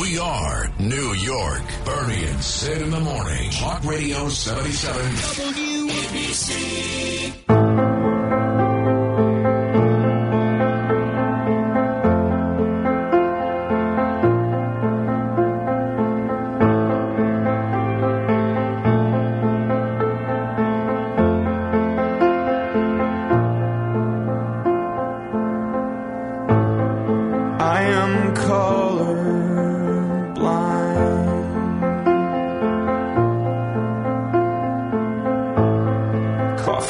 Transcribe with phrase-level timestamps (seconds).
[0.00, 1.62] We are New York.
[1.84, 3.50] Bernie and Sid in the morning.
[3.50, 5.88] Talk Radio 77.
[5.88, 7.97] WABC.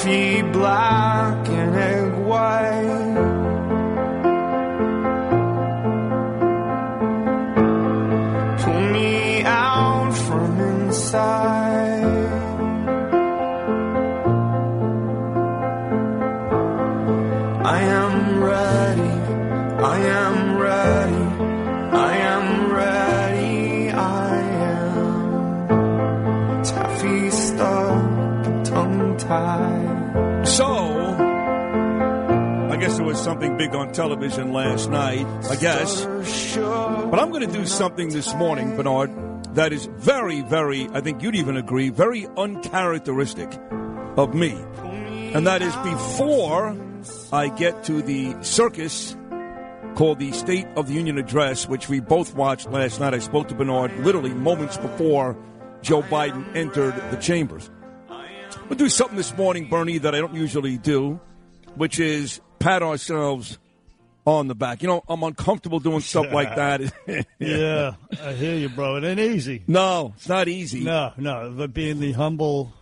[0.09, 3.15] Black and egg white.
[8.61, 12.05] Pull me out from inside.
[17.77, 19.15] I am ready.
[19.95, 21.25] I am ready.
[21.93, 23.91] I am ready.
[23.91, 24.41] I
[24.73, 24.99] am
[26.65, 29.58] taffy stuck, tongue tied.
[32.89, 36.07] Guess there was something big on television last night, I guess.
[36.57, 39.11] But I'm going to do something this morning, Bernard,
[39.57, 43.53] that is very, very, I think you'd even agree, very uncharacteristic
[44.17, 44.53] of me.
[45.35, 46.75] And that is before
[47.31, 49.15] I get to the circus
[49.95, 53.13] called the State of the Union Address, which we both watched last night.
[53.13, 55.37] I spoke to Bernard literally moments before
[55.83, 57.69] Joe Biden entered the chambers.
[58.71, 61.21] We'll do something this morning, Bernie, that I don't usually do,
[61.75, 63.59] which is pat ourselves
[64.27, 64.83] on the back.
[64.83, 66.81] You know, I'm uncomfortable doing stuff like that.
[67.39, 68.97] Yeah, I hear you, bro.
[68.97, 69.63] It ain't easy.
[69.67, 70.85] No, it's not easy.
[70.85, 71.55] No, no.
[71.57, 72.73] But being the humble,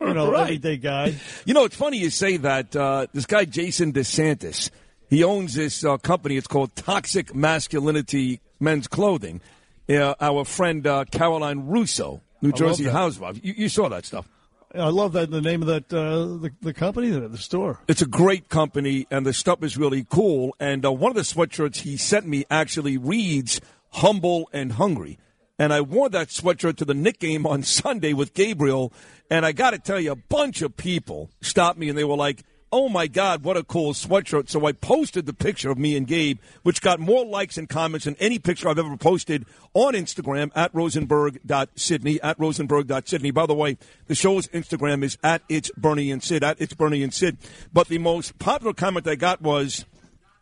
[0.00, 0.42] you know, Right.
[0.42, 1.14] everyday guy.
[1.46, 2.76] You know, it's funny you say that.
[2.76, 4.70] Uh, this guy, Jason DeSantis,
[5.10, 6.36] he owns this uh, company.
[6.36, 9.40] It's called Toxic Masculinity Men's Clothing.
[9.88, 13.38] Uh, our friend uh, Caroline Russo, New Jersey housewife.
[13.42, 14.26] You, you saw that stuff.
[14.74, 17.80] I love that the name of that uh, the, the company, the, the store.
[17.86, 20.56] It's a great company, and the stuff is really cool.
[20.58, 25.18] And uh, one of the sweatshirts he sent me actually reads "Humble and Hungry,"
[25.58, 28.92] and I wore that sweatshirt to the Knick game on Sunday with Gabriel.
[29.30, 32.16] And I got to tell you, a bunch of people stopped me, and they were
[32.16, 32.44] like,
[32.76, 36.06] "Oh my God, what a cool sweatshirt!" So I posted the picture of me and
[36.08, 40.50] Gabe, which got more likes and comments than any picture I've ever posted on Instagram
[40.56, 43.30] at rosenberg.sydney at rosenberg.sydney.
[43.30, 47.04] By the way, the show's Instagram is at it's Bernie and Sid at it's Bernie
[47.04, 47.36] and Sid.
[47.72, 49.84] But the most popular comment I got was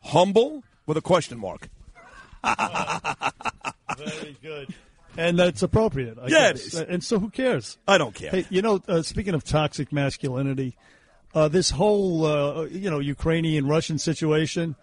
[0.05, 1.69] humble with a question mark.
[3.99, 4.75] Very good.
[5.17, 6.19] And that's appropriate.
[6.19, 6.67] I Yeah, guess.
[6.67, 6.75] is.
[6.81, 7.77] And so who cares?
[7.87, 8.31] I don't care.
[8.31, 10.75] Hey, you know, uh, speaking of toxic masculinity,
[11.35, 14.77] uh, this whole uh, you know Ukrainian Russian situation.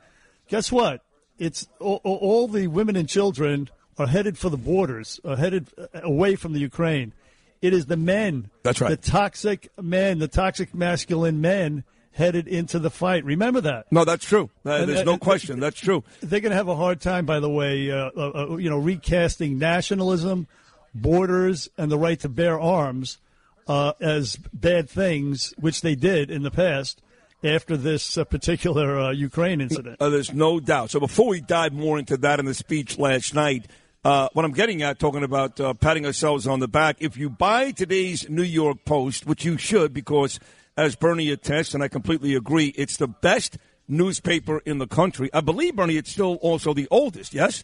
[0.47, 1.01] Guess what?
[1.37, 5.87] It's all, all the women and children are headed for the borders, are headed uh,
[6.03, 7.13] away from the Ukraine.
[7.61, 8.49] It is the men.
[8.63, 8.89] That's right.
[8.89, 13.23] The toxic men, the toxic masculine men headed into the fight.
[13.25, 13.91] Remember that.
[13.91, 14.49] No, that's true.
[14.65, 15.59] Uh, there's no question.
[15.59, 16.03] That's true.
[16.21, 18.77] They're going to have a hard time, by the way, uh, uh, uh, you know,
[18.77, 20.47] recasting nationalism,
[20.95, 23.17] borders, and the right to bear arms
[23.69, 27.01] uh, as bad things, which they did in the past
[27.43, 29.97] after this uh, particular uh, Ukraine incident.
[30.01, 30.89] Uh, there's no doubt.
[30.89, 33.67] So before we dive more into that in the speech last night,
[34.03, 37.29] uh, what I'm getting at, talking about uh, patting ourselves on the back, if you
[37.29, 40.39] buy today's New York Post, which you should, because
[40.75, 43.57] as Bernie attests, and I completely agree, it's the best
[43.87, 45.29] newspaper in the country.
[45.33, 47.63] I believe, Bernie, it's still also the oldest, yes?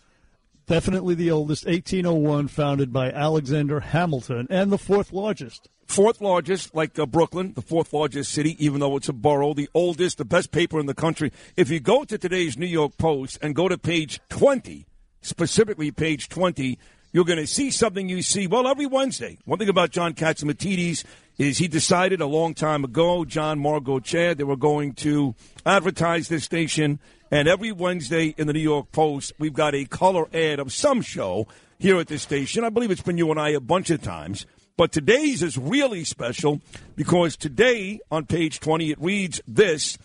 [0.68, 5.70] Definitely the oldest, 1801, founded by Alexander Hamilton, and the fourth largest.
[5.86, 9.70] Fourth largest, like uh, Brooklyn, the fourth largest city, even though it's a borough, the
[9.76, 11.32] oldest, the best paper in the country.
[11.56, 14.88] If you go to today's New York Post and go to page 20,
[15.22, 16.80] specifically page 20,
[17.16, 19.38] you're going to see something you see, well, every Wednesday.
[19.46, 21.06] One thing about John Catsimatidis
[21.38, 25.36] is he decided a long time ago, John Margot Chad, they were going to
[25.66, 27.00] advertise this station.
[27.32, 31.02] And every Wednesday in the New York Post, we've got a color ad of some
[31.02, 31.48] show
[31.80, 32.64] here at this station.
[32.64, 34.46] I believe it's been you and I a bunch of times.
[34.78, 36.62] But today's is really special
[36.96, 39.98] because today on page 20 it reads this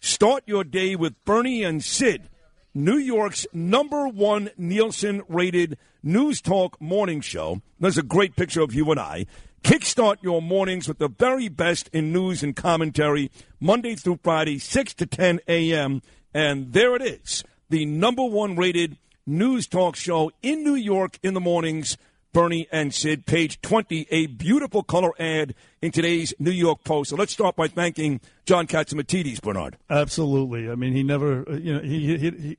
[0.00, 2.28] Start your day with Bernie and Sid.
[2.74, 7.60] New York's number one Nielsen rated news talk morning show.
[7.80, 9.26] There's a great picture of you and I.
[9.64, 14.94] Kickstart your mornings with the very best in news and commentary, Monday through Friday, 6
[14.94, 16.00] to 10 a.m.
[16.38, 18.96] And there it is, the number one rated
[19.26, 21.96] news talk show in New York in the mornings.
[22.32, 27.10] Bernie and Sid, page 20, a beautiful color ad in today's New York Post.
[27.10, 29.78] So let's start by thanking John Catsimatidis, Bernard.
[29.90, 30.70] Absolutely.
[30.70, 32.56] I mean, he never, uh, you know, he, he, he,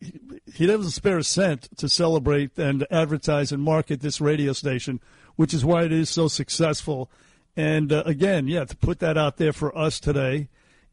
[0.54, 5.00] he doesn't spare a cent to celebrate and advertise and market this radio station,
[5.38, 7.10] which is why it is so successful.
[7.56, 10.50] And uh, again, yeah, to put that out there for us today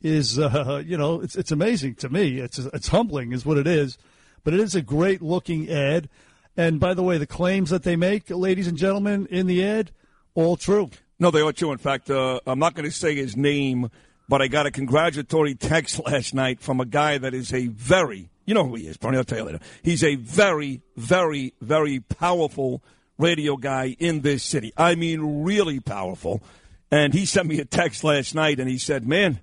[0.06, 2.38] is, uh, you know, it's, it's amazing to me.
[2.38, 3.98] It's, it's humbling, is what it is.
[4.44, 6.08] But it is a great looking ad.
[6.56, 9.90] And by the way, the claims that they make, ladies and gentlemen, in the ad,
[10.34, 10.90] all true.
[11.18, 11.72] No, they are true.
[11.72, 13.90] In fact, uh, I'm not going to say his name,
[14.28, 18.30] but I got a congratulatory text last night from a guy that is a very,
[18.44, 19.60] you know who he is, Bernie, I'll tell you later.
[19.82, 22.82] He's a very, very, very powerful
[23.18, 24.72] radio guy in this city.
[24.76, 26.42] I mean, really powerful.
[26.90, 29.40] And he sent me a text last night and he said, man,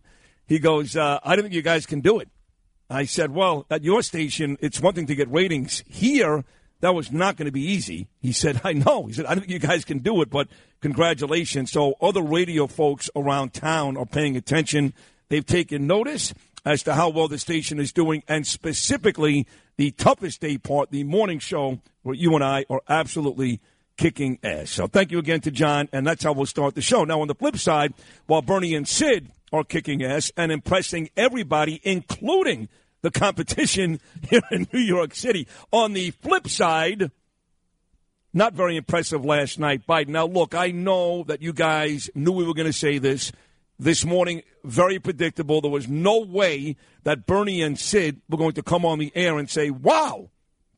[0.47, 2.29] he goes, uh, I don't think you guys can do it.
[2.89, 5.83] I said, well, at your station, it's one thing to get ratings.
[5.87, 6.43] Here,
[6.81, 8.07] that was not going to be easy.
[8.19, 9.05] He said, I know.
[9.07, 10.47] He said, I don't think you guys can do it, but
[10.81, 11.71] congratulations.
[11.71, 14.93] So other radio folks around town are paying attention.
[15.29, 16.33] They've taken notice
[16.65, 21.03] as to how well the station is doing, and specifically the toughest day part, the
[21.03, 23.59] morning show, where you and I are absolutely
[23.97, 24.69] kicking ass.
[24.69, 27.03] So thank you again to John, and that's how we'll start the show.
[27.03, 27.93] Now, on the flip side,
[28.27, 32.67] while Bernie and Sid are kicking ass and impressing everybody, including–
[33.03, 35.47] the competition here in New York City.
[35.71, 37.11] On the flip side,
[38.33, 40.09] not very impressive last night, Biden.
[40.09, 43.31] Now, look, I know that you guys knew we were going to say this
[43.77, 44.41] this morning.
[44.63, 45.61] Very predictable.
[45.61, 49.37] There was no way that Bernie and Sid were going to come on the air
[49.37, 50.29] and say, wow,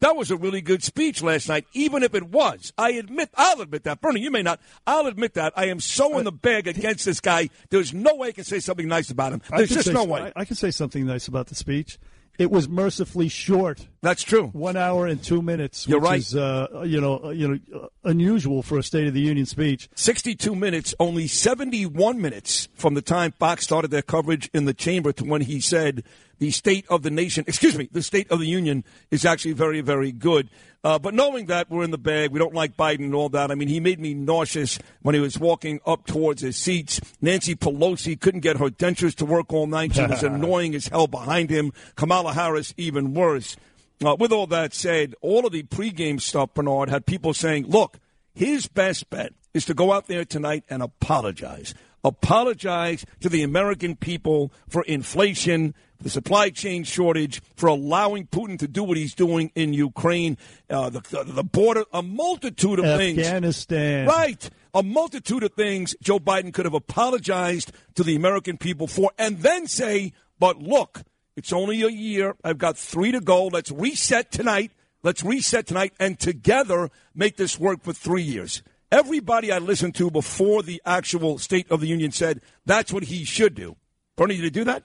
[0.01, 2.73] that was a really good speech last night, even if it was.
[2.77, 4.01] I admit, I'll admit that.
[4.01, 4.59] Bernie, you may not.
[4.85, 5.53] I'll admit that.
[5.55, 7.49] I am so in uh, the bag against this guy.
[7.69, 9.41] There's no way I can say something nice about him.
[9.49, 10.31] There's just say, no way.
[10.35, 11.97] I, I can say something nice about the speech.
[12.37, 13.87] It was mercifully short.
[14.05, 14.49] That's true.
[14.49, 15.87] One hour and two minutes.
[15.87, 16.19] You're which right.
[16.19, 19.47] Is, uh, you know, uh, you know, uh, unusual for a State of the Union
[19.47, 19.89] speech.
[19.95, 25.11] 62 minutes, only 71 minutes from the time Fox started their coverage in the chamber
[25.13, 26.03] to when he said
[26.37, 29.81] the state of the nation, excuse me, the state of the union is actually very,
[29.81, 30.49] very good.
[30.83, 33.49] Uh, but knowing that we're in the bag, we don't like Biden and all that.
[33.49, 37.01] I mean, he made me nauseous when he was walking up towards his seats.
[37.21, 39.95] Nancy Pelosi couldn't get her dentures to work all night.
[39.95, 41.73] She was annoying as hell behind him.
[41.95, 43.57] Kamala Harris, even worse.
[44.03, 47.97] Uh, with all that said, all of the pregame stuff, Bernard, had people saying, look,
[48.33, 51.73] his best bet is to go out there tonight and apologize.
[52.03, 58.67] Apologize to the American people for inflation, the supply chain shortage, for allowing Putin to
[58.67, 60.37] do what he's doing in Ukraine,
[60.69, 63.19] uh, the, the border, a multitude of things.
[63.19, 64.05] Afghanistan.
[64.05, 64.47] Right.
[64.75, 69.39] A multitude of things Joe Biden could have apologized to the American people for and
[69.39, 71.01] then say, but look,
[71.35, 72.35] it's only a year.
[72.43, 73.47] I've got three to go.
[73.47, 74.71] Let's reset tonight.
[75.03, 78.63] Let's reset tonight and together make this work for three years.
[78.91, 83.23] Everybody I listened to before the actual State of the Union said that's what he
[83.23, 83.75] should do.
[84.15, 84.83] Bernie, did he do that?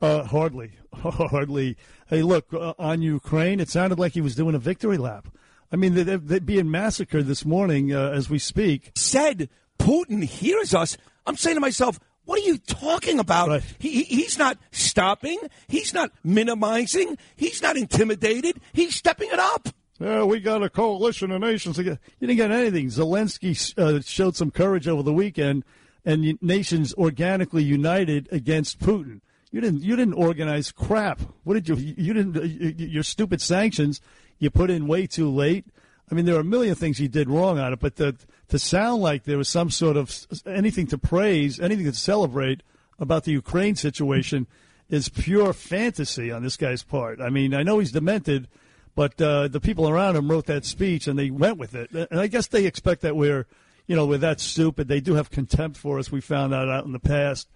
[0.00, 0.72] Uh, hardly.
[0.94, 1.76] Hardly.
[2.06, 5.28] Hey, look, uh, on Ukraine, it sounded like he was doing a victory lap.
[5.72, 8.92] I mean, they're, they're being massacred this morning uh, as we speak.
[8.94, 9.48] Said
[9.78, 10.96] Putin hears us.
[11.26, 13.48] I'm saying to myself, what are you talking about?
[13.48, 13.62] Right.
[13.78, 15.38] He, he- he's not stopping.
[15.68, 17.18] He's not minimizing.
[17.36, 18.60] He's not intimidated.
[18.72, 19.68] He's stepping it up.
[20.00, 21.78] Yeah, we got a coalition of nations.
[21.78, 22.86] You didn't get anything.
[22.88, 25.64] Zelensky uh, showed some courage over the weekend,
[26.04, 29.20] and nations organically united against Putin.
[29.52, 29.82] You didn't.
[29.82, 31.20] You didn't organize crap.
[31.44, 31.76] What did you?
[31.76, 32.80] You didn't.
[32.80, 34.00] Your stupid sanctions
[34.40, 35.64] you put in way too late.
[36.10, 38.16] I mean, there are a million things you did wrong on it, but the,
[38.48, 40.14] to sound like there was some sort of
[40.46, 42.62] anything to praise, anything to celebrate
[42.98, 44.46] about the Ukraine situation
[44.88, 47.20] is pure fantasy on this guy's part.
[47.20, 48.48] I mean, I know he's demented,
[48.94, 51.90] but uh, the people around him wrote that speech and they went with it.
[51.92, 53.46] And I guess they expect that we're,
[53.86, 54.88] you know, we're that stupid.
[54.88, 56.12] They do have contempt for us.
[56.12, 57.48] We found that out in the past.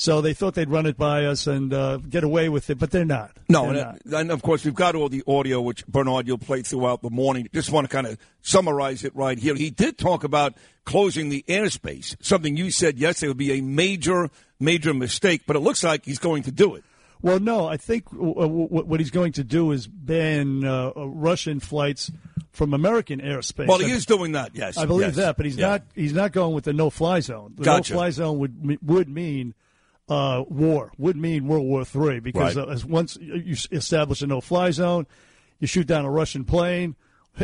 [0.00, 2.90] So they thought they'd run it by us and uh, get away with it, but
[2.90, 3.32] they're not.
[3.50, 4.20] No, They're and, not.
[4.22, 7.46] and of course we've got all the audio, which Bernard you'll play throughout the morning.
[7.52, 9.54] Just want to kind of summarize it right here.
[9.54, 10.54] He did talk about
[10.86, 15.58] closing the airspace, something you said yesterday would be a major, major mistake, but it
[15.60, 16.84] looks like he's going to do it.
[17.20, 21.60] Well, no, I think w- w- what he's going to do is ban uh, Russian
[21.60, 22.10] flights
[22.52, 23.66] from American airspace.
[23.66, 24.52] Well, he is doing that.
[24.54, 25.16] Yes, I believe yes.
[25.16, 25.68] that, but he's Yeah.
[25.72, 25.82] not.
[25.94, 27.52] He's not going with the no-fly zone.
[27.58, 27.92] The Gotcha.
[27.92, 29.52] no-fly zone would would mean
[30.10, 30.92] uh, war.
[30.98, 32.68] Would mean World War Three because Right.
[32.68, 35.06] uh, as once you establish a no-fly zone,
[35.60, 36.96] you shoot down a Russian plane.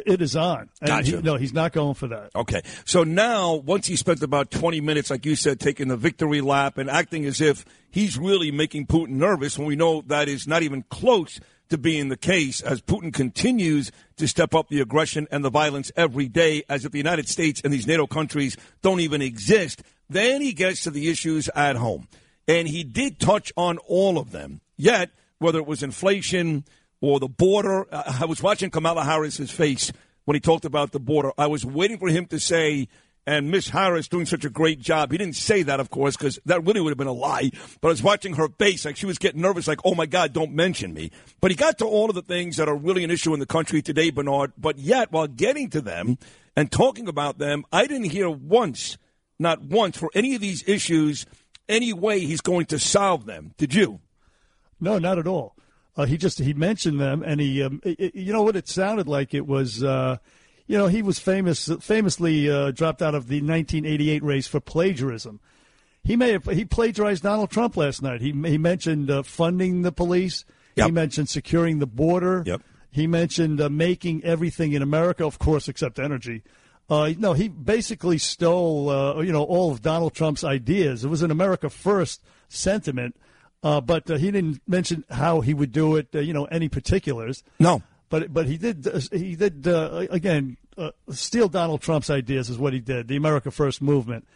[0.04, 0.68] It is on.
[0.80, 1.16] And Gotcha.
[1.18, 2.30] he- no, he's not going for that.
[2.35, 2.61] Okay.
[2.85, 6.76] So now, once he spent about 20 minutes, like you said, taking the victory lap
[6.76, 10.62] and acting as if he's really making Putin nervous when we know that is not
[10.64, 15.44] even close to being the case as Putin continues to step up the aggression and
[15.44, 19.23] the violence every day as if the United States and these NATO countries don't even
[19.23, 19.82] exist.
[20.11, 22.08] Then he gets to the issues at home.
[22.49, 24.61] And he did touch on all of them.
[24.76, 26.65] Yet, whether it was inflation
[27.00, 29.93] or the border, I I was watching Kamala Harris's face
[30.25, 31.33] when he talked about the border.
[31.38, 32.88] I was waiting for him to say,
[33.26, 35.11] and Miss Harris doing such a great job.
[35.11, 37.50] He didn't say that, of course, because that really would have been a lie.
[37.81, 40.33] But I was watching her face, like she was getting nervous, like, oh my God,
[40.33, 41.11] don't mention me.
[41.41, 43.47] But he got to all of the things that are really an issue in the
[43.47, 44.53] country today, Bernard.
[44.57, 46.19] But yet, while getting to them
[46.57, 48.99] and talking about them, I didn't hear once,
[49.38, 51.26] not once, for any of these issues,
[51.68, 53.54] any way he's going to solve them.
[53.56, 54.00] Did you?
[54.80, 55.54] No, not at all.
[55.96, 58.68] Uh, he just he mentioned them, and he, um, i i- you know what it
[58.68, 59.32] sounded like.
[59.32, 60.18] It was, uh,
[60.66, 65.40] you know, he was famous, famously uh, dropped out of the 1988 race for plagiarism.
[66.04, 68.20] He may have he plagiarized Donald Trump last night.
[68.20, 70.44] He he mentioned uh, funding the police.
[70.76, 70.87] Yep.
[70.87, 72.42] He mentioned securing the border.
[72.46, 72.61] Yep.
[72.90, 76.42] He mentioned uh, making everything in America, of course, except energy.
[76.88, 81.05] Uh, no, he basically stole, uh, you know, all of Donald Trump's ideas.
[81.05, 83.16] It was an America First sentiment,
[83.62, 86.09] uh, but uh, he didn't mention how he would do it.
[86.14, 87.43] Uh, you know, any particulars.
[87.59, 87.83] No.
[88.09, 92.59] But but he did uh, he did uh, again uh, steal Donald Trump's ideas is
[92.59, 93.09] what he did.
[93.09, 94.26] The America First movement,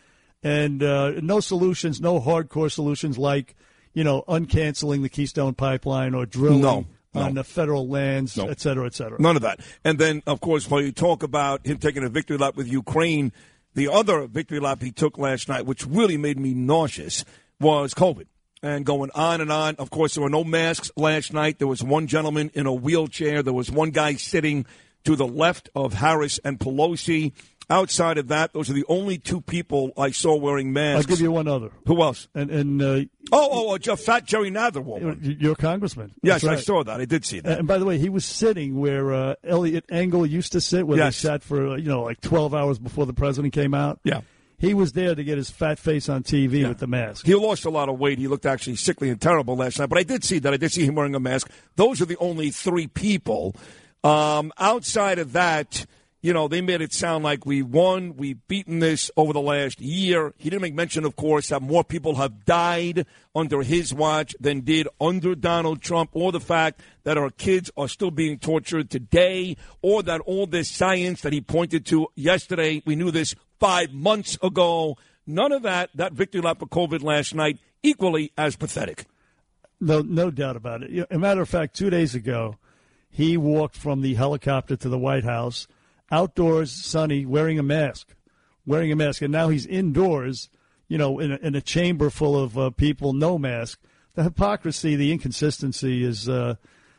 [0.43, 3.55] and uh, no solutions, no hardcore solutions like
[3.93, 7.23] you know uncanceling the Keystone Pipeline or drilling No, no.
[7.23, 8.49] on the federal lands, No.
[8.49, 9.21] et cetera, et cetera.
[9.21, 9.61] None of that.
[9.85, 13.33] And then, of course, when you talk about him taking a victory lap with Ukraine,
[13.75, 17.25] the other victory lap he took last night, which really made me nauseous,
[17.61, 18.27] was COVID.
[18.63, 19.77] And going on and on.
[19.77, 21.59] Of course, there were no masks last night.
[21.59, 23.43] There was one gentleman in a wheelchair.
[23.43, 24.67] There was one guy sitting
[25.05, 27.33] to the left of Harris and Pelosi.
[27.71, 31.07] Outside of that, those are the only two people I saw wearing masks.
[31.07, 32.27] I'll give you one other, Who else?
[32.35, 32.87] and and uh,
[33.33, 35.37] Oh, oh, oh, Jeff Fat Jerry Nadler woman.
[35.39, 36.13] your congressman.
[36.21, 37.01] Yes, That's I saw that.
[37.01, 37.61] I did see that.
[37.61, 40.99] And by the way, he was sitting where uh, Eliot Engel used to sit, where
[40.99, 41.23] Yes.
[41.23, 44.01] they sat for uh, you know like twelve hours before the president came out.
[44.03, 44.23] Yeah.
[44.59, 47.25] he was there to get his fat face on TV with the mask.
[47.25, 48.19] He lost a lot of weight.
[48.19, 49.89] He looked actually sickly and terrible last night.
[49.89, 50.53] But I did see that.
[50.53, 51.49] I did see him wearing a mask.
[51.77, 53.55] Those are the only three people.
[54.03, 55.87] Um, outside of that,
[56.23, 58.17] you know, they made it sound like we won.
[58.17, 60.35] We've beaten this over the last year.
[60.37, 64.61] He didn't make mention, of course, that more people have died under his watch than
[64.61, 69.57] did under Donald Trump, or the fact that our kids are still being tortured today,
[69.81, 74.37] or that all this science that he pointed to yesterday, we knew this five months
[74.43, 74.99] ago.
[75.27, 79.07] None of that, that victory lap for COVID last night, equally as pathetic.
[79.81, 81.07] No, no doubt about it.
[81.11, 82.59] A matter of fact, two days ago,
[83.09, 85.67] he walked from the helicopter to the White House,
[86.11, 88.15] outdoors, sunny, wearing a mask,
[88.67, 90.49] wearing a mask, and now he's indoors,
[90.89, 93.81] you know, in a, in a chamber full of uh, people, no mask.
[94.15, 96.57] The hypocrisy, the inconsistency is, uh,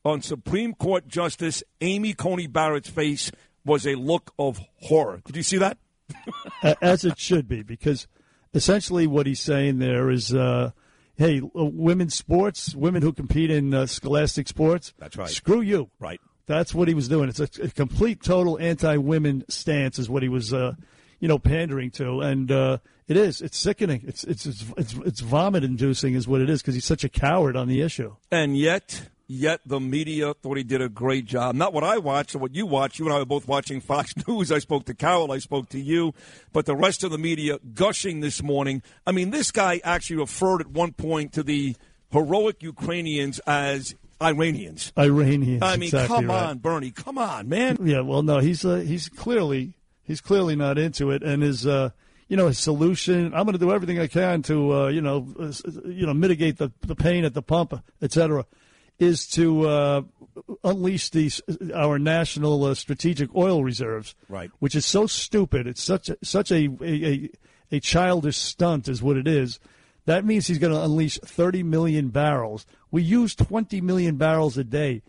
[0.05, 3.33] on Supreme Court Justice Amy Coney Barrett's face
[3.65, 5.21] was a look of horror.
[5.25, 5.79] Did you see that?
[6.83, 8.07] As it should be, because
[8.55, 10.73] essentially what he's saying there is, uh,
[11.17, 15.29] hey, uh, women's sports, women who compete in uh, scholastic sports, That's right.
[15.29, 15.91] Screw you.
[15.99, 16.21] Right.
[16.47, 17.29] That's what he was doing.
[17.29, 20.75] It's a, a complete, total anti-women stance, is what he was, uh,
[21.23, 23.41] you know, pandering to, and uh, it is.
[23.41, 24.03] It's sickening.
[24.05, 27.57] It's it's it's it's, it's vomit-inducing, is what it is, because he's such a coward
[27.57, 28.17] on the issue.
[28.33, 31.55] And yet, yet the media thought he did a great job.
[31.55, 32.99] Not what I watched or what you watched.
[32.99, 34.51] You and I were both watching Fox News.
[34.51, 35.31] I spoke to Carol.
[35.31, 36.13] I spoke to you.
[36.53, 38.83] But the rest of the media gushing this morning.
[39.07, 41.77] I mean, this guy actually referred at one point to the
[42.11, 44.93] heroic Ukrainians as Iranians.
[44.99, 45.63] Iranians.
[45.63, 46.47] I mean, exactly come right.
[46.47, 46.91] on, Bernie.
[46.91, 47.79] Come on, man.
[47.81, 49.75] Yeah, well, no, he's uh, he's clearly
[50.05, 51.91] he's clearly not into it, and is uh,
[52.33, 53.27] you know, his solution.
[53.35, 55.53] I'm going to do everything I can to, uh, you know, uh,
[55.85, 58.47] you know, mitigate the, the pain at the pump, etc.
[58.99, 60.03] is to uh,
[60.65, 61.43] unleash these
[61.75, 64.51] our national uh, strategic oil reserves, Right.
[64.61, 65.67] Which is so stupid.
[65.67, 67.31] It's such a, such a, a a
[67.71, 69.61] a childish stunt, is what it is.
[70.07, 72.65] That means he's going to unleash 30 million barrels.
[72.91, 75.03] We use 20 million barrels a day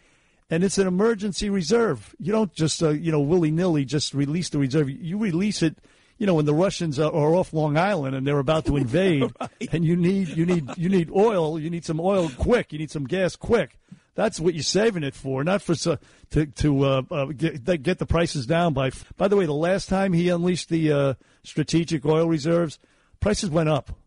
[0.49, 2.15] and it's an emergency reserve.
[2.19, 4.89] You don't just uh, you know willy nilly just release the reserve.
[4.89, 5.77] You release it,
[6.17, 9.31] you know, when the Russians are, are off Long Island and they're about to invade,
[9.71, 11.59] and you need you need you need oil.
[11.59, 12.73] You need some oil quick.
[12.73, 13.77] You need some gas quick.
[14.15, 18.05] That's what you're saving it for, not for to to uh, uh, get get the
[18.05, 18.91] prices down by.
[19.17, 22.77] By the way, the last time he unleashed the uh, strategic oil reserves,
[23.19, 23.97] prices went up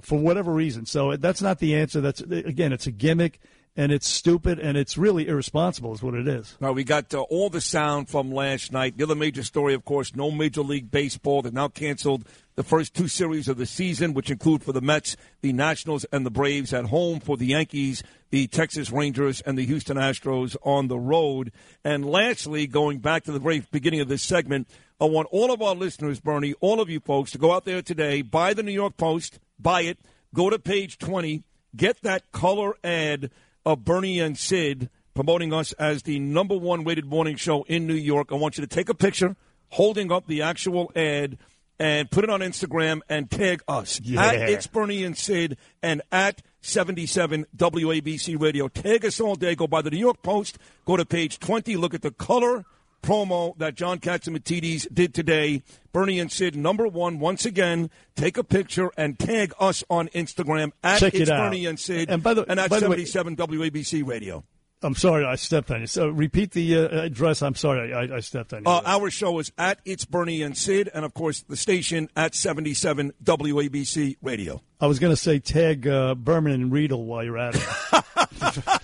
[0.00, 0.86] for whatever reason.
[0.86, 2.00] So that's not the answer.
[2.00, 3.40] That's again, it's a gimmick
[3.80, 6.54] and it's stupid and it's really irresponsible, is what it is.
[6.60, 8.98] All right, we got uh, all the sound from last night.
[8.98, 11.40] The other major story, of course, no Major League Baseball.
[11.40, 15.16] They've now canceled the first two series of the season, which include for the Mets,
[15.40, 19.64] the Nationals, and the Braves at home, for the Yankees, the Texas Rangers, and the
[19.64, 21.50] Houston Astros on the road.
[21.82, 24.68] And lastly, going back to the very beginning of this segment,
[25.00, 27.80] I want all of our listeners, Bernie, all of you folks, to go out there
[27.80, 29.98] today, buy the New York Post, buy it,
[30.34, 31.44] go to page 20,
[31.74, 33.30] get that color ad
[33.66, 37.94] of Bernie and Sid promoting us as the number one rated morning show in New
[37.94, 38.28] York.
[38.32, 39.36] I want you to take a picture
[39.70, 41.36] holding up the actual ad
[41.78, 44.22] and put it on Instagram and tag us Yeah.
[44.24, 48.68] at It's Bernie and Sid and at 77 WABC Radio.
[48.68, 49.54] Tag us all day.
[49.54, 50.58] Go by the New York Post.
[50.84, 51.76] Go to page 20.
[51.76, 52.64] Look at the color
[53.02, 55.62] promo that John Catsimatidis did today.
[55.92, 60.72] Bernie and Sid, number one, once again, take a picture and tag us on Instagram
[60.84, 61.50] at Check it It's out.
[61.50, 64.44] Bernie and Sid And by the- at by the way- 77 WABC Radio.
[64.82, 65.86] I'm sorry, I stepped on you.
[65.86, 67.42] So repeat the uh, address.
[67.42, 68.70] I'm sorry, I, I stepped on you.
[68.70, 72.34] Uh, our show is at It's Bernie and Sid, and of course the station at
[72.34, 74.62] 77 WABC Radio.
[74.80, 77.62] I was going to say tag uh, Berman and Riedel while you're at it.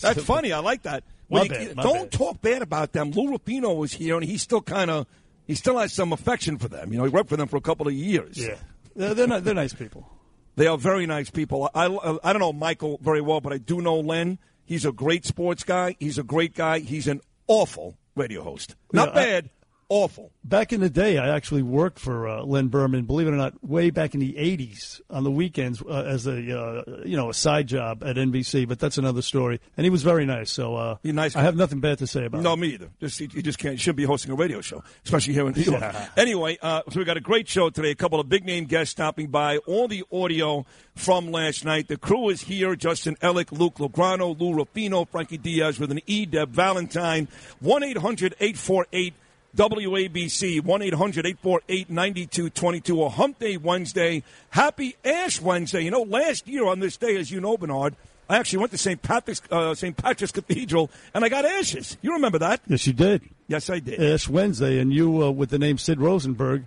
[0.00, 0.52] That's funny.
[0.52, 1.04] I like that.
[1.34, 2.12] My When you- bad, my don't bad.
[2.12, 3.10] talk bad about them.
[3.10, 5.06] Lou Rapino was here, and he still kind of
[5.46, 6.90] he still has some affection for them.
[6.92, 8.38] You know, he worked for them for a couple of years.
[8.38, 8.56] yeah,
[8.96, 10.08] they're, they're, not, they're nice people.
[10.56, 11.68] They are very nice people.
[11.74, 14.38] I, I, I don't know Michael very well, but I do know Len.
[14.64, 15.96] He's a great sports guy.
[16.00, 16.78] He's a great guy.
[16.78, 18.74] He's an awful radio host.
[18.92, 19.50] Not Yeah, bad,
[19.94, 20.30] awful.
[20.42, 23.04] Back in the day, I actually worked for uh, Len Berman.
[23.06, 26.32] Believe it or not, way back in the '80s on the weekends uh, as a
[26.32, 28.68] uh, you know a side job at NBC.
[28.68, 29.60] But that's another story.
[29.76, 30.50] And he was very nice.
[30.50, 32.60] So uh, He's a nice I have nothing bad to say about No, him.
[32.60, 32.90] me either.
[33.00, 33.74] Just you just can't.
[33.74, 35.80] You should be hosting a radio show, especially here in New York.
[35.80, 36.08] Yeah.
[36.16, 37.90] Anyway, uh, so we got a great show today.
[37.90, 39.58] A couple of big name guests stopping by.
[39.58, 41.88] All the audio from last night.
[41.88, 46.26] The crew is here: Justin Ellick, Luke Lograno, Lou Rufino, Frankie Diaz with an E.
[46.26, 47.28] Deb Valentine.
[47.60, 49.14] One 848
[49.56, 54.22] WABC, 1 800 848 9222, a hump day Wednesday.
[54.50, 55.82] Happy Ash Wednesday.
[55.82, 57.94] You know, last year on this day, as you know, Bernard,
[58.28, 59.00] I actually went to St.
[59.02, 59.96] Patrick's, uh, St.
[59.96, 61.96] Patrick's Cathedral and I got ashes.
[62.02, 62.60] You remember that?
[62.66, 63.22] Yes, you did.
[63.48, 64.02] Yes, I did.
[64.02, 66.66] Ash Wednesday, and you uh, with the name Sid Rosenberg.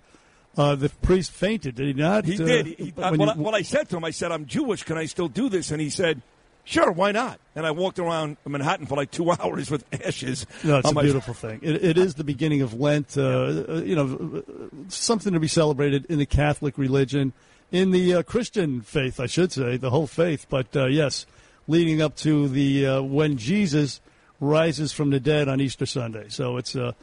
[0.56, 2.24] Uh, the priest fainted, did he not?
[2.24, 2.66] He Uh, did.
[2.66, 4.82] He, when well, you- I, well, I said to him, I said, I'm Jewish.
[4.82, 5.70] Can I still do this?
[5.70, 6.20] And he said,
[6.68, 7.40] Sure, why not?
[7.56, 10.46] And I walked around Manhattan for like two hours with ashes.
[10.62, 11.60] No, it's a my- beautiful thing.
[11.62, 13.16] It, it is the beginning of Lent.
[13.16, 13.22] Uh,
[13.68, 17.32] uh, you know, uh, something to be celebrated in the Catholic religion,
[17.72, 20.44] in the uh, Christian faith, I should say, the whole faith.
[20.50, 21.24] But uh, yes,
[21.68, 24.02] leading up to the uh, when Jesus
[24.38, 26.26] rises from the dead on Easter Sunday.
[26.28, 26.94] So it's a,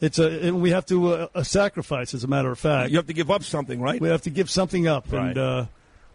[0.00, 2.14] it's a, and we have to uh, a sacrifice.
[2.14, 4.00] As a matter of fact, You have to give up something, right?
[4.00, 5.30] we have to give something up, Right.
[5.30, 5.64] and uh,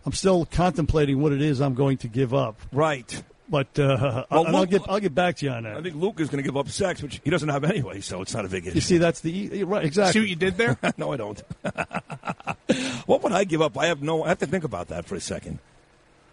[0.05, 2.59] I'm still contemplating what it is I'm going to give up.
[2.71, 3.23] Right.
[3.49, 5.77] But uh, Well, and I'll get I'll get back to you on that.
[5.77, 8.21] I think Luke is going to give up sex, which he doesn't have anyway, so
[8.21, 8.75] it's not a big issue.
[8.75, 10.13] you see, that's the you're right exactly.
[10.13, 10.77] See what you did there?
[10.97, 11.41] no, I don't.
[13.05, 13.77] what would I give up?
[13.77, 14.23] I have no.
[14.23, 15.59] I have to think about that for a second.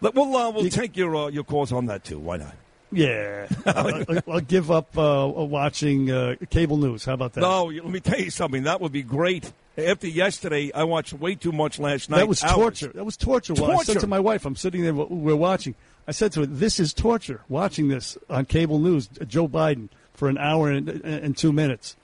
[0.00, 2.18] Let- We'll uh, we'll take your uh, your calls on that too.
[2.18, 2.54] Why not?
[2.92, 7.04] Yeah, I'll, I'll give up uh, watching uh, cable news.
[7.04, 7.40] How about that?
[7.40, 8.64] No, let me tell you something.
[8.64, 9.52] That would be great.
[9.78, 12.18] After yesterday, I watched way too much last night.
[12.18, 12.54] that was Hours.
[12.54, 12.92] torture.
[12.94, 13.54] That was torture.
[13.54, 14.92] Well, I said to my wife, "I'm sitting there.
[14.94, 15.74] We're watching."
[16.08, 17.42] I said to her, "This is torture.
[17.48, 21.96] Watching this on cable news, Joe Biden for an hour and, and two minutes.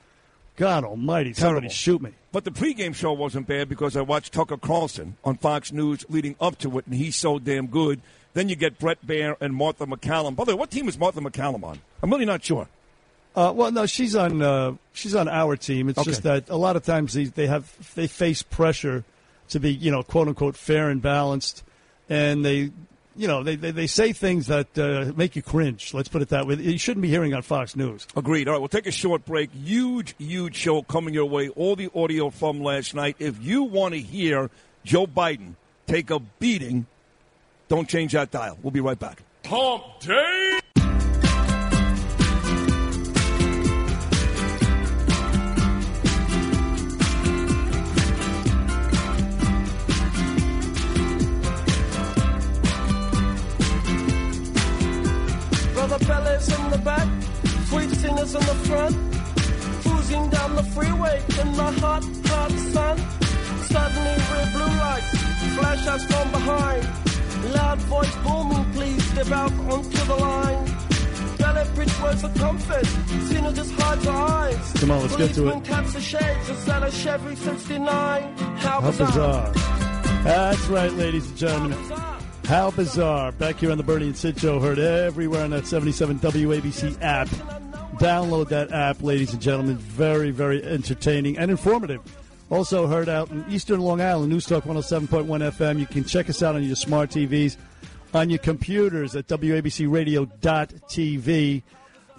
[0.55, 1.33] God Almighty!
[1.33, 1.69] Somebody Terrible.
[1.69, 5.71] shoot me." But the pregame show wasn't bad because I watched Tucker Carlson on Fox
[5.71, 8.01] News leading up to it, and he's so damn good.
[8.33, 10.35] Then you get Bret Baier and Martha MacCallum.
[10.35, 11.79] By the way, what team is Martha MacCallum on?
[12.01, 12.67] I'm really not sure.
[13.37, 14.41] Uh, well, no, she's on.
[14.41, 15.89] Uh, she's on our team.
[15.89, 16.09] It's Okay.
[16.09, 19.03] just that a lot of times they, they have they face pressure
[19.49, 21.63] to be, you know, quote unquote fair and balanced,
[22.09, 22.71] and they
[23.15, 25.91] you know, they, they, they say things that uh, make you cringe.
[25.93, 26.53] Let's put it that way.
[26.55, 28.05] You shouldn't be hearing on Fox News.
[28.15, 28.47] Agreed.
[28.47, 29.51] All right, we'll take a short break.
[29.51, 31.49] Huge, huge show coming your way.
[31.49, 33.15] All the audio from last night.
[33.17, 34.51] If you want to hear
[34.83, 35.53] Joe Biden
[35.87, 36.85] take a beating,
[37.69, 38.57] don't change that dial.
[38.61, 39.23] We'll be right back.
[39.45, 40.59] Hump Day!
[56.37, 57.07] Fellas in the back,
[57.67, 58.95] sweet singers in the front,
[59.83, 62.97] cruising down the freeway in the hot, hot sun.
[63.65, 65.09] Suddenly red blue lights
[65.57, 66.83] flash us from behind.
[67.53, 70.65] Loud voice booming, please step out onto the line.
[71.39, 74.73] Ballet bridge words of comfort, Cena just hides her eyes.
[74.73, 75.63] Come on, let's get to it.
[75.63, 78.37] taps the shades, is that a Chevy 69?
[78.57, 79.51] How, How bizarre.
[80.23, 82.16] That's right, ladies and gentlemen.
[82.47, 83.33] How bizarre.
[83.33, 87.27] Back here on the Bernie and Sid Show, heard everywhere on that 77 WABC app.
[87.97, 89.75] Download that app, ladies and gentlemen.
[89.75, 91.99] Very, very entertaining and informative.
[92.49, 95.77] Also heard out in Eastern Long Island, News Talk 107.1 FM.
[95.77, 97.57] You can check us out on your smart TVs,
[98.13, 101.63] on your computers at WABCRadio.tv.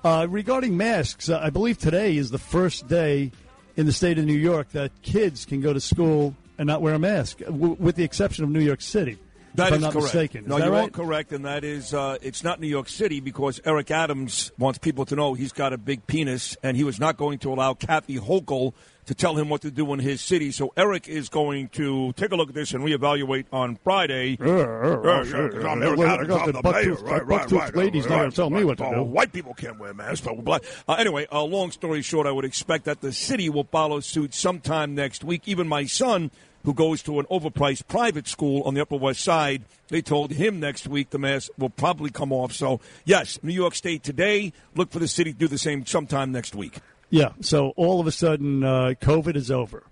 [0.04, 3.32] Uh, regarding masks, uh, I believe today is the first day
[3.78, 6.92] in the state of New York that kids can go to school and not wear
[6.92, 9.16] a mask, w- with the exception of New York City.
[9.54, 9.94] That is correct.
[9.96, 10.42] mistaken.
[10.42, 10.92] Is no, that you're all right?
[10.92, 15.04] correct, and that is uh, it's not New York City because Eric Adams wants people
[15.06, 18.18] to know he's got a big penis, and he was not going to allow Kathy
[18.18, 18.72] Hochul
[19.06, 20.52] to tell him what to do in his city.
[20.52, 24.36] So Eric is going to take a look at this and reevaluate on Friday.
[24.38, 27.12] Yeah, yeah, because I'm Eric Adams, I'm the the buck-toothed- mayor.
[27.14, 29.02] Right, right, right, lady's not gonna tell me what to Oh, do.
[29.04, 30.62] White people can't wear masks, but black.
[30.86, 34.34] Uh, anyway, uh, long story short, I would expect that the city will follow suit
[34.34, 35.42] sometime next week.
[35.46, 36.30] Even my son,
[36.64, 40.60] who goes to an overpriced private school on the Upper West Side, they told him
[40.60, 42.52] next week the mask will probably come off.
[42.52, 44.52] So, yes, New York State today.
[44.74, 46.78] Look for the city to do the same sometime next week.
[47.10, 47.32] Yeah.
[47.40, 49.84] So all of a sudden, uh, COVID is over,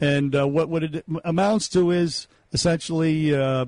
[0.00, 3.66] and uh, what what it amounts to is essentially, uh,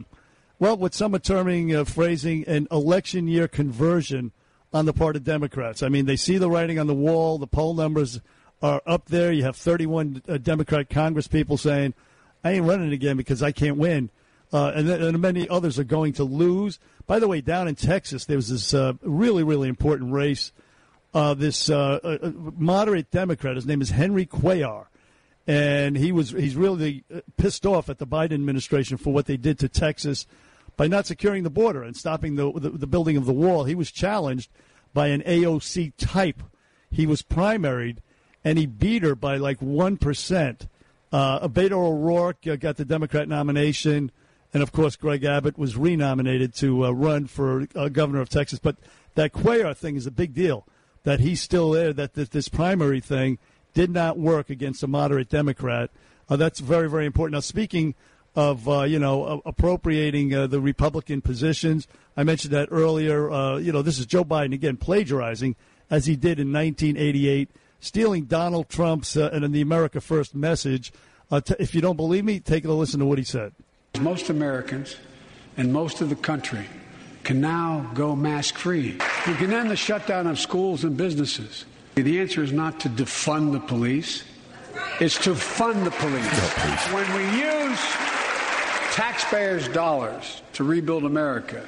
[0.59, 4.33] well, what some are terming, uh, phrasing, an election year conversion
[4.73, 5.83] on the part of Democrats.
[5.83, 7.39] I mean, they see the writing on the wall.
[7.39, 8.21] The poll numbers
[8.61, 9.33] are up there.
[9.33, 11.95] You have 31 uh, Democrat Congress people saying,
[12.47, 14.11] "I ain't running again because I can't win."
[14.53, 16.79] Uh, and, then, and many others are going to lose.
[17.07, 20.53] By the way, down in Texas, there was this uh, really, really important race
[21.17, 23.57] uh, this uh, uh, moderate Democrat.
[23.57, 24.87] His name is Henry Cuellar,
[25.47, 29.39] and he was he's really uh, pissed off at the Biden administration for what they
[29.39, 30.27] did to Texas
[30.77, 33.65] by not securing the border and stopping the the, the building of the wall.
[33.65, 34.51] He was challenged
[34.93, 36.43] by an AOC type.
[36.91, 37.99] He was primaried,
[38.45, 40.69] and he beat her by like one percent.
[41.13, 44.11] Uh, Beto O'Rourke uh, got the Democrat nomination,
[44.53, 48.59] and of course Greg Abbott was renominated to uh, run for uh, governor of Texas.
[48.59, 48.77] But
[49.15, 50.67] that Cuellar thing is a big deal.
[51.05, 51.93] That he's still there.
[51.93, 53.39] That this, primary thing
[53.75, 55.91] did not work against a moderate Democrat.
[56.29, 57.35] Uh, that's very very important.
[57.35, 57.95] Now speaking
[58.35, 63.31] of uh, you know uh, appropriating the Republican positions, I mentioned that earlier.
[63.31, 65.55] Uh, you know this is Joe Biden again plagiarizing
[65.89, 70.93] as he did in 1988 stealing Donald Trump's uh, and in the America First message.
[71.31, 73.53] Uh, t- if you don't believe me, take a listen to what he said.
[74.01, 74.97] Most Americans
[75.57, 76.67] and most of the country
[77.25, 78.99] can now go mask free.
[79.27, 81.65] We can end the shutdown of schools and businesses.
[81.97, 84.23] The answer is not to defund the police,
[85.01, 86.93] it's to fund the police.
[86.93, 87.81] When we use
[88.93, 91.67] taxpayers' dollars to rebuild America,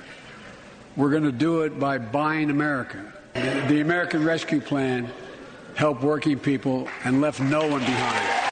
[0.97, 3.13] we're going to do it by buying America.
[3.35, 5.11] The American Rescue Plan
[5.79, 8.51] helped working people and left no one behind.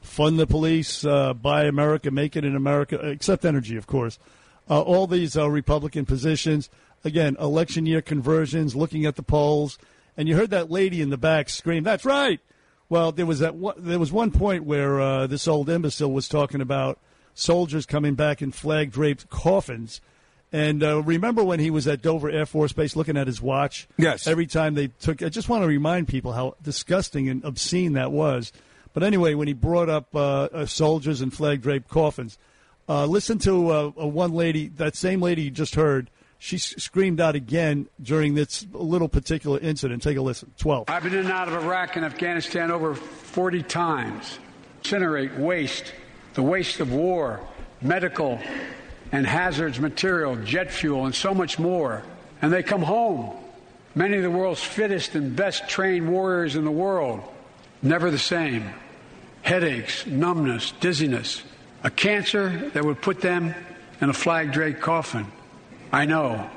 [0.00, 4.18] Fund the police, uh, buy America, make it in America, except energy, of course.
[4.68, 6.68] Uh, all these Republican positions.
[7.04, 9.78] Again, election year conversions, looking at the polls.
[10.16, 12.40] And you heard that lady in the back scream, "That's right."
[12.88, 13.54] Well, there was that.
[13.54, 16.98] One, there was one point where uh, this old imbecile was talking about
[17.34, 20.00] soldiers coming back in flag draped coffins.
[20.52, 23.86] And uh, remember when he was at Dover Air Force Base looking at his watch?
[23.98, 24.26] Yes.
[24.26, 28.12] Every time they took, I just want to remind people how disgusting and obscene that
[28.12, 28.52] was.
[28.94, 32.38] But anyway, when he brought up uh, uh, soldiers in flag draped coffins,
[32.88, 36.10] uh, listen to uh, uh, one lady, that same lady you just heard.
[36.38, 40.02] She screamed out again during this little particular incident.
[40.02, 40.52] Take a listen.
[40.58, 40.88] 12.
[40.88, 44.38] I've been in and out of Iraq and Afghanistan over 40 times.
[44.82, 45.92] Incinerate waste,
[46.34, 47.46] the waste of war,
[47.82, 48.40] medical
[49.12, 52.02] and hazards material, jet fuel, and so much more.
[52.42, 53.36] And they come home.
[53.94, 57.22] Many of the world's fittest and best trained warriors in the world.
[57.82, 58.70] Never the same.
[59.42, 61.42] Headaches, numbness, dizziness,
[61.82, 63.54] a cancer that would put them
[64.00, 65.26] in a flag draped coffin.
[65.90, 66.50] I know.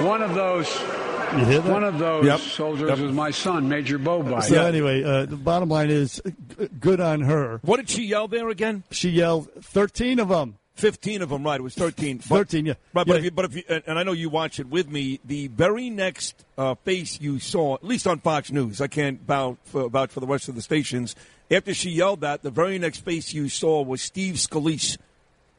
[0.00, 0.93] One of those.
[1.38, 1.72] You hear that?
[1.72, 2.40] One of those Yep.
[2.40, 2.98] soldiers Yep.
[2.98, 4.42] was my son, Major Beau Biden.
[4.44, 7.60] So anyway, uh, the bottom line is, g- good on her.
[7.62, 8.82] What did she yell there again?
[8.90, 10.56] She yelled, 13 of them.
[10.76, 11.60] 15 of them, right.
[11.60, 12.16] It was 13.
[12.18, 12.72] But- 13, yeah.
[12.92, 13.14] Right, but, Yeah.
[13.18, 15.46] if you, but if you, and and I know you watch it with me, the
[15.48, 19.88] very next uh, face you saw, at least on Fox News, I can't vouch for,
[19.88, 21.14] vouch for the rest of the stations,
[21.50, 24.96] after she yelled that, the very next face you saw was Steve Scalise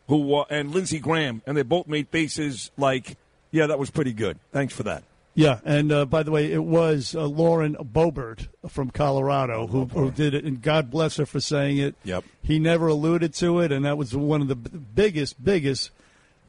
[0.07, 3.15] who uh, and Lindsey Graham, and they both made faces like,
[3.51, 4.37] yeah, that was pretty good.
[4.51, 5.03] Thanks for that.
[5.37, 10.09] Yeah, and uh, by the way, it was uh, Lauren Boebert from Colorado who, who
[10.09, 11.95] did it, and God bless her for saying it.
[12.05, 12.23] Yep.
[12.41, 15.91] He never alluded to it, and that was one of the b- biggest, biggest.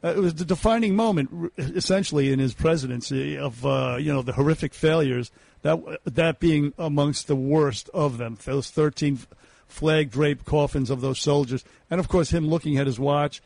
[0.01, 4.21] Uh, it was the defining moment, r- essentially, in his presidency of uh, you know
[4.21, 5.31] the horrific failures.
[5.63, 8.37] That that being amongst the worst of them.
[8.45, 9.19] Those thirteen
[9.67, 13.41] flag draped coffins of those soldiers, and of course him looking at his watch.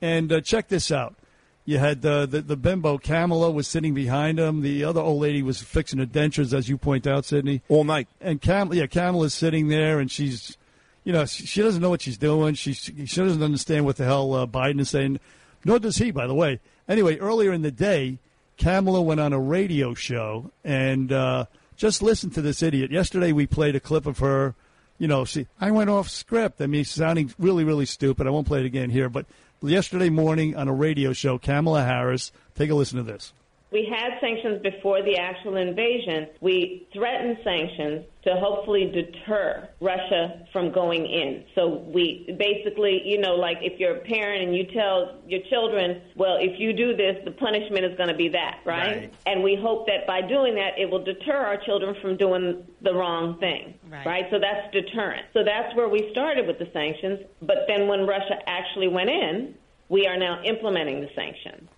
[0.00, 1.16] And uh, check this out.
[1.66, 4.60] You had uh, the the bimbo Kamala was sitting behind him.
[4.60, 7.62] The other old lady was fixing her dentures, as you point out, Sydney.
[7.68, 8.06] All night.
[8.20, 10.58] And Cam, yeah, Kamala's sitting there, and she's,
[11.04, 12.54] you know, she, she doesn't know what she's doing.
[12.54, 15.20] She she doesn't understand what the hell uh, Biden is saying.
[15.64, 16.60] Nor does he, by the way.
[16.86, 18.18] Anyway, earlier in the day,
[18.58, 21.46] Kamala went on a radio show and uh,
[21.76, 22.90] just listen to this idiot.
[22.90, 24.54] Yesterday, we played a clip of her.
[24.98, 26.60] You know, she I went off script.
[26.60, 28.26] I mean, sounding really, really stupid.
[28.26, 29.24] I won't play it again here, but
[29.68, 32.32] yesterday morning on a radio show, Kamala Harris.
[32.54, 33.32] Take a listen to this.
[33.74, 36.28] We had sanctions before the actual invasion.
[36.40, 41.42] We threatened sanctions to hopefully deter Russia from going in.
[41.56, 46.02] So we basically, you know, like if you're a parent and you tell your children,
[46.14, 48.96] well, if you do this, the punishment is going to be that, right?
[48.96, 49.14] Right.
[49.26, 52.94] And we hope that by doing that, it will deter our children from doing the
[52.94, 53.74] wrong thing,
[54.06, 54.26] Right.
[54.30, 55.26] So that's deterrent.
[55.32, 57.26] So that's where we started with the sanctions.
[57.42, 59.56] But then when Russia actually went in,
[59.88, 61.68] we are now implementing the sanctions.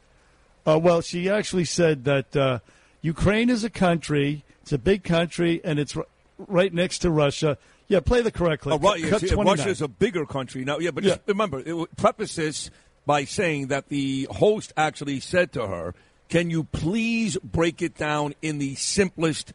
[0.66, 2.58] Uh, well, she actually said that uh,
[3.02, 4.44] Ukraine is a country.
[4.62, 6.06] It's a big country, and it's r-
[6.38, 7.56] right next to Russia.
[7.88, 8.74] Yeah, play the correct clip.
[8.74, 9.46] Uh, Ru- Cut yeah, 29.
[9.46, 10.78] Russia's a bigger country now.
[10.78, 11.10] Yeah, but Yeah.
[11.10, 12.70] just remember, it, preface this
[13.06, 15.94] by saying that the host actually said to her,
[16.28, 19.52] "Can you please break it down in the simplest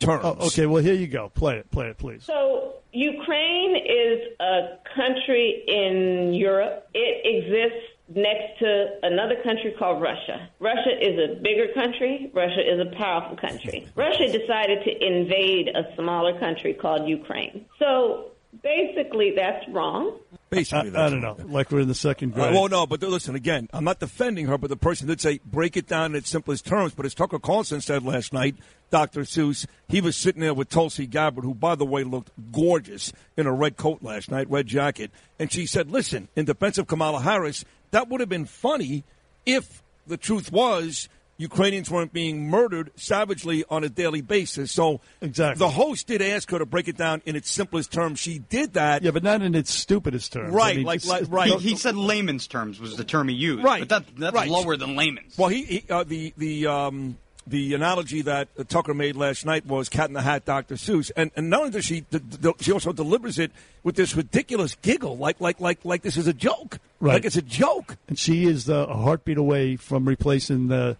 [0.00, 1.28] terms?" Oh, okay, well, here you go.
[1.28, 1.70] Play it.
[1.70, 2.24] Play it, please.
[2.24, 6.88] So Ukraine is a country in Europe.
[6.94, 10.48] It exists next to another country called Russia.
[10.60, 12.30] Russia is a bigger country.
[12.32, 13.86] Russia is a powerful country.
[13.96, 17.66] Russia decided to invade a smaller country called Ukraine.
[17.78, 18.30] So
[18.62, 20.18] basically, that's wrong.
[20.50, 21.36] Basically, I, that's I don't know.
[21.52, 22.54] Like we're in the second Uh, grade.
[22.54, 23.68] well, no, but listen again.
[23.72, 26.64] I'm not defending her, but the person did say break it down in its simplest
[26.66, 26.94] terms.
[26.94, 28.54] But as Tucker Carlson said last night,
[28.90, 29.22] Dr.
[29.22, 33.46] Seuss, he was sitting there with Tulsi Gabbard, who, by the way, looked gorgeous in
[33.46, 37.20] a red coat last night, red jacket, and she said, "Listen, in defense of Kamala
[37.22, 39.02] Harris, that would have been funny
[39.44, 44.72] if the truth was." Ukrainians weren't being murdered savagely on a daily basis.
[44.72, 45.58] So Exactly.
[45.58, 48.18] the host did ask her to break it down in its simplest terms.
[48.18, 49.02] She did that.
[49.02, 50.52] yeah, but not in its stupidest terms.
[50.54, 51.50] Right, I mean, like- like- right.
[51.60, 53.62] He, he said layman's terms was the term he used.
[53.62, 54.48] Right, But that, that's right.
[54.48, 55.36] lower than layman's.
[55.36, 59.66] Well, he, he uh, the the um, the analogy that uh, Tucker made last night
[59.66, 60.74] was Cat in the Hat, Dr.
[60.76, 63.52] Seuss, and and not only does she d- d- she also delivers it
[63.84, 67.14] with this ridiculous giggle, like like like like this is a joke, Right.
[67.14, 67.96] Like it's a joke.
[68.08, 70.96] and she is uh, a heartbeat away from replacing the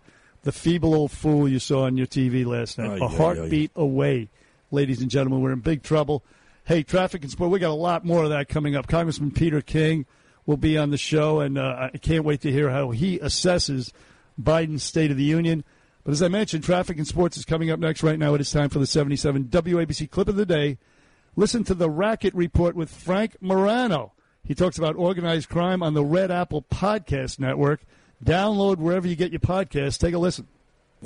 [0.47, 3.03] the feeble old fool you saw on your TV last night.
[3.03, 4.29] A heartbeat away,
[4.71, 5.41] ladies and gentlemen.
[5.41, 6.25] We're in big trouble.
[6.65, 7.51] Hey, traffic and sport.
[7.51, 8.87] We got a lot more of that coming up.
[8.87, 10.07] Congressman Peter King
[10.47, 13.91] will be on the show, and uh, I can't wait to hear how he assesses
[14.41, 15.65] Biden's State of the Union.
[16.05, 18.05] But as I mentioned, traffic and sports is coming up next.
[18.05, 20.79] Right now, it is time for the 77 WABC clip of the day.
[21.35, 24.13] Listen to the Racket Report with Frank Morano.
[24.45, 27.81] He talks about organized crime on the Red Apple Podcast Network.
[28.25, 29.99] Download wherever you get your podcasts.
[29.99, 30.47] Take a listen.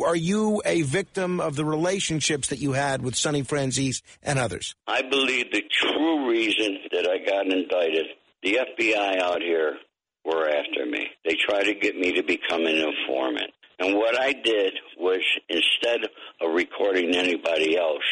[0.00, 4.74] Are you a victim of the relationships that you had with Sonny Franzese and others?
[4.86, 8.06] I believe the true reason that I got indicted,
[8.42, 9.78] the FBI out here
[10.24, 11.08] were after me.
[11.24, 13.50] They tried to get me to become an informant.
[13.80, 16.04] And what I did was instead
[16.40, 18.04] of recording anybody else,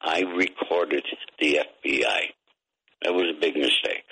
[0.00, 1.04] I recorded
[1.38, 2.20] the FBI.
[3.02, 4.04] That was a big mistake.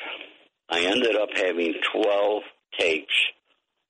[0.68, 2.42] I ended up having 12
[2.78, 3.14] takes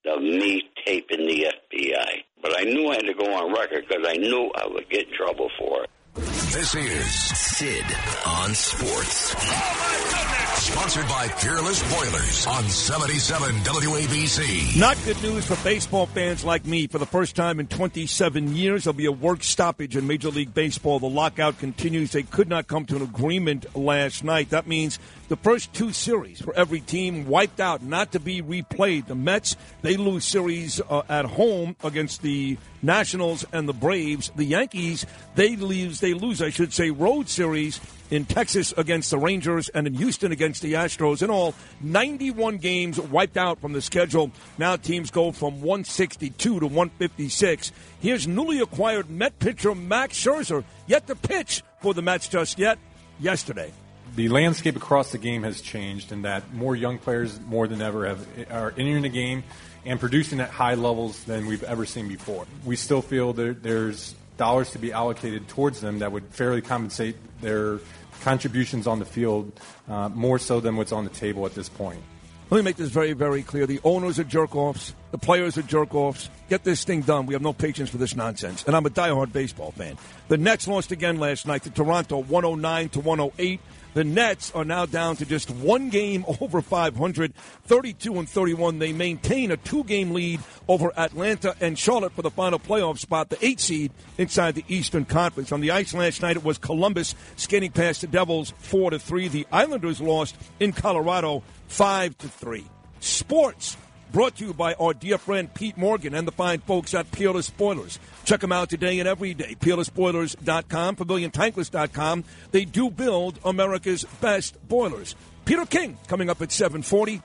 [0.07, 2.25] of me taping the FBI.
[2.43, 5.09] But I knew I had to go on record because I knew I would get
[5.09, 5.91] in trouble for it.
[6.15, 7.85] This is Sid
[8.27, 9.35] on Sports.
[9.39, 14.79] Oh, sponsored by Fearless Boilers on 77 WABC.
[14.79, 16.89] Not good news for baseball fans like me.
[16.89, 20.53] For the first time in 27 years, there'll be a work stoppage in Major League
[20.53, 20.99] Baseball.
[20.99, 22.13] The lockout continues.
[22.13, 24.51] They could not come to an agreement last night.
[24.51, 24.99] That means
[25.31, 29.07] The first two series for every team wiped out, not to be replayed.
[29.07, 34.33] The Mets, they lose series uh, at home against the Nationals and the Braves.
[34.35, 39.19] The Yankees, they lose, they lose, I should say, road series in Texas against the
[39.19, 41.23] Rangers and in Houston against the Astros.
[41.23, 44.33] In all, 91 games wiped out from the schedule.
[44.59, 47.71] Now teams go from 162 to 156.
[48.01, 52.81] Here's newly acquired Met pitcher Max Scherzer, yet to pitch for the Mets just yet
[53.21, 53.73] yesterday
[54.21, 58.07] the landscape across the game has changed in that more young players more than ever
[58.07, 59.43] have are entering the game
[59.87, 62.45] and producing at high levels than we've ever seen before.
[62.67, 67.17] We still feel that there's dollars to be allocated towards them that would fairly compensate
[67.41, 67.79] their
[68.21, 72.03] contributions on the field uh, more so than what's on the table at this point.
[72.51, 73.67] Let me make this very, very clear.
[73.67, 74.95] The owners are jerk offs.
[75.13, 76.29] The players are jerk offs.
[76.51, 77.25] Get this thing done.
[77.25, 78.65] We have no patience for this nonsense.
[78.67, 79.97] And I'm a diehard baseball fan.
[80.29, 83.61] The Nets lost again last night to Toronto, 109 to 108.
[83.93, 88.79] The Nets are now down to just one game over 500, 32 and 31.
[88.79, 93.31] They maintain a two game lead over Atlanta and Charlotte for the final playoff spot,
[93.31, 95.51] the eight seed inside the Eastern Conference.
[95.53, 99.29] On the ice last night, it was Columbus skating past the Devils 4 to 3.
[99.29, 102.65] The Islanders lost in Colorado 5 to 3.
[103.01, 103.77] Sports.
[104.13, 107.49] Brought to you by our dear friend Pete Morgan and the fine folks at Peerless
[107.49, 108.01] Boilers.
[108.25, 109.57] Check them out today and every day.
[109.61, 112.25] PeerlessBoilers.com, PavilionTankless.com.
[112.51, 115.15] They do build America's best boilers.
[115.45, 117.23] Peter King coming up at 740.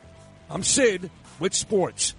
[0.50, 2.14] I'm Sid with sports.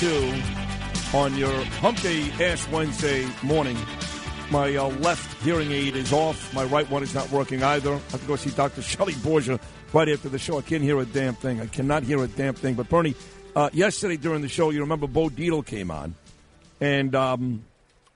[0.00, 3.76] 642 on your Hump Day Ash Wednesday morning.
[4.50, 6.54] My uh, left hearing aid is off.
[6.54, 7.92] My right one is not working either.
[7.92, 8.80] I have to go see Dr.
[8.90, 9.60] Shelley Borgia
[9.92, 10.56] right after the show.
[10.56, 11.60] I can't hear a damn thing.
[11.60, 12.76] I cannot hear a damn thing.
[12.76, 13.14] But Bernie,
[13.54, 16.14] uh, yesterday during the show, you remember Bo Dietl came on,
[16.80, 17.64] and um,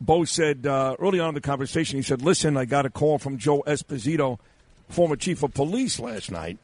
[0.01, 3.19] Bo said uh, early on in the conversation, he said, "Listen, I got a call
[3.19, 4.39] from Joe Esposito,
[4.89, 6.57] former chief of police, last night."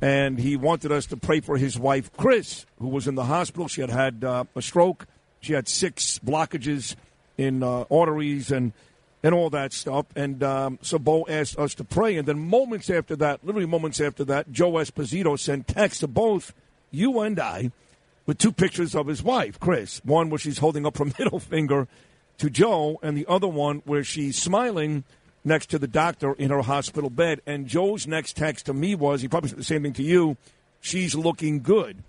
[0.00, 3.68] And he wanted us to pray for his wife, Chris, who was in the hospital.
[3.68, 5.06] She had had uh, a stroke.
[5.40, 6.96] She had six blockages
[7.38, 8.72] in uh, arteries and
[9.22, 10.06] and all that stuff.
[10.14, 12.16] And um, so Bo asked us to pray.
[12.16, 16.54] And then moments after that, literally moments after that, Joe Esposito sent text to both
[16.90, 17.72] you and I
[18.26, 20.00] with two pictures of his wife, Chris.
[20.04, 21.88] One where she's holding up her middle finger
[22.38, 25.04] to Joe, and the other one where she's smiling
[25.46, 27.40] next to the doctor in her hospital bed.
[27.46, 30.36] And Joe's next text to me was, he probably said the same thing to you,
[30.80, 32.02] she's looking good.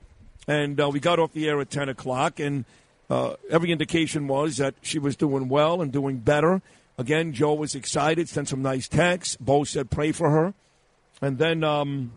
[0.47, 2.65] And uh, we got off the air at 10 o'clock, and
[3.09, 6.61] uh, every indication was that she was doing well and doing better.
[6.97, 9.37] Again, Joe was excited, sent some nice texts.
[9.39, 10.53] Bo said, pray for her.
[11.21, 12.11] And then um,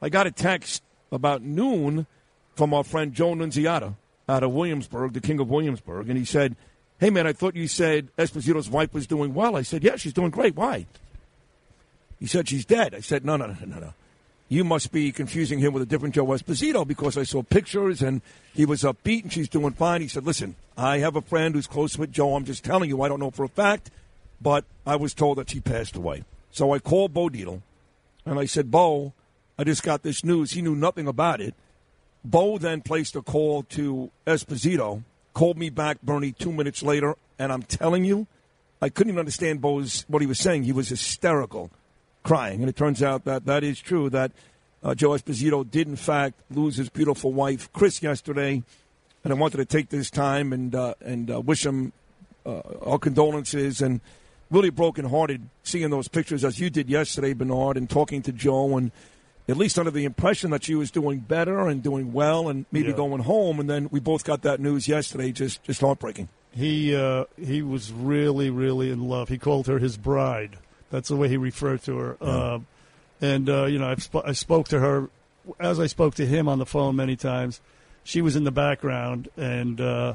[0.00, 0.82] I got a text
[1.12, 2.06] about noon
[2.54, 3.94] from our friend Joe Nunziata
[4.28, 6.56] out of Williamsburg, the king of Williamsburg, and he said,
[7.00, 9.56] Hey, man, I thought you said Esposito's wife was doing well.
[9.56, 10.56] I said, Yeah, she's doing great.
[10.56, 10.86] Why?
[12.18, 12.94] He said, She's dead.
[12.94, 13.94] I said, No, no, no, no, no.
[14.48, 18.22] You must be confusing him with a different Joe Esposito because I saw pictures and
[18.54, 20.00] he was upbeat and she's doing fine.
[20.00, 22.34] He said, Listen, I have a friend who's close with Joe.
[22.34, 23.90] I'm just telling you, I don't know for a fact,
[24.40, 26.24] but I was told that she passed away.
[26.50, 27.62] So I called Bo Dietl
[28.26, 29.12] and I said, Bo,
[29.56, 30.52] I just got this news.
[30.52, 31.54] He knew nothing about it.
[32.24, 35.04] Bo then placed a call to Esposito
[35.38, 38.26] called me back, Bernie, two minutes later, and I'm telling you,
[38.82, 40.64] I couldn't even understand Bo's, what he was saying.
[40.64, 41.70] He was hysterical,
[42.24, 42.58] crying.
[42.58, 44.32] And it turns out that that is true, that
[44.82, 48.64] uh, Joe Esposito did, in fact, lose his beautiful wife, Chris, yesterday.
[49.22, 51.92] And I wanted to take this time and, uh, and uh, wish him
[52.44, 54.00] uh, our condolences and
[54.50, 58.90] really brokenhearted seeing those pictures as you did yesterday, Bernard, and talking to Joe and–
[59.48, 62.90] at least under the impression that she was doing better and doing well and maybe
[62.90, 62.96] yeah.
[62.96, 63.58] going home.
[63.58, 66.28] And then we both got that news yesterday, just just heartbreaking.
[66.52, 69.28] He uh, he was really really in love.
[69.28, 70.58] He called her his bride.
[70.90, 72.16] That's the way he referred to her.
[72.20, 72.28] Yeah.
[72.28, 72.58] Uh,
[73.20, 75.08] and uh, you know, I've sp- I spoke to her
[75.58, 77.60] as I spoke to him on the phone many times.
[78.04, 80.14] She was in the background, and uh,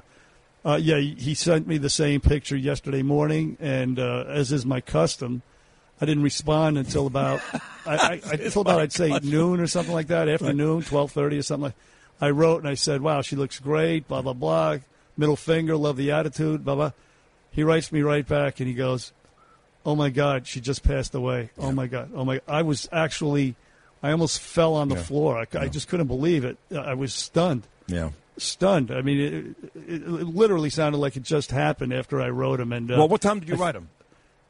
[0.65, 4.65] Uh, yeah, he he sent me the same picture yesterday morning, and uh, as is
[4.65, 5.41] my custom,
[6.03, 7.41] I didn't respond until about
[7.85, 11.37] I, I, I until about I'd say noon or something like that, afternoon, twelve thirty
[11.37, 11.65] or something.
[11.65, 11.73] like
[12.21, 14.77] I wrote and I said, "Wow, she looks great." Blah blah blah.
[15.17, 16.63] Middle finger, love the attitude.
[16.65, 16.91] Blah blah.
[17.51, 19.11] He writes me right back and he goes,
[19.85, 21.49] "Oh my God, she just passed away.
[21.57, 22.11] Oh my God.
[22.15, 23.55] Oh my." I was actually,
[24.01, 25.03] I almost fell on the Yeah.
[25.03, 25.37] floor.
[25.37, 26.57] I, I just couldn't believe it.
[26.75, 28.09] I was stunned Yeah.
[28.37, 28.89] stunned.
[28.91, 32.71] I mean, it, it, it literally sounded like it just happened after I wrote him.
[32.73, 33.89] And uh, well, what time did you write him?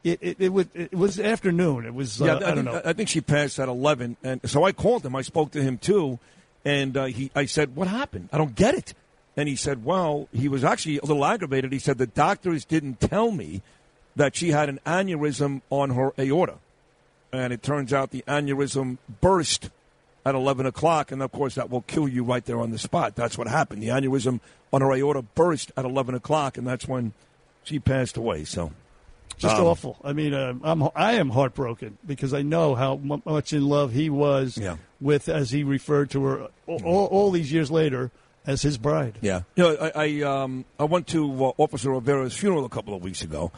[0.04, 1.86] It, it, it, was, it was afternoon.
[1.86, 2.82] It was uh, yeah, I, don't think, know.
[2.84, 5.16] I think she passed at eleven, and so I called him.
[5.16, 6.20] I spoke to him too,
[6.66, 7.32] and uh, he.
[7.34, 8.28] I said, "What happened?
[8.34, 8.94] I don't get it."
[9.38, 13.00] And he said, "Well, he was actually a little aggravated." He said the doctors didn't
[13.00, 13.62] tell me
[14.18, 16.56] that she had an aneurysm on her aorta,
[17.32, 19.70] and it turns out the aneurysm burst
[20.26, 23.16] at eleven o'clock, and of course that will kill you right there on the spot.
[23.16, 23.82] That's what happened.
[23.82, 24.42] The aneurysm
[24.74, 27.14] on her aorta burst at eleven o'clock, and that's when
[27.64, 28.44] she passed away.
[28.44, 28.74] So.
[29.44, 29.98] Just um, awful.
[30.04, 33.94] I mean, uh, I'm I am heartbroken because I know how mu- much in love
[33.94, 34.78] he was Yeah.
[35.00, 38.10] with, as he referred to her all, all, these years later
[38.48, 39.18] as his bride.
[39.22, 39.42] Yeah.
[39.56, 43.04] You know, I I, um, I went to uh, Officer Rivera's funeral a couple of
[43.04, 43.52] weeks ago,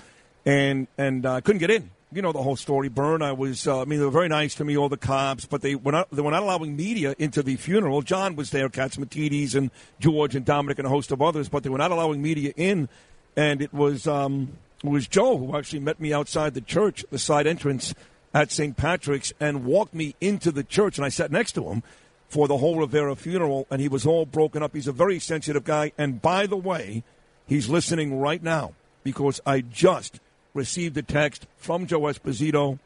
[0.46, 1.92] and and uh, I couldn't get in.
[2.12, 2.88] You know the whole story.
[2.88, 3.22] Burn.
[3.22, 3.68] I was.
[3.68, 5.92] Uh, I mean, they were very nice to me, all the cops, but they were
[5.92, 6.10] not.
[6.12, 8.02] They were not allowing media into the funeral.
[8.04, 9.70] John was there, Catsimatidis and
[10.00, 12.88] George and Dominic and a host of others, but they were not allowing media in.
[13.36, 17.20] And it was um, it was Joe who actually met me outside the church, the
[17.20, 17.94] side entrance
[18.34, 18.76] at St.
[18.76, 21.84] Patrick's, and walked me into the church, and I sat next to him
[22.28, 24.76] for the whole Rivera funeral, and he was all broken up.
[24.76, 25.92] He's a very sensitive guy.
[25.98, 27.04] And by the way,
[27.48, 28.74] he's listening right now
[29.04, 30.20] because I just
[30.54, 32.80] received a text from Joe Esposito,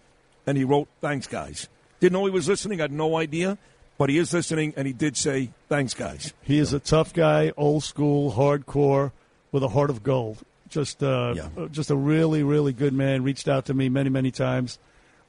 [0.45, 1.67] and he wrote, Thanks, guys.
[1.99, 3.57] Didn't know he was listening, I had no idea,
[3.97, 6.33] but he is listening, and he did say, Thanks, guys.
[6.41, 9.11] He is a tough guy, old school, hardcore,
[9.51, 10.43] with a heart of gold.
[10.69, 11.35] Just, uh,
[11.71, 13.23] just a really, really good man.
[13.23, 14.79] Reached out to me many, many times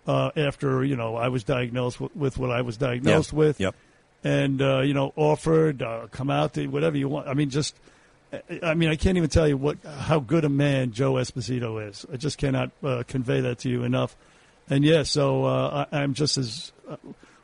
[0.07, 3.61] uh, after you know I was diagnosed with, with what I was diagnosed with.
[3.61, 3.75] Yep.
[4.23, 7.29] And uh, you know, offered uh, come out to whatever you want.
[7.29, 7.77] I mean, just.
[8.63, 12.07] I mean, I can't even tell you what how good a man Joe Esposito is.
[12.13, 14.17] I just cannot uh, convey that to you enough.
[14.69, 16.95] And yeah, so uh, I, I'm just as uh,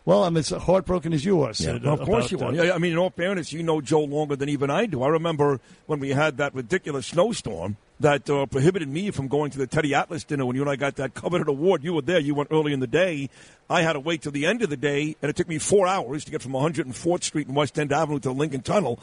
[0.06, 0.24] well.
[0.24, 1.52] I'm as heartbroken as you are.
[1.52, 2.54] Sid, of course you are.
[2.54, 5.02] Yeah, I mean, in all fairness, you know Joe longer than even I do.
[5.02, 9.58] I remember when we had that ridiculous snowstorm that uh, prohibited me from going to
[9.58, 11.84] the Teddy Atlas dinner when you and I got that coveted award.
[11.84, 12.18] You were there.
[12.18, 13.28] You went early in the day.
[13.68, 15.86] I had to wait till the end of the day, and it took me four
[15.86, 18.98] hours to get from 104th Street and West End Avenue to the Lincoln Tunnel.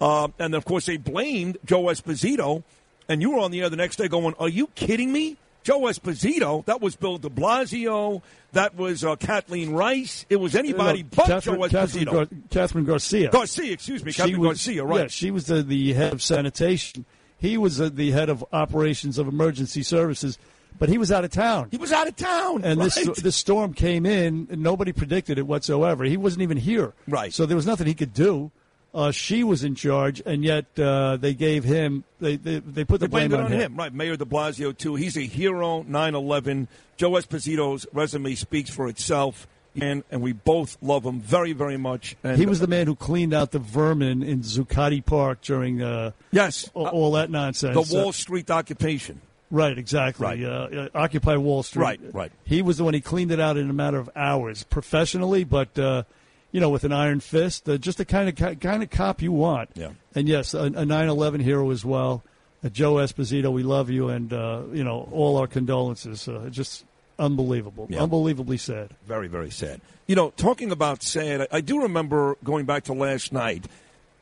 [0.00, 2.62] Uh, and of course, they blamed Joe Esposito.
[3.08, 5.36] And you were on the air the next day going, Are you kidding me?
[5.62, 10.26] Joe Esposito, that was Bill de Blasio, that was uh, Kathleen Rice.
[10.28, 12.12] It was anybody No, but Catherine, Joe Catherine, Esposito.
[12.12, 13.30] Gar- Catherine Garcia.
[13.30, 15.00] Garcia, excuse me, Catherine was, Garcia, right.
[15.02, 17.04] Yeah, she was the, the head of sanitation.
[17.38, 20.38] He was uh, the head of operations of emergency services,
[20.78, 21.68] but he was out of town.
[21.70, 22.64] He was out of town.
[22.64, 22.92] And right.
[22.92, 26.04] this this storm came in, and nobody predicted it whatsoever.
[26.04, 26.92] He wasn't even here.
[27.08, 27.32] Right.
[27.32, 28.50] So there was nothing he could do.
[28.92, 32.98] Uh, she was in charge, and yet uh, they gave him they they, they put
[33.00, 33.60] the They blame it on him.
[33.60, 33.76] him.
[33.76, 33.92] Right.
[33.94, 34.96] Mayor de Blasio, too.
[34.96, 36.66] He's a hero, 9 11.
[36.96, 39.46] Joe Esposito's resume speaks for itself,
[39.80, 42.16] and, and we both love him very, very much.
[42.24, 46.10] And He was the man who cleaned out the vermin in Zuccotti Park during uh,
[46.32, 47.88] yes all, all that nonsense.
[47.88, 49.20] the Wall Uh, Street occupation.
[49.52, 50.24] Right, exactly.
[50.24, 50.44] Right.
[50.44, 51.82] Uh, uh, Occupy Wall Street.
[51.82, 52.32] Right, right.
[52.44, 55.76] He was the one he cleaned it out in a matter of hours, professionally, but
[55.78, 56.02] uh,
[56.52, 57.68] you know, with an iron fist.
[57.68, 59.70] Uh, just the kind of kind of cop you want.
[59.74, 59.90] Yeah.
[60.14, 62.22] And yes, a, a 9/11 hero as well.
[62.64, 66.28] Uh, Joe Esposito, we love you, and uh, you know, all our condolences.
[66.28, 66.84] Uh, just
[67.18, 68.02] unbelievable, Yeah.
[68.02, 68.90] unbelievably sad.
[69.06, 69.80] Very, very sad.
[70.06, 73.66] You know, talking about sad, I, I do remember going back to last night,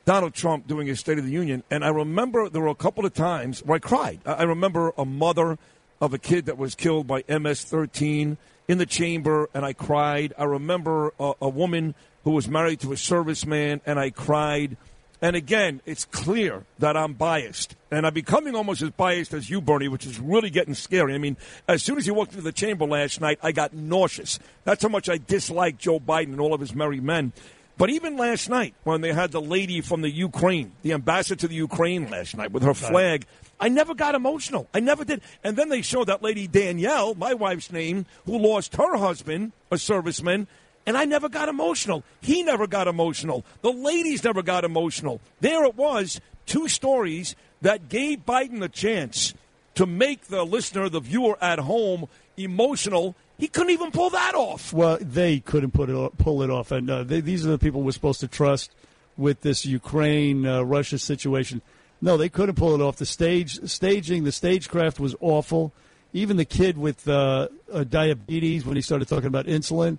[0.04, 3.06] Donald Trump doing his State of the Union, and I remember there were a couple
[3.06, 4.20] of times where I cried.
[4.26, 5.58] I, I remember a mother
[6.00, 8.36] of a kid that was killed by MS 13
[8.68, 10.32] in the chamber, and I cried.
[10.38, 11.94] I remember a, a woman
[12.28, 14.76] who was married to a serviceman, and I cried.
[15.22, 17.74] And again, it's clear that I'm biased.
[17.90, 21.14] And I'm becoming almost as biased as you, Bernie, which is really getting scary.
[21.14, 24.38] I mean, as soon as you walked into the chamber last night, I got nauseous.
[24.64, 27.32] That's how much I dislike Joe Biden and all of his merry men.
[27.78, 31.48] But even last night, when they had the lady from the Ukraine, the ambassador to
[31.48, 33.24] the Ukraine last night with her flag,
[33.58, 34.68] I never got emotional.
[34.74, 35.22] I never did.
[35.42, 39.76] And then they showed that lady Danielle, my wife's name, who lost her husband, a
[39.76, 40.46] serviceman,
[40.88, 42.02] and I never got emotional.
[42.22, 43.44] He never got emotional.
[43.60, 45.20] The ladies never got emotional.
[45.38, 49.34] There it was, two stories that gave Biden a chance
[49.74, 52.08] to make the listener, the viewer at home,
[52.38, 53.14] emotional.
[53.36, 54.72] He couldn't even pull that off.
[54.72, 57.82] Well, they couldn't put it pull it off, and uh, they, these are the people
[57.82, 58.74] we're supposed to trust
[59.18, 61.60] with this Ukraine uh, Russia situation.
[62.00, 62.96] No, they couldn't pull it off.
[62.96, 65.74] The stage staging, the stagecraft was awful.
[66.14, 67.48] Even the kid with uh,
[67.90, 69.98] diabetes, when he started talking about insulin,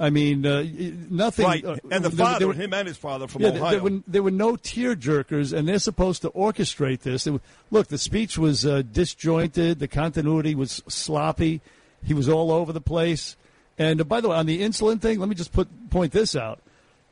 [0.00, 0.64] I mean, uh,
[1.10, 1.44] nothing.
[1.44, 3.70] Right, uh, and the father, there were- him and his father from yeah, there- Ohio.
[3.72, 7.28] There, were, there were no tear jerkers, and they're supposed to orchestrate this.
[7.70, 9.78] Look, the speech was uh, disjointed.
[9.78, 11.60] The continuity was sloppy.
[12.02, 13.36] He was all over the place.
[13.78, 16.34] And uh, by the way, on the insulin thing, let me just put point this
[16.34, 16.60] out.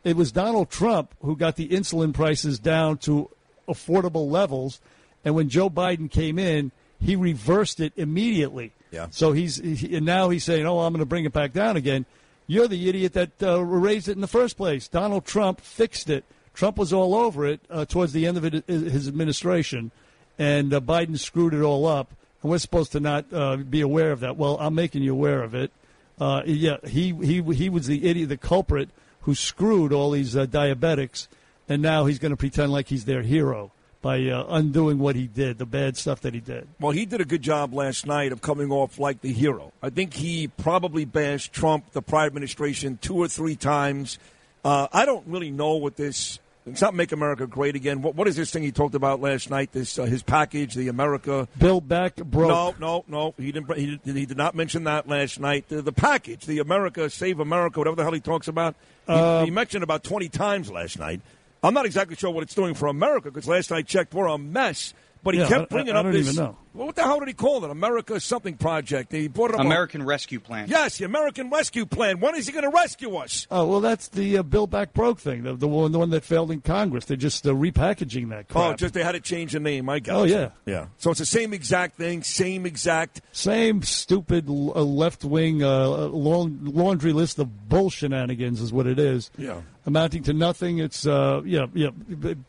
[0.03, 3.29] It was Donald Trump who got the insulin prices down to
[3.69, 4.81] affordable levels,
[5.27, 8.73] and when Joe Biden came in, he reversed it immediately.
[8.91, 9.09] Yeah.
[9.11, 11.77] So he's he, and now he's saying, "Oh, I'm going to bring it back down
[11.77, 12.07] again."
[12.51, 14.89] You're the idiot that uh, raised it in the first place.
[14.89, 16.25] Donald Trump fixed it.
[16.55, 19.91] Trump was all over it uh, towards the end of it, his administration,
[20.39, 22.11] and uh, Biden screwed it all up.
[22.43, 24.39] And we're supposed to not uh, be aware of that.
[24.39, 25.71] Well, I'm making you aware of it.
[26.19, 28.89] Uh, yeah, he he he was the idiot, the culprit
[29.23, 31.29] who screwed all these uh, diabetics,
[31.69, 35.27] and now he's going to pretend like he's their hero by uh, undoing what he
[35.27, 36.69] did, the bad stuff that he did.
[36.81, 39.73] Well, he did a good job last night of coming off like the hero.
[39.83, 44.19] I think he probably bashed Trump, the prior administration, two or three times.
[44.65, 46.39] Uh, I don't really know what this.
[46.67, 48.03] It's not make America great again.
[48.03, 49.73] What, what is this thing he talked about last night?
[49.73, 51.49] This uh, his package, the America.
[51.59, 52.51] Build back broke.
[52.51, 53.35] No, no, no.
[53.39, 53.75] He didn't.
[53.75, 55.67] He, did- he did not mention that last night.
[55.69, 58.75] The, the package, the America Save America, whatever the hell he talks about.
[59.07, 61.23] He, Uh, he mentioned about twenty times last night.
[61.63, 64.39] I'm not exactly sure what it's doing for America because last I checked, we're a
[64.39, 64.95] mess.
[65.23, 66.29] But he Yeah, kept bringing I up don't this.
[66.33, 66.57] even know.
[66.75, 67.71] Well, what the hell did he call it?
[67.71, 69.11] America something project.
[69.11, 69.61] He brought it up.
[69.61, 70.69] on- American Rescue Plan.
[70.69, 72.21] Yes, the American Rescue Plan.
[72.21, 73.47] When is he going to rescue us?
[73.51, 76.25] Oh well, that's the uh, Build Back Broke thing, the, the one the one that
[76.25, 77.07] failed in Congress.
[77.07, 78.65] They're just uh, repackaging that crap.
[78.65, 79.89] Oh, just they had to change the name.
[79.89, 80.51] I got Oh, yeah.
[80.67, 80.87] yeah.
[80.99, 83.23] So it's the same exact thing, same exact.
[83.33, 88.99] Same stupid uh, left wing uh, long, laundry list of bull shenanigans is what it
[89.01, 89.31] is.
[89.37, 89.63] Yeah.
[89.85, 90.79] Amounting to nothing.
[90.79, 91.91] It's uh, yeah, yeah.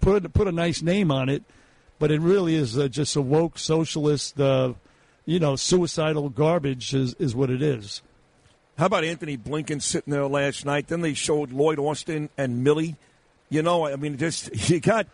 [0.02, 1.44] Put put a nice name on it,
[2.00, 4.74] but it really is uh, just a woke socialist, uh,
[5.26, 8.02] you know, suicidal garbage is is what it is.
[8.78, 10.88] How about Anthony Blinken sitting there last night?
[10.88, 12.96] Then they showed Lloyd Austin and Milley.
[13.50, 15.06] You know, I mean, just you got,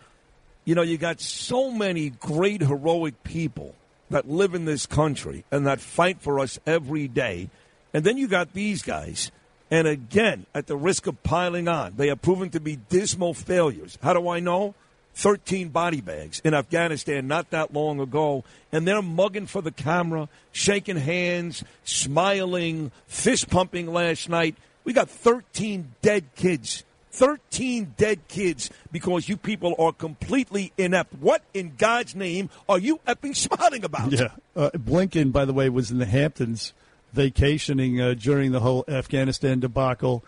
[0.63, 3.73] you know, you got so many great heroic people
[4.11, 7.49] that live in this country and that fight for us every day,
[7.91, 9.31] and then you got these guys.
[9.71, 13.97] And again, at the risk of piling on, they have proven to be dismal failures.
[14.03, 14.75] How do I know?
[15.15, 20.27] 13 body bags in Afghanistan not that long ago, and they're mugging for the camera,
[20.51, 24.55] shaking hands, smiling, fist pumping last night.
[24.83, 26.83] We got 13 dead kids.
[27.11, 31.13] 13 dead kids because you people are completely inept.
[31.13, 34.11] What in God's name are you effing smiling about?
[34.11, 34.31] Yeah.
[34.53, 36.73] Uh, Blinken, by the way, was in the Hamptons
[37.13, 40.25] vacationing uh, during the whole Afghanistan debacle.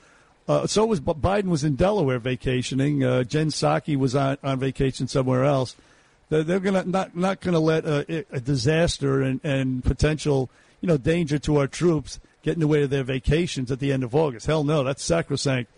[0.48, 3.04] Uh, so was Biden was in Delaware vacationing.
[3.04, 5.76] Uh, Jen Psaki was on, on vacation somewhere else.
[6.30, 10.50] They're, they're gonna not not to let a, a disaster and, and potential
[10.82, 13.91] you know danger to our troops get in the way of their vacations at the
[13.91, 14.45] end of August.
[14.45, 15.70] Hell no, that's sacrosanct.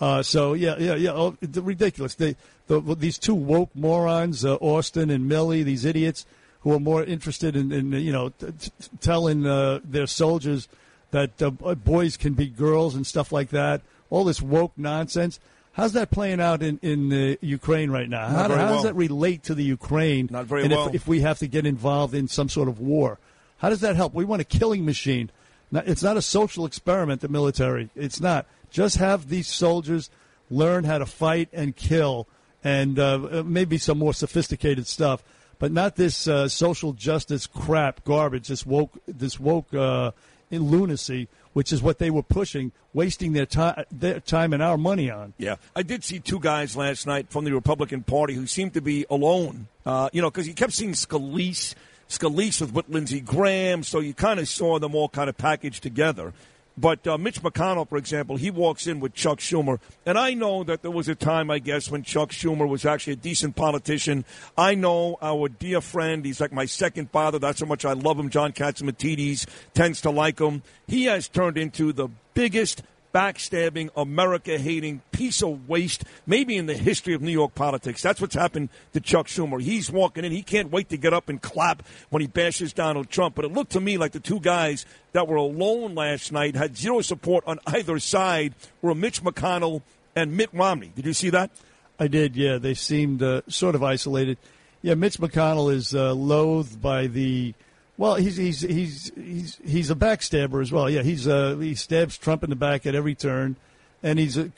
[0.00, 1.12] Uh, so yeah, yeah, yeah.
[1.12, 2.14] Oh, ridiculous.
[2.14, 6.26] They, the, these two woke morons, uh, Austin and Milley, these idiots
[6.60, 8.70] who are more interested in, in you know, t- t-
[9.00, 10.68] telling uh, their soldiers
[11.10, 13.82] that uh, boys can be girls and stuff like that.
[14.12, 15.40] All this woke nonsense.
[15.72, 18.28] How's that playing out in in uh, Ukraine right now?
[18.28, 18.74] How, how well.
[18.74, 20.28] does that relate to the Ukraine?
[20.30, 20.88] Not very and well.
[20.88, 23.18] If, if we have to get involved in some sort of war,
[23.56, 24.12] how does that help?
[24.12, 25.30] We want a killing machine.
[25.72, 27.22] It's not a social experiment.
[27.22, 27.88] The military.
[27.96, 28.44] It's not.
[28.70, 30.10] Just have these soldiers
[30.50, 32.28] learn how to fight and kill,
[32.62, 35.24] and uh, maybe some more sophisticated stuff,
[35.58, 38.48] but not this uh, social justice crap, garbage.
[38.48, 40.10] This woke, this woke uh,
[40.50, 44.78] in lunacy, which is what they were pushing, wasting their time, their time and our
[44.78, 45.34] money on.
[45.38, 48.80] Yeah, I did see two guys last night from the Republican Party who seemed to
[48.80, 49.68] be alone.
[49.84, 51.74] Uh, you know, because you kept seeing Scalise,
[52.08, 55.82] Scalise with, with Lindsey Graham, so you kind of saw them all kind of packaged
[55.82, 56.32] together.
[56.76, 59.78] But uh, Mitch McConnell, for example, he walks in with Chuck Schumer.
[60.06, 63.14] And I know that there was a time, I guess, when Chuck Schumer was actually
[63.14, 64.24] a decent politician.
[64.56, 67.38] I know our dear friend, he's like my second father.
[67.38, 68.30] That's how much I love him.
[68.30, 70.62] John Catsimatidis tends to like him.
[70.86, 76.74] He has turned into the biggest backstabbing, America hating piece of waste, maybe in the
[76.74, 78.02] history of New York politics.
[78.02, 79.60] That's what's happened to Chuck Schumer.
[79.60, 80.32] He's walking in.
[80.32, 83.34] He can't wait to get up and clap when he bashes Donald Trump.
[83.34, 86.76] But it looked to me like the two guys that were alone last night had
[86.76, 89.82] zero support on either side were Mitch McConnell
[90.16, 90.92] and Mitt Romney.
[90.94, 91.50] Did you see that?
[91.98, 92.58] I did, yeah.
[92.58, 94.38] They seemed uh, sort of isolated.
[94.80, 97.54] Yeah, Mitch McConnell is uh, loathed by the.
[98.02, 100.90] Well, he's he's he's he's he's a backstabber as well.
[100.90, 103.54] Yeah, he's uh, he stabs Trump in the back at every turn,
[104.02, 104.48] and he's uh,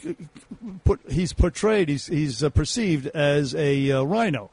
[0.82, 4.51] put he's portrayed he's he's uh, perceived as a uh, rhino.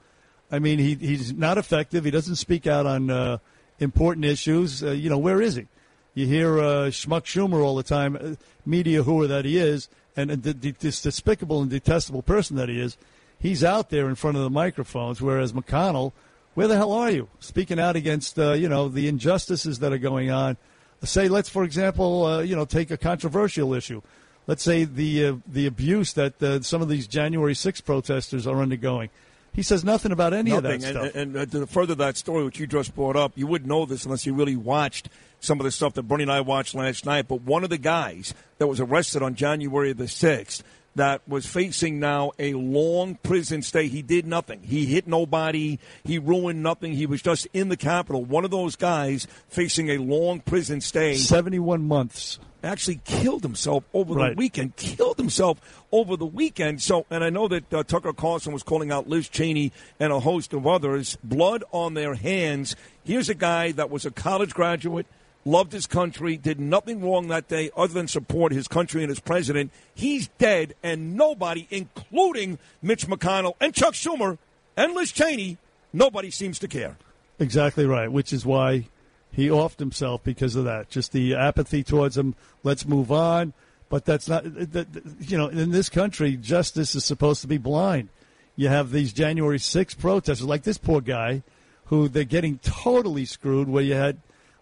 [0.52, 2.04] I mean, he, he's not effective.
[2.04, 3.38] He doesn't speak out on uh,
[3.80, 4.84] important issues.
[4.84, 5.68] Uh, you know, where is he?
[6.14, 8.36] You hear uh, Schmuck Schumer all the time, uh,
[8.66, 9.88] media whore that he is,
[10.18, 12.98] and, and the, the, this despicable and detestable person that he is.
[13.40, 16.12] He's out there in front of the microphones, whereas McConnell,
[16.54, 17.30] where the hell are you?
[17.40, 20.58] Speaking out against, uh, you know, the injustices that are going on.
[21.04, 24.02] Say, let's, for example, uh, you know, take a controversial issue.
[24.48, 28.62] Let's say the uh, the abuse that uh, some of these January 6 protesters are
[28.62, 29.10] undergoing.
[29.54, 30.76] He says nothing about any Nothing.
[30.76, 31.16] of that stuff.
[31.16, 33.86] And, and, and to further that story, which you just brought up, you wouldn't know
[33.86, 35.10] this unless you really watched
[35.42, 37.28] some of the stuff that Bernie and I watched last night.
[37.28, 40.64] But one of the guys that was arrested on January the 6th
[40.96, 43.88] that was facing now a long prison stay.
[43.88, 44.62] He did nothing.
[44.64, 45.80] He hit nobody.
[46.04, 46.94] He ruined nothing.
[46.94, 48.26] He was just in the Capitol.
[48.26, 51.16] One of those guys facing a long prison stay.
[51.16, 52.40] 71 months.
[52.64, 54.30] Actually killed himself over Right.
[54.32, 54.76] the weekend.
[54.76, 55.60] Killed himself
[55.92, 56.80] over the weekend.
[56.82, 60.20] So, and I know that uh, Tucker Carlson was calling out Liz Cheney and a
[60.20, 61.18] host of others.
[61.24, 62.76] Blood on their hands.
[63.04, 65.08] Here's a guy that was a college graduate
[65.46, 69.20] loved his country, did nothing wrong that day other than support his country and his
[69.20, 69.72] president.
[69.94, 74.38] He's dead, and nobody, including Mitch McConnell and Chuck Schumer
[74.78, 75.58] and Liz Cheney,
[75.92, 76.98] nobody seems to care.
[77.40, 78.88] Exactly right, which is why
[79.32, 80.90] he offed himself because of that.
[80.90, 82.36] Just the apathy towards him.
[82.64, 83.54] Let's move on.
[83.90, 88.08] But that's not, you know, in this country, justice is supposed to be blind.
[88.56, 91.44] You have these January 6 protesters, like this poor guy,
[91.86, 94.20] who they're getting totally screwed, where you had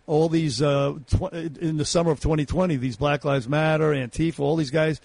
[0.09, 4.55] all these, uh, tw- in the summer of 2020, these Black Lives Matter, Antifa, all
[4.55, 4.99] these guys,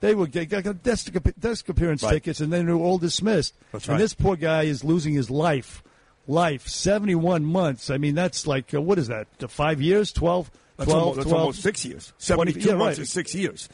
[0.00, 2.12] they were get, got desk, desk appearance Right.
[2.12, 3.54] tickets, and then they were all dismissed.
[3.72, 3.98] That's and right.
[3.98, 5.82] this poor guy is losing his life.
[6.28, 7.88] Life, 71 months.
[7.88, 10.50] I mean, that's like, uh, what is that, uh, five years, 12?
[10.76, 12.12] That's, 12, almost, that's 12, almost six years.
[12.24, 13.04] 20 yeah, months right.
[13.04, 13.70] is six years.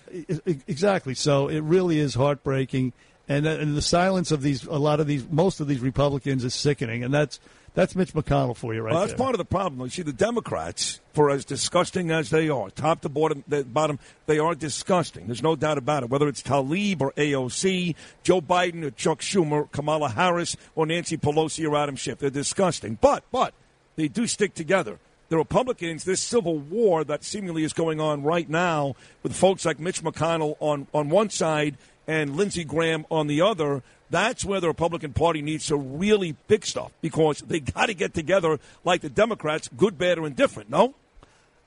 [0.47, 1.15] Exactly.
[1.15, 2.93] So it really is heartbreaking,
[3.29, 6.45] and, uh, and the silence of these, a lot of these, most of these Republicans
[6.45, 7.41] is sickening, and that's
[7.79, 9.19] that's Mitch McConnell for you right well, that's there.
[9.19, 9.81] part of the problem.
[9.83, 14.01] You see, the Democrats, for as disgusting as they are, top to bottom, the bottom,
[14.27, 15.27] they are disgusting.
[15.27, 16.11] There's no doubt about it.
[16.11, 21.71] Whether it's Tlaib or AOC, Joe Biden or Chuck Schumer, Kamala Harris or Nancy Pelosi
[21.71, 22.99] or Adam Schiff, they're disgusting.
[23.01, 23.55] But, but,
[23.95, 24.99] they do stick together.
[25.29, 29.79] The Republicans, this civil war that seemingly is going on right now with folks like
[29.79, 31.77] Mitch McConnell on, on one side
[32.09, 36.65] and Lindsey Graham on the other, that's where the Republican Party needs to really big
[36.65, 40.71] stuff because they got to get together like the Democrats, good, bad, or indifferent.
[40.71, 40.95] No,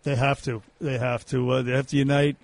[0.04, 0.64] They have to.
[0.80, 1.52] They have to.
[1.52, 2.38] Uh, they have to unite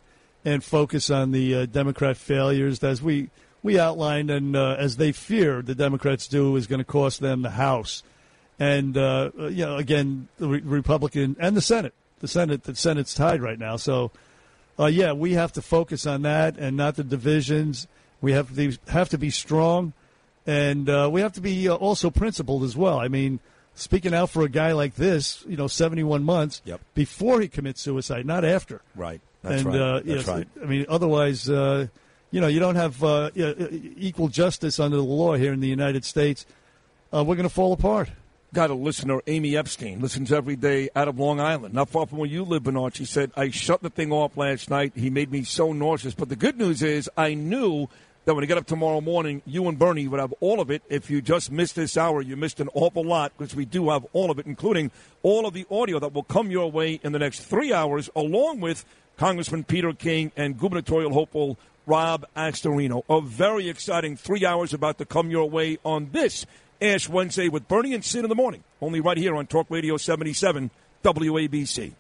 [0.46, 3.30] and focus on the uh, Democrat failures, as we
[3.64, 7.42] we outlined, and uh, as they fear the Democrats do, is going to cost them
[7.42, 8.04] the House,
[8.60, 11.94] and uh, uh, you know, again, the Re- Republican and the Senate.
[12.20, 13.76] The Senate, the Senate's tied right now.
[13.76, 14.12] So,
[14.80, 17.88] uh, yeah, we have to focus on that and not the divisions.
[18.22, 19.94] We have to be, have to be strong,
[20.46, 23.00] and uh, we have to be uh, also principled as well.
[23.00, 23.40] I mean,
[23.76, 26.82] speaking out for a guy like this, you know, seventy-one months Yep.
[26.96, 28.82] before he commits suicide, not after.
[28.96, 29.22] Right.
[29.44, 29.80] That's and, right.
[29.82, 30.48] Uh, That's yes, right.
[30.62, 31.88] I mean, otherwise, uh,
[32.32, 36.04] you know, you don't have uh, equal justice under the law here in the United
[36.04, 36.46] States.
[37.14, 38.10] Uh, we're going to fall apart.
[38.54, 42.18] got a listener, Amy Epstein, listens every day out of Long Island, not far from
[42.18, 42.96] where you live, Bernard.
[42.96, 44.94] She said, I shut the thing off last night.
[44.96, 46.14] He made me so nauseous.
[46.14, 47.88] But the good news is, I knew
[48.28, 50.84] that when I get up tomorrow morning, you and Bernie would have all of it.
[50.90, 54.06] If you just missed this hour, you missed an awful lot because we do have
[54.12, 54.92] all of it, including
[55.24, 58.60] all of the audio that will come your way in the next three hours, along
[58.60, 58.84] with
[59.16, 63.04] Congressman Peter King and gubernatorial hopeful Rob Astorino.
[63.10, 66.46] A very exciting three hours about to come your way on this
[66.82, 68.66] Ash Wednesday with Bernie and Sid in the morning.
[68.82, 70.70] Only right here on Talk Radio 77
[71.02, 71.94] WABC.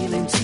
[0.00, 0.39] Feeling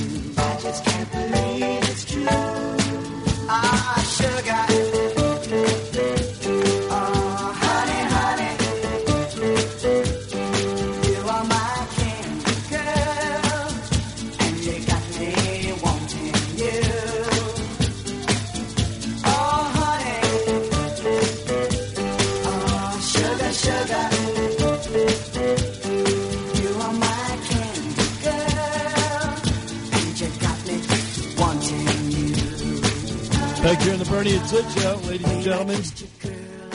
[34.17, 35.83] Bernie and Sid show, ladies and gentlemen.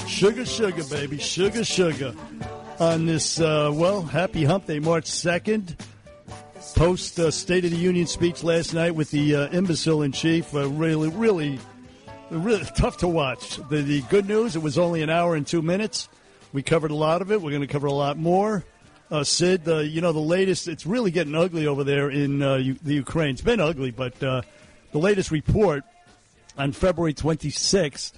[0.07, 1.17] Sugar, sugar, baby.
[1.17, 2.13] Sugar, sugar.
[2.79, 5.75] On this, uh, well, happy hump day, March 2nd.
[6.75, 10.53] Post uh, State of the Union speech last night with the uh, imbecile in chief.
[10.53, 11.57] Uh, really, really,
[12.29, 13.57] really tough to watch.
[13.69, 16.09] The, the good news, it was only an hour and two minutes.
[16.53, 17.41] We covered a lot of it.
[17.41, 18.63] We're going to cover a lot more.
[19.09, 22.57] Uh, Sid, uh, you know, the latest, it's really getting ugly over there in uh,
[22.57, 23.31] U- the Ukraine.
[23.31, 24.43] It's been ugly, but uh,
[24.91, 25.83] the latest report
[26.57, 28.13] on February 26th,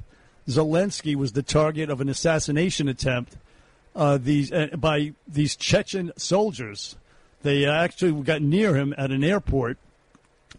[0.47, 3.37] Zelensky was the target of an assassination attempt
[3.95, 6.95] uh, these, uh, by these Chechen soldiers.
[7.43, 9.77] They uh, actually got near him at an airport,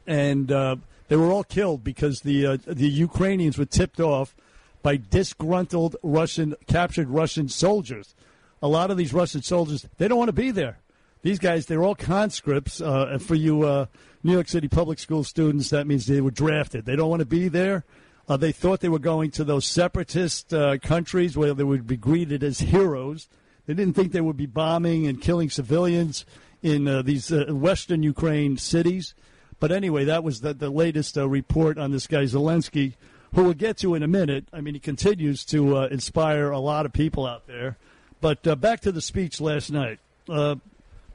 [0.07, 0.77] and uh,
[1.09, 4.35] they were all killed because the uh, the Ukrainians were tipped off
[4.83, 8.15] by disgruntled Russian captured Russian soldiers.
[8.63, 10.79] A lot of these Russian soldiers they don't want to be there.
[11.23, 12.81] These guys they're all conscripts.
[12.83, 13.87] Uh, for you
[14.25, 16.87] New York City public school students, that means they were drafted.
[16.87, 17.85] They don't want to be there.
[18.27, 21.99] Uh, they thought they were going to those separatist uh, countries where they would be
[21.99, 23.29] greeted as heroes.
[23.67, 26.25] They didn't think they would be bombing and killing civilians
[26.63, 29.15] in uh, these uh, western Ukraine cities.
[29.61, 32.95] But anyway, that was the, the latest uh, report on this guy Zelensky,
[33.35, 34.47] who we'll get to in a minute.
[34.55, 37.77] I mean, he continues to uh, inspire a lot of people out there.
[38.23, 39.99] But back to the speech last night.
[40.27, 40.59] Let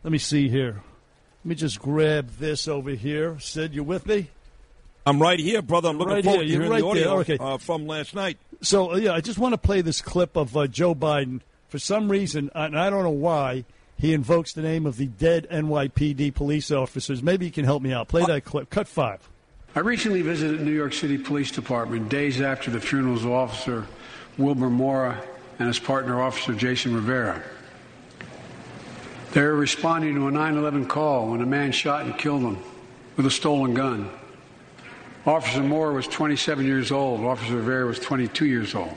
[0.03, 0.83] me see here.
[1.49, 3.39] Let me just grab this over here.
[3.39, 4.27] Sid, you with me?
[5.03, 5.89] I'm right here, brother.
[5.89, 6.59] I'm looking Right forward here.
[6.59, 7.19] to You're hearing right the audio.
[7.21, 7.37] Okay.
[7.39, 8.37] uh, from last night.
[8.61, 11.39] So uh, yeah, I just want to play this clip of uh, Joe Biden.
[11.67, 13.65] For some reason, and I don't know why,
[13.97, 17.23] he invokes the name of the dead NYPD police officers.
[17.23, 18.09] Maybe you can help me out.
[18.09, 18.69] Play that clip.
[18.69, 19.27] Cut five.
[19.75, 23.87] I recently visited New York City Police Department days after the funerals of Officer
[24.37, 25.19] Wilbert Mora
[25.57, 27.41] and his partner, Officer Jason Rivera.
[29.31, 32.57] They were responding to a 9 11 call when a man shot and killed them
[33.15, 34.09] with a stolen gun.
[35.25, 38.93] Officer Moore was 27 years old, Officer Rivera was 22 years old.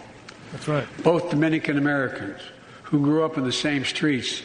[0.52, 0.86] That's right.
[1.02, 2.40] Both Dominican Americans
[2.84, 4.42] who grew up in the same streets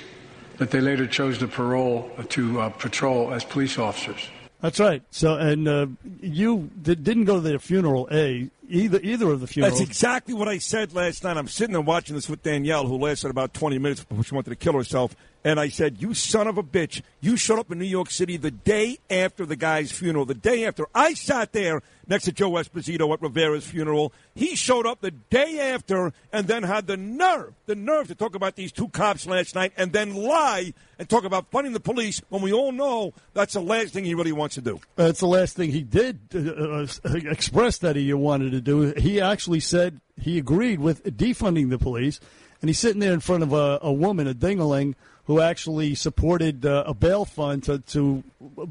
[0.58, 4.30] that they later chose to parole to uh, patrol as police officers.
[4.62, 5.04] That's right.
[5.12, 5.88] So, and uh,
[6.20, 9.80] you did, didn't go to their funeral, A, either either of the funerals.
[9.80, 11.38] That's exactly what I said last night.
[11.38, 14.50] I'm sitting there watching this with Danielle, who lasted about 20 minutes before she wanted
[14.50, 15.16] to kill herself.
[15.48, 18.36] And I said, You son of a bitch, you showed up in New York City
[18.36, 20.26] the day after the guy's funeral.
[20.26, 20.88] The day after.
[20.94, 24.12] I sat there next to Joe Esposito at Rivera's funeral.
[24.36, 28.36] He showed up the day after and then had the nerve, the nerve to talk
[28.36, 32.22] about these two cops last night and then lie and talk about funding the police
[32.28, 34.82] when we all know that's the last thing he really wants to do.
[34.98, 38.94] That's the last thing he did uh, uh, express that he wanted to do.
[38.98, 42.20] He actually said he agreed with defunding the police,
[42.62, 44.96] and he's sitting there in front of a, a woman, a dingaling,
[45.28, 48.24] who actually supported uh, a bail fund to, to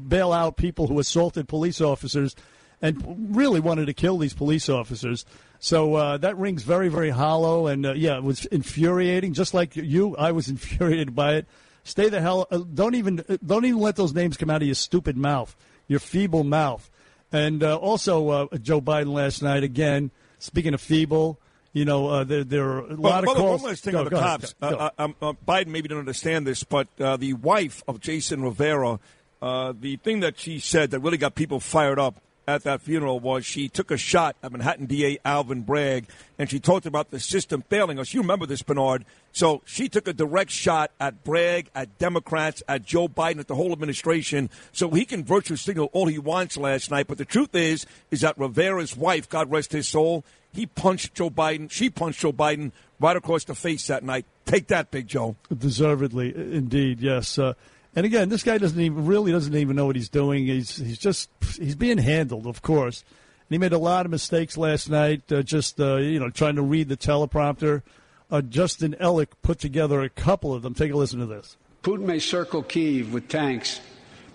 [0.07, 2.35] bail out people who assaulted police officers
[2.81, 5.23] and really wanted to kill these police officers.
[5.59, 9.33] So uh, that rings very, very hollow, and uh, yeah, it was infuriating.
[9.33, 11.47] Just like you, I was infuriated by it.
[11.83, 12.47] Stay the hell!
[12.51, 15.55] Uh, don't even uh, don't even let those names come out of your stupid mouth,
[15.87, 16.89] your feeble mouth.
[17.31, 20.11] And uh, also, uh, Joe Biden last night again.
[20.39, 21.39] Speaking of feeble,
[21.77, 23.61] you know, uh, there, there are a lot of calls.
[23.61, 24.55] One last thing Go- on the cops.
[24.61, 28.41] Uh, uh, um, uh, Biden maybe didn't understand this, but uh, the wife of Jason
[28.43, 28.99] Rivera,
[29.41, 33.19] uh, the thing that she said that really got people fired up at that funeral
[33.19, 36.07] was she took a shot at Manhattan DA Alvin Bragg,
[36.39, 38.13] and she talked about the system failing us.
[38.13, 39.03] You remember this, Bernard.
[39.33, 43.55] So she took a direct shot at Bragg, at Democrats, at Joe Biden, at the
[43.55, 44.49] whole administration.
[44.71, 47.07] So he can virtue signal all he wants last night.
[47.07, 50.23] But the truth is, is that Rivera's wife, God rest his soul,
[50.53, 51.69] he punched Joe Biden.
[51.69, 54.25] She punched Joe Biden right across the face that night.
[54.45, 55.35] Take that, Big Joe.
[55.55, 57.37] Deservedly, indeed, yes.
[57.37, 57.53] Uh,
[57.97, 60.45] and again, this guy doesn't even really doesn't even know what he's doing.
[60.45, 63.01] He's he's just he's being handled, of course.
[63.01, 66.57] And he made a lot of mistakes last night, uh, just uh, you know trying
[66.57, 67.81] to read the teleprompter.
[68.29, 70.75] Uh, Justin Ellick put together a couple of them.
[70.75, 71.57] Take a listen to this.
[71.81, 73.81] Putin may circle Kiev with tanks,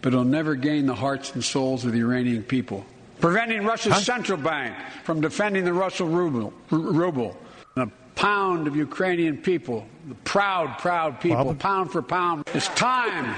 [0.01, 2.85] but he'll never gain the hearts and souls of the Iranian people.
[3.21, 7.37] Preventing Russia's central bank from defending the Russian ruble, ruble.
[7.77, 12.49] A pound of Ukrainian people, the proud, proud people, pound for pound.
[12.55, 13.35] It's time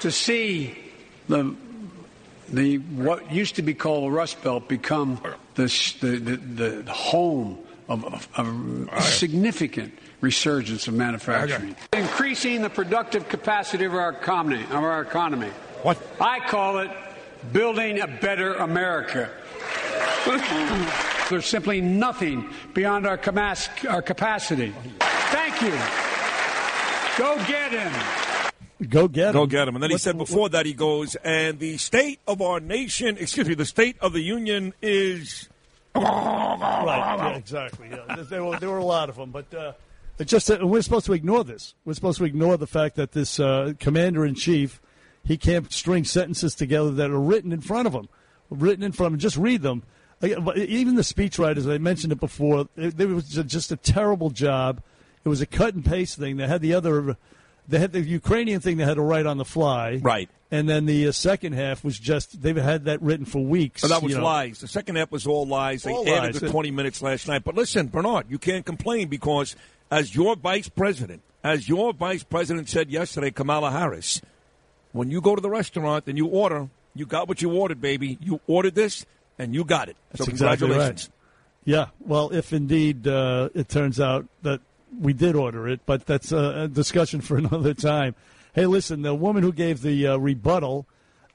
[0.00, 0.76] to see
[1.28, 1.54] the
[2.50, 5.20] the what used to be called the Rust Belt become
[5.54, 5.66] the
[6.00, 7.58] the, the, the home
[7.88, 14.62] of, of, of a significant resurgence of manufacturing, increasing the productive capacity of our economy.
[14.64, 15.50] Of our economy.
[15.82, 16.90] What I call it
[17.52, 19.30] building a better America.
[21.30, 24.74] There's simply nothing beyond our, camas- our capacity.
[25.00, 25.72] Thank you.
[27.18, 27.92] Go get him.
[28.88, 29.32] Go get him.
[29.34, 29.74] Go get him.
[29.74, 33.16] And then he What- said before that, he goes, and the state of our nation,
[33.18, 35.48] excuse me, the state of the union is
[35.94, 36.04] right.
[37.28, 37.88] Yeah, exactly.
[37.90, 38.14] Yeah.
[38.14, 39.72] There, there were, there were a lot of them, but uh,
[40.18, 41.74] it just uh, we're supposed to ignore this.
[41.84, 44.80] We're supposed to ignore the fact that this uh, commander in chief
[45.24, 48.08] he can't string sentences together that are written in front of him,
[48.50, 49.20] written in front of him.
[49.20, 49.82] Just read them.
[50.22, 54.82] Even the speechwriters, I mentioned it before, it, it was just a terrible job.
[55.24, 56.38] It was a cut and paste thing.
[56.38, 57.16] They had the other,
[57.68, 60.28] they had the Ukrainian thing they had to write on the fly, Right.
[60.50, 63.82] And then the uh, second half was just they've had that written for weeks.
[63.82, 64.24] So that was you know.
[64.24, 64.60] lies.
[64.60, 65.82] The second half was all lies.
[65.82, 66.40] They All added lies.
[66.40, 67.44] the 20 minutes last night.
[67.44, 69.56] But listen, Bernard, you can't complain because
[69.90, 74.22] as your vice president, as your vice president said yesterday, Kamala Harris,
[74.92, 78.18] when you go to the restaurant and you order, you got what you ordered, baby.
[78.20, 79.06] You ordered this
[79.38, 79.96] and you got it.
[80.14, 81.08] so That's exactly congratulations.
[81.08, 81.14] right.
[81.64, 84.60] Yeah, well, if indeed uh, it turns out that
[84.98, 88.14] we did order it, but that's a, a discussion for another time.
[88.54, 90.86] Hey, listen, the woman who gave the uh, rebuttal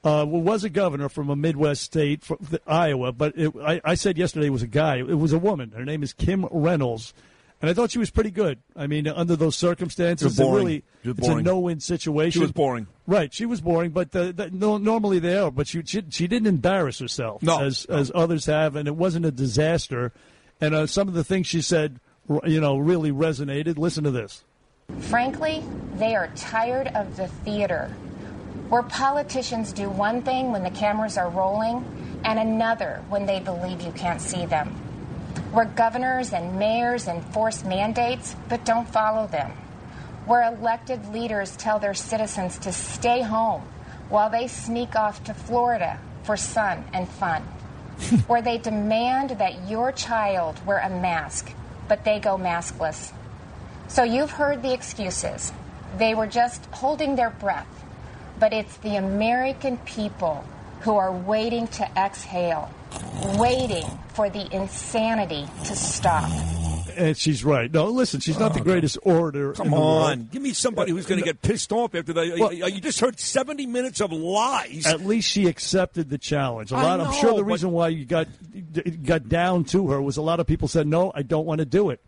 [0.02, 2.24] uh, was a governor from a Midwest state,
[2.66, 4.96] Iowa, but it, I, I said yesterday it was a guy.
[4.96, 5.70] It was a woman.
[5.70, 7.14] Her name is Kim Reynolds.
[7.62, 8.58] And I thought she was pretty good.
[8.76, 10.66] I mean, under those circumstances, She was boring.
[10.66, 12.32] it really, was it's a no-win situation.
[12.32, 12.86] She was boring.
[13.06, 15.50] Right, she was boring, but uh, that, no, normally they are.
[15.50, 19.24] But she, she she didn't embarrass herself No, as as others have, and it wasn't
[19.24, 20.12] a disaster.
[20.60, 22.00] And uh, some of the things she said,
[22.44, 23.78] you know, really resonated.
[23.78, 24.44] Listen to this.
[25.00, 25.62] Frankly,
[25.96, 27.88] they are tired of the theater,
[28.68, 31.84] where politicians do one thing when the cameras are rolling
[32.24, 34.74] and another when they believe you can't see them.
[35.54, 39.52] Where governors and mayors enforce mandates but don't follow them.
[40.26, 43.62] Where elected leaders tell their citizens to stay home
[44.08, 47.42] while they sneak off to Florida for sun and fun.
[48.26, 51.52] where they demand that your child wear a mask,
[51.86, 53.12] but they go maskless.
[53.86, 55.52] So you've heard the excuses.
[55.98, 57.84] They were just holding their breath.
[58.40, 60.44] But it's the American people
[60.80, 62.74] who are waiting to exhale,
[63.38, 66.30] waiting for the insanity to stop.
[66.96, 67.72] And she's right.
[67.72, 69.52] No, listen, she's not the greatest orator.
[69.54, 70.02] Come in the world.
[70.10, 70.28] on.
[70.30, 72.38] Give me somebody who's going to get pissed off after that.
[72.38, 74.86] Well- you just heard 70 minutes of lies.
[74.86, 76.70] At least she accepted the challenge.
[76.70, 77.00] A I lot.
[77.00, 78.28] I'm sure the but- reason why you got
[79.04, 81.64] got down to her was a lot of people said no, I don't want to
[81.64, 82.00] do it.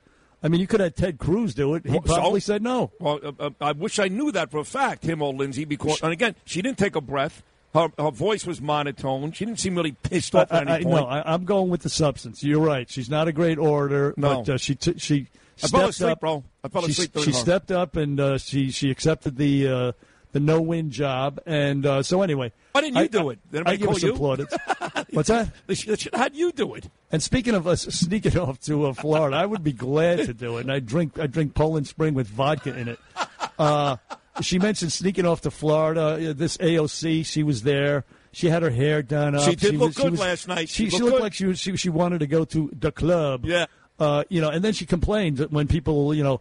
[0.43, 1.85] I mean, you could have Ted Cruz do it.
[1.85, 2.93] He Well, so- probably said no.
[3.01, 6.01] Well, uh, uh, I wish I knew that for a fact, him or Lindsey, because,
[6.03, 7.43] and again, she didn't take a breath.
[7.75, 9.33] Her, her voice was monotone.
[9.33, 10.97] She didn't seem really pissed off I, at any I, point.
[10.97, 12.43] no, I, I'm going with the substance.
[12.43, 12.89] You're right.
[12.89, 14.37] She's not a great orator, No.
[14.43, 15.27] but uh, she t- she
[15.63, 16.45] I fell stepped asleep, up, bro.
[16.65, 19.93] I fell she, asleep during She stepped up and uh, she she accepted the uh,
[20.33, 22.53] the no win job, and uh, so anyway.
[22.73, 23.39] Why didn't you I- do it?
[23.51, 24.13] Did I give you?
[24.15, 24.55] plaudits.
[25.11, 25.49] What's that?
[25.67, 26.89] They should- they should- How'd you do it?
[27.11, 30.57] And speaking of us sneaking off to uh, Florida, I would be glad to do
[30.59, 30.63] it.
[30.63, 32.99] And I drink I drink Poland Spring with vodka in it.
[34.37, 36.31] Uh, she mentioned sneaking off to Florida.
[36.31, 38.05] Uh, This AOC, she was there.
[38.33, 39.49] She had her hair done up.
[39.49, 40.69] She did look was, good was- last night.
[40.69, 42.93] She, She she looked looked like she was she, she wanted to go to the
[42.93, 43.45] club.
[43.47, 43.67] Yeah.
[43.99, 46.41] Uh, you know, and then she complained that when people, you know,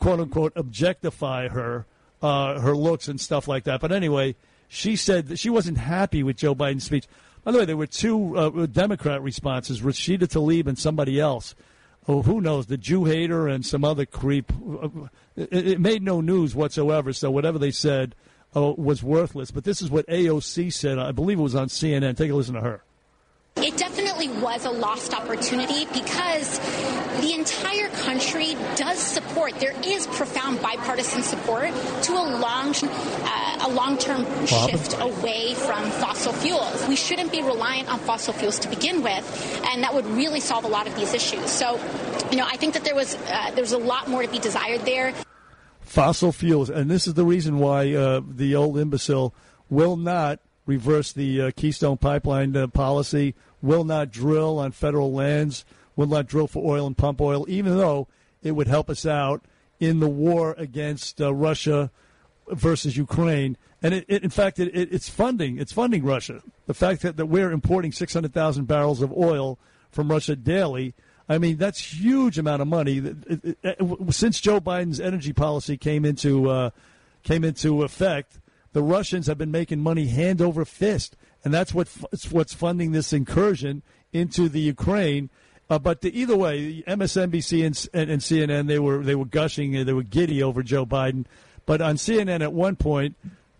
[0.00, 1.86] quote unquote objectify her,
[2.22, 3.80] uh, her looks and stuff like that.
[3.80, 4.34] But anyway,
[4.66, 7.06] she said that she wasn't happy with Joe Biden's speech.
[7.44, 11.54] By the way, there were two uh, Democrat responses: Rashida Tlaib and somebody else.
[12.08, 12.66] Oh, who knows?
[12.66, 14.50] The Jew hater and some other creep.
[15.38, 17.12] It, it made no news whatsoever.
[17.12, 18.14] So whatever they said
[18.56, 19.50] uh, was worthless.
[19.50, 20.98] But this is what AOC said.
[20.98, 22.16] I believe it was on CNN.
[22.16, 22.82] Take a listen to her.
[23.56, 26.60] It definitely was a lost opportunity because
[27.20, 29.58] the entire country does support.
[29.58, 36.32] There is profound bipartisan support to a long, uh, a long-term shift away from fossil
[36.34, 36.86] fuels.
[36.86, 40.62] We shouldn't be reliant on fossil fuels to begin with, and that would really solve
[40.62, 41.50] a lot of these issues.
[41.50, 41.80] So,
[42.30, 44.38] you know, I think that there was uh, there was a lot more to be
[44.38, 45.12] desired there.
[45.88, 49.34] Fossil fuels, and this is the reason why uh, the old imbecile
[49.70, 55.64] will not reverse the uh, Keystone Pipeline uh, policy, will not drill on federal lands,
[55.96, 58.06] will not drill for oil and pump oil, even though
[58.42, 59.42] it would help us out
[59.80, 61.90] in the war against uh, Russia
[62.48, 63.56] versus Ukraine.
[63.82, 65.58] And it, it, in fact, it, it, it's funding.
[65.58, 66.42] It's funding Russia.
[66.66, 69.58] The fact that, that we're importing 600,000 barrels of oil
[69.90, 70.94] from Russia daily.
[71.28, 72.98] I mean, that's huge amount of money.
[72.98, 73.76] It-
[74.10, 76.70] Since Joe Biden's energy policy came into uh,
[77.22, 78.40] came into effect,
[78.72, 81.88] the Russians have been making money hand over fist, and that's what
[82.30, 85.30] what's funding this incursion into the Ukraine.
[85.70, 89.76] Uh, but the, either way, MSNBC and, and, and CNN they were they were gushing,
[89.76, 91.26] uh, they were giddy over Joe Biden.
[91.66, 93.16] But on CNN at one point,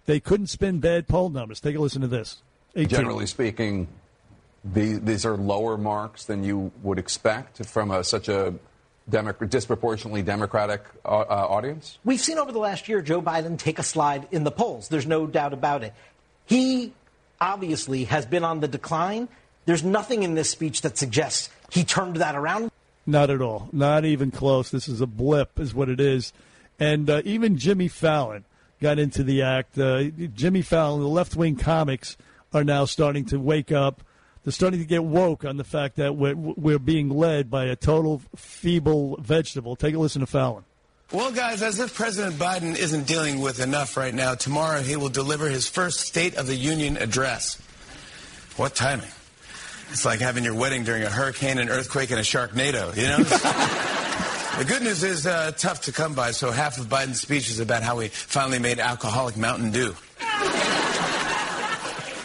[0.06, 1.60] they couldn't spin bad poll numbers.
[1.60, 2.42] Take a listen to this.
[2.76, 2.88] 18.
[2.88, 3.88] Generally speaking,
[4.72, 8.54] the, these are lower marks than you would expect from a, such a
[9.08, 11.98] Demo- disproportionately Democratic uh, uh, audience.
[12.04, 14.88] We've seen over the last year Joe Biden take a slide in the polls.
[14.88, 15.94] There's no doubt about it.
[16.44, 16.92] He
[17.40, 19.28] obviously has been on the decline.
[19.64, 22.70] There's nothing in this speech that suggests he turned that around.
[23.06, 23.70] Not at all.
[23.72, 24.70] Not even close.
[24.70, 26.32] This is a blip, is what it is.
[26.78, 28.44] And uh, even Jimmy Fallon
[28.80, 29.78] got into the act.
[29.78, 30.04] Uh,
[30.34, 32.16] Jimmy Fallon, the left wing comics
[32.52, 34.02] are now starting to wake up.
[34.44, 37.76] They're starting to get woke on the fact that we're, we're being led by a
[37.76, 39.76] total feeble vegetable.
[39.76, 40.64] Take a listen to Fallon.
[41.12, 45.08] Well, guys, as if President Biden isn't dealing with enough right now, tomorrow he will
[45.08, 47.60] deliver his first State of the Union address.
[48.56, 49.08] What timing?
[49.90, 53.16] It's like having your wedding during a hurricane, an earthquake, and a sharknado, you know?
[54.58, 57.58] the good news is uh, tough to come by, so half of Biden's speech is
[57.58, 59.94] about how he finally made alcoholic Mountain Dew.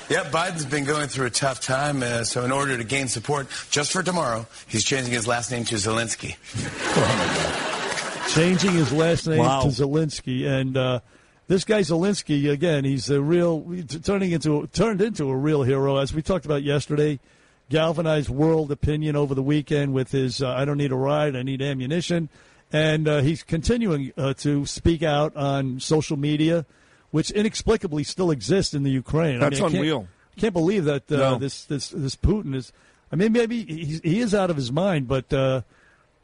[0.09, 3.47] Yep, Biden's been going through a tough time, uh, so in order to gain support
[3.71, 6.35] just for tomorrow, he's changing his last name to Zelensky.
[8.35, 9.61] changing his last name Wow.
[9.61, 10.99] to Zelensky, and uh,
[11.47, 13.65] this guy Zelensky again, he's a real
[14.03, 17.19] turning into turned into a real hero, as we talked about yesterday.
[17.69, 21.43] Galvanized world opinion over the weekend with his uh, "I don't need a ride, I
[21.43, 22.27] need ammunition,"
[22.73, 26.65] and uh, he's continuing uh, to speak out on social media,
[27.13, 29.39] which inexplicably still exists in the Ukraine.
[29.39, 30.07] That's I can't- unreal.
[30.35, 31.37] Can't believe that uh, No.
[31.37, 32.73] this this this Putin is.
[33.11, 35.61] I mean, maybe he's, he is out of his mind, but uh,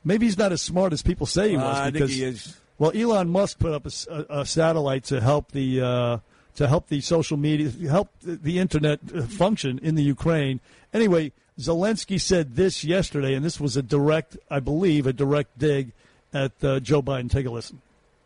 [0.04, 1.78] maybe he's not as smart as people say he was.
[1.78, 2.58] Uh, I think because, he is.
[2.80, 6.18] Well, Elon Musk put up a satellite to help the uh,
[6.56, 10.60] to help the social media help the, the internet uh, function in the Ukraine.
[10.92, 15.92] Anyway, Zelensky said this yesterday, and this was a direct, I believe, a direct dig
[16.34, 17.30] at uh, Joe Biden.
[17.30, 17.80] Take a listen.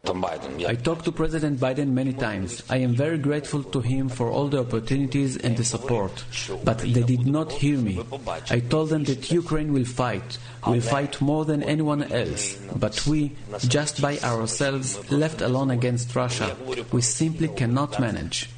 [0.06, 2.62] I talked to President Biden many times.
[2.70, 6.26] I am very grateful to him for all the opportunities and the support.
[6.66, 8.04] But they did not hear me.
[8.49, 10.38] I told them that Ukraine will fight,
[10.68, 12.56] will fight more than anyone else.
[12.76, 16.54] But we, just by ourselves, left alone against Russia,
[16.91, 18.49] we simply cannot manage.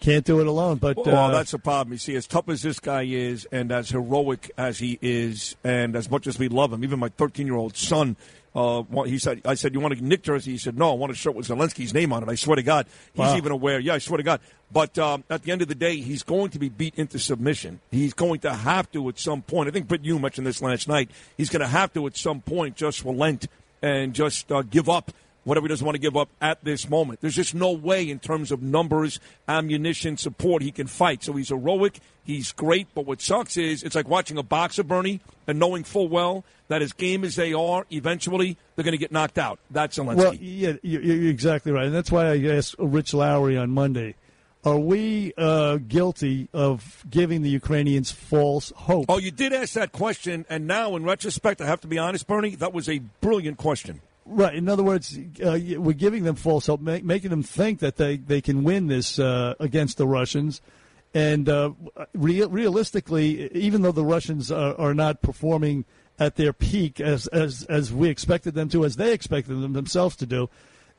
[0.00, 1.92] Can't do it alone, but uh, well, that's the problem.
[1.92, 5.94] You see, as tough as this guy is, and as heroic as he is, and
[5.94, 8.16] as much as we love him, even my 13 year old son,
[8.54, 11.12] uh, he said, "I said you want a Knick jersey?" He said, "No, I want
[11.12, 13.36] a shirt with Zelensky's name on it." I swear to God, he's Wow.
[13.36, 13.80] even aware.
[13.80, 14.40] Yeah, I swear to God.
[14.70, 17.80] But um, at the end of the day, he's going to be beat into submission.
[17.90, 19.68] He's going to have to at some point.
[19.68, 21.10] I think Britt, you mentioned this last night.
[21.36, 23.46] He's going to have to at some point just relent
[23.82, 25.10] and just uh, give up
[25.44, 27.20] whatever he doesn't want to give up at this moment.
[27.20, 29.18] There's just no way in terms of numbers,
[29.48, 31.24] ammunition, support he can fight.
[31.24, 31.98] So he's heroic.
[32.24, 32.88] He's great.
[32.94, 36.80] But what sucks is it's like watching a boxer, Bernie, and knowing full well that
[36.82, 39.58] as game as they are, eventually they're going to get knocked out.
[39.70, 40.16] That's Zelensky.
[40.16, 44.14] Well, yeah, you- you're exactly right, and that's why I asked Rich Lowry on Monday:
[44.64, 49.06] Are we uh, guilty of giving the Ukrainians false hope?
[49.08, 52.26] oh, you did ask that question, and now in retrospect, I have to be honest,
[52.28, 54.00] Bernie, that was a brilliant question.
[54.24, 54.54] Right.
[54.54, 58.16] In other words, uh, we're giving them false hope, make, making them think that they,
[58.16, 60.60] they can win this uh, against the Russians.
[61.12, 61.72] And uh,
[62.14, 65.84] real, realistically, even though the Russians are, are not performing
[66.18, 70.16] at their peak as, as, as we expected them to, as they expected them themselves
[70.16, 70.48] to do,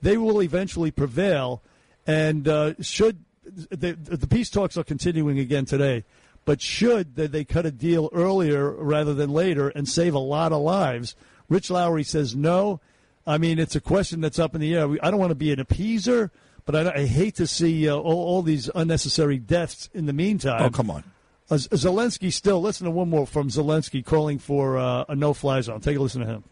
[0.02, 1.62] they will eventually prevail.
[2.06, 6.04] And uh, should the, the peace talks are continuing again today,
[6.46, 10.62] but should they cut a deal earlier rather than later and save a lot of
[10.62, 11.16] lives?
[11.50, 12.82] Rich Lowry says no.
[13.26, 14.90] I mean, it's a question that's up in the air.
[15.02, 16.30] I don't want to be an appeaser,
[16.66, 20.62] but I, I hate to see uh, all, all these unnecessary deaths in the meantime.
[20.62, 21.04] Oh, come on.
[21.50, 25.62] Uh, Zelensky still, listen to one more from Zelensky calling for uh, a no fly
[25.62, 25.80] zone.
[25.82, 26.44] Take a listen to him.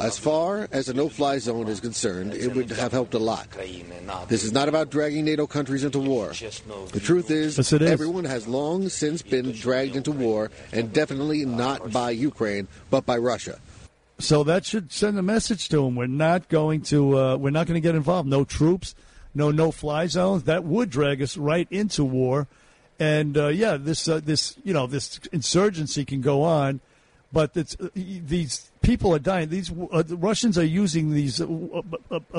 [0.00, 3.46] As far as a no-fly zone is concerned, it would have helped a lot.
[4.28, 6.28] This is not about dragging NATO countries into war.
[6.32, 7.90] The truth is, Yes, it is.
[7.90, 13.18] everyone has long since been dragged into war, and definitely not by Ukraine, but by
[13.18, 13.58] Russia.
[14.20, 15.94] So that should send a message to them.
[15.94, 17.18] We're not going to.
[17.18, 18.28] Uh, we're not going to get involved.
[18.28, 18.94] No troops.
[19.34, 20.44] No no-fly zones.
[20.44, 22.48] That would drag us right into war.
[22.98, 26.80] And uh, yeah, this uh, this you know this insurgency can go on,
[27.32, 29.50] but it's, uh, these people are dying.
[29.50, 31.46] These uh, the Russians are using these uh,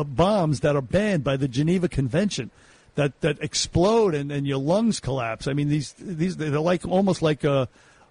[0.03, 2.51] bombs that are banned by the Geneva Convention.
[2.95, 5.47] That, that explode and, and your lungs collapse.
[5.47, 7.67] I mean, these these they're like almost like uh,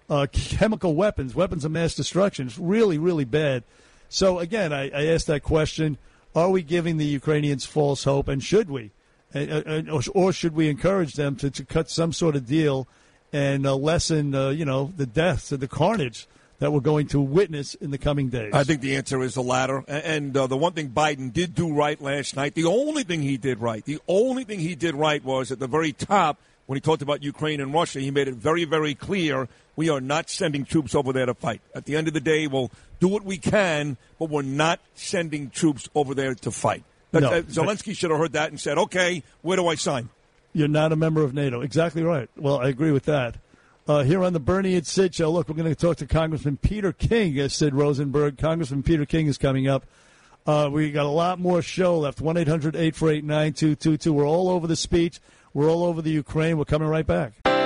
[0.09, 2.47] uh, chemical weapons, weapons of mass destruction.
[2.47, 3.63] It's really, really bad.
[4.09, 5.97] So again, I, I asked that question:
[6.35, 8.91] Are we giving the Ukrainians false hope, and should we,
[9.35, 12.87] or, or should we encourage them to, to cut some sort of deal
[13.31, 17.21] and uh, lessen, uh, you know, the deaths and the carnage that we're going to
[17.21, 18.51] witness in the coming days?
[18.53, 19.83] I think the answer is the latter.
[19.87, 23.37] And uh, the one thing Biden did do right last night, the only thing he
[23.37, 26.39] did right, the only thing he did right was at the very top
[26.69, 29.99] when he talked about Ukraine and Russia, he made it very, very clear we are
[29.99, 31.61] not sending troops over there to fight.
[31.73, 35.49] At the end of the day, we'll do what we can, but we're not sending
[35.49, 36.83] troops over there to fight.
[37.09, 37.31] That, No.
[37.31, 40.09] uh, Zelensky should have heard that and said, okay, where do I sign?
[40.53, 41.61] You're not a member of NATO.
[41.61, 42.29] Exactly right.
[42.37, 43.37] Well, I agree with that.
[43.87, 46.57] Uh, here on the Bernie and Sid show, look, we're going to talk to Congressman
[46.57, 48.37] Peter King, as Sid Rosenberg.
[48.37, 49.87] Congressman Peter King is coming up.
[50.45, 52.21] Uh, we got a lot more show left.
[52.21, 54.13] 1 800 848 9222.
[54.13, 55.19] We're all over the speech.
[55.53, 56.57] We're all over the Ukraine.
[56.57, 57.48] We're coming right back.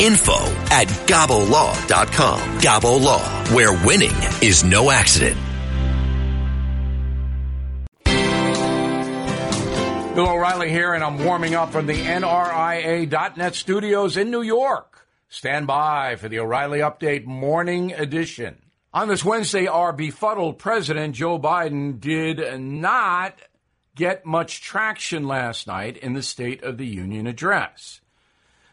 [0.00, 0.38] info
[0.70, 2.40] at gabolaw.com.
[2.58, 3.22] Gabo Law,
[3.54, 5.38] where winning is no accident.
[10.14, 15.08] Bill O'Reilly here, and I'm warming up from the NRIA.net studios in New York.
[15.30, 18.58] Stand by for the O'Reilly Update Morning Edition.
[18.92, 23.40] On this Wednesday, our befuddled President Joe Biden did not
[23.94, 28.01] get much traction last night in the State of the Union address.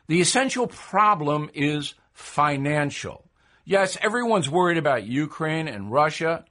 [0.09, 3.29] The essential problem is financial.
[3.63, 6.45] Yes, everyone's worried about Ukraine and Russia,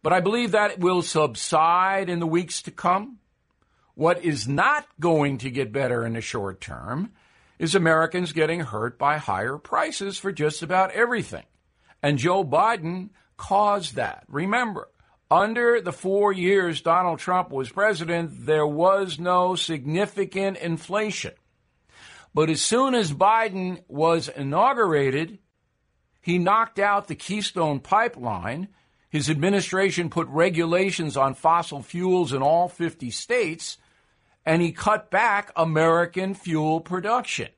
[0.00, 3.18] but I believe that will subside in the weeks to come.
[3.96, 7.10] What is not going to get better in the short term
[7.58, 11.46] is Americans getting hurt by higher prices for just about everything.
[12.04, 14.22] And Joe Biden caused that.
[14.28, 14.88] Remember,
[15.28, 21.32] under the four years Donald Trump was president, there was no significant inflation.
[22.32, 25.38] But as soon as Biden was inaugurated,
[26.20, 28.68] he knocked out the Keystone Pipeline.
[29.08, 33.78] His administration put regulations on fossil fuels in all 50 states,
[34.46, 37.48] and he cut back American fuel production.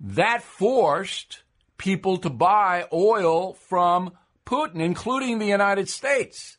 [0.00, 1.44] That forced
[1.78, 4.12] people to buy oil from
[4.44, 6.58] Putin, including the United States.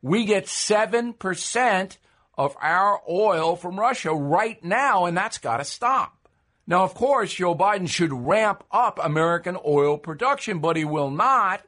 [0.00, 1.96] We get 7%
[2.36, 6.17] of our oil from Russia right now, and that's got to stop.
[6.68, 11.62] Now, of course, Joe Biden should ramp up American oil production, but he will not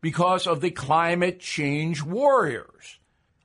[0.00, 3.00] because of the climate change warriors.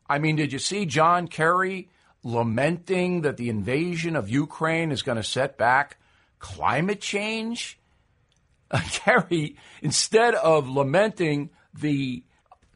[0.08, 1.90] I mean, did you see John Kerry
[2.24, 5.98] lamenting that the invasion of Ukraine is going to set back
[6.38, 7.80] climate change?
[8.92, 12.24] Kerry, instead of lamenting the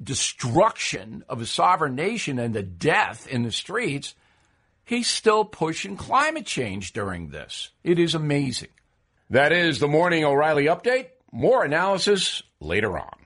[0.01, 4.15] destruction of a sovereign nation and the death in the streets,
[4.86, 7.71] he's still pushing climate change during this.
[7.83, 8.69] It is amazing.
[9.29, 11.07] That is the Morning O'Reilly Update.
[11.31, 13.24] More analysis later on.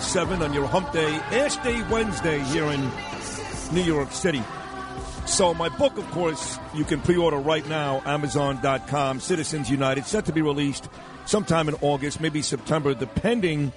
[0.00, 2.80] 727 on your hump day, Ash Day Wednesday here in
[3.72, 4.42] New York City.
[5.26, 10.32] So my book, of course, you can pre-order right now, Amazon.com, Citizens United, set to
[10.32, 10.88] be released
[11.26, 13.72] sometime in August, maybe September, depending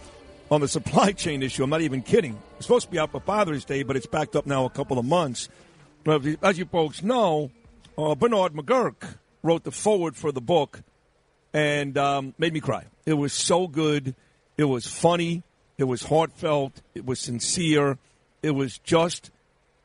[0.50, 1.64] on the supply chain issue.
[1.64, 2.38] I'm not even kidding.
[2.58, 5.00] It's supposed to be out for Father's Day, but it's backed up now a couple
[5.00, 5.50] of months.
[6.04, 7.52] But as you folks know,
[7.98, 10.82] uh, Bernard McGuirk wrote the forward for the book
[11.54, 12.86] and um, made me cry.
[13.06, 14.16] It was so good.
[14.58, 15.44] It was funny.
[15.78, 16.82] It was heartfelt.
[16.96, 17.98] It was sincere.
[18.44, 19.32] It was just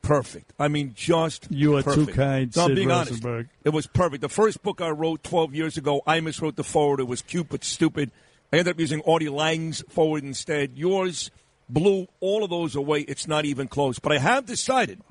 [0.01, 0.53] perfect.
[0.59, 2.17] I mean, just You are too perfect.
[2.17, 3.11] kind, No, I'm being honest.
[3.11, 3.49] Rosenberg.
[3.63, 4.21] It was perfect.
[4.21, 6.99] The first book I wrote 12 years ago, I miswrote the forward.
[6.99, 8.11] It was cute but stupid.
[8.51, 10.77] I ended up using Artie Lange's forward instead.
[10.77, 11.29] Yours
[11.67, 13.01] blew all of those away.
[13.01, 13.99] It's not even close.
[13.99, 15.01] But I have decided.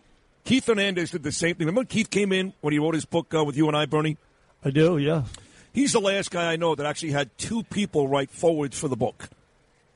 [0.44, 1.66] Keith Hernandez did the same thing.
[1.66, 3.84] Remember when Keith came in when he wrote his book uh, with you and I,
[3.86, 4.16] Bernie?
[4.64, 5.24] I do, yeah.
[5.74, 8.96] He's the last guy I know that actually had two people write forwards for the
[8.96, 9.28] book.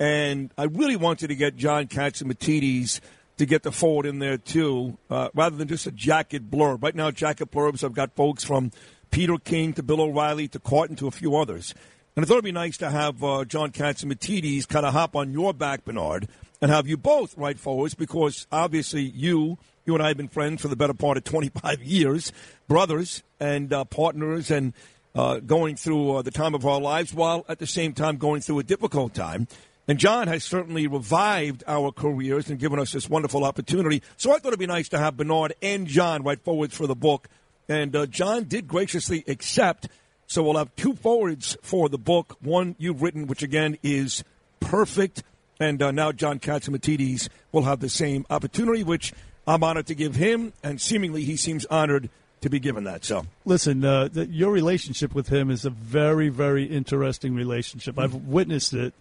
[0.01, 3.01] And I really wanted to get John Catsimatidis
[3.37, 6.83] to get the forward in there too, uh, rather than just a jacket blurb.
[6.83, 8.71] Right now, jacket blurbs, I've got folks from
[9.11, 11.75] Peter King to Bill O'Reilly to Carton to a few others.
[12.17, 15.33] And I thought it'd be nice to have uh, John Catsimatidis kind of hop on
[15.33, 16.29] your back, Bernard,
[16.63, 20.63] and have you both write forwards because obviously you, you and I have been friends
[20.63, 22.33] for the better part of 25 years,
[22.69, 24.73] brothers and uh, partners, and
[25.15, 28.41] uh, going through uh, the time of our lives while at the same time going
[28.41, 29.47] through a difficult time.
[29.91, 34.05] And John has certainly revived our careers and given us this wonderful opportunity.
[34.17, 36.95] So I thought it'd be nice to have Bernard and John write forwards for the
[36.95, 37.27] book.
[37.69, 39.89] And uh, John did graciously accept.
[40.29, 42.37] So we'll have two forwards for the book.
[42.41, 44.23] One you've written, which again is
[44.61, 45.25] perfect.
[45.59, 49.13] And uh, now John Catsimatidis will have the same opportunity, which
[49.45, 50.53] I'm honored to give him.
[50.63, 52.11] And seemingly he seems honored
[52.43, 53.05] to be given that.
[53.05, 57.99] So Listen, uh, th- your relationship with him is a very, very interesting relationship.
[57.99, 58.95] I've witnessed it,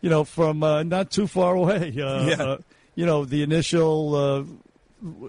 [0.00, 1.94] you know, from uh, not too far away.
[2.00, 2.42] Uh, Yeah.
[2.42, 2.58] uh,
[2.94, 4.44] you know, the initial uh,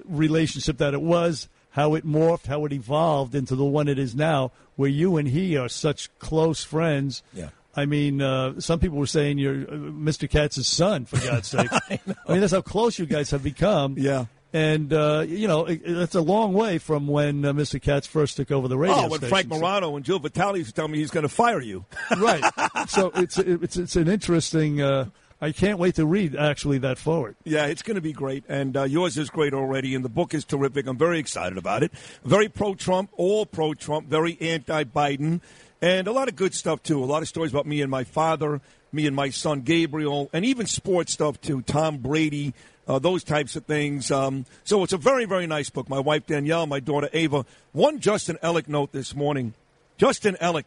[0.05, 4.15] relationship that it was, how it morphed, how it evolved into the one it is
[4.15, 7.21] now, where you and he are such close friends.
[7.33, 7.49] Yeah.
[7.75, 10.29] I mean, uh, some people were saying you're uh, Mr.
[10.29, 11.69] Katz's son, for God's sake.
[11.71, 13.95] I, mean, that's how close you guys have become.
[13.97, 14.25] Yeah.
[14.51, 17.79] And, uh, you know, it, it's a long way from when uh, Mr.
[17.81, 19.29] Katz first took over the radio Oh, when station.
[19.29, 21.85] Frank Morano and Joe Vitale used to tell me he's going to fire you.
[22.17, 22.43] right.
[22.87, 24.81] So it's it's it's an interesting.
[24.81, 25.09] Uh,
[25.41, 27.35] I can't wait to read actually that forward.
[27.45, 30.33] Yeah, it's going to be great, and uh, yours is great already, and the book
[30.33, 30.85] is terrific.
[30.87, 31.93] I'm very excited about it.
[32.25, 35.39] Very pro-Trump, all pro-Trump, very anti-Biden,
[35.81, 37.01] and a lot of good stuff too.
[37.01, 38.59] A lot of stories about me and my father,
[38.91, 41.61] me and my son Gabriel, and even sports stuff too.
[41.61, 42.53] Tom Brady,
[42.89, 44.09] uh, those types of things.
[44.09, 45.87] Um, so it's a very, very nice book.
[45.87, 47.45] My wife Danielle, my daughter Ava.
[47.71, 49.53] One Justin Ellick note this morning.
[49.97, 50.65] Justin Ellick,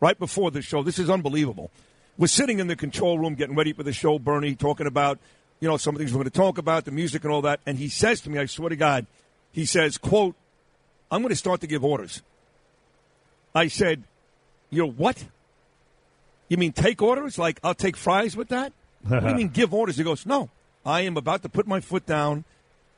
[0.00, 0.82] right before the show.
[0.82, 1.70] This is unbelievable.
[2.18, 5.20] Was sitting in the control room getting ready for the show, Bernie, talking about,
[5.60, 7.42] you know, some of the things we're going to talk about, the music and all
[7.42, 7.60] that.
[7.64, 9.06] And he says to me, I swear to God,
[9.52, 10.34] he says, quote,
[11.08, 12.20] I'm going to start to give orders.
[13.54, 14.02] I said,
[14.70, 15.24] you're what?
[16.48, 17.38] You mean take orders?
[17.38, 18.72] Like I'll take fries with that?
[19.06, 19.96] what do you mean give orders?
[19.96, 20.50] He goes, no,
[20.84, 22.44] I am about to put my foot down.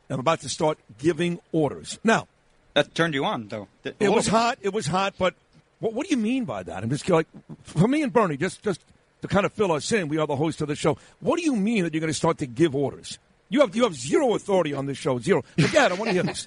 [0.08, 1.98] I'm about to start giving orders.
[2.04, 2.28] Now,
[2.74, 3.68] That turned you on, though.
[3.84, 4.32] A it was bit.
[4.32, 4.58] hot.
[4.62, 5.14] It was hot.
[5.18, 5.34] But
[5.80, 6.82] what, what do you mean by that?
[6.82, 7.26] I'm just like,
[7.62, 8.80] for me and Bernie, just just
[9.22, 10.08] to kind of fill us in.
[10.08, 10.98] We are the host of the show.
[11.20, 13.18] What do you mean that you're going to start to give orders?
[13.48, 15.18] You have you have zero authority on this show.
[15.18, 15.42] Zero.
[15.58, 15.92] Forget.
[15.92, 16.46] I want to hear this.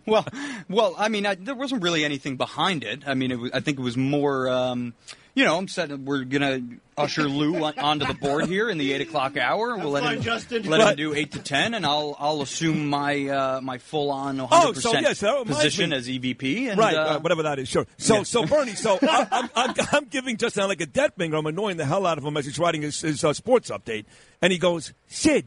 [0.06, 0.26] well,
[0.68, 3.02] well, I mean, I, there wasn't really anything behind it.
[3.06, 4.94] I mean, it was, I think it was more, um,
[5.38, 6.60] you know, I'm said we're gonna
[6.96, 9.76] usher Lou on, onto the board here in the eight o'clock hour.
[9.76, 10.64] We'll let fine, him Justin.
[10.64, 10.90] let Right.
[10.90, 14.50] him do eight to ten, and I'll I'll assume my uh, my full on 100
[14.50, 15.96] Oh, so yes, position me.
[15.96, 16.70] as EVP.
[16.70, 17.86] And, right, uh, uh, whatever that is, sure.
[17.98, 18.22] So, yeah.
[18.24, 21.36] so Bernie, so I, I'm, I'm, I'm giving Justin like a death finger.
[21.36, 24.06] I'm annoying the hell out of him as he's writing his, his uh, sports update,
[24.42, 25.46] and he goes, "Sid,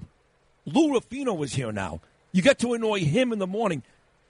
[0.65, 1.99] Lou Rafino is here now.
[2.31, 3.83] You get to annoy him in the morning.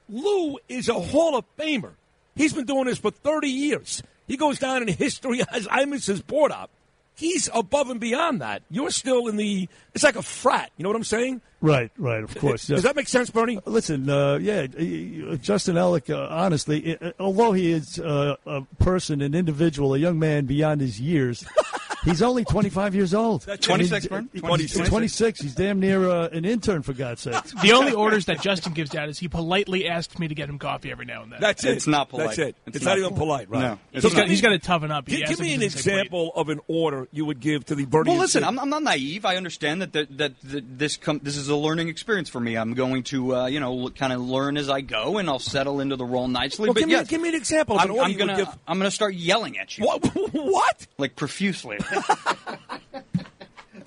[0.09, 1.91] Lou is a Hall of Famer.
[2.35, 4.01] He's been doing this for 30 years.
[4.31, 6.69] He goes down in history as I miss his board up.
[7.15, 8.63] He's above and beyond that.
[8.69, 9.67] You're still in the.
[9.93, 10.71] It's like a frat.
[10.77, 11.41] You know what I'm saying?
[11.59, 12.65] Right, right, of course.
[12.65, 13.59] Does that make sense, Bernie?
[13.65, 19.21] Listen, uh, yeah, uh, Justin Ellick, uh, honestly, uh, although he is uh, a person,
[19.21, 21.45] an individual, a young man beyond his years,
[22.03, 23.43] he's only 25 years old.
[23.43, 24.39] 26, I 26.
[24.41, 24.89] 26.
[24.89, 25.41] 26.
[25.41, 27.35] He's damn near uh, an intern, for God's sake.
[27.61, 30.57] The only orders that Justin gives out is he politely asks me to get him
[30.57, 31.39] coffee every now and then.
[31.39, 31.71] That's it.
[31.77, 32.27] It's not polite.
[32.27, 32.55] That's it.
[32.65, 33.61] It's It's, not not, even polite, right?
[33.61, 35.07] No, he's it's got, he's got to toughen up.
[35.07, 37.65] He Give, give me an to say, "Wait." example of an order you would give
[37.65, 38.11] to the Bernie.
[38.11, 39.25] Well, listen, I'm, I'm not naive.
[39.25, 42.57] I understand that that, that, that this com- this is a learning experience for me.
[42.57, 45.79] I'm going to uh, you know kind of learn as I go, and I'll settle
[45.79, 46.67] into the role nicely.
[46.67, 48.47] Well, but give, me, give me an example of I'm, an I'm you gonna give.
[48.67, 49.85] I'm gonna start yelling at you.
[49.85, 50.05] What?
[50.33, 50.87] what?
[50.97, 51.77] Like profusely.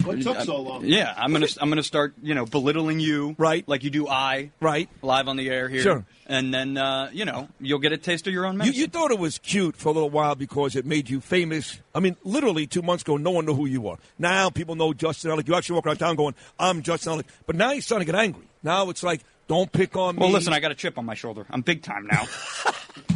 [0.05, 0.85] What took so long?
[0.85, 4.51] Yeah, I'm gonna I'm gonna start you know belittling you right like you do I
[4.61, 6.05] right live on the air here Sure.
[6.27, 8.81] and then uh, you know you'll get a taste of your own You, medicine.
[8.83, 11.81] you thought it was cute for a little while because it made you famous.
[11.95, 13.97] I mean, literally two months ago, no one knew who you were.
[14.19, 15.49] Now people know Justin Ellick.
[15.49, 18.21] You actually walk around town going, "I'm Justin Ellick," but now you're starting to get
[18.21, 18.45] angry.
[18.63, 21.15] Now it's like, "Don't pick on me." well, listen, I got a chip on my
[21.15, 21.47] shoulder.
[21.49, 22.25] I'm big time now.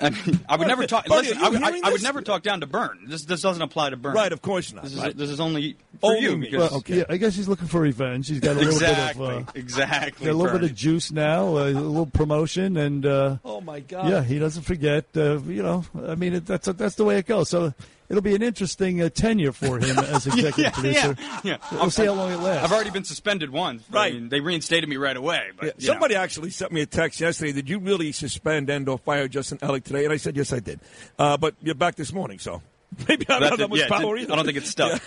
[0.00, 1.06] I, mean, I would never talk.
[1.06, 3.00] Bernie, listen, I, would- I, I would never talk down to Burn.
[3.06, 4.14] This this doesn't apply to Burn.
[4.14, 4.84] Right, of course not.
[4.84, 5.16] This is Right.
[5.16, 6.36] this is only for Only you.
[6.36, 6.50] me.
[6.50, 8.28] Because, Well, yeah, I guess he's looking for revenge.
[8.28, 10.28] He's got a little exactly, bit of uh, exactly.
[10.28, 14.08] a little bit of juice now, a little promotion, and uh, Oh my God!
[14.08, 15.04] yeah, he doesn't forget.
[15.16, 17.48] Uh, you know, I mean, it, that's that's the way it goes.
[17.50, 17.74] So
[18.10, 21.16] it'll be an interesting uh, tenure for him as executive yeah, producer.
[21.18, 21.56] yeah, yeah.
[21.72, 22.64] We'll see how long it lasts.
[22.64, 23.82] I've already been suspended once.
[23.90, 24.12] I Right.
[24.14, 25.50] mean, they reinstated me right away.
[25.56, 25.92] But Yeah, you know.
[25.94, 27.52] somebody actually sent me a text yesterday.
[27.52, 30.04] Did you really suspend and or fire Justin Ellick today?
[30.04, 30.80] And I said, yes, I did.
[31.18, 32.60] Uh, but you're back this morning, so
[33.08, 34.32] maybe I don't have that much Yeah, power didn't- either.
[34.32, 35.00] I don't think it's stuck.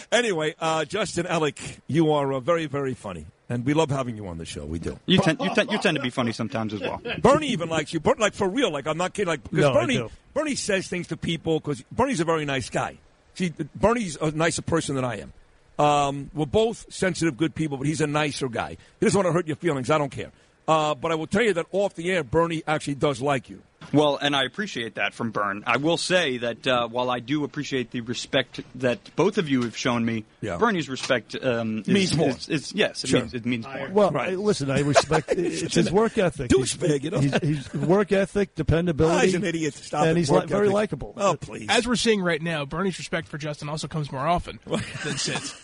[0.12, 3.26] anyway, uh, Justin Ellick, you are uh, very, very funny.
[3.48, 4.64] And we love having you on the show.
[4.64, 4.98] We do.
[5.06, 7.00] You tend, you, tend, you tend to be funny sometimes as well.
[7.20, 8.70] Bernie even likes you, Ber- like for real.
[8.70, 9.28] Like I'm not kidding.
[9.28, 10.08] Like because No, Bernie.
[10.34, 12.98] Bernie says things to people because Bernie's a very nice guy.
[13.34, 15.32] See, Bernie's a nicer person than I am.
[15.78, 18.70] Um, we're both sensitive, good people, but he's a nicer guy.
[18.98, 19.90] He doesn't want to hurt your feelings.
[19.90, 20.32] I don't care.
[20.66, 23.62] Uh, but I will tell you that off the air, Bernie actually does like you.
[23.92, 25.62] Well, and I appreciate that from Byrne.
[25.66, 29.62] I will say that uh, while I do appreciate the respect that both of you
[29.62, 30.56] have shown me, Yeah.
[30.56, 32.28] Bernie's respect um, is, Means more.
[32.30, 33.20] Is, is- yes, it Sure.
[33.20, 33.88] means it means more.
[33.90, 36.50] Well, I- listen, I respect it's his work ethic.
[36.50, 37.20] Douchebag, you know?
[37.20, 39.16] He's, he's work ethic, dependability.
[39.16, 39.74] Ah, he's an idiot.
[39.74, 40.16] Stop and it.
[40.16, 41.14] he's Work li- very likable.
[41.16, 41.66] Oh, please.
[41.68, 45.54] As we're seeing right now, Bernie's respect for Justin also comes more often than Sid's.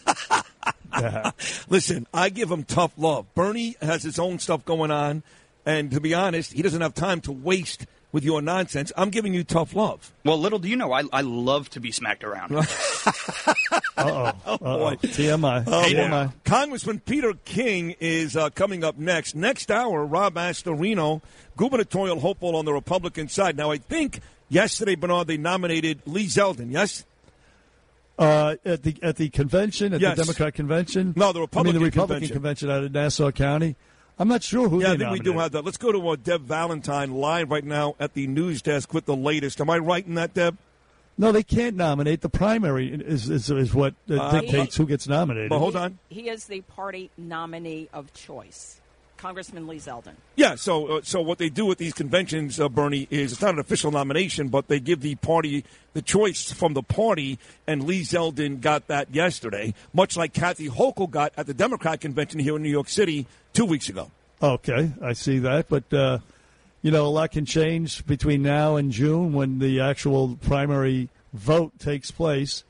[1.68, 3.32] Listen, I give him tough love.
[3.34, 5.22] Bernie has his own stuff going on,
[5.64, 8.92] and to be honest, he doesn't have time to waste with your nonsense.
[8.96, 10.12] I'm giving you tough love.
[10.24, 12.54] Well, little do you know, I, I love to be smacked around.
[12.56, 14.32] Uh-oh.
[14.46, 14.96] Uh-oh.
[15.02, 15.64] TMI.
[15.66, 16.26] Oh, TMI.
[16.28, 16.32] boy.
[16.44, 19.34] Congressman Peter King is uh, coming up next.
[19.34, 21.20] Next hour, Rob Astorino,
[21.56, 23.56] gubernatorial hopeful on the Republican side.
[23.56, 27.04] Now, I think yesterday, Bernard, they nominated Lee Zeldin, yes?
[28.18, 30.16] Uh, at the at the convention, at Yes.
[30.16, 31.14] the Democrat convention.
[31.16, 31.76] No, the Republican.
[31.76, 32.34] I mean, Republican the Republican convention.
[32.34, 33.74] convention out of Nassau County.
[34.18, 34.80] I'm not sure who.
[34.82, 35.64] Yeah, they I think we do have that.
[35.64, 39.16] Let's go to uh, Deb Valentine live right now at the news desk with the
[39.16, 39.60] latest.
[39.60, 40.58] Am I right in that, Deb?
[41.18, 42.20] No, they can't nominate.
[42.20, 45.48] The primary is is, is what uh, Uh, dictates who gets nominated.
[45.50, 45.98] But hold on.
[46.08, 48.80] He is the party nominee of choice,
[49.22, 50.14] Congressman Lee Zeldin.
[50.34, 53.54] Yeah, so uh, so what they do at these conventions, uh, Bernie, is it's not
[53.54, 58.02] an official nomination, but they give the party the choice from the party, and Lee
[58.02, 62.62] Zeldin got that yesterday, much like Kathy Hochul got at the Democrat convention here in
[62.64, 64.10] New York City two weeks ago.
[64.42, 66.18] Okay, I see that, but uh,
[66.82, 71.78] you know, a lot can change between now and June when the actual primary vote
[71.78, 72.64] takes place.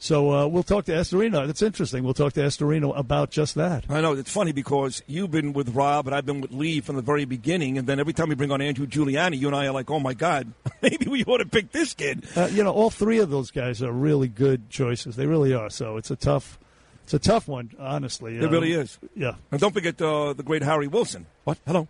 [0.00, 1.44] So uh, we'll talk to Astorino.
[1.46, 2.04] That's interesting.
[2.04, 3.84] We'll talk to Astorino about just that.
[3.88, 6.94] I know it's funny because you've been with Rob and I've been with Lee from
[6.94, 9.66] the very beginning, and then every time we bring on Andrew Giuliani, you and I
[9.66, 10.52] are like, "Oh my God,
[10.82, 13.82] maybe we ought to pick this kid." Uh, you know, all three of those guys
[13.82, 15.16] are really good choices.
[15.16, 15.68] They really are.
[15.68, 16.60] So it's a tough,
[17.02, 18.36] it's a tough one, honestly.
[18.36, 18.98] It Uh, really is.
[19.16, 19.34] Yeah.
[19.50, 21.26] And don't forget uh, the great Harry Wilson.
[21.42, 21.58] What?
[21.66, 21.88] Hello.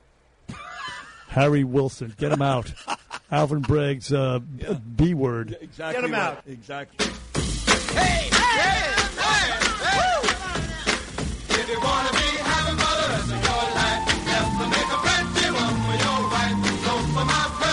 [1.28, 2.72] Harry Wilson, get him out.
[3.30, 5.58] Alvin Bragg's uh, B word.
[5.60, 6.00] Exactly.
[6.00, 6.22] Get him right.
[6.22, 6.42] out.
[6.46, 7.06] Exactly.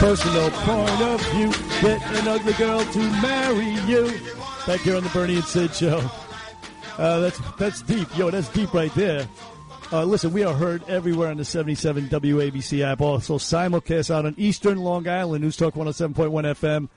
[0.06, 1.52] Personal point of view.
[1.82, 4.20] Get an ugly girl to marry you.
[4.68, 5.98] Back here on the Bernie and Sid show.
[6.98, 8.30] Uh, that's that's deep, yo.
[8.30, 9.28] That's deep right there.
[9.92, 13.02] Uh, listen, we are heard everywhere on the 77 WABC app.
[13.02, 16.90] Also simulcast out on Eastern Long Island, News Talk 107.1 FM.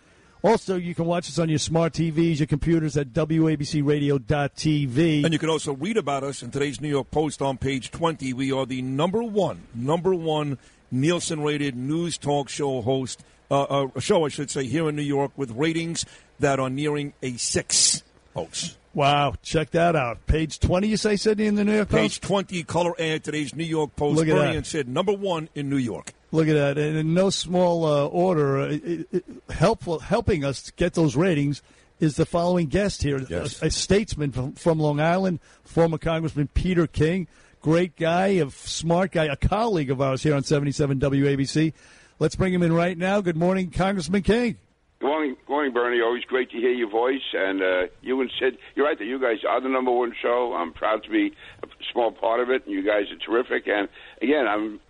[0.42, 5.24] Also, you can watch us on your smart TVs, your computers at WABCRadio.tv.
[5.24, 8.32] And you can also read about us in today's New York Post on page 20.
[8.34, 10.58] We are the number one, number one
[10.92, 15.02] Nielsen rated news talk show host, uh, uh, show, I should say, here in New
[15.02, 16.06] York with ratings
[16.38, 18.76] that are nearing a six, folks.
[18.94, 20.24] Wow, check that out.
[20.26, 22.00] Page 20, you say, Sydney, in the New York Post?
[22.00, 24.18] Page 20, color ad, today's New York Post.
[24.18, 24.56] Look at Bernie that.
[24.56, 26.12] and Sid, number one in New York.
[26.30, 26.78] Look at that.
[26.78, 31.62] And in no small uh, order, uh, it, it, helpful, helping us get those ratings
[32.00, 33.60] is the following guest here Yes.
[33.62, 37.26] a, a statesman from, from Long Island, former Congressman Peter King.
[37.60, 41.72] Great guy, a smart guy, a colleague of ours here on 77 WABC.
[42.20, 43.20] Let's bring him in right now.
[43.20, 44.58] Good morning, Congressman King.
[45.00, 46.00] Good morning, good morning, Bernie.
[46.00, 47.22] Always great to hear your voice.
[47.32, 50.54] And uh, you and Sid, you're right that you guys are the number one show.
[50.56, 51.32] I'm proud to be
[51.62, 53.68] a small part of it, and you guys are terrific.
[53.68, 53.88] And
[54.20, 54.80] again, I'm,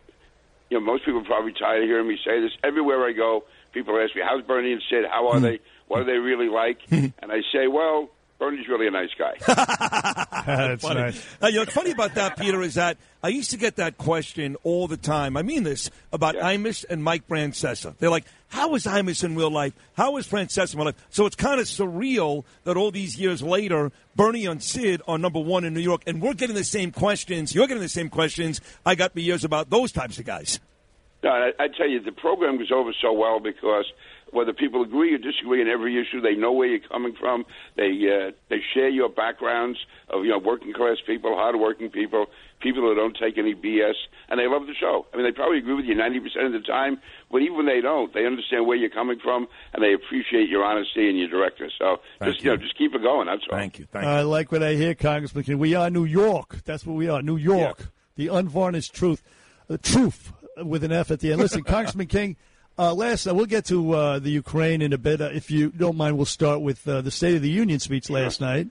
[0.70, 2.52] you know, most people are probably tired of hearing me say this.
[2.62, 5.04] Everywhere I go, people ask me, "How's Bernie and Sid?
[5.10, 5.60] How are they?
[5.88, 9.34] What are they really like?" and I say, "Well, Bernie's really a nice guy."
[10.46, 11.00] That's funny.
[11.00, 11.26] nice.
[11.42, 13.98] Uh, you know, what's funny about that, Peter, is that I used to get that
[13.98, 15.36] question all the time.
[15.36, 17.96] I mean this about Imus and Mike Francesa.
[17.98, 19.74] They're like, how is Imus in real life?
[19.94, 21.06] How is Francesa in real life?
[21.10, 25.40] So it's kind of surreal that all these years later, Bernie and Sid are number
[25.40, 27.54] one in New York, and we're getting the same questions.
[27.54, 30.60] You're getting the same questions I got for years about those types of guys.
[31.22, 33.86] No, I, I tell you, the program goes over so well because
[34.32, 37.44] whether people agree or disagree in every issue, they know where you're coming from.
[37.76, 39.78] They uh, they share your backgrounds
[40.10, 42.26] of you know working class people, hardworking people,
[42.60, 43.94] people who don't take any BS,
[44.28, 45.06] and they love the show.
[45.12, 47.00] I mean, they probably agree with you 90% of the time,
[47.30, 50.64] but even when they don't, they understand where you're coming from, and they appreciate your
[50.64, 51.72] honesty and your directness.
[51.78, 52.50] So just you.
[52.50, 53.26] know, just keep it going.
[53.26, 53.58] That's all.
[53.58, 53.86] Thank you.
[53.90, 56.58] Thank I like what I hear, Congressman We are New York.
[56.64, 57.88] That's what we are, New York.
[58.16, 59.22] The unvarnished truth.
[59.68, 60.32] The truth
[60.64, 61.40] with an F at the end.
[61.40, 62.36] Listen, Congressman King,
[62.78, 65.20] uh, last, uh, we'll get to uh, the Ukraine in a bit.
[65.20, 68.08] Uh, if you don't mind, we'll start with uh, the State of the Union speech
[68.08, 68.68] last night.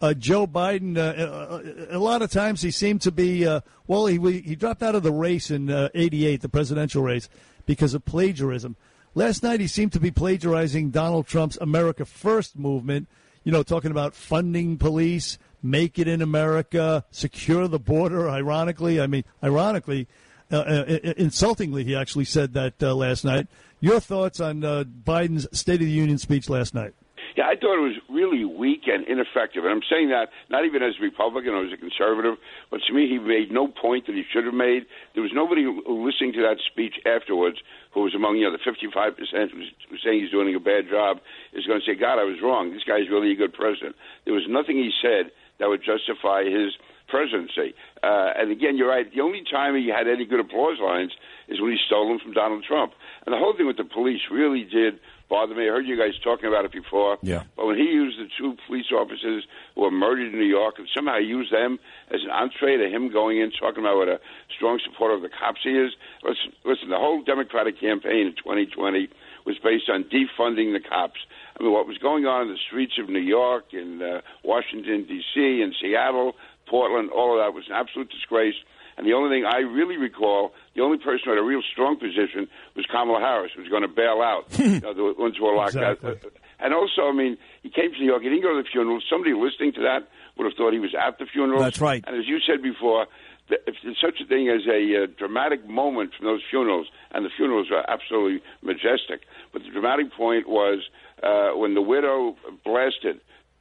[0.00, 4.40] Uh, Joe Biden, uh, a, lot of times he seemed to be, uh, well, he,
[4.40, 7.28] he dropped out of the race in uh, 88, the presidential race,
[7.66, 8.76] because of plagiarism.
[9.16, 13.08] Last night he seemed to be plagiarizing Donald Trump's America First movement,
[13.42, 19.00] you know, talking about funding police, make it in America, secure the border, ironically.
[19.00, 20.06] I mean, ironically,
[20.50, 23.46] insultingly, he actually said that uh, last night.
[23.80, 26.94] Your thoughts on uh, Biden's State of the Union speech last night?
[27.36, 29.62] Yeah, I thought it was really weak and ineffective.
[29.62, 32.34] And I'm saying that not even as a Republican or as a conservative,
[32.68, 34.86] but to me, he made no point that he should have made.
[35.14, 37.62] There was nobody who, who listening to that speech afterwards
[37.94, 39.14] who was among, you know, the 55%
[39.54, 41.22] who's, who's saying he's doing a bad job
[41.52, 42.74] is going to say, God, I was wrong.
[42.74, 43.94] This guy's really a good president.
[44.24, 45.30] There was nothing he said
[45.62, 46.74] that would justify his
[47.08, 47.74] presidency.
[48.02, 49.12] Uh, and again, you're right.
[49.12, 51.12] The only time he had any good applause lines
[51.48, 52.92] is when he stole them from Donald Trump.
[53.26, 55.64] And the whole thing with the police really did bother me.
[55.64, 57.18] I heard you guys talking about it before.
[57.22, 57.44] Yeah.
[57.56, 59.44] But when he used the two police officers
[59.74, 61.78] who were murdered in New York and somehow used them
[62.10, 64.20] as an entree to him going in talking about what a
[64.56, 69.08] strong supporter of the cops he is, listen, listen, the whole Democratic campaign in 2020
[69.44, 71.20] was based on defunding the cops.
[71.58, 75.06] I mean, what was going on in the streets of New York, in uh, Washington,
[75.08, 76.34] D.C., in Seattle,
[76.68, 78.54] Portland, all of that was an absolute disgrace.
[78.96, 81.96] And the only thing I really recall, the only person who had a real strong
[81.96, 85.44] position was Kamala Harris, who was going to bail out you know, the ones who
[85.44, 86.10] were locked Exactly.
[86.10, 86.32] out.
[86.58, 88.22] And also, I mean, he came to New York.
[88.22, 88.98] He didn't go to the funeral.
[89.08, 91.60] Somebody listening to that would have thought he was at the funeral.
[91.62, 92.02] That's right.
[92.06, 93.06] And as you said before,
[93.50, 97.30] if there's such a thing as a uh, dramatic moment from those funerals, and the
[97.36, 99.22] funerals were absolutely majestic,
[99.52, 100.80] but the dramatic point was
[101.22, 103.20] uh, when the widow blasted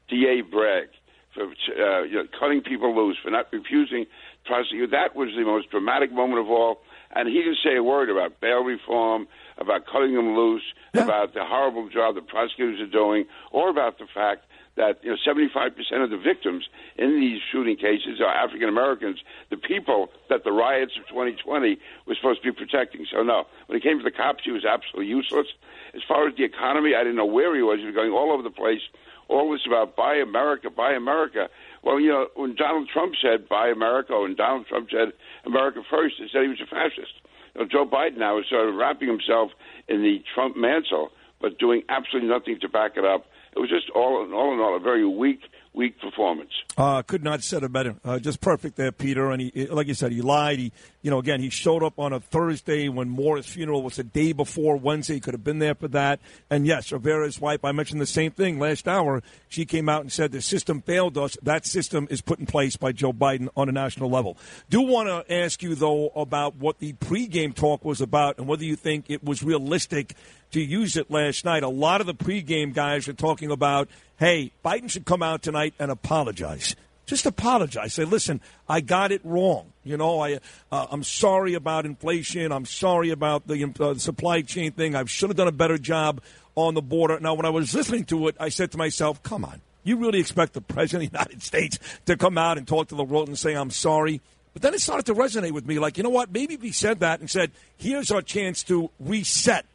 [0.09, 0.41] D.A.
[0.41, 0.87] Bragg
[1.37, 4.91] for uh, you know, cutting people loose, for not refusing to prosecute.
[4.91, 6.79] That was the most dramatic moment of all.
[7.15, 9.27] And he didn't say a word about bail reform,
[9.57, 14.07] about cutting them loose, about the horrible job the prosecutors are doing, or about the
[14.13, 14.45] fact
[14.75, 15.73] that you know 75%
[16.03, 16.65] of the victims
[16.97, 19.19] in these shooting cases are African Americans,
[19.49, 23.05] the people that the riots of 2020 were supposed to be protecting.
[23.11, 25.47] So no, when it came to the cops, he was absolutely useless.
[25.95, 27.79] As far as the economy, I didn't know where he was.
[27.79, 28.81] He was going all over the place.
[29.29, 31.47] This about buy America, buy America.
[31.83, 35.13] Well, you know, when Donald Trump said buy America, when Donald Trump said
[35.45, 37.13] America first, they said he was a fascist.
[37.71, 39.49] Joe Biden now is sort of wrapping himself
[39.87, 41.09] in the Trump mantle,
[41.41, 43.25] but doing absolutely nothing to back it up.
[43.55, 45.39] It was just all in all, in all a very weak,
[45.77, 46.51] weak performance.
[46.75, 47.95] Uh, could not said it better.
[48.03, 49.31] Uh, just perfect there, Peter.
[49.31, 50.59] And he, like you said, he lied.
[50.59, 50.71] He,
[51.01, 54.33] you know, again, he showed up on a Thursday when Mora's funeral was the day
[54.33, 55.15] before Wednesday.
[55.15, 56.19] He could have been there for that.
[56.49, 59.21] And yes, Rivera's wife, I mentioned the same thing last hour.
[59.47, 61.37] She came out and said the system failed us.
[61.43, 64.37] That system is put in place by Joe Biden on a national level.
[64.69, 68.65] Do want to ask you though about what the pregame talk was about and whether
[68.65, 70.15] you think it was realistic
[70.51, 71.63] to use it last night.
[71.63, 75.73] A lot of the pregame guys are talking about, hey, Biden should come out tonight
[75.79, 76.75] and apologize.
[77.05, 77.93] Just apologize.
[77.93, 79.71] Say, listen, I got it wrong.
[79.83, 80.39] You know, I
[80.71, 82.51] uh, I'm sorry about inflation.
[82.51, 84.93] I'm sorry about the uh, supply chain thing.
[84.93, 86.21] I should have done a better job
[86.55, 87.17] on the border.
[87.19, 89.61] Now, when I was listening to it, I said to myself, come on.
[89.83, 92.95] You really expect the president of the United States to come out and talk to
[92.95, 94.19] the world and say, I'm sorry?
[94.51, 96.31] But then it started to resonate with me like, you know what?
[96.31, 99.65] Maybe if he said that and said, here's our chance to reset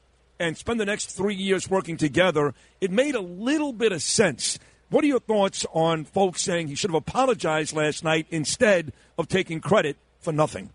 [0.43, 4.59] and spend the next three years working together, it made a little bit of sense.
[4.91, 9.29] What are your thoughts on folks saying he should have apologized last night instead of
[9.29, 10.71] taking credit for nothing?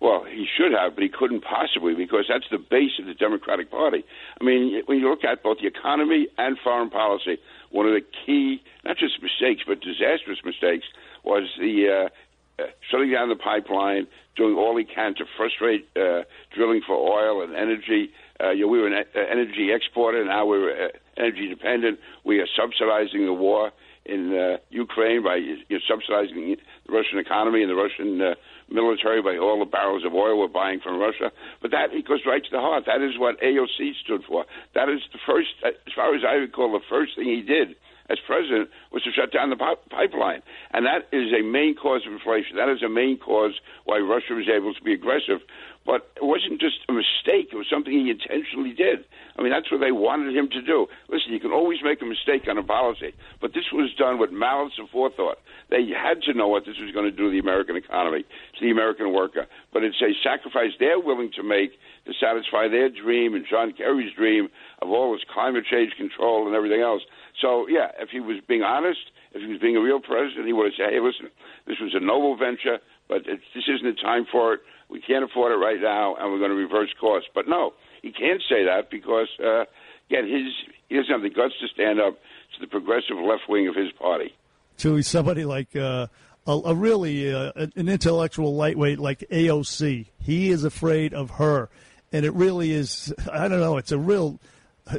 [0.00, 3.70] Well, he should have, but he couldn't possibly because that's the base of the Democratic
[3.70, 4.04] Party.
[4.40, 7.38] I mean, when you look at both the economy and foreign policy,
[7.70, 10.86] one of the key, not just mistakes, but disastrous mistakes,
[11.24, 14.06] was the uh, uh, shutting down the pipeline,
[14.36, 16.22] doing all he can to frustrate uh,
[16.54, 18.12] drilling for oil and energy.
[18.42, 21.98] Uh, you know, we were an e- energy exporter, and now we're uh, energy dependent.
[22.24, 23.72] We are subsidizing the war
[24.04, 26.56] in uh, Ukraine by you know, subsidizing
[26.86, 28.34] the Russian economy and the Russian uh,
[28.70, 31.32] military by all the barrels of oil we're buying from Russia.
[31.60, 32.84] But that goes right to the heart.
[32.86, 34.44] That is what AOC stood for.
[34.74, 37.76] That is the first, as far as I recall, the first thing he did
[38.08, 39.56] as president was to shut down the
[39.90, 40.42] pipeline.
[40.72, 42.56] And that is a main cause of inflation.
[42.56, 43.54] That is a main cause
[43.84, 45.40] why Russia was able to be aggressive.
[45.86, 49.06] But it wasn't just a mistake, it was something he intentionally did.
[49.38, 50.88] I mean, that's what they wanted him to do.
[51.08, 54.32] Listen, you can always make a mistake on a policy, but this was done with
[54.32, 55.38] malice and forethought.
[55.70, 58.60] They had to know what this was going to do to the American economy, to
[58.60, 59.46] the American worker.
[59.72, 64.14] But it's a sacrifice they're willing to make to satisfy their dream and John Kerry's
[64.14, 64.48] dream
[64.82, 67.02] of all this climate change control and everything else.
[67.40, 70.52] So, yeah, if he was being honest, if he was being a real president, he
[70.52, 71.30] would have said, hey, listen,
[71.66, 74.60] this was a noble venture, but this isn't the time for it.
[74.88, 77.24] We can't afford it right now, and we're going to reverse course.
[77.34, 79.64] But no, he can't say that because, uh,
[80.08, 80.52] again, his,
[80.88, 82.18] he doesn't have the guts to stand up
[82.54, 84.34] to the progressive left wing of his party.
[84.78, 86.06] to somebody like uh,
[86.46, 90.06] a, a really uh, an intellectual lightweight like AOC.
[90.20, 91.68] He is afraid of her,
[92.12, 93.12] and it really is.
[93.32, 93.76] I don't know.
[93.76, 94.38] It's a real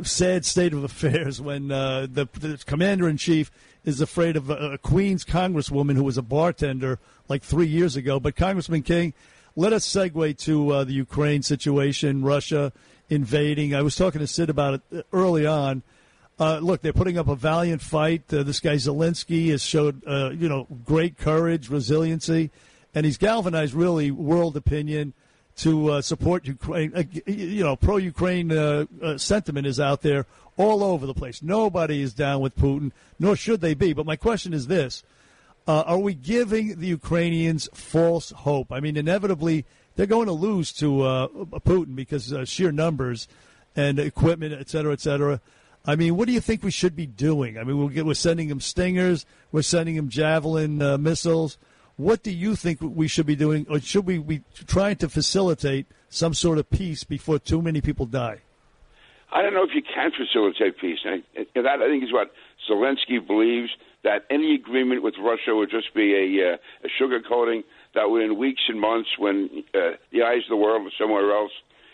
[0.03, 3.51] sad state of affairs when uh, the, the commander in chief
[3.85, 6.99] is afraid of a, a Queens congresswoman who was a bartender
[7.29, 8.19] like three years ago.
[8.19, 9.13] But Congressman King,
[9.57, 12.71] let us segue to uh, the Ukraine situation, Russia
[13.09, 13.73] invading.
[13.73, 15.81] I was talking to Sid about it early on.
[16.39, 18.31] Uh, look, they're putting up a valiant fight.
[18.31, 22.51] Uh, this guy Zelensky has showed, uh, you know, great courage, resiliency,
[22.93, 25.13] and he's galvanized really world opinion
[25.55, 26.93] to uh, support Ukraine.
[26.95, 31.41] Uh, you know, pro-Ukraine uh, uh, sentiment is out there all over the place.
[31.41, 33.93] Nobody is down with Putin, nor should they be.
[33.93, 35.03] But my question is this:
[35.67, 38.71] uh, Are we giving the Ukrainians false hope?
[38.71, 39.65] I mean, inevitably
[39.95, 41.27] they're going to lose to uh,
[41.59, 43.27] Putin because sheer numbers
[43.75, 45.41] and equipment, et cetera, et cetera.
[45.85, 47.57] I mean, what do you think we should be doing?
[47.57, 51.57] I mean, we'll get, we're sending them Stingers, we're sending them Javelin uh, missiles.
[51.95, 55.87] What do you think we should be doing, or should we be trying to facilitate
[56.09, 58.41] some sort of peace before too many people die?
[59.31, 60.99] I don't know if you can facilitate peace.
[61.05, 61.23] I,
[61.55, 62.31] that I think is what
[62.69, 63.69] Zelensky believes
[64.03, 67.63] that any agreement with Russia would just be a, uh, a sugarcoating.
[67.95, 71.51] That within weeks and months, when uh, the eyes of the world are somewhere else,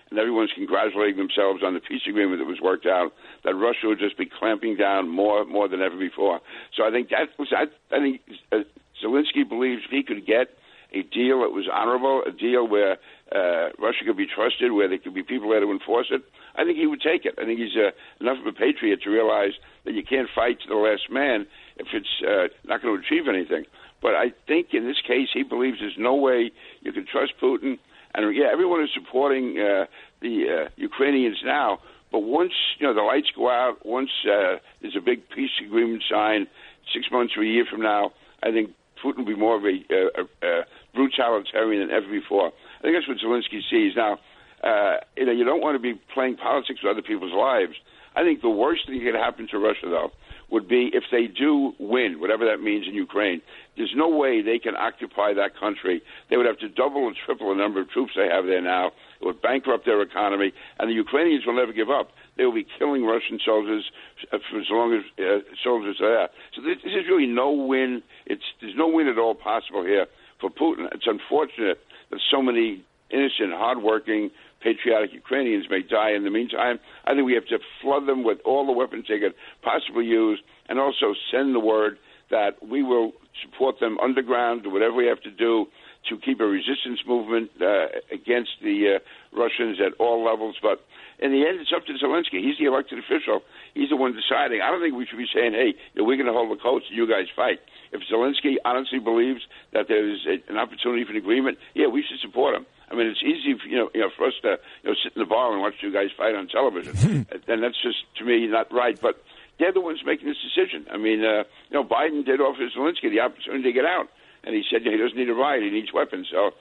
[0.10, 3.14] and everyone's congratulating themselves on the peace agreement that was worked out,
[3.46, 6.42] that Russia would just be clamping down more more than ever before.
[6.76, 7.66] So I think that was I,
[7.96, 8.22] I think
[8.52, 8.58] uh,
[9.04, 10.50] Zelensky believes he could get
[10.94, 12.98] a deal that was honorable, a deal where
[13.34, 16.22] uh, Russia could be trusted, where there could be people there to enforce it,
[16.56, 17.34] I think he would take it.
[17.42, 19.54] I think he's uh, enough of a patriot to realize
[19.86, 21.48] that you can't fight to the last man
[21.78, 23.66] if it's uh, not going to achieve anything.
[24.02, 26.52] But I think in this case, he believes there's no way
[26.82, 27.80] you can trust Putin
[28.14, 29.86] and yeah, everyone is supporting uh,
[30.22, 31.80] the uh, Ukrainians now.
[32.12, 36.04] But once you know the lights go out, once uh, there's a big peace agreement
[36.10, 36.48] signed,
[36.94, 38.12] six months or a year from now,
[38.44, 38.72] I think
[39.04, 42.52] Putin will be more of a, uh, a, a brutalitarian than ever before.
[42.80, 44.20] I think that's what Zelensky sees now.
[44.64, 47.74] Uh, you know, you don't want to be playing politics with other people's lives.
[48.16, 50.12] I think the worst thing that could happen to Russia, though,
[50.50, 53.42] would be if they do win, whatever that means in Ukraine.
[53.76, 56.02] There's no way they can occupy that country.
[56.30, 58.92] They would have to double and triple the number of troops they have there now.
[59.20, 62.12] It would bankrupt their economy, and the Ukrainians will never give up.
[62.38, 63.86] They will be killing Russian soldiers
[64.32, 66.30] uh, for as long as uh, soldiers are there.
[66.56, 68.04] So this, this is really no win.
[68.26, 70.08] It's there's no win at all possible here
[70.40, 70.88] for Putin.
[70.92, 71.80] It's unfortunate
[72.12, 74.32] that so many innocent, hardworking,
[74.64, 76.80] patriotic Ukrainians may die in the meantime.
[77.06, 80.40] I think we have to flood them with all the weapons they could possibly use
[80.70, 81.98] and also send the word
[82.32, 83.12] that we will
[83.44, 85.68] support them underground, whatever we have to do
[86.10, 90.56] to keep a resistance movement uh, against the uh, Russians at all levels.
[90.62, 90.84] But
[91.20, 92.44] in the end, it's up to Zelensky.
[92.44, 93.42] He's the elected official.
[93.74, 94.62] He's the one deciding.
[94.62, 96.98] I don't think we should be saying, hey, we're going to hold the coast and
[96.98, 97.60] you guys fight.
[97.92, 99.42] If Zelensky honestly believes
[99.72, 102.66] that there's a, an opportunity for an agreement, yeah, we should support him.
[102.94, 105.14] I mean, it's easy, for, you know, you know, for us to you know sit
[105.16, 108.46] in the bar and watch you guys fight on television, and that's just to me
[108.46, 109.00] not right.
[109.02, 109.24] But
[109.58, 110.86] they're the ones making this decision.
[110.92, 114.10] I mean, uh, you know, Biden did offer Zelensky the opportunity to get out,
[114.44, 116.28] and he said he doesn't need a ride; he needs weapons.
[116.30, 116.52] So,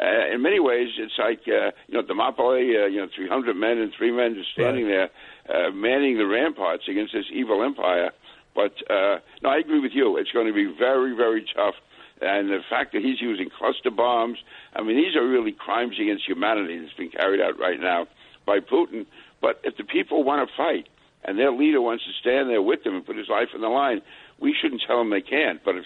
[0.00, 3.76] uh, in many ways, it's like uh, you know, Thermopylae, uh, you know, 300 men
[3.76, 5.10] and three men just standing right.
[5.46, 8.12] there, uh, manning the ramparts against this evil empire.
[8.54, 10.16] But uh, no, I agree with you.
[10.16, 11.74] It's going to be very, very tough
[12.22, 14.38] and the fact that he's using cluster bombs,
[14.74, 18.06] I mean, these are really crimes against humanity that's being carried out right now
[18.46, 19.06] by Putin.
[19.40, 20.88] But if the people want to fight
[21.24, 23.68] and their leader wants to stand there with them and put his life on the
[23.68, 24.02] line,
[24.38, 25.62] we shouldn't tell them they can't.
[25.64, 25.84] But if,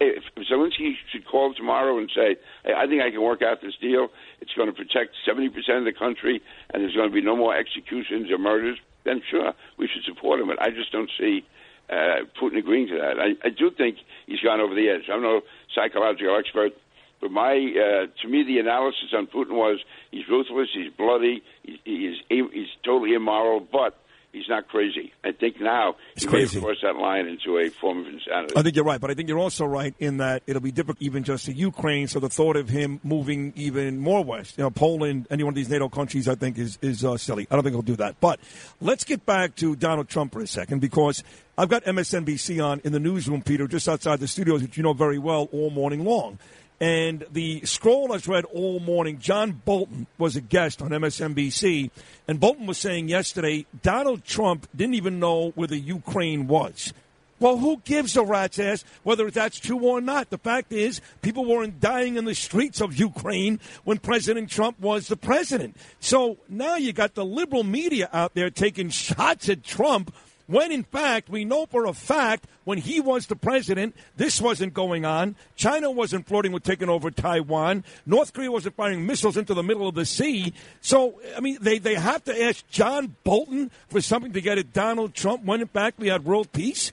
[0.00, 3.76] if Zelensky should call tomorrow and say, hey, I think I can work out this
[3.80, 4.08] deal,
[4.40, 5.48] it's going to protect 70%
[5.78, 9.52] of the country, and there's going to be no more executions or murders, then sure,
[9.78, 10.48] we should support him.
[10.48, 11.44] But I just don't see
[11.90, 13.18] uh, Putin agreeing to that.
[13.18, 15.08] I, I do think he's gone over the edge.
[15.12, 15.42] I'm no
[15.74, 16.72] psychological expert,
[17.20, 19.80] but my uh, to me the analysis on Putin was
[20.10, 24.01] he's ruthless, he's bloody, he, he's he's totally immoral, but
[24.32, 25.12] he's not crazy.
[25.24, 26.60] I think now He's he crazy.
[26.60, 28.54] cross that line into a form of insanity.
[28.56, 30.98] I think you're right, but I think you're also right in that it'll be difficult
[31.00, 32.08] even just to Ukraine.
[32.08, 35.56] So the thought of him moving even more west, you know, Poland, any one of
[35.56, 37.46] these NATO countries, I think is is uh, silly.
[37.50, 38.20] I don't think he'll do that.
[38.20, 38.40] But
[38.80, 41.22] let's get back to Donald Trump for a second because
[41.58, 44.94] I've got MSNBC on in the newsroom, Peter, just outside the studios, which you know
[44.94, 46.38] very well, all morning long.
[46.82, 51.92] And the scroll I've read all morning, John Bolton was a guest on MSNBC,
[52.26, 56.92] and Bolton was saying yesterday Donald Trump didn't even know where the Ukraine was.
[57.38, 60.30] Well, who gives a rat's ass whether that's true or not?
[60.30, 65.06] The fact is, people weren't dying in the streets of Ukraine when President Trump was
[65.06, 65.76] the president.
[66.00, 70.12] So now you got the liberal media out there taking shots at Trump
[70.46, 74.74] When in fact, we know for a fact when he was the president, this wasn't
[74.74, 75.36] going on.
[75.56, 77.84] China wasn't flirting with taking over Taiwan.
[78.06, 80.52] North Korea wasn't firing missiles into the middle of the sea.
[80.80, 84.72] So, I mean, they, they have to ask John Bolton for something to get at
[84.72, 86.92] Donald Trump when in fact we had world peace?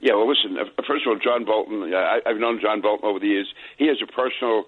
[0.00, 0.56] Yeah, well, listen.
[0.56, 1.92] uh, First of all, John Bolton.
[1.92, 3.52] I, I've known John Bolton over the years.
[3.78, 4.64] He has a personal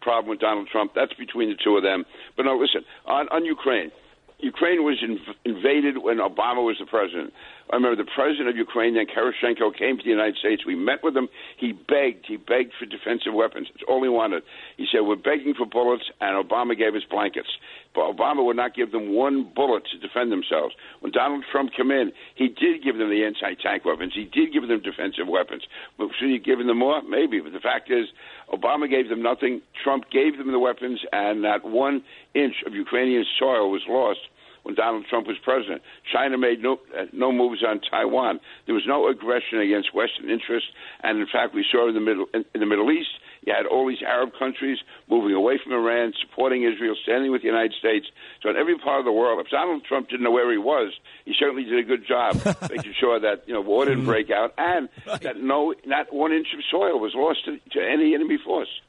[0.00, 0.92] problem with Donald Trump.
[0.94, 2.04] That's between the two of them.
[2.36, 2.84] But no, listen.
[3.06, 3.92] On on Ukraine,
[4.42, 7.32] Ukraine was inv- invaded when Obama was the president.
[7.72, 10.66] I remember the president of Ukraine, then Poroshenko, came to the United States.
[10.66, 11.28] We met with him.
[11.56, 12.26] He begged.
[12.28, 13.68] He begged for defensive weapons.
[13.74, 14.42] It's all he wanted.
[14.76, 17.48] He said, "We're begging for bullets," and Obama gave us blankets.
[17.94, 20.74] But Obama would not give them one bullet to defend themselves.
[21.00, 24.12] When Donald Trump came in, he did give them the anti-tank weapons.
[24.14, 25.66] He did give them defensive weapons.
[25.96, 27.00] But should he give them more?
[27.00, 27.40] Maybe.
[27.40, 28.06] But the fact is,
[28.52, 29.62] Obama gave them nothing.
[29.82, 32.04] Trump gave them the weapons, and not one
[32.34, 34.20] inch of Ukrainian soil was lost
[34.62, 35.82] when Donald Trump was president.
[36.12, 38.40] China made no uh, no moves on Taiwan.
[38.66, 40.68] There was no aggression against Western interests,
[41.02, 43.10] and in fact, we saw in the middle in, in the Middle East.
[43.44, 44.78] You had all these Arab countries
[45.10, 48.06] moving away from Iran, supporting Israel, standing with the United States.
[48.40, 50.92] So in every part of the world, if Donald Trump didn't know where he was,
[51.24, 52.36] he certainly did a good job
[52.70, 56.48] making sure that you know war didn't break out and that no not one inch
[56.54, 58.80] of soil was lost to, to any enemy force.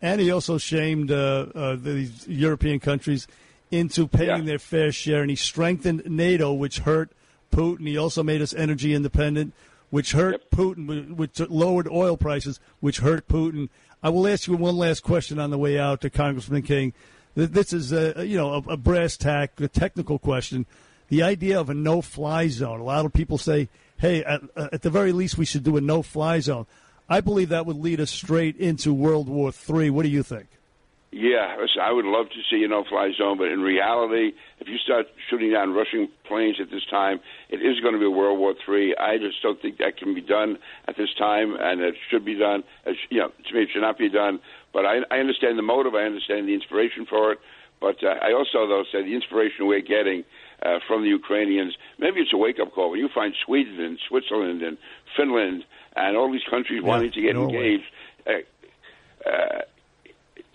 [0.00, 3.26] And he also shamed uh, uh, these European countries
[3.70, 7.10] into paying their fair share, and he strengthened NATO, which hurt
[7.52, 7.86] Putin.
[7.86, 9.54] He also made us energy independent,
[9.90, 13.68] which hurt Putin, which lowered oil prices, which hurt Putin.
[14.02, 16.92] I will ask you one last question on the way out to Congressman King.
[17.34, 20.66] This is a you know a, a brass tack, a technical question.
[21.08, 22.80] The idea of a no-fly zone.
[22.80, 25.76] A lot of people say, "Hey, at, uh, at the very least, we should do
[25.76, 26.66] a no-fly zone."
[27.08, 29.90] I believe that would lead us straight into World War III.
[29.90, 30.48] What do you think?
[31.10, 35.06] Yeah, I would love to see a no-fly zone, but in reality, if you start
[35.30, 38.94] shooting down Russian planes at this time, it is going to be World War III.
[38.98, 42.34] I just don't think that can be done at this time, and it should be
[42.34, 42.62] done.
[42.84, 44.38] As, you know, to me, it should not be done.
[44.74, 45.94] But I, I understand the motive.
[45.94, 47.38] I understand the inspiration for it.
[47.80, 50.24] But uh, I also, though, say the inspiration we're getting
[50.62, 52.90] uh, from the Ukrainians, maybe it's a wake-up call.
[52.90, 54.76] When you find Sweden and Switzerland and
[55.16, 55.64] Finland
[55.96, 57.54] and all these countries wanting to get Norway.
[57.56, 57.84] engaged,
[58.26, 59.62] uh, uh,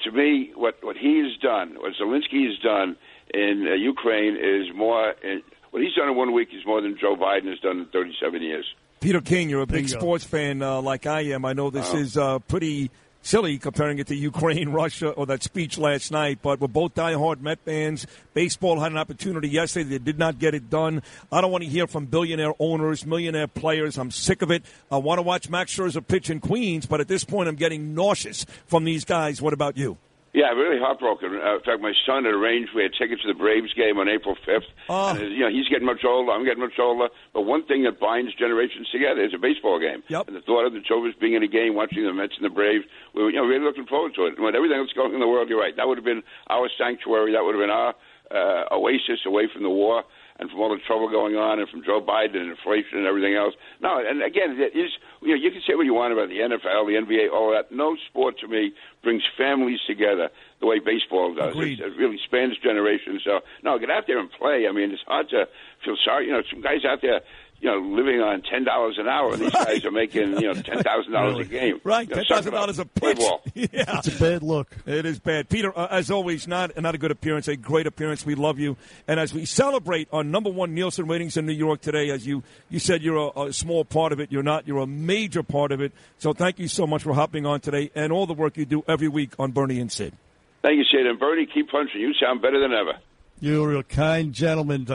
[0.03, 2.95] to me, what what he has done, what Zelensky has done
[3.33, 5.09] in uh, Ukraine, is more.
[5.11, 5.39] Uh,
[5.71, 8.41] what he's done in one week is more than Joe Biden has done in 37
[8.43, 8.65] years.
[8.99, 9.99] Peter King, you're a big Bingo.
[9.99, 11.43] sports fan uh, like I am.
[11.45, 11.97] I know this Oh.
[11.97, 12.91] is uh, pretty
[13.23, 17.41] silly comparing it to Ukraine, Russia, or that speech last night, but we're both diehard
[17.41, 18.05] Met fans.
[18.35, 19.89] Baseball had an opportunity yesterday.
[19.89, 21.01] They did not get it done.
[21.31, 23.97] I don't want to hear from billionaire owners, millionaire players.
[23.97, 24.63] I'm sick of it.
[24.91, 27.95] I want to watch Max Scherzer pitch in Queens, but at this point, I'm getting
[27.95, 29.41] nauseous from these guys.
[29.41, 29.97] What about you?
[30.33, 31.37] Yeah, really heartbroken.
[31.37, 34.09] Uh, in fact, my son had arranged we had tickets to the Braves game on
[34.09, 34.65] April 5th.
[34.89, 35.13] Oh.
[35.13, 36.31] And, uh, you know, he's getting much older.
[36.31, 37.09] I'm getting much older.
[37.33, 40.01] But one thing that binds generations together is a baseball game.
[40.09, 40.27] Yep.
[40.27, 42.53] And the thought of the two being in a game, watching the Mets and the
[42.53, 44.33] Braves, we were, you know, really looking forward to it.
[44.35, 45.77] And with everything that's going on in the world, you're right.
[45.77, 47.33] That would have been our sanctuary.
[47.33, 47.93] That would have been our
[48.33, 50.03] uh, oasis away from the war
[50.39, 53.35] and from all the trouble going on and from Joe Biden and inflation and everything
[53.35, 53.53] else.
[53.81, 54.91] No, and again, it is,
[55.21, 57.71] you know, you can say what you want about the NFL, the NBA, all that.
[57.71, 58.73] No sport to me
[59.03, 60.29] brings families together
[60.59, 61.53] the way baseball does.
[61.53, 61.79] Agreed.
[61.79, 63.21] It, it really spans generations.
[63.23, 64.65] So, no, get out there and play.
[64.67, 65.47] I mean, it's hard to
[65.83, 66.27] feel sorry.
[66.27, 67.21] You know, some guys out there,
[67.63, 69.31] you know, living on ten dollars an hour.
[69.33, 71.79] and These guys are making, you know, ten thousand dollars a game.
[71.85, 72.61] Right, You know, ten thousand suck it up.
[72.61, 73.19] dollars a Play pitch.
[73.23, 73.41] ball.
[73.55, 73.67] yeah,
[73.99, 74.75] It's a bad look.
[74.85, 75.47] It is bad.
[75.47, 78.25] Peter, uh, as always, not not a good appearance, a great appearance.
[78.25, 78.75] We love you.
[79.07, 82.43] And as we celebrate our number one Nielsen ratings in New York today, as you,
[82.69, 84.29] you said, you're a, a small part of it.
[84.29, 84.67] You're not.
[84.67, 85.93] You're a major part of it.
[86.19, 88.83] So thank you so much for hopping on today and all the work you do
[88.87, 90.13] every week on Bernie and Sid.
[90.61, 91.05] Thank you, Sid.
[91.05, 91.99] And Bernie, keep punching.
[92.01, 92.99] You sound better than ever.
[93.43, 94.87] You're a kind gentleman,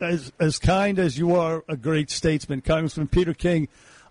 [0.00, 3.66] as as kind as you are a great statesman, Congressman Peter King.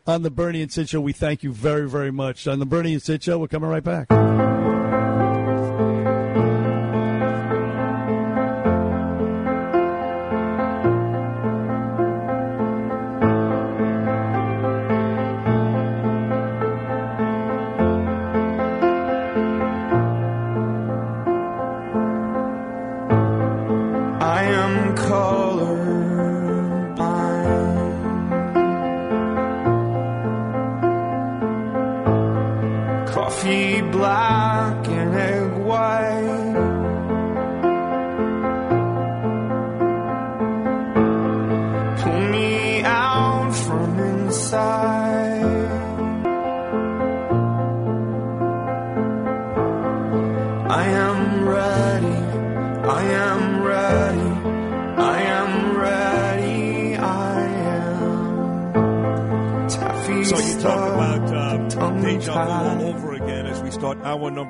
[0.06, 2.48] On the Bernie and Sid show, we thank you very, very much.
[2.48, 4.59] On the Bernie and Sid show, we're coming right back.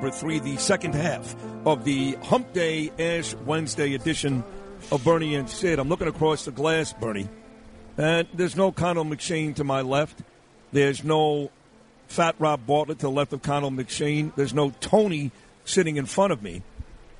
[0.00, 1.36] Number three, the second half
[1.66, 4.42] of the Hump Day Ash Wednesday edition
[4.90, 5.78] of Bernie and Sid.
[5.78, 7.28] I'm looking across the glass, Bernie,
[7.98, 10.22] and there's no Connell McShane to my left.
[10.72, 11.50] There's no
[12.08, 14.34] Fat Rob Bartlett to the left of Connell McShane.
[14.36, 15.32] There's no Tony
[15.66, 16.62] sitting in front of me.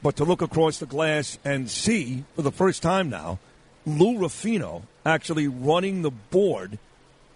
[0.03, 3.41] But to look across the glass and see, for the first time now,
[3.85, 6.79] Lou Rufino actually running the board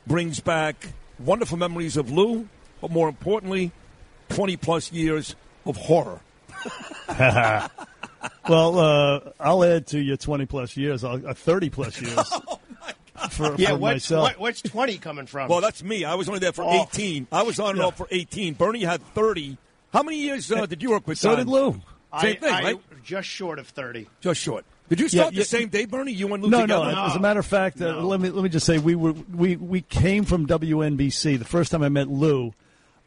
[0.06, 2.48] brings back wonderful memories of Lou,
[2.80, 3.72] but more importantly,
[4.34, 5.36] 20 plus years
[5.66, 6.20] of horror.
[8.48, 12.32] well, uh, I'll add to your 20 plus years, uh, 30 plus years.
[13.30, 14.22] For, yeah, for what's, myself.
[14.22, 15.48] what, what's 20 coming from?
[15.48, 16.04] Well, that's me.
[16.04, 16.82] I was only there for Oh.
[16.92, 17.28] 18.
[17.32, 17.84] I was on and Yeah.
[17.86, 18.54] off for 18.
[18.54, 19.56] Bernie had 30.
[19.94, 21.16] How many years uh, did you work with?
[21.16, 21.38] So Don?
[21.38, 21.72] did Lou.
[21.72, 21.82] Same
[22.12, 23.02] I, thing, I- right?
[23.02, 24.08] Just short of 30.
[24.20, 24.64] Just short.
[24.90, 25.38] Did you start yeah.
[25.40, 26.12] the same day, Bernie?
[26.12, 26.92] You and Lou No, together?
[26.92, 27.04] no.
[27.06, 29.56] As a matter of fact, uh, let me let me just say we were we
[29.56, 31.38] we came from WNBC.
[31.38, 32.52] The first time I met Lou,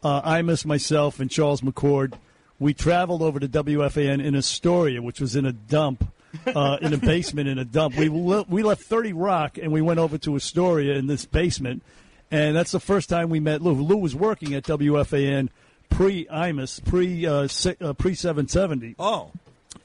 [0.07, 2.13] uh, Imus, myself, and Charles McCord,
[2.59, 6.11] we traveled over to WFAN in Astoria, which was in a dump.
[6.45, 7.95] Uh, in a basement in a dump.
[7.95, 11.81] We le- we left Thirty Rock and we went over to Astoria in this basement,
[12.29, 13.71] and that's the first time we met Lou.
[13.73, 15.47] Lou was working at WFAN
[15.89, 18.93] pre Imus, pre uh, si- uh, pre seven seventy.
[18.99, 19.31] Oh,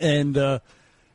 [0.00, 0.58] and uh,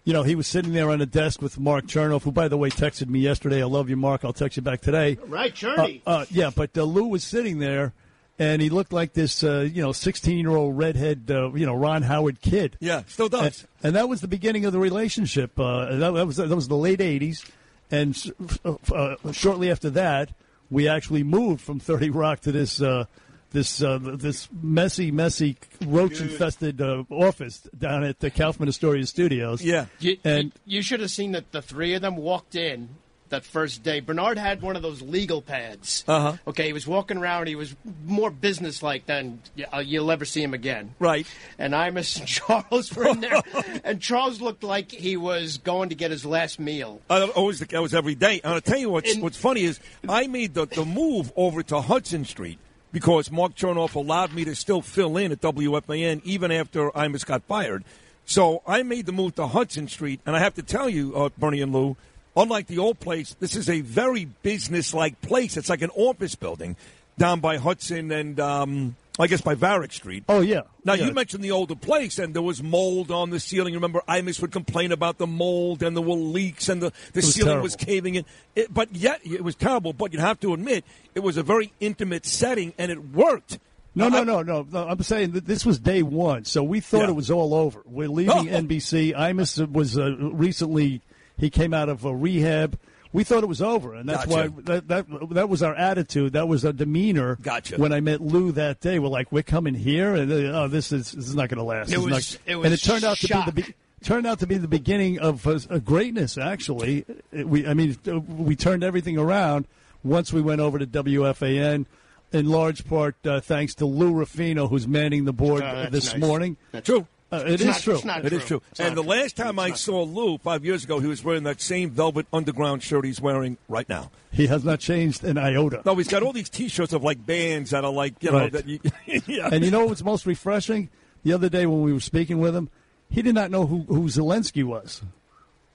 [0.05, 2.57] you know he was sitting there on a desk with Mark Chernoff, who by the
[2.57, 3.61] way texted me yesterday.
[3.61, 4.23] I love you, Mark.
[4.23, 5.17] I'll text you back today.
[5.27, 6.01] Right, Cherny.
[6.07, 7.93] Uh, uh, yeah, but uh, Lou was sitting there,
[8.39, 12.41] and he looked like this, uh, you know, sixteen-year-old redhead, uh, you know, Ron Howard
[12.41, 12.77] kid.
[12.80, 13.61] Yeah, still does.
[13.61, 15.59] And, and that was the beginning of the relationship.
[15.59, 17.49] Uh, that, that was that was the late '80s,
[17.91, 18.15] and
[18.64, 20.31] uh, uh, shortly after that,
[20.69, 22.81] we actually moved from Thirty Rock to this.
[22.81, 23.05] Uh,
[23.51, 25.55] this uh, this messy, messy,
[25.85, 29.64] roach-infested uh, office down at the Kaufman Astoria Studios.
[29.64, 32.89] Yeah, You, and you, you should have seen that the three of them walked in
[33.30, 33.99] that first day.
[33.99, 36.04] Bernard had one of those legal pads.
[36.08, 36.38] Uh-huh.
[36.48, 37.48] Okay, he was walking around.
[37.48, 37.76] He was
[38.06, 39.41] more businesslike than
[39.74, 40.95] uh, you'll ever see him again.
[40.99, 41.28] Right.
[41.58, 43.41] And Imus and Charles were in there,
[43.84, 47.02] and Charles looked like he was going to get his last meal.
[47.10, 48.41] I always that was every day.
[48.44, 51.82] And I'll tell you what's what's funny is I made the, the move over to
[51.82, 52.60] Hudson Street
[52.91, 57.44] because Mark Chernoff allowed me to still fill in at WFAN even after Imus got
[57.44, 57.84] fired.
[58.26, 61.30] So I made the move to Hudson Street, and I have to tell you, uh,
[61.38, 61.95] Bernie and Lou,
[62.38, 65.57] unlike the old place, this is a very business-like place.
[65.57, 66.76] It's like an office building
[67.18, 70.23] down by Hudson and um, I guess by Varick Street.
[70.30, 70.61] Oh yeah.
[70.85, 71.07] Now Yeah.
[71.07, 73.73] you mentioned the older place, and there was mold on the ceiling.
[73.73, 77.34] Remember, Imus would complain about the mold, and there were leaks, and the, the was
[77.34, 78.26] ceiling was caving in.
[78.55, 79.91] It, but yet, it was terrible.
[79.93, 80.85] But you have to admit,
[81.15, 83.57] it was a very intimate setting, and it worked.
[83.95, 84.88] No, no, no, no, no.
[84.88, 87.09] I'm saying that this was day one, so we thought Yeah.
[87.09, 87.81] it was all over.
[87.85, 88.61] We're leaving Oh.
[88.61, 89.15] NBC.
[89.15, 91.01] Imus was uh, recently
[91.38, 92.77] he came out of a rehab.
[93.14, 94.51] We thought it was over, and that's Gotcha.
[94.51, 96.34] why that, that that was our attitude.
[96.34, 97.38] That was our demeanor.
[97.41, 97.77] Gotcha.
[97.77, 100.91] When I met Lou that day, we're like, we're coming here, and uh, oh, this
[100.91, 101.91] is this is not going to last.
[101.91, 103.51] It was- not- it was and it turned out to be the.
[103.51, 103.73] Be-
[104.03, 106.38] Turned out to be the beginning of uh, a greatness.
[106.38, 109.65] Actually, It- we I mean uh, we turned everything around
[110.03, 111.88] once we went over to WFAN,
[112.31, 116.11] in large part uh, thanks to Lou Rufino, who's manning the board Oh, uh, this
[116.14, 116.22] nice.
[116.22, 116.57] morning.
[116.84, 117.07] True.
[117.32, 117.95] Uh, it It's is not- true.
[117.95, 118.62] it's not It is true.
[118.72, 121.44] It's And not the last time I saw Lou five years ago, he was wearing
[121.44, 124.12] that same velvet underground shirt he's wearing right now.
[124.32, 125.82] He has not changed an iota.
[125.86, 128.66] No, he's got all these T-shirts of like bands that are like you know that.
[128.68, 128.80] You,
[129.28, 129.49] yeah.
[129.52, 130.90] And you know what's most refreshing?
[131.24, 132.70] The other day when we were speaking with him,
[133.10, 135.02] he did not know who, who Zelensky was.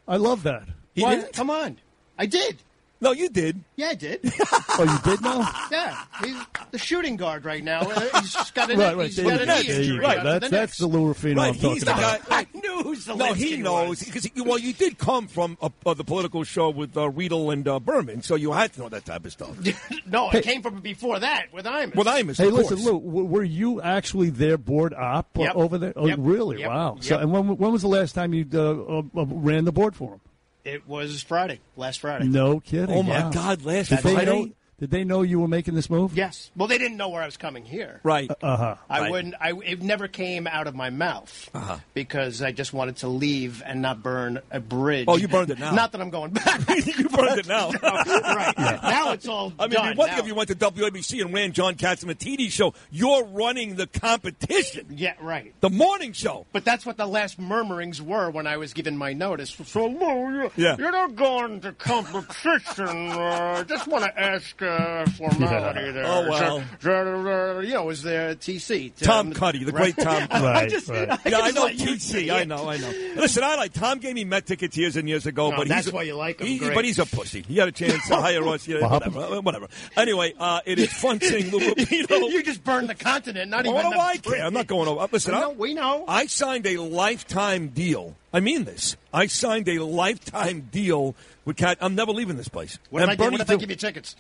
[0.09, 0.69] I love that.
[0.97, 1.33] What?
[1.35, 1.79] Come on.
[2.19, 2.57] I did.
[3.03, 3.63] No, you did.
[3.77, 4.21] Yeah, I did.
[4.79, 5.45] Oh, you did know?
[5.71, 6.35] yeah, he's
[6.71, 7.81] the shooting guard right now.
[7.83, 9.07] Uh, He's got an, Right, right.
[9.09, 9.57] he's There got you an go.
[9.59, 9.99] knee There you injury.
[10.01, 10.07] go.
[10.07, 12.27] Right, That's, that's the Lou Rufino Right, I'm talking he's the about.
[12.27, 12.39] guy.
[12.39, 14.03] I knew who Zelensky No, he knows was.
[14.03, 17.69] because well, you did come from uh, uh, the political show with uh, Riedel and
[17.69, 19.57] uh, Berman, so you had to know that type of stuff.
[20.07, 21.95] no, it came from before that with Imus.
[21.95, 22.87] With Imus, Hey, of listen, course.
[22.89, 25.57] Lou, w- were you actually their board op uh, Yep.
[25.57, 25.93] over there?
[25.97, 26.17] Oh, Yep.
[26.21, 26.61] really?
[26.61, 26.69] Yep.
[26.71, 26.97] Wow.
[27.01, 27.23] So, Yep.
[27.25, 30.13] and when, when was the last time you uh, uh, uh, ran the board for
[30.15, 30.21] him?
[30.65, 32.27] It was Friday, last Friday.
[32.27, 32.95] No kidding.
[32.95, 33.31] Oh my Wow.
[33.31, 33.63] God!
[33.65, 34.53] Last Did Friday.
[34.83, 36.17] Know, did they know you were making this move?
[36.17, 36.51] Yes.
[36.57, 38.01] Well, they didn't know where I was coming here.
[38.03, 38.31] Right.
[38.43, 38.75] Uh huh.
[38.91, 39.11] I Right.
[39.11, 39.35] wouldn't.
[39.41, 41.79] I it never came out of my mouth Uh-huh.
[41.95, 45.07] because I just wanted to leave and not burn a bridge.
[45.09, 45.73] Oh, you burned it now.
[45.73, 46.61] Not that I'm going back.
[46.87, 47.71] you burned it now.
[47.83, 49.97] right now, it's all I mean, done.
[49.97, 50.15] one now.
[50.17, 53.77] thing if you went to WABC and ran John Katz and the show, you're running
[53.77, 55.55] the competition, yeah, right.
[55.61, 56.47] the morning show.
[56.53, 59.51] But that's what the last murmurings were when I was given my notice.
[59.51, 60.77] So, Lou, you're, Yeah.
[60.79, 63.11] you're not going to competition.
[63.13, 66.05] Uh, I just want to ask, uh, uh, formality there.
[66.07, 66.63] Oh, well.
[66.83, 68.93] So, you know, was there TC?
[69.01, 70.27] Tom Um, Cuddy, the great Tom.
[70.29, 70.47] Cuddy.
[70.47, 72.33] I just, I yeah, I know TC.
[72.33, 72.91] I know, I know.
[73.17, 73.99] Listen, I like Tom.
[73.99, 76.41] Gave me Met tickets years and years ago, No, but that's he's why you like
[76.41, 76.47] him.
[76.47, 76.75] he- Great.
[76.75, 77.43] but he's a pussy.
[77.43, 78.67] He had a chance to hire us.
[78.67, 79.69] Yeah, What whatever, uh, whatever.
[79.97, 82.17] Anyway, uh, it is fun seeing Lou Rufino.
[82.29, 84.45] you just burned the continent, not Well, even what do I care?
[84.47, 85.09] I'm not going over.
[85.13, 86.05] Listen, We know, I'm- we know.
[86.09, 88.17] I signed a lifetime deal.
[88.33, 88.97] I mean this.
[89.13, 91.79] I signed a lifetime deal with Cat.
[91.81, 92.79] I'm never leaving this place.
[92.91, 94.17] What if, I, give- Bernie what if I give you tickets?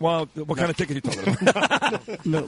[0.00, 2.26] Well, what kind of ticket are you talking about?
[2.26, 2.46] no.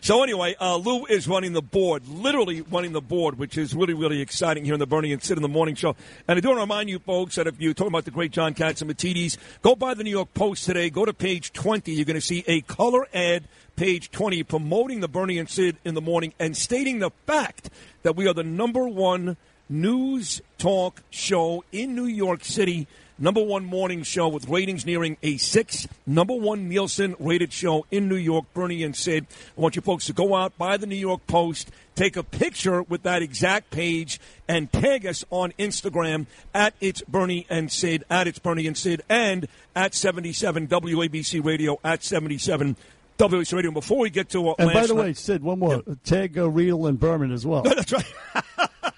[0.00, 3.94] So anyway, uh, Lou is running the board, literally running the board, which is really,
[3.94, 5.96] really exciting here in the Bernie and Sid in the Morning Show.
[6.26, 8.30] And I do want to remind you folks that if you're talking about the great
[8.30, 10.90] John Catsimatidis, go by the New York Post today.
[10.90, 11.92] Go to page 20.
[11.92, 13.44] You're going to see a color ad,
[13.76, 17.68] page 20, promoting the Bernie and Sid in the morning and stating the fact
[18.02, 19.36] that we are the number one
[19.68, 22.86] news talk show in New York City.
[23.20, 25.88] Number one morning show with ratings nearing a six.
[26.06, 29.26] Number one Nielsen rated show in New York, Bernie and Sid.
[29.56, 32.82] I want you folks to go out, buy the New York Post, take a picture
[32.82, 38.28] with that exact page, and tag us on Instagram at It's Bernie and Sid, at
[38.28, 42.76] It's Bernie and Sid, and at 77 WABC Radio, at 77
[43.18, 43.70] WABC Radio.
[43.72, 45.82] Before we get to uh, And by the night- way, Sid, one more.
[46.04, 47.62] Tag uh, Riedel and Berman as well.
[47.64, 48.06] That's right.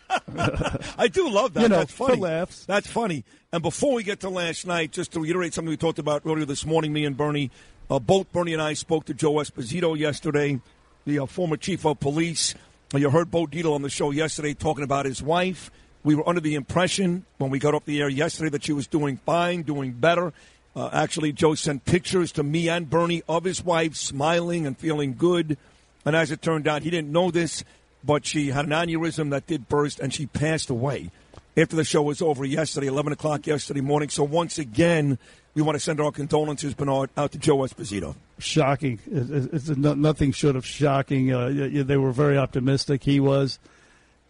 [0.99, 1.63] I do love that.
[1.63, 2.21] You know, That's for funny.
[2.21, 2.65] laughs.
[2.67, 3.25] That's funny.
[3.53, 6.45] And before we get to last night, just to reiterate something we talked about earlier
[6.45, 7.51] this morning, me and Bernie,
[7.91, 10.61] uh, both Bernie and I spoke to Joe Esposito yesterday,
[11.05, 12.55] the uh, former chief of police.
[12.95, 15.71] You heard Bo Dietl on the show yesterday talking about his wife.
[16.03, 18.87] We were under the impression when we got up the air yesterday that she was
[18.87, 20.33] doing fine, doing better.
[20.75, 25.15] Uh, actually, Joe sent pictures to me and Bernie of his wife smiling and feeling
[25.15, 25.59] good.
[26.05, 27.65] And as it turned out, he didn't know this,
[28.03, 31.11] but she had an aneurysm that did burst and she passed away
[31.57, 34.09] after the show was over yesterday, 11 o'clock yesterday morning.
[34.09, 35.19] So once again,
[35.55, 38.15] we want to send our condolences, Bernard, out to Joe Esposito.
[38.39, 39.01] shocking.
[39.11, 41.33] It's, it's no- nothing short of shocking.
[41.33, 43.03] Uh, they were very optimistic.
[43.03, 43.59] He was,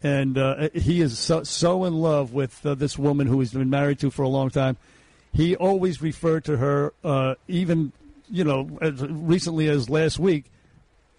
[0.03, 3.71] and uh, he is so, so in love with uh, this woman who he's been
[3.71, 4.77] married to for a long time.
[5.33, 7.93] He always referred to her, uh, even
[8.31, 10.47] you know, as recently as last week,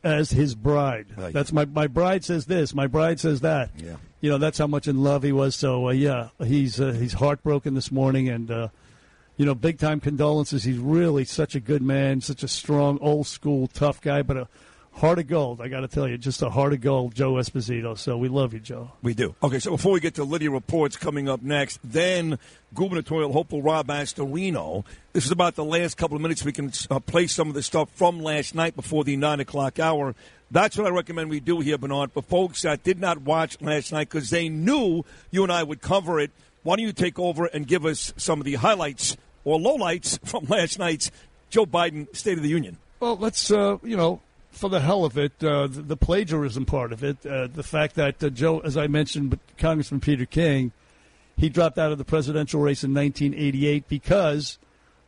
[0.04, 1.08] as his bride.
[1.16, 1.34] Right.
[1.34, 2.74] That's my my bride says this.
[2.74, 3.72] My bride says that.
[3.78, 3.98] Yeah.
[4.20, 5.56] You know, that's how much in love he was.
[5.56, 8.68] So uh, yeah, he's uh, he's heartbroken this morning, and uh,
[9.38, 10.64] you know, big time condolences.
[10.64, 14.48] He's really such a good man, such a strong, old school, tough guy, but a
[14.94, 15.62] heart of gold.
[15.62, 17.98] I got to tell you, just a heart of gold, Joe Esposito.
[17.98, 18.92] So we love you, Joe.
[19.02, 19.36] We do.
[19.42, 22.38] Okay, so before we get to Lydia Reports coming up next, then
[22.74, 24.86] gubernatorial hopeful Rob Astorino.
[25.14, 27.64] This is about the last couple of minutes we can uh, play some of the
[27.64, 30.16] stuff from last night before the 9 o'clock hour.
[30.52, 32.12] That's what I recommend we do here, Bernard.
[32.12, 35.82] For folks that did not watch last night because they knew you and I would
[35.82, 36.32] cover it,
[36.64, 40.46] why don't you take over and give us some of the highlights or lowlights from
[40.46, 41.10] last night's
[41.50, 42.78] Joe Biden State of the Union?
[43.00, 46.92] Well, let's uh, you know, for the hell of it, uh, the, the plagiarism part
[46.92, 50.72] of it, uh, the fact that uh, Joe, as I mentioned, Congressman Peter King,
[51.38, 54.60] he dropped out of the presidential race in 1988 because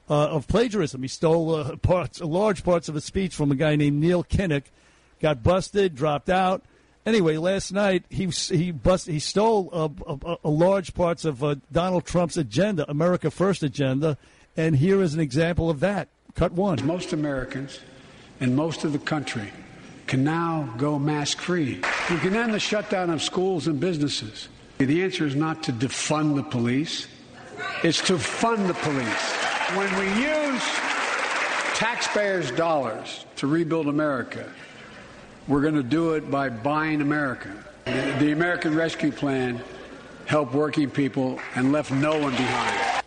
[0.10, 1.02] uh, of plagiarism.
[1.02, 4.64] He stole uh, parts, large parts of a speech from a guy named Neil Kinnock,
[5.20, 6.64] got busted, dropped out.
[7.06, 11.56] Anyway, last night he he bust, he stole a, a, a large parts of uh,
[11.72, 14.18] Donald Trump's agenda, America First agenda,
[14.56, 16.08] and here is an example of that.
[16.36, 16.86] Cut one.
[16.86, 17.80] Most Americans
[18.40, 19.50] and most of the country
[20.08, 21.82] can now go mask free.
[22.10, 24.50] We can end the shutdown of schools and businesses.
[24.78, 27.08] The answer is not to defund the police,
[27.84, 29.32] it's to fund the police.
[29.76, 30.62] When we use
[31.76, 34.52] taxpayers' dollars to rebuild America,
[35.48, 37.52] we're going to do it by buying America.
[37.86, 39.62] The American Rescue Plan
[40.26, 43.04] helped working people and left no one behind.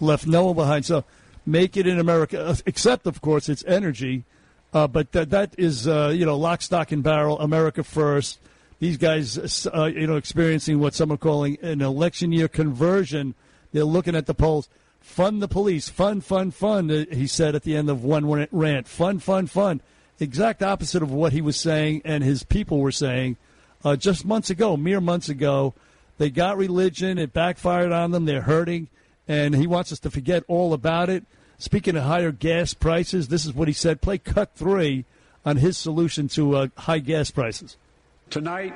[0.00, 0.84] left no one behind.
[0.86, 1.04] So
[1.46, 4.24] make it in America, uh, except of course it's energy.
[4.72, 8.38] Uh, but that that is uh, you know lock, stock, and barrel, America first.
[8.78, 13.34] These guys, uh, you know, experiencing what some are calling an election year conversion.
[13.72, 14.68] They're looking at the polls.
[15.00, 15.88] Fund the police.
[15.88, 16.90] Fund, fund, fund.
[16.90, 18.88] uh, He said at the end of one rant.
[18.88, 19.82] Fund, fund, fund.
[20.18, 23.36] Exact opposite of what he was saying and his people were saying
[23.84, 25.74] uh, just months ago, mere months ago.
[26.18, 27.18] They got religion.
[27.18, 28.26] It backfired on them.
[28.26, 28.88] They're hurting
[29.30, 31.24] and he wants us to forget all about it.
[31.56, 34.00] Speaking of higher gas prices, this is what he said.
[34.00, 35.04] Play cut three
[35.44, 37.76] on his solution to uh, high gas prices.
[38.28, 38.74] Tonight,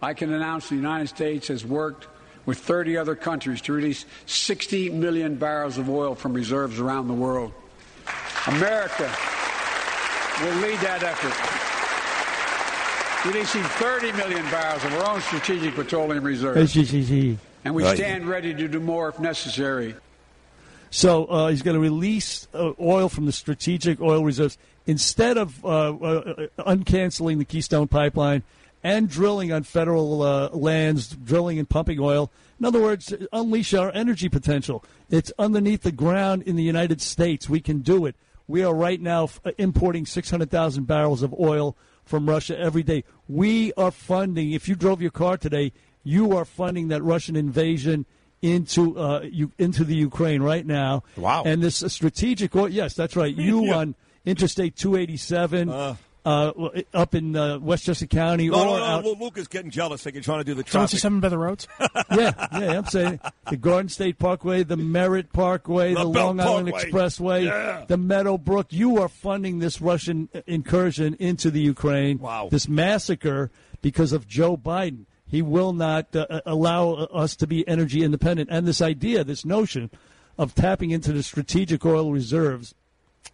[0.00, 2.08] I can announce the United States has worked
[2.46, 7.14] with 30 other countries to release 60 million barrels of oil from reserves around the
[7.14, 7.52] world.
[8.46, 9.14] America
[10.40, 11.36] will lead that effort,
[13.28, 16.56] releasing 30 million barrels of our own strategic petroleum reserves.
[17.64, 17.96] And we Right.
[17.96, 19.94] stand ready to do more if necessary.
[20.90, 25.64] So uh, he's going to release uh, oil from the strategic oil reserves instead of
[25.64, 28.42] uh, uh, uncanceling the Keystone Pipeline
[28.84, 32.30] and drilling on federal uh, lands, drilling and pumping oil.
[32.58, 34.84] In other words, unleash our energy potential.
[35.08, 37.48] It's underneath the ground in the United States.
[37.48, 38.16] We can do it.
[38.48, 43.04] We are right now f- importing 600,000 barrels of oil from Russia every day.
[43.28, 45.72] We are funding, if you drove your car today,
[46.04, 48.06] you are funding that Russian invasion
[48.40, 51.04] into uh, you, into the Ukraine right now.
[51.16, 51.44] Wow.
[51.44, 53.34] And this uh, strategic oil, yes, that's right.
[53.34, 53.76] You Yeah.
[53.76, 55.94] on Interstate 287 Uh.
[56.24, 56.52] uh,
[56.94, 58.84] up in uh, Westchester County No, or no, no.
[58.84, 60.04] out Luke is getting jealous.
[60.04, 60.98] Like you're trying to do the Don't see traffic.
[61.00, 61.66] something by the roads?
[61.80, 63.18] yeah, yeah, I'm saying
[63.50, 66.90] the Garden State Parkway, the Merritt Parkway, the, The Belt Long Island Parkway.
[66.90, 67.84] Expressway, Yeah.
[67.88, 68.72] the Meadowbrook.
[68.72, 72.18] You are funding this Russian incursion into the Ukraine.
[72.18, 72.48] Wow.
[72.50, 73.50] This massacre
[73.82, 75.06] because of Joe Biden.
[75.32, 78.50] He will not uh, allow us to be energy independent.
[78.52, 79.90] And this idea, this notion
[80.36, 82.74] of tapping into the strategic oil reserves,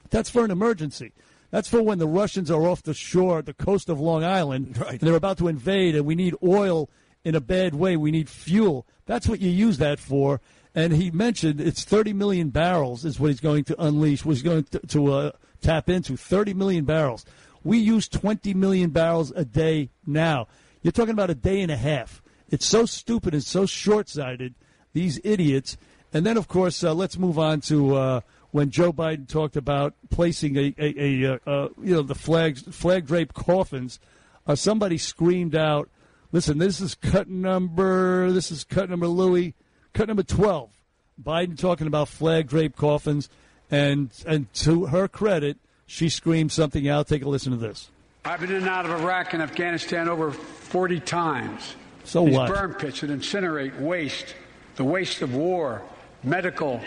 [0.09, 1.13] that's for an emergency.
[1.51, 5.01] That's for when the Russians are off the shore, the coast of Long Island, and
[5.01, 6.89] they're about to invade, and we need oil
[7.25, 7.97] in a bad way.
[7.97, 8.87] We need fuel.
[9.07, 10.41] That's what you use that for.
[10.77, 14.65] And he mentioned it's 30 million barrels is what he's going to unleash, was going
[14.65, 17.25] to, to uh, tap into 30 million barrels.
[17.65, 20.47] We use 20 million barrels a day now.
[20.83, 22.23] You're talking about a day and a half.
[22.51, 24.55] It's so stupid and so short sighted,
[24.93, 25.77] these idiots.
[26.13, 29.95] And then, of course, uh, let's move on to uh, when Joe Biden talked about
[30.11, 34.01] placing a, a, a, uh uh, you know, the flags, flag draped coffins.
[34.47, 35.91] Uh, somebody screamed out,
[36.33, 39.55] listen, this is cut number, this is cut number Louis,
[39.93, 40.71] cut number 12.
[41.23, 43.29] Biden talking about flag draped coffins.
[43.71, 47.09] And, and to her credit, she screamed something out.
[47.09, 47.91] Take a listen to this.
[48.29, 51.75] I've been in and out of Iraq and Afghanistan over 40 times.
[52.05, 52.49] So These what?
[52.51, 54.35] burn pits that incinerate waste,
[54.77, 55.81] the waste of war,
[56.23, 56.83] medical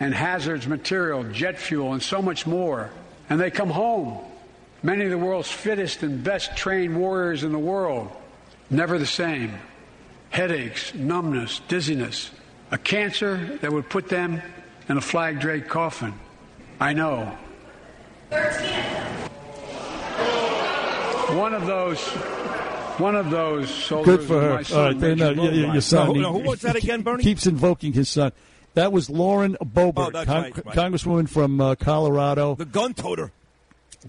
[0.00, 2.90] and hazards material, jet fuel, and so much more.
[3.30, 4.18] And they come home.
[4.82, 8.10] Many of the world's fittest and best trained warriors in the world,
[8.68, 9.54] never the same.
[10.30, 12.32] Headaches, numbness, dizziness,
[12.72, 14.42] a cancer that would put them
[14.88, 16.14] in a flag draped coffin.
[16.80, 17.38] I know.
[21.36, 22.00] One of those,
[22.98, 24.16] one of those soldiers.
[24.18, 24.50] Good for her.
[24.50, 25.72] My All son, then, uh, Major y- y- Lowline.
[25.72, 25.98] your son.
[26.00, 27.22] Now, who- he- now, who was that again, Bernie?
[27.24, 28.32] Keeps invoking his son.
[28.74, 30.76] That was Lauren Boebert, Oh, that's right, right.
[30.76, 32.56] Congresswoman from uh, Colorado.
[32.56, 33.30] The gun toter.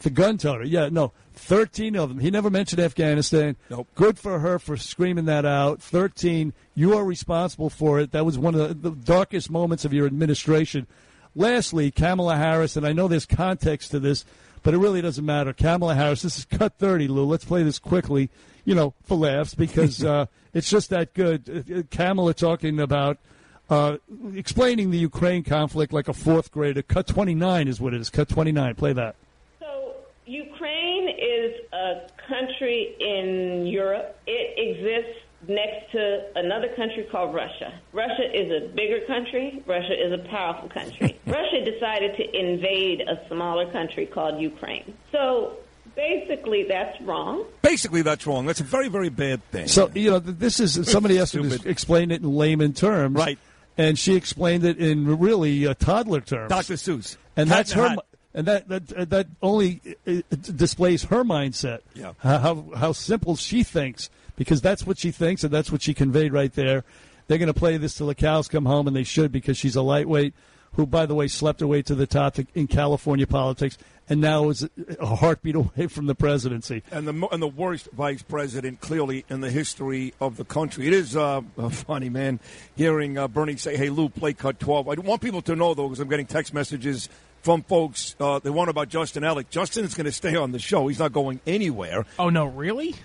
[0.01, 0.63] The gun toter.
[0.63, 2.19] Yeah, no, thirteen of them.
[2.19, 3.55] He never mentioned Afghanistan.
[3.69, 3.87] Nope.
[3.95, 5.81] Good for her for screaming that out.
[5.81, 6.53] Thirteen.
[6.73, 8.11] You are responsible for it.
[8.11, 10.87] That was one of the, the darkest moments of your administration.
[11.35, 14.25] Lastly, Kamala Harris, and I know there's context to this,
[14.65, 15.53] but it really doesn't matter.
[15.53, 16.23] Kamala Harris.
[16.23, 17.23] This is cut thirty, Lou.
[17.23, 18.31] Let's play this quickly.
[18.65, 20.25] You know, for laughs because uh,
[20.55, 21.47] it's just that good.
[21.69, 23.19] Uh, uh, Kamala talking about.
[23.67, 23.97] Uh,
[24.35, 26.83] explaining the Ukraine conflict like a fourth grader.
[26.83, 28.11] Cut 29 is what it is.
[28.11, 28.75] Cut 29.
[28.75, 29.15] Play that.
[29.59, 29.95] So
[30.27, 34.19] Ukraine is a country in Europe.
[34.27, 37.73] It exists next to another country called Russia.
[37.93, 39.63] Russia is a bigger country.
[39.65, 41.17] Russia is a powerful country.
[41.25, 44.93] Russia decided to invade a smaller country called Ukraine.
[45.11, 45.57] So
[45.95, 47.45] basically, that's wrong.
[47.61, 48.45] Basically, that's wrong.
[48.45, 49.67] That's a very, very bad thing.
[49.67, 53.39] So you know, this is somebody has to explain it in layman terms, Right.
[53.77, 56.47] And she explained it in really uh, toddler terms.
[56.49, 56.75] Dr.
[56.75, 57.17] Seuss.
[57.35, 57.99] and Hat that's in her, hat.
[58.33, 60.21] and that that that only uh, uh,
[60.55, 61.79] displays her mindset.
[61.93, 62.13] Yeah.
[62.19, 65.93] how how- how simple she thinks because that's what she thinks and that's what she
[65.93, 66.83] conveyed right there.
[67.27, 69.75] They're going to play this till the cows come home, and they should because she's
[69.75, 70.33] a lightweight
[70.73, 73.77] who, by the way, slept her way to the top in California politics,
[74.09, 74.67] and now is
[74.99, 76.83] a heartbeat away from the presidency.
[76.91, 80.85] and the and the worst vice president clearly in the history of the country.
[80.85, 82.39] It is uh, uh, funny, man,
[82.75, 84.89] hearing uh, Bernie say, "Hey, Lou, play cut 12.
[84.89, 87.09] I want people to know though, because I'm getting text messages
[87.41, 88.15] from folks.
[88.19, 89.49] Uh, they want about Justin Ellick.
[89.49, 90.87] Justin is going to stay on the show.
[90.87, 92.05] He's not going anywhere.
[92.19, 92.95] Oh no, really?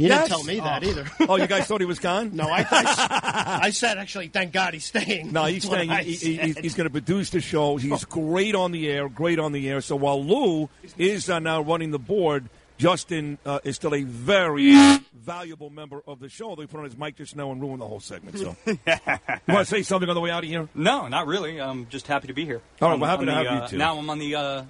[0.00, 0.28] You Yes.
[0.28, 0.88] didn't tell me that Oh.
[0.88, 1.06] either.
[1.28, 2.30] oh, you guys thought he was gone?
[2.34, 5.32] No, I, I, I said actually, thank God he's staying.
[5.32, 5.90] No, he's staying.
[5.90, 7.76] I He, he, he's going to produce the show.
[7.76, 9.08] He's great on the air.
[9.08, 9.80] Great on the air.
[9.80, 12.48] So while Lou is uh, now running the board,
[12.78, 14.72] Justin uh, is still a very
[15.14, 16.56] valuable member of the show.
[16.56, 18.38] They put on his mic just now and ruined the whole segment.
[18.38, 20.66] So, you want to say something on the way out of here?
[20.74, 21.60] No, not really.
[21.60, 22.62] I'm just happy to be here.
[22.80, 23.76] All right, I'm we're happy to the, have you uh, too.
[23.76, 24.64] Now I'm on the.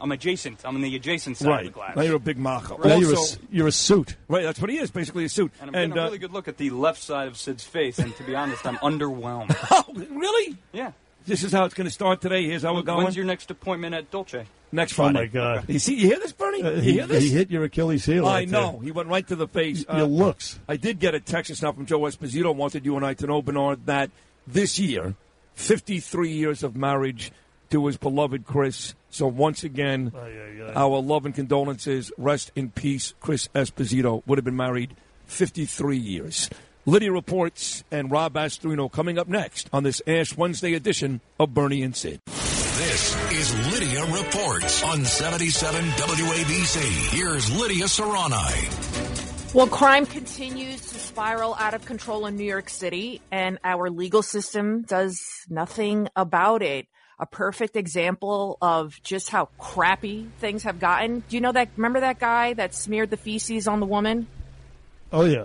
[0.00, 0.60] I'm adjacent.
[0.64, 1.96] I'm in the adjacent side of the glass.
[1.96, 2.76] Now you're a big macho.
[2.78, 4.16] Now you're a, Also- s- you're a suit.
[4.28, 5.52] right, that's what he is, basically a suit.
[5.60, 7.98] And I'm getting a uh, really good look at the left side of Sid's face,
[7.98, 9.56] and to be honest, I'm underwhelmed.
[9.70, 10.56] oh, really?
[10.72, 10.92] Yeah.
[11.26, 12.44] This is how it's going to start today.
[12.46, 13.02] Here's how we're going.
[13.04, 14.46] When's your next appointment at Dolce?
[14.70, 15.10] Next Friday.
[15.10, 15.38] Oh Friday.
[15.38, 15.64] my God!
[15.68, 16.62] You see, you hear this, Bernie?
[16.62, 17.22] Uh, you he, hear this?
[17.24, 18.26] he hit your Achilles heel.
[18.26, 18.60] I right there.
[18.60, 18.78] know.
[18.78, 19.84] He went right to the face.
[19.88, 20.58] Uh, Your looks.
[20.68, 23.26] I did get a text just now from Joe Esposito wanted you and I to
[23.26, 24.10] know, Bernard, that
[24.46, 25.14] this year,
[25.54, 27.32] 53 years of marriage
[27.70, 28.94] to his beloved Chris.
[29.10, 32.12] So once again, oh, our love and condolences.
[32.18, 34.22] Rest in peace, Chris Esposito.
[34.26, 34.94] Would have been married
[35.26, 36.50] 53 years.
[36.84, 41.82] Lydia reports and Rob Astorino coming up next on this Ash Wednesday edition of Bernie
[41.82, 42.20] and Sid.
[42.26, 47.16] This is Lydia Reports on 77 WABC.
[47.16, 49.54] Here's Lydia Serrani.
[49.54, 54.22] Well, crime continues to spiral out of control in New York City, and our legal
[54.22, 56.86] system does nothing about it.
[57.18, 61.20] A perfect example of just how crappy things have gotten.
[61.28, 61.70] Do you know that?
[61.76, 64.26] Remember that guy that smeared the feces on the woman?
[65.12, 65.44] Oh yeah.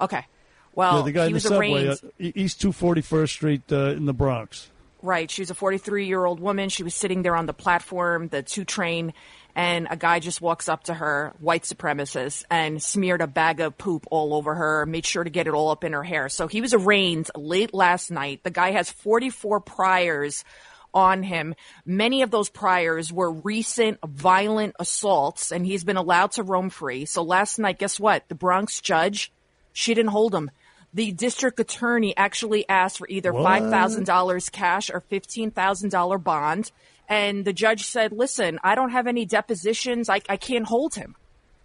[0.00, 0.26] Okay.
[0.74, 2.00] Well, yeah, the guy in the was subway, arraigned.
[2.04, 4.68] uh, East 241st Street uh, in the Bronx.
[5.00, 5.30] Right.
[5.30, 6.68] She was a 43 year old woman.
[6.68, 9.14] She was sitting there on the platform, the two train,
[9.54, 13.78] and a guy just walks up to her, white supremacist, and smeared a bag of
[13.78, 16.28] poop all over her, made sure to get it all up in her hair.
[16.28, 18.42] So he was arraigned late last night.
[18.42, 20.44] The guy has 44 priors
[20.96, 21.54] on him.
[21.84, 27.04] Many of those priors were recent violent assaults, and he's been allowed to roam free.
[27.04, 28.26] So last night, guess what?
[28.28, 29.30] The Bronx judge,
[29.74, 30.50] she didn't hold him.
[30.94, 33.44] The district attorney actually asked for either What?
[33.44, 36.72] five thousand dollars cash or fifteen thousand dollar bond,
[37.08, 40.08] and the judge said, "Listen, I don't have any depositions.
[40.08, 41.14] I, I can't hold him."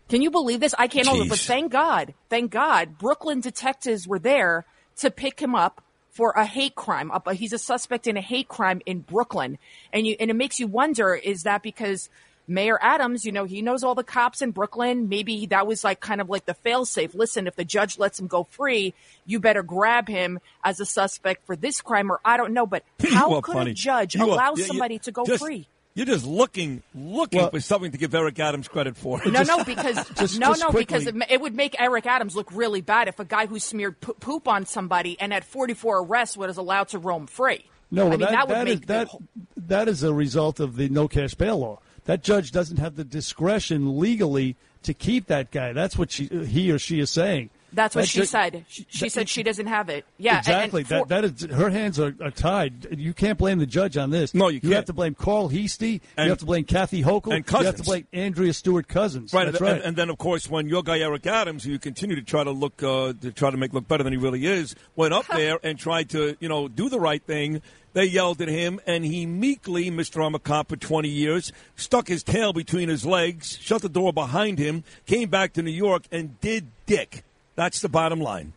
[0.10, 0.76] Can you believe this?
[0.78, 1.30] I can't hold him.
[1.30, 4.66] But thank God, thank God, Brooklyn detectives were there
[4.98, 7.12] to pick him up for a hate crime.
[7.34, 9.58] He's a suspect in a hate crime in Brooklyn,
[9.94, 12.10] and you and it makes you wonder: is that because
[12.48, 15.08] Mayor Adams, you know, he knows all the cops in Brooklyn.
[15.08, 17.14] Maybe that was like kind of like the failsafe.
[17.14, 18.94] Listen, if the judge lets him go free,
[19.26, 22.66] you better grab him as a suspect for this crime, or I don't know.
[22.66, 23.72] But how could funny.
[23.72, 25.68] a judge You are- allow you- somebody to go just- free?
[25.94, 29.22] You're just looking, looking for something to give Eric Adams credit for.
[29.26, 31.04] No, no, because just- no, just no, quickly.
[31.06, 34.14] because it, would make Eric Adams look really bad if a guy who smeared po-
[34.14, 37.66] poop on somebody and had 44 arrests was allowed to roam free.
[37.92, 39.10] No, I mean that, that would that is- make that,
[39.58, 41.80] that is a result of the no cash bail law.
[42.06, 45.74] That judge doesn't have the discretion legally to keep that guy.
[45.74, 47.50] That's what she, he or she is saying.
[47.74, 48.66] That's what That she ju- said.
[48.68, 50.06] She, she said she doesn't have it.
[50.18, 50.82] Yeah, exactly.
[50.82, 52.88] And, for- that that is her hands are, are tied.
[53.00, 54.34] You can't blame the judge on this.
[54.34, 54.74] No, you, can't.
[54.74, 56.02] have to blame Carl Heastie.
[56.18, 57.34] And- you have to blame Kathy Hochul.
[57.36, 57.62] and Cousins.
[57.64, 59.34] You have to blame Andrea Stewart Cousins.
[59.34, 59.82] Right, That's and, right.
[59.82, 62.52] and then of course when your guy Eric Adams, who you continue to try to
[62.52, 65.60] look uh, to try to make look better than he really is, went up there
[65.64, 67.62] and tried to you know do the right thing.
[67.94, 70.26] They yelled at him, and he meekly, Mr.
[70.26, 74.14] I'm a cop for 20 years, stuck his tail between his legs, shut the door
[74.14, 77.26] behind him, came back to New York, and did dick.
[77.56, 78.54] That's the bottom line.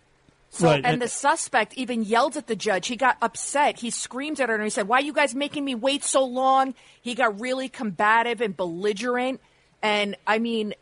[0.50, 2.86] So, and the suspect even yelled at the judge.
[2.86, 3.80] He got upset.
[3.80, 6.24] He screamed at her and he said, Why are you guys making me wait so
[6.24, 6.74] long?
[7.02, 9.40] He got really combative and belligerent.
[9.82, 10.74] And I mean,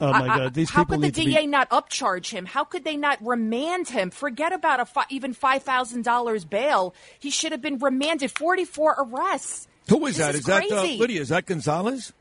[0.00, 0.54] Oh, my I- I- God.
[0.54, 2.44] These how could the need to be- DA not upcharge him?
[2.44, 4.10] How could they not remand him?
[4.10, 6.92] Forget about a fi- even five thousand dollars bail.
[7.18, 8.30] He should have been remanded.
[8.32, 9.68] Forty four arrests.
[9.88, 10.34] Who is This that?
[10.34, 10.82] is Is that uh.
[10.82, 11.20] Lydia?
[11.20, 12.12] Is that Gonzalez?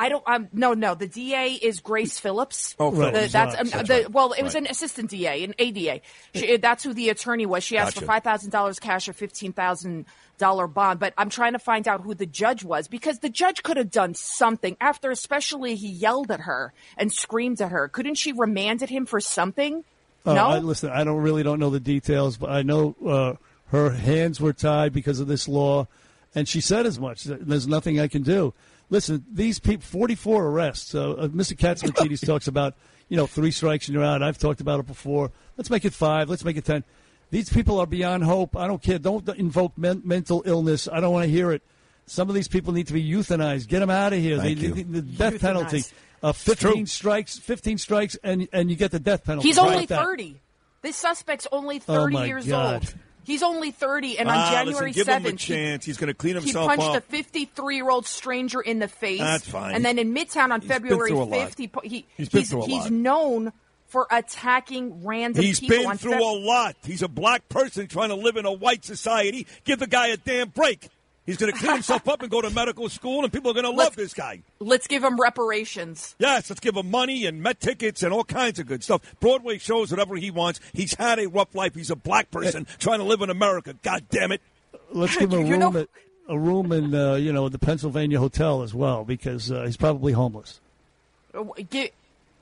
[0.00, 0.22] I don't.
[0.28, 0.94] Um, no, no.
[0.94, 2.76] The DA is Grace Phillips.
[2.78, 3.92] Oh, The- that's um, the.
[3.94, 4.10] right.
[4.10, 4.62] Well, it was Right.
[4.64, 6.00] an assistant DA, an ADA.
[6.34, 7.64] She, that's who the attorney was.
[7.64, 8.06] She asked Gotcha.
[8.06, 10.06] for five thousand dollars cash or fifteen thousand
[10.38, 11.00] dollar bond.
[11.00, 13.90] But I'm trying to find out who the judge was because the judge could have
[13.90, 17.88] done something after, especially he yelled at her and screamed at her.
[17.88, 19.82] Couldn't she remanded him for something?
[20.24, 20.46] Uh, no.
[20.46, 23.34] I, listen, I don't really don't know the details, but I know uh,
[23.72, 25.88] her hands were tied because of this law,
[26.36, 27.24] and she said as much.
[27.24, 28.54] There's nothing I can do.
[28.90, 30.94] Listen, these people, 44 arrests.
[30.94, 31.54] Uh, uh, Mr.
[31.56, 32.74] Catsimatidis talks about,
[33.08, 34.22] you know, three strikes and you're out.
[34.22, 35.30] I've talked about it before.
[35.56, 36.28] Let's make it five.
[36.30, 36.84] Let's make it ten.
[37.30, 38.56] These people are beyond hope.
[38.56, 38.98] I don't care.
[38.98, 40.88] Don't invoke men- mental illness.
[40.90, 41.62] I don't want to hear it.
[42.06, 43.68] Some of these people need to be euthanized.
[43.68, 44.38] Get them out of here.
[44.38, 44.72] Thank the, you.
[44.74, 45.40] the- the death Euthanized.
[45.40, 45.84] penalty.
[46.22, 49.48] Uh, 15 strikes, 15 strikes, and and you get the death penalty.
[49.48, 50.04] He's How only about that?
[50.04, 50.40] thirty.
[50.82, 52.74] This suspect's only Oh, thirty my years God.
[52.74, 52.94] old.
[53.28, 55.84] He's only thirty, and on Ah, January listen, give him a seventh, chance.
[55.84, 56.96] He's going to clean He punched up.
[56.96, 59.20] a 53 year old stranger in the face.
[59.20, 59.74] That's fine.
[59.74, 63.52] And then in Midtown on He's February through 5th, he, he, He's he's, he's known
[63.88, 66.76] for attacking random He's been through Feb- a lot.
[66.84, 69.46] He's a black person trying to live in a white society.
[69.64, 70.88] Give the guy a damn break.
[71.28, 73.66] He's going to clean himself up and go to medical school, and people are going
[73.66, 74.40] to love this guy.
[74.60, 76.16] Let's give him reparations.
[76.18, 79.02] Yes, let's give him money and Met tickets and all kinds of good stuff.
[79.20, 80.58] Broadway shows, whatever he wants.
[80.72, 81.74] He's had a rough life.
[81.74, 83.74] He's a black person trying to live in America.
[83.82, 84.40] God damn it.
[84.90, 85.88] Let's give him a room know- at
[86.30, 90.12] a room in uh, you know the Pennsylvania hotel as well because uh, he's probably
[90.14, 90.60] homeless.
[91.34, 91.92] Uh, gi-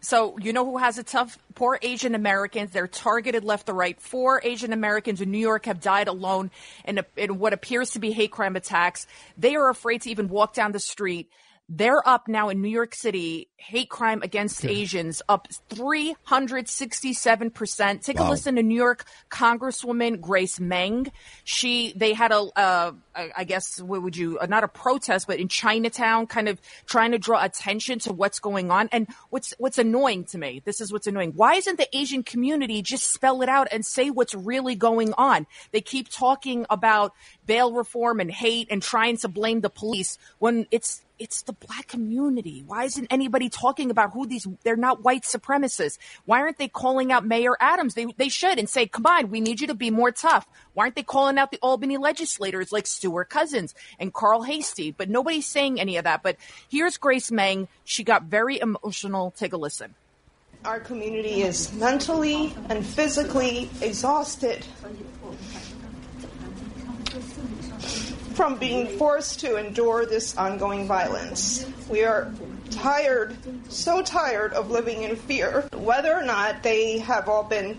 [0.06, 1.36] So, you know who has it tough?
[1.56, 2.70] Poor Asian Americans.
[2.70, 4.00] They're targeted left to right.
[4.00, 6.52] Four Asian Americans in New York have died alone
[6.84, 9.08] in, a, in what appears to be hate crime attacks.
[9.36, 11.28] They are afraid to even walk down the street.
[11.68, 18.04] They're up now in New York City, hate crime against Asians up 367%.
[18.04, 18.28] Take Wow.
[18.28, 21.10] a listen to New York Congresswoman Grace Meng.
[21.42, 25.48] She, they had a, uh, I guess, what would you, not a protest, but in
[25.48, 28.88] Chinatown, kind of trying to draw attention to what's going on.
[28.92, 31.32] And what's, what's annoying to me, this is what's annoying.
[31.34, 35.46] Why isn't the Asian community just spell it out and say what's really going on?
[35.72, 37.12] They keep talking about
[37.46, 41.88] bail reform and hate and trying to blame the police when it's it's the black
[41.88, 42.62] community.
[42.66, 45.98] Why isn't anybody talking about who these they're not white supremacists?
[46.24, 47.94] Why aren't they calling out Mayor Adams?
[47.94, 50.84] They they should and say, "Come on, we need you to be more tough." Why
[50.84, 54.92] aren't they calling out the Albany legislators like Stewart Cousins and Carl Heastie?
[54.92, 56.22] But nobody's saying any of that.
[56.22, 56.36] But
[56.68, 57.68] here's Grace Meng.
[57.84, 59.32] She got very emotional.
[59.36, 59.94] Take a listen.
[60.64, 64.66] Our community is mentally and physically exhausted
[68.36, 71.66] from being forced to endure this ongoing violence.
[71.88, 72.30] We are
[72.70, 73.36] tired,
[73.68, 75.66] so tired of living in fear.
[75.72, 77.78] Whether or not they have all been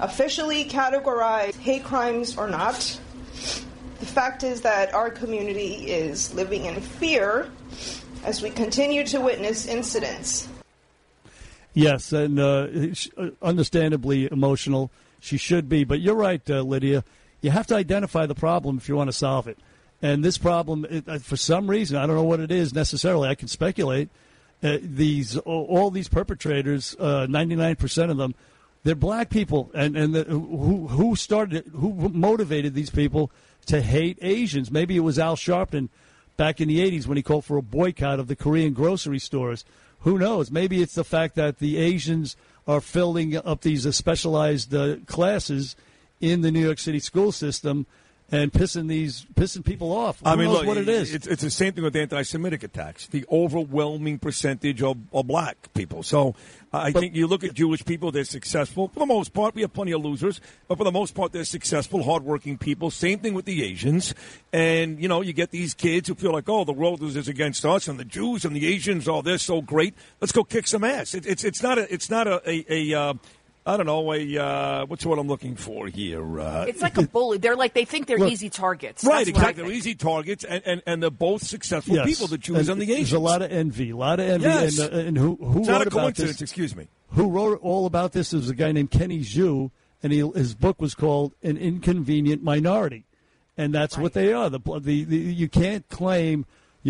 [0.00, 2.98] officially categorized hate crimes or not,
[4.00, 7.50] the fact is that our community is living in fear
[8.24, 10.48] as we continue to witness incidents
[11.74, 12.68] Yes, and uh,
[13.18, 14.92] uh, understandably emotional.
[15.20, 15.82] She should be.
[15.82, 17.04] But you're right, uh, Lydia.
[17.44, 19.58] You have to identify the problem if you want to solve it.
[20.00, 23.28] And this problem, it, uh, for some reason, I don't know what it is necessarily.
[23.28, 24.08] I can speculate.
[24.62, 28.34] Uh, these all these perpetrators, ninety nine percent of them,
[28.82, 33.30] they're black people, and and the, who who started who motivated these people
[33.66, 34.70] to hate Asians?
[34.70, 35.90] Maybe it was Al Sharpton
[36.38, 39.66] back in the '80s when he called for a boycott of the Korean grocery stores.
[40.00, 40.50] Who knows?
[40.50, 45.76] Maybe it's the fact that the Asians are filling up these uh, specialized uh, classes
[46.20, 47.86] in the New York City school system
[48.30, 50.20] and pissing these pissing people off.
[50.20, 51.14] Who I mean, look, what it is?
[51.14, 53.06] It's, it's the same thing with anti-Semitic attacks.
[53.06, 56.02] The overwhelming percentage of, of black people.
[56.02, 56.34] So
[56.72, 59.54] I think you look at Jewish people; they're successful for the most part.
[59.54, 62.90] We have plenty of losers, but for the most part, they're successful, hardworking people.
[62.90, 64.14] Same thing with the Asians,
[64.52, 67.64] and you know, you get these kids who feel like, oh, the world is against
[67.64, 69.94] us, and the Jews and the Asians, oh, they're so great.
[70.20, 71.14] Let's go kick some ass.
[71.14, 72.92] It, it's it's not a it's not a a.
[72.92, 73.14] a uh,
[73.66, 76.38] I don't know, a uh, what's what I'm looking for here?
[76.40, 77.38] Uh, It's like a bully.
[77.38, 79.02] They're like they think they're Look, easy targets.
[79.02, 79.62] Right, That's what I exactly.
[79.64, 82.06] They're easy targets, and, and, and they're both successful Yes.
[82.06, 83.10] people, the Jews and, the Asians.
[83.10, 84.78] There's a lot of envy, a lot of envy, Yes.
[84.78, 86.42] and, uh, and who who It's wrote not a about coincidence, this?
[86.42, 86.88] excuse me.
[87.12, 89.70] Who wrote all about this is a guy named Kenny Xu,
[90.02, 93.06] and he, his book was called "An Inconvenient Minority,"
[93.56, 94.50] and that's what they are.
[94.50, 96.44] The, the, the you can't claim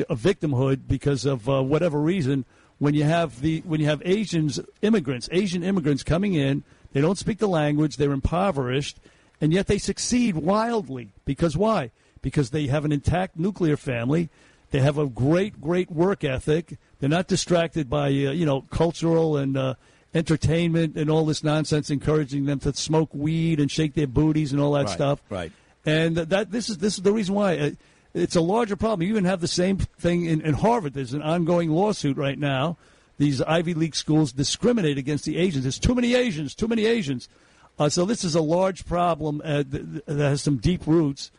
[0.09, 2.45] a victimhood because of uh, whatever reason
[2.85, 7.16] when you have the when you have Asians immigrants, Asian immigrants coming in, they don't
[7.16, 8.98] speak the language, they're impoverished,
[9.40, 11.93] and yet they succeed wildly because why?
[12.20, 14.28] Because they have an intact nuclear family.
[14.70, 16.77] They have a great, great work ethic.
[17.01, 19.74] They're not distracted by uh, you know cultural and uh,
[20.12, 24.61] entertainment and all this nonsense, encouraging them to smoke weed and shake their booties and
[24.61, 25.23] all that Right, stuff.
[25.31, 25.52] right.
[25.86, 27.70] And that this is this is the reason why uh,
[28.15, 29.03] it's a larger problem.
[29.03, 30.95] You even have the same thing in, in Harvard.
[30.95, 32.77] There's an ongoing lawsuit right now.
[33.19, 35.65] These Ivy League schools discriminate against the Asians.
[35.65, 36.55] There's too many Asians.
[36.55, 37.28] Too many Asians.
[37.78, 41.31] Uh, so this is a large problem uh, th- th- that has some deep roots.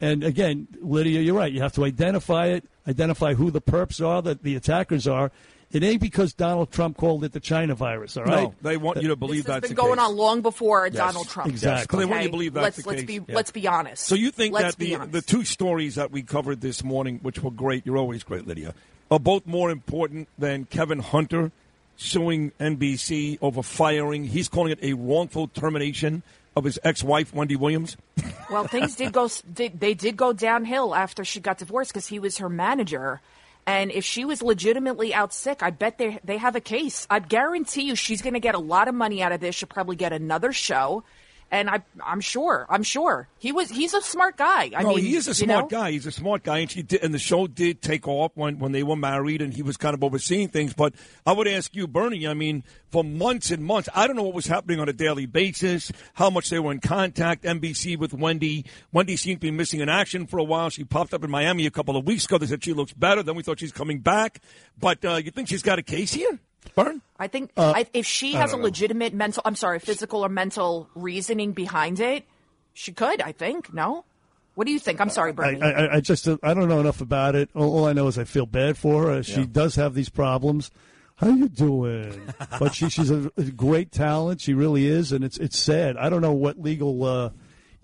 [0.00, 1.52] And again, Lydia, you're right.
[1.52, 5.30] You have to identify it, identify who the perps are, that the attackers are.
[5.74, 8.16] It ain't because Donald Trump called it the China virus.
[8.16, 8.44] All right.
[8.44, 10.06] No, they want you to believe This has that's been going case.
[10.06, 11.50] on long before Yes, Donald Trump.
[11.50, 11.98] Exactly.
[11.98, 13.06] They want you to believe that's let's, the let's case.
[13.06, 13.36] Be, Yeah.
[13.36, 14.04] Let's be honest.
[14.04, 15.12] So you think let's that the honest.
[15.12, 18.72] the two stories that we covered this morning, which were great, you're always great, Lydia,
[19.10, 21.50] are both more important than Kevin Hunter
[21.96, 24.24] suing NBC over firing.
[24.24, 26.22] He's calling it a wrongful termination
[26.56, 27.96] of his ex-wife Wendy Williams.
[28.48, 29.28] Well, things did go.
[29.52, 33.20] Did, they did go downhill after she got divorced because he was her manager.
[33.66, 37.06] And if she was legitimately out sick, I bet they they have a case.
[37.08, 39.54] I guarantee you, she's going to get a lot of money out of this.
[39.54, 41.04] She'll probably get another show,
[41.54, 44.72] and I I'm sure I'm sure he was he's a smart guy.
[44.76, 45.78] I no, mean, he is a you smart know?
[45.78, 45.92] guy.
[45.92, 48.72] He's a smart guy, and she did, and the show did take off when, when
[48.72, 50.74] they were married, and he was kind of overseeing things.
[50.74, 50.94] But
[51.24, 52.26] I would ask you, Bernie.
[52.26, 55.26] I mean, for months and months, I don't know what was happening on a daily
[55.26, 57.44] basis, how much they were in contact.
[57.44, 58.64] NBC with Wendy.
[58.92, 60.70] Wendy seemed to be missing in action for a while.
[60.70, 62.38] She popped up in Miami a couple of weeks ago.
[62.38, 63.22] They said she looks better.
[63.22, 64.40] Then we thought she's coming back.
[64.76, 66.40] But uh, you think she's got a case here,
[66.74, 67.00] Bern?
[67.18, 68.64] I think Uh, I, if she has a don't know.
[68.66, 72.24] legitimate mental, I'm sorry, physical or mental reasoning behind it,
[72.72, 73.20] she could.
[73.20, 73.72] I think.
[73.72, 74.04] No.
[74.56, 75.00] What do you think?
[75.00, 75.62] I'm sorry, I, Bernie.
[75.62, 77.50] I, I just uh, I don't know enough about it.
[77.54, 79.22] All, all I know is I feel bad for her.
[79.22, 79.46] She Yeah.
[79.50, 80.70] does have these problems.
[81.16, 82.20] How you doing?
[82.58, 84.40] but she, she's a, a great talent.
[84.40, 85.96] She really is, and it's it's sad.
[85.96, 87.30] I don't know what legal uh,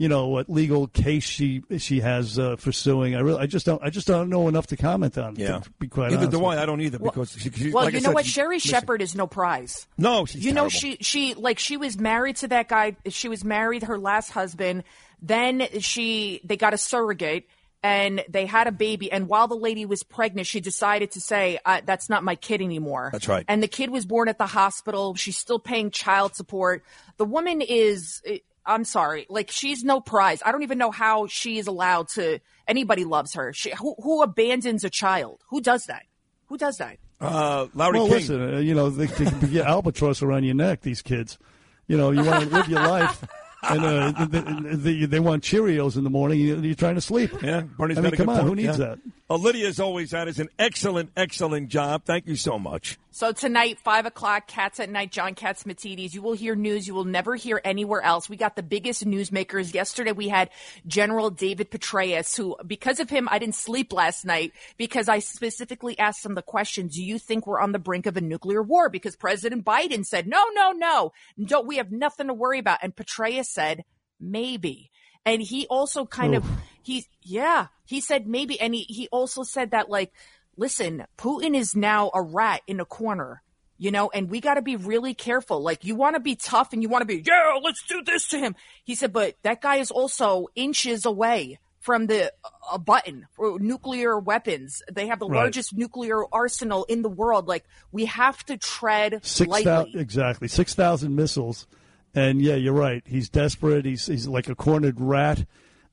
[0.00, 3.14] you know what legal case she she has uh, pursuing.
[3.14, 5.36] I really, I just don't, I just don't know enough to comment on.
[5.36, 5.58] Yeah.
[5.58, 6.30] to be quite Neither honest.
[6.38, 6.62] do I.
[6.62, 8.24] I don't either because she, she, Well, like I you know said, what?
[8.24, 8.58] Sherri.
[8.60, 9.86] Shepherd is no prize.
[9.98, 12.96] No, she's you know she she like she was married to that guy.
[13.08, 14.84] She was married her last husband.
[15.20, 17.46] Then she they got a surrogate
[17.82, 19.12] and they had a baby.
[19.12, 22.62] And while the lady was pregnant, she decided to say uh, that's not my kid
[22.62, 23.10] anymore.
[23.12, 23.44] That's right.
[23.48, 25.14] And the kid was born at the hospital.
[25.14, 26.84] She's still paying child support.
[27.18, 28.22] The woman is.
[28.64, 30.42] I'm sorry, like she's no prize.
[30.44, 32.40] I don't even know how she is allowed to.
[32.68, 33.52] Anybody loves her.
[33.52, 35.40] She, who, who abandons a child?
[35.48, 36.02] Who does that?
[36.46, 36.98] Who does that?
[37.20, 38.14] Uh, Larry well, King.
[38.14, 40.82] listen, uh, you know they, they can get albatross around your neck.
[40.82, 41.38] These kids,
[41.86, 43.24] you know, you want to live your life,
[43.62, 46.40] and uh, they, they, they want Cheerios in the morning.
[46.40, 47.30] You're trying to sleep.
[47.42, 48.48] Yeah, Bernie's I got mean, a come good on, point.
[48.48, 48.84] who needs Yeah.
[48.86, 48.98] that?
[49.28, 52.02] Uh, Lydia, as always, that is an excellent, excellent job.
[52.04, 52.98] Thank you so much.
[53.12, 56.14] So tonight, five o'clock, Cats at Night, John Catsimatidis.
[56.14, 58.28] You will hear news you will never hear anywhere else.
[58.28, 59.72] We got the biggest newsmakers.
[59.74, 60.50] Yesterday we had
[60.86, 65.96] General David Petraeus, who, because of him, I didn't sleep last night because I specifically
[65.98, 68.88] asked him the question, do you think we're on the brink of a nuclear war?
[68.88, 71.12] Because President Biden said, no, no, no,
[71.44, 72.78] don't, we have nothing to worry about.
[72.82, 73.84] And Petraeus said,
[74.18, 74.90] maybe.
[75.26, 76.44] And he also kind of,
[76.82, 78.58] he's, yeah, he said maybe.
[78.60, 80.12] And he, he also said that like,
[80.56, 83.42] listen, Putin is now a rat in a corner,
[83.76, 85.62] you know, and we got to be really careful.
[85.62, 88.28] Like, you want to be tough and you want to be, yeah, let's do this
[88.28, 88.56] to him.
[88.84, 92.30] He said, but that guy is also inches away from the
[92.70, 94.82] a button for nuclear weapons.
[94.92, 95.38] They have the Right.
[95.38, 97.48] largest nuclear arsenal in the world.
[97.48, 99.94] Like, we have to tread Six lightly.
[99.96, 101.66] exactly six thousand missiles,
[102.14, 103.02] and yeah, you're right.
[103.06, 103.84] He's desperate.
[103.84, 105.44] He's he's like a cornered rat,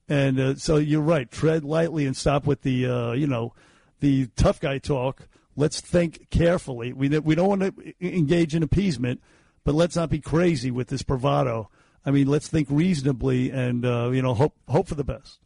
[0.08, 1.30] and uh, so you're right.
[1.30, 3.54] Tread lightly and stop with the uh, you know
[4.00, 5.28] the tough guy talk.
[5.56, 6.92] Let's think carefully.
[6.92, 9.20] We we don't want to engage in appeasement,
[9.64, 11.70] but let's not be crazy with this bravado.
[12.04, 15.38] I mean, let's think reasonably and uh, you know hope hope for the best.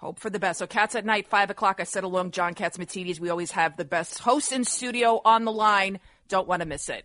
[0.00, 0.60] Hope for the best.
[0.60, 1.76] So Cats at Night, 5 o'clock.
[1.78, 2.78] I said along John Katz.
[2.78, 6.00] We always have the best hosts in studio on the line.
[6.26, 7.04] Don't want to miss it.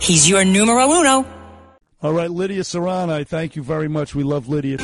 [0.00, 1.26] He's your numero uno.
[2.02, 4.14] All right, Lydia Serrano, I thank you very much.
[4.14, 4.78] We love Lydia.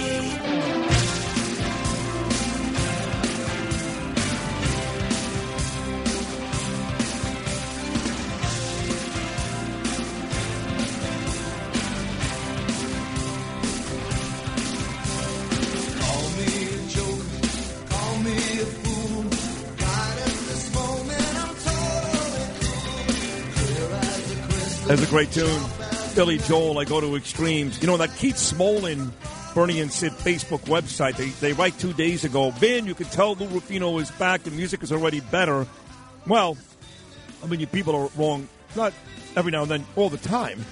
[24.96, 25.62] That's a great tune.
[26.14, 27.82] Billy Joel, I go to extremes.
[27.82, 29.12] You know, that Keith Smolin,
[29.54, 33.34] Bernie and Sid Facebook website, they, they write two days ago, Vin, you can tell
[33.34, 34.44] Lou Rufino is back.
[34.44, 35.66] The music is already better.
[36.26, 36.56] Well,
[37.44, 38.48] I mean, you people are wrong.
[38.74, 38.94] Not
[39.36, 40.64] every now and then, all the time.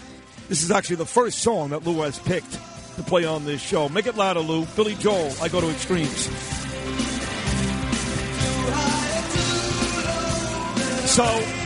[0.48, 2.52] This is actually the first song that Lou has picked
[2.96, 3.90] to play on this show.
[3.90, 4.64] Make it louder, Lou.
[4.74, 6.30] Billy Joel, I go to extremes.
[11.10, 11.63] So,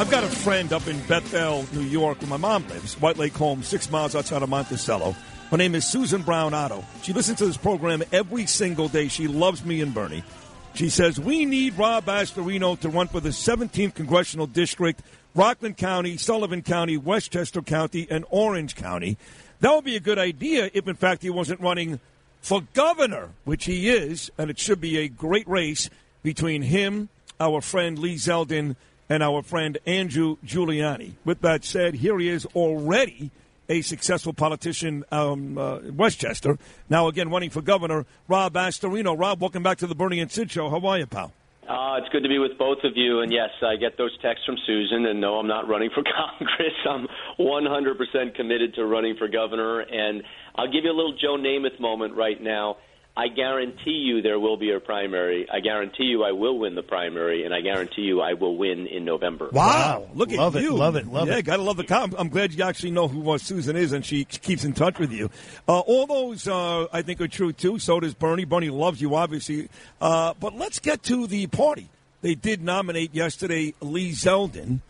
[0.00, 3.34] I've got a friend up in Bethel, New York, where my mom lives, White Lake
[3.34, 5.14] Home, six miles outside of Monticello.
[5.50, 6.82] Her name is Susan Brown Otto.
[7.02, 9.08] She listens to this program every single day.
[9.08, 10.24] She loves me and Bernie.
[10.72, 15.02] She says, We need Rob Astorino to run for the 17th Congressional District,
[15.34, 19.18] Rockland County, Sullivan County, Westchester County, and Orange County.
[19.60, 22.00] That would be a good idea if, in fact, he wasn't running
[22.40, 25.90] for governor, which he is, and it should be a great race
[26.22, 28.76] between him, our friend Lee Zeldin,
[29.10, 31.14] and our friend Andrew Giuliani.
[31.24, 33.32] With that said, here he is already
[33.68, 36.58] a successful politician um, uh, Westchester.
[36.88, 39.18] Now, again, running for governor, Rob Astorino.
[39.18, 40.70] Rob, welcome back to the Bernie and Sid Show.
[40.70, 41.32] How are you, pal?
[41.68, 43.20] Uh, it's good to be with both of you.
[43.20, 45.06] And yes, I get those texts from Susan.
[45.06, 46.02] And no, I'm not running for
[46.38, 46.74] Congress.
[46.88, 47.06] I'm
[47.38, 49.80] 100% committed to running for governor.
[49.80, 50.22] And
[50.56, 52.76] I'll give you a little Joe Namath moment right now.
[53.16, 55.46] I guarantee you there will be a primary.
[55.52, 58.86] I guarantee you I will win the primary, and I guarantee you I will win
[58.86, 59.50] in November.
[59.52, 60.76] Wow, look Love at it, you!
[60.76, 61.36] love it, love yeah, it.
[61.36, 61.84] Yeah, gotta love the.
[61.84, 64.98] Com- I'm glad you actually know who uh, Susan is, and she keeps in touch
[64.98, 65.28] with you.
[65.68, 67.78] Uh, all those, uh, I think, are true too.
[67.78, 68.44] So does Bernie.
[68.44, 69.68] Bernie loves you, obviously.
[70.00, 71.88] Uh, but let's get to the party.
[72.22, 74.80] They did nominate yesterday Lee Zeldin.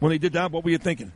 [0.00, 1.12] When they did that, what were you thinking?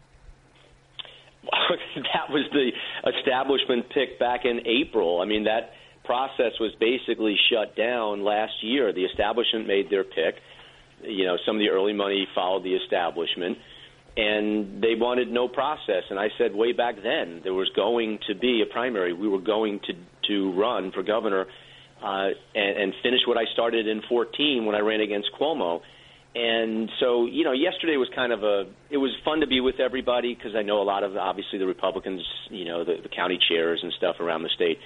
[1.43, 1.79] that
[2.15, 2.71] that was the
[3.19, 5.21] establishment pick back in April.
[5.21, 5.73] I mean, that
[6.13, 8.93] process was basically shut down last year.
[8.93, 10.35] The establishment made their pick.
[11.03, 13.57] You know, some of the early money followed the establishment,
[14.15, 16.05] and they wanted no process.
[16.11, 19.15] And I said way back then there was going to be a primary.
[19.15, 19.95] We were going to
[20.29, 21.47] to run for governor
[22.05, 25.81] uh, and, and finish what I started in 14 when I ran against Cuomo.
[26.35, 28.65] And so, you know, yesterday was kind of a.
[28.91, 31.67] It was fun to be with everybody because I know a lot of obviously the
[31.67, 34.79] Republicans, you know, the, the county chairs and stuff around the state.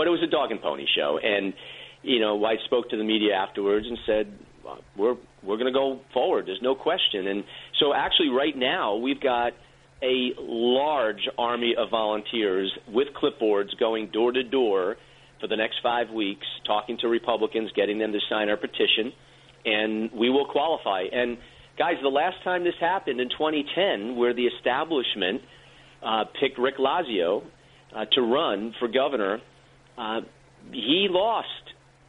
[0.00, 1.52] But it was a dog and pony show, and
[2.00, 4.32] you know, I spoke to the media afterwards and said,
[4.96, 6.46] "We're we're going to go forward.
[6.46, 7.44] There's no question." And
[7.78, 9.52] so, actually, right now we've got
[10.02, 14.96] a large army of volunteers with clipboards going door to door
[15.38, 19.12] for the next five weeks, talking to Republicans, getting them to sign our petition,
[19.66, 21.02] and we will qualify.
[21.12, 21.36] And
[21.76, 25.42] guys, the last time this happened in 2010, where the establishment
[26.02, 27.42] uh, picked Rick Lazio
[27.94, 29.42] uh, to run for governor,
[29.98, 30.20] uh,
[30.72, 31.48] he lost.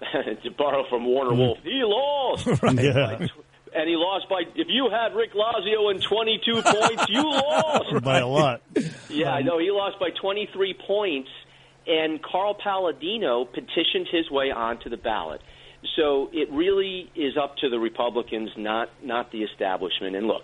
[0.43, 2.47] to borrow from Warner Wolf, he lost.
[2.73, 3.27] Yeah.
[3.73, 4.41] And he lost by.
[4.55, 8.61] If you had Rick Lazio in 22 points, you lost By a lot.
[9.09, 9.59] yeah, I know.
[9.59, 11.29] He lost by 23 points,
[11.87, 15.39] and Carl Paladino petitioned his way onto the ballot.
[15.95, 20.15] So it really is up to the Republicans, not not the establishment.
[20.17, 20.43] And look,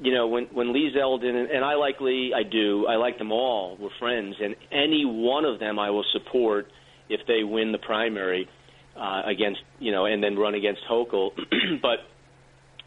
[0.00, 2.86] you know, when when Lee Zeldin and, I like Lee, I do.
[2.86, 3.76] I like them all.
[3.80, 6.66] We're friends, and any one of them I will support
[7.08, 8.48] if they win the primary
[8.96, 11.30] uh, against you know, and then run against Hochul.
[11.82, 11.98] but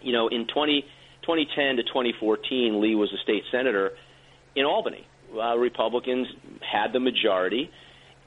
[0.01, 0.81] you know, in 20,
[1.21, 3.91] 2010 to 2014, Lee was a state senator
[4.55, 5.05] in Albany.
[5.33, 6.27] Uh, Republicans
[6.59, 7.69] had the majority,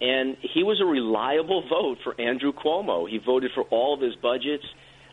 [0.01, 3.09] and he was a reliable vote for Andrew Cuomo.
[3.09, 4.65] He voted for all of his budgets.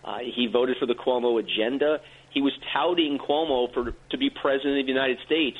[0.04, 1.98] Uh, he voted for the Cuomo agenda.
[2.34, 5.58] He was touting Cuomo for to be president of the United States,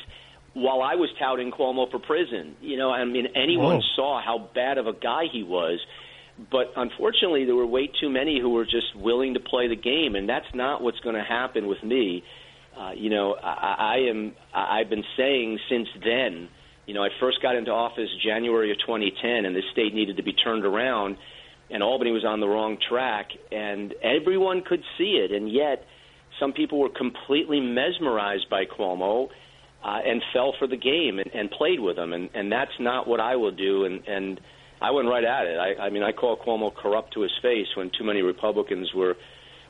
[0.54, 2.56] while I was touting Cuomo for prison.
[2.60, 3.96] You know, I mean, anyone Whoa.
[3.96, 5.80] saw how bad of a guy he was.
[6.50, 10.14] But unfortunately, there were way too many who were just willing to play the game,
[10.16, 12.24] and that's not what's going to happen with me.
[12.76, 14.34] Uh, you know, I, I am.
[14.54, 16.48] I've been saying since then.
[16.86, 20.22] You know, I first got into office January of 2010, and the state needed to
[20.22, 21.16] be turned around,
[21.70, 25.84] and Albany was on the wrong track, and everyone could see it, and yet
[26.42, 29.28] some people were completely mesmerized by Cuomo
[29.84, 33.06] uh, and fell for the game and, and played with him, and, and that's not
[33.06, 34.40] what I will do, and and
[34.80, 35.56] I went right at it.
[35.56, 39.14] I, I mean, I call Cuomo corrupt to his face when too many Republicans were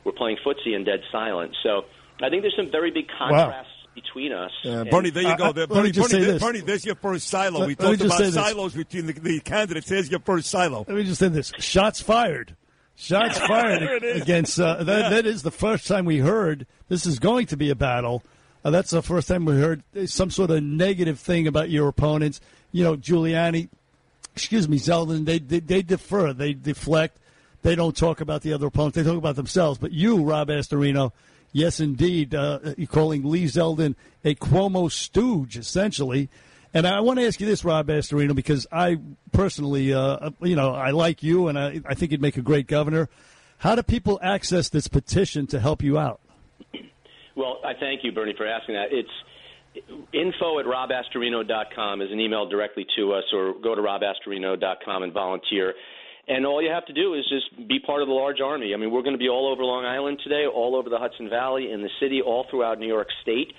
[0.03, 1.55] were playing footsie and dead silent.
[1.61, 1.83] So
[2.21, 4.51] I think there's some very big contrasts between us.
[4.63, 5.51] Yeah, And- Bernie, there you go.
[5.51, 6.41] There, let Bernie, just Bernie, say this.
[6.41, 7.59] Bernie, there's your first silo.
[7.59, 8.33] Let- we talked about say this.
[8.33, 9.87] silos between the, the candidates.
[9.87, 10.79] There's your first silo.
[10.87, 12.55] Let me just say this: shots fired.
[12.95, 14.21] Shots fired There it is.
[14.21, 14.59] against.
[14.59, 15.09] Uh, that, Yeah.
[15.09, 18.23] that is the first time we heard this is going to be a battle.
[18.63, 22.39] Uh, that's the first time we heard some sort of negative thing about your opponents.
[22.71, 23.67] You know, Giuliani,
[24.33, 25.25] excuse me, Zeldin.
[25.25, 26.31] They, they they defer.
[26.33, 27.17] They deflect.
[27.61, 28.95] They don't talk about the other opponents.
[28.95, 29.79] They talk about themselves.
[29.79, 31.11] But you, Rob Astorino,
[31.51, 36.29] yes, indeed, uh, you're calling Lee Zeldin a Cuomo stooge, essentially.
[36.73, 38.97] And I want to ask you this, Rob Astorino, because I
[39.31, 42.67] personally, uh, you know, I like you, and I, I think you'd make a great
[42.67, 43.09] governor.
[43.59, 46.19] How do people access this petition to help you out?
[47.35, 48.87] Well, I thank you, Bernie, for asking that.
[48.91, 49.09] It's
[50.13, 55.73] info at robastorino.com is an email directly to us, or go to robastorino.com and volunteer.
[56.27, 58.73] And all you have to do is just be part of the large army.
[58.73, 61.29] I mean, we're going to be all over Long Island today, all over the Hudson
[61.29, 63.53] Valley, in the city, all throughout New York State,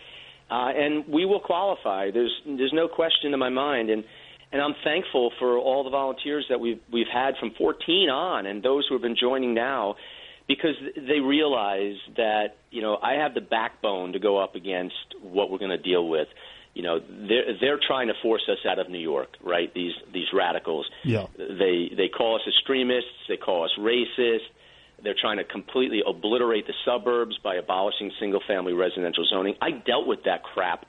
[0.51, 2.11] uh, and we will qualify.
[2.11, 4.05] There's there's no question in my mind, and
[4.53, 8.63] and I'm thankful for all the volunteers that we've we've had from 14 on, and
[8.63, 9.97] those who have been joining now
[10.47, 15.51] because they realize that you know I have the backbone to go up against what
[15.51, 16.29] we're going to deal with.
[16.75, 19.73] You know, they're they're trying to force us out of New York, right?
[19.73, 20.87] These these radicals.
[21.05, 21.27] Yeah.
[21.39, 23.11] They they call us extremists.
[23.29, 24.47] They call us racist.
[25.05, 29.55] They're trying to completely obliterate the suburbs by abolishing single family residential zoning.
[29.61, 30.87] I dealt with that crap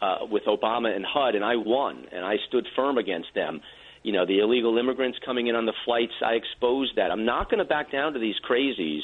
[0.00, 3.60] uh, with Obama and HUD, and I won, and I stood firm against them.
[4.02, 7.10] You know, the illegal immigrants coming in on the flights, I exposed that.
[7.10, 9.00] I'm not going to back down to these crazies,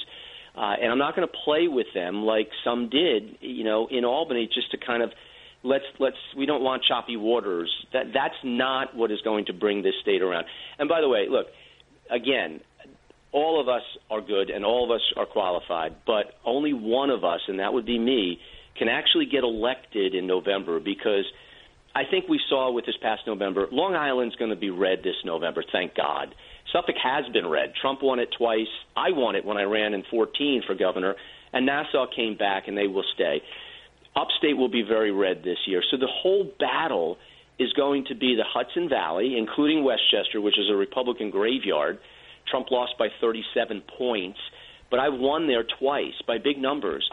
[0.56, 4.04] uh, and I'm not going to play with them like some did, you know, in
[4.04, 5.10] Albany, just to kind of
[5.64, 7.70] let's let's we don't want choppy waters.
[7.92, 10.46] That that's not what is going to bring this state around.
[10.78, 11.46] And by the way, look,
[12.10, 12.60] again,
[13.32, 17.24] all of us are good and all of us are qualified, but only one of
[17.24, 18.38] us, and that would be me,
[18.78, 21.24] can actually get elected in November because
[21.94, 25.16] I think we saw with this past November, Long Island's going to be red this
[25.24, 26.34] November, thank God.
[26.72, 27.74] Suffolk has been red.
[27.80, 28.70] Trump won it twice.
[28.96, 31.16] I won it when I ran in 14 for governor,
[31.52, 33.42] and Nassau came back, and they will stay.
[34.16, 35.82] Upstate will be very red this year.
[35.90, 37.18] So the whole battle
[37.58, 41.98] is going to be the Hudson Valley, including Westchester, which is a Republican graveyard.
[42.52, 44.38] Trump lost by 37 points,
[44.90, 47.08] but I won there twice by big numbers.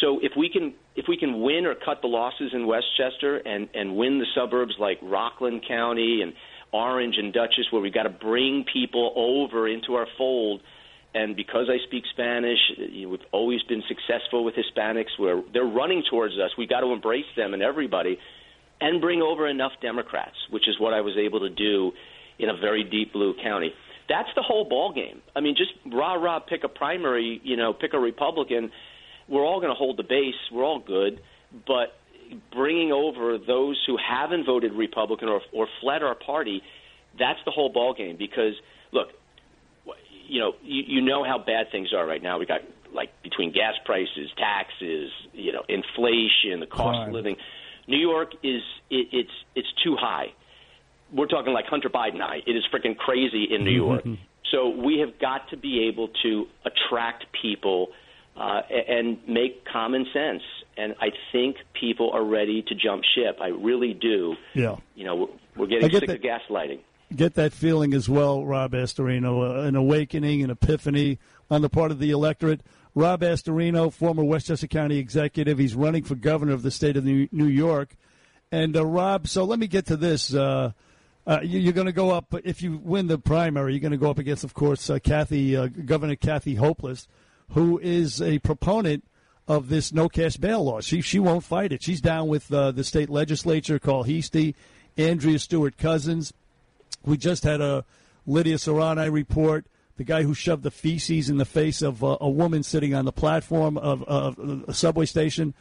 [0.00, 3.68] So if we can if we can win or cut the losses in Westchester and
[3.74, 6.32] and win the suburbs like Rockland County and
[6.72, 10.60] Orange and Dutchess, where we got to bring people over into our fold.
[11.14, 15.18] And because I speak Spanish, you know, we've always been successful with Hispanics.
[15.18, 18.18] Where they're running towards us, we got to embrace them and everybody,
[18.80, 21.92] and bring over enough Democrats, which is what I was able to do
[22.38, 23.72] in a very deep blue county.
[24.08, 25.20] That's the whole ball game.
[25.36, 28.70] I mean, just rah rah, pick a primary, you know, pick a Republican.
[29.28, 30.34] We're all going to hold the base.
[30.50, 31.20] We're all good,
[31.66, 31.98] but
[32.52, 36.62] bringing over those who haven't voted Republican or, or fled our party,
[37.18, 38.16] that's the whole ball game.
[38.18, 38.54] Because
[38.92, 39.08] look,
[40.26, 42.38] you know, you, you know how bad things are right now.
[42.38, 42.60] We got
[42.92, 47.08] like between gas prices, taxes, you know, inflation, the cost Crime.
[47.08, 47.36] of living.
[47.86, 50.32] New York is it, it's it's too high.
[51.12, 52.42] We're talking like Hunter Biden high.
[52.46, 54.04] It is freaking crazy in New York.
[54.50, 57.88] So we have got to be able to attract people
[58.34, 60.40] uh, and make common sense.
[60.78, 63.36] And I think people are ready to jump ship.
[63.42, 64.36] I really do.
[64.54, 64.76] Yeah.
[64.94, 66.78] You know, we're, getting get sick that- of gaslighting.
[67.14, 71.18] get that feeling as well, Rob Astorino, uh, an awakening, an epiphany
[71.50, 72.62] on the part of the electorate.
[72.94, 77.28] Rob Astorino, former Westchester County executive, he's running for governor of the state of New
[77.32, 77.96] New York.
[78.50, 80.32] And uh, Rob, so let me get to this.
[80.32, 80.72] Uh,
[81.28, 83.74] uh, you, you're going to go up if you win the primary.
[83.74, 87.06] You're going to go up against, of course, uh, Kathy, uh, Governor Kathy Hopeless,
[87.50, 89.04] who is a proponent
[89.46, 90.80] of this no cash bail law.
[90.80, 91.82] She she won't fight it.
[91.82, 94.54] She's down with uh, the state legislature, Carl Heastie,
[94.96, 96.32] Andrea Stewart Cousins.
[97.04, 97.84] We just had a
[98.26, 99.66] Lydia Serrano report.
[99.96, 103.04] The guy who shoved the feces in the face of uh, a woman sitting on
[103.04, 105.54] the platform of, of a subway station.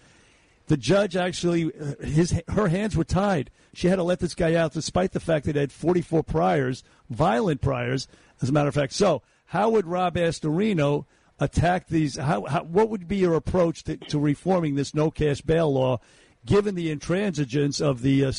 [0.68, 3.50] The judge actually, uh, his her hands were tied.
[3.74, 6.84] She had to let this guy out, despite the fact that he had 44 priors,
[7.10, 8.08] violent priors,
[8.42, 8.94] as a matter of fact.
[8.94, 11.06] So, how would Rob Astorino
[11.40, 12.18] attack these?
[12.18, 16.00] How, how what would be your approach to, to reforming this no cash bail law,
[16.46, 18.34] given the intransigence of the uh,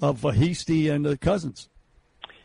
[0.00, 1.68] of uh, and the Cousins?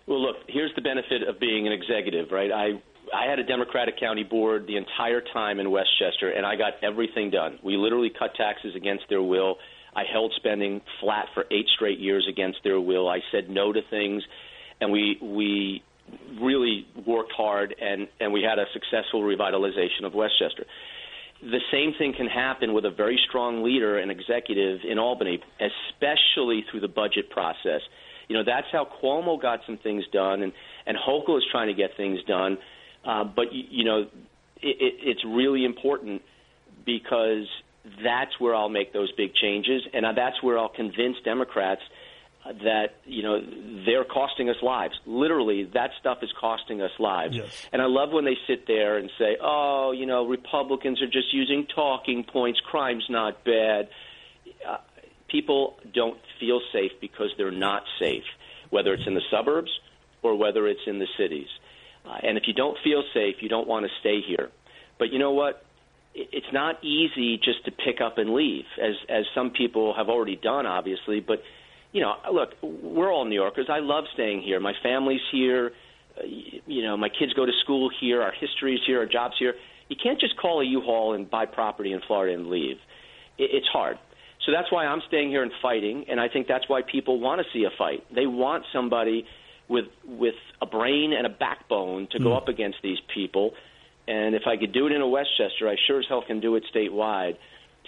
[0.06, 2.52] Well, look, here's the benefit of being an executive, right?
[2.52, 2.82] I
[3.14, 7.30] I had a Democratic county board the entire time in Westchester, and I got everything
[7.30, 7.60] done.
[7.64, 9.58] We literally cut taxes against their will.
[9.96, 13.08] I held spending flat for eight straight years against their will.
[13.08, 14.24] I said no to things,
[14.82, 15.84] and we we
[16.42, 20.66] really worked hard, and and we had a successful revitalization of Westchester.
[21.42, 26.64] The same thing can happen with a very strong leader and executive in Albany, especially
[26.72, 27.82] through the budget process.
[28.30, 30.54] You know, that's how Cuomo got some things done, and
[30.88, 32.58] and Hochul is trying to get things done.
[33.06, 34.02] Uh, but you know,
[34.62, 36.22] it, it, it's really important
[36.86, 37.48] because
[38.04, 41.82] that's where I'll make those big changes, and uh, that's where I'll convince Democrats
[42.46, 43.42] uh, that you know
[43.86, 44.94] they're costing us lives.
[45.06, 47.36] Literally, that stuff is costing us lives.
[47.72, 51.34] And I love when they sit there and say, "Oh, you know, Republicans are just
[51.34, 52.60] using talking points.
[52.62, 53.90] Crime's not bad."
[54.68, 54.78] Uh,
[55.28, 58.24] people don't feel safe because they're not safe,
[58.70, 59.72] whether it's in the suburbs
[60.22, 61.48] or whether it's in the cities.
[62.06, 64.50] Uh, and if you don't feel safe, you don't want to stay here.
[65.00, 65.66] But you know what?
[66.16, 70.36] It's not easy just to pick up and leave, as as some people have already
[70.36, 71.20] done, obviously.
[71.20, 71.42] But
[71.92, 73.68] you know, look, we're all New Yorkers.
[73.70, 74.60] I love staying here.
[74.60, 75.72] My family's here.
[76.18, 76.24] Uh,
[76.68, 78.22] you know, my kids go to school here.
[78.22, 79.00] Our history is here.
[79.00, 79.56] Our jobs here.
[79.90, 82.78] You can't just call a U-Haul and buy property in Florida and leave.
[83.38, 83.98] It, it's hard.
[84.46, 87.42] So that's why I'm staying here and fighting, and I think that's why people want
[87.42, 88.04] to see a fight.
[88.14, 89.26] They want somebody
[89.74, 93.54] with with a brain and a backbone to go up against these people.
[94.08, 96.56] And if I could do it in a Westchester, I sure as hell can do
[96.56, 97.38] it statewide.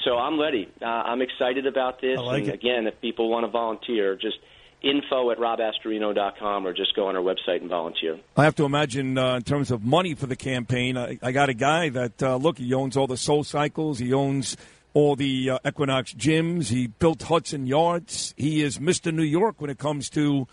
[0.04, 0.68] So I'm ready.
[0.82, 2.18] Uh, I'm excited about this.
[2.20, 2.54] Like and it.
[2.56, 4.38] again, if people want to volunteer, just
[4.82, 8.20] info at robastorino.com or just go on our website and volunteer.
[8.36, 11.50] I have to imagine, uh, in terms of money for the campaign, I, I got
[11.50, 12.58] a guy that uh, look.
[12.58, 14.00] He owns all the Soul Cycles.
[14.00, 14.58] He owns
[14.94, 16.70] all the uh, Equinox gyms.
[16.70, 18.34] He built Hudson Yards.
[18.38, 20.48] He is Mister New York when it comes to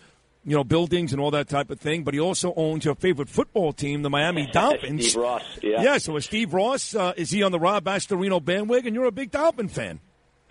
[0.45, 2.03] you know buildings and all that type of thing.
[2.03, 5.09] But he also owns your favorite football team, the Miami Dolphins.
[5.11, 5.81] Steve Ross, yeah.
[5.81, 5.97] Yeah.
[5.97, 6.95] So is Steve Ross?
[6.95, 8.93] Uh, is he on the Rob Astorino bandwagon?
[8.93, 9.99] You're a big Dolphin fan.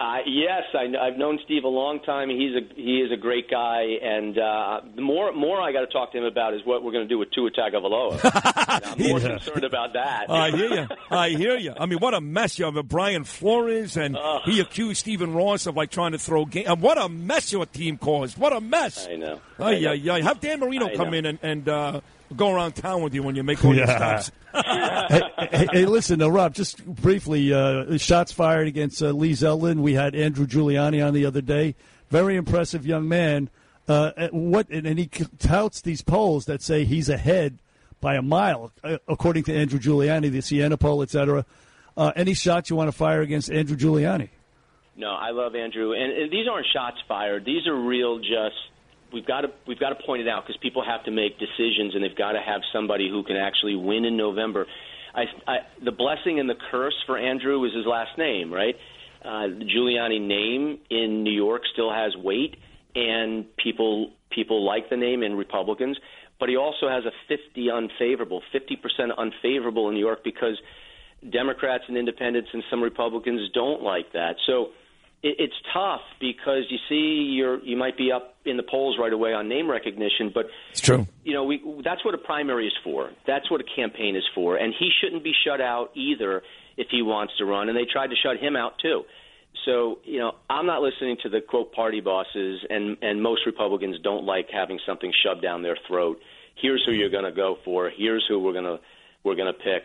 [0.02, 2.28] Uh, yes, I, I've known Steve a long time.
[2.28, 5.86] He's a he is a great guy, and uh, the more more I got to
[5.86, 8.18] talk to him about is what we're going to do with Tua Tagovailoa.
[8.98, 9.28] I'm more Yeah.
[9.38, 10.28] concerned about that.
[10.28, 10.86] I hear you.
[11.08, 11.72] I hear you.
[11.78, 12.74] I mean, what a mess you have.
[12.74, 16.64] with Brian Flores, and uh, he accused Stephen Ross of like trying to throw game.
[16.66, 18.36] And what a mess your team caused.
[18.38, 19.06] What a mess.
[19.08, 19.40] I know.
[19.60, 20.20] Ay, ay, ay.
[20.22, 21.16] Have Dan Marino I come know.
[21.18, 22.00] in and, and uh,
[22.32, 24.18] go around town with you when you make all your Yeah.
[24.18, 24.32] stops.
[25.10, 29.80] hey, hey, hey, listen, uh, Rob, just briefly, uh, shots fired against uh, Lee Zeldin.
[29.80, 31.74] We had Andrew Giuliani on the other day.
[32.10, 33.48] Very impressive young man.
[33.88, 35.06] Uh, and what and, and he
[35.38, 37.58] touts these polls that say he's ahead
[38.00, 41.44] by a mile, uh, according to Andrew Giuliani, the Siena poll, et cetera.
[41.96, 44.28] Uh, any shots you want to fire against Andrew Giuliani?
[44.96, 47.44] No, I love Andrew, and, and these aren't shots fired.
[47.44, 48.18] These are real.
[48.18, 48.56] Just
[49.12, 51.94] we've got to we've got to point it out because people have to make decisions,
[51.94, 54.66] and they've got to have somebody who can actually win in November.
[55.14, 58.74] I, I, the blessing and the curse for Andrew is his last name, right?
[59.24, 62.56] Uh, the Giuliani name in New York still has weight,
[62.94, 65.98] and people people like the name in Republicans.
[66.40, 70.58] But he also has a 50 unfavorable, 50% unfavorable in New York because
[71.30, 74.34] Democrats and independents and some Republicans don't like that.
[74.46, 74.70] So
[75.22, 79.12] it, it's tough because you see you're you might be up in the polls right
[79.12, 81.06] away on name recognition, but It's true.
[81.24, 83.10] you know, we that's what a primary is for.
[83.26, 86.42] That's what a campaign is for, and he shouldn't be shut out either
[86.76, 87.68] if he wants to run.
[87.68, 89.02] And they tried to shut him out too.
[89.64, 93.96] So you know, I'm not listening to the quote party bosses, and and most Republicans
[94.02, 96.18] don't like having something shoved down their throat.
[96.60, 97.90] Here's who you're going to go for.
[97.96, 98.78] Here's who we're going to
[99.24, 99.84] we're going to pick.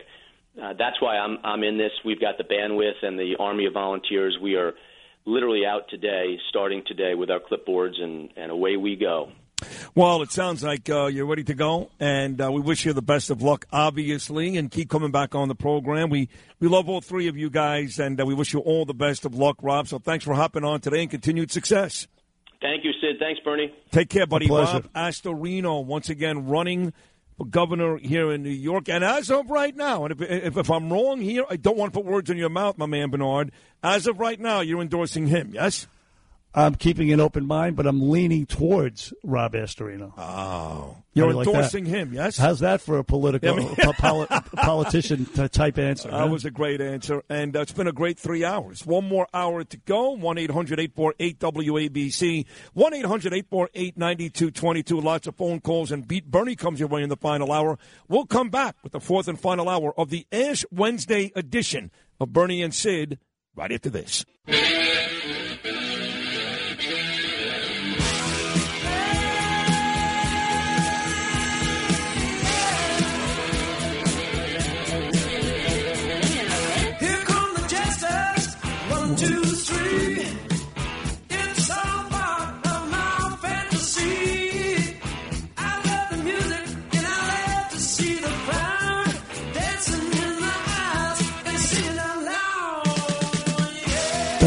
[0.60, 1.92] Uh, that's why I'm I'm in this.
[2.04, 4.36] We've got the bandwidth and the army of volunteers.
[4.42, 4.72] We are
[5.24, 9.30] literally out today, starting today with our clipboards, and and away we go.
[9.94, 13.02] Well, it sounds like uh, you're ready to go, and uh, we wish you the
[13.02, 16.10] best of luck, obviously, and keep coming back on the program.
[16.10, 16.28] We
[16.60, 19.24] we love all three of you guys, and uh, we wish you all the best
[19.24, 19.88] of luck, Rob.
[19.88, 22.06] So thanks for hopping on today, and continued success.
[22.60, 23.16] Thank you, Sid.
[23.18, 23.72] Thanks, Bernie.
[23.92, 24.48] Take care, buddy.
[24.48, 24.74] pleasure.
[24.74, 26.96] Rob Astorino, once again, running for
[27.44, 28.88] governor here in New York.
[28.88, 31.92] And as of right now, and if, if, if I'm wrong here, I don't want
[31.92, 33.52] to put words in your mouth, my man Bernard.
[33.82, 35.86] As of right now, you're endorsing him, yes?
[36.54, 40.12] I'm keeping an open mind, but I'm leaning towards Rob Astorino.
[40.16, 41.50] Oh, you're like that?
[41.54, 42.38] endorsing him, yes?
[42.38, 44.26] How's that for a political I mean- po- poli-
[44.56, 46.10] politician type answer?
[46.10, 46.26] That huh?
[46.28, 48.86] was a great answer, and uh, it's been a great three hours.
[48.86, 50.10] One more hour to go.
[50.12, 52.46] 1 800 848 WABC.
[52.72, 55.00] 1 800 848 9222.
[55.00, 57.78] Lots of phone calls, and Beat Bernie comes your way in the final hour.
[58.08, 62.32] We'll come back with the fourth and final hour of the Ash Wednesday edition of
[62.32, 63.18] Bernie and Sid
[63.54, 64.24] right after this.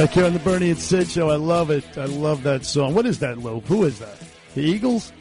[0.02, 1.32] Back here on the Bernie and Sid show.
[1.32, 1.84] I love it.
[1.98, 2.94] I love that song.
[2.94, 3.62] What is that, Lou?
[3.62, 4.18] Who is that?
[4.54, 5.12] The Eagles?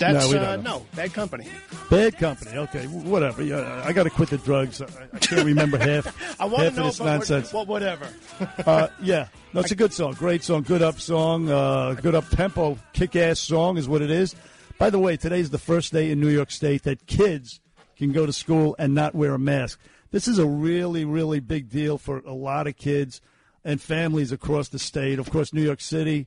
[0.00, 1.46] That's No, uh, no bad company.
[1.90, 2.56] Bad company.
[2.56, 3.42] Okay, whatever.
[3.42, 4.80] Yeah, I got to quit the drugs.
[4.80, 7.52] I, I can't remember half, I want half to know of this nonsense.
[7.52, 8.08] What, whatever.
[8.66, 10.14] uh, yeah, no, it's a good song.
[10.14, 10.62] Great song.
[10.62, 11.50] Good up song.
[11.50, 12.78] Uh, good up tempo.
[12.94, 14.34] Kick ass song is what it is.
[14.78, 17.60] By the way, today's the first day in New York State that kids
[17.96, 19.78] can go to school and not wear a mask.
[20.12, 23.20] This is a really, really big deal for a lot of kids
[23.62, 25.18] and families across the state.
[25.18, 26.26] Of course, New York City,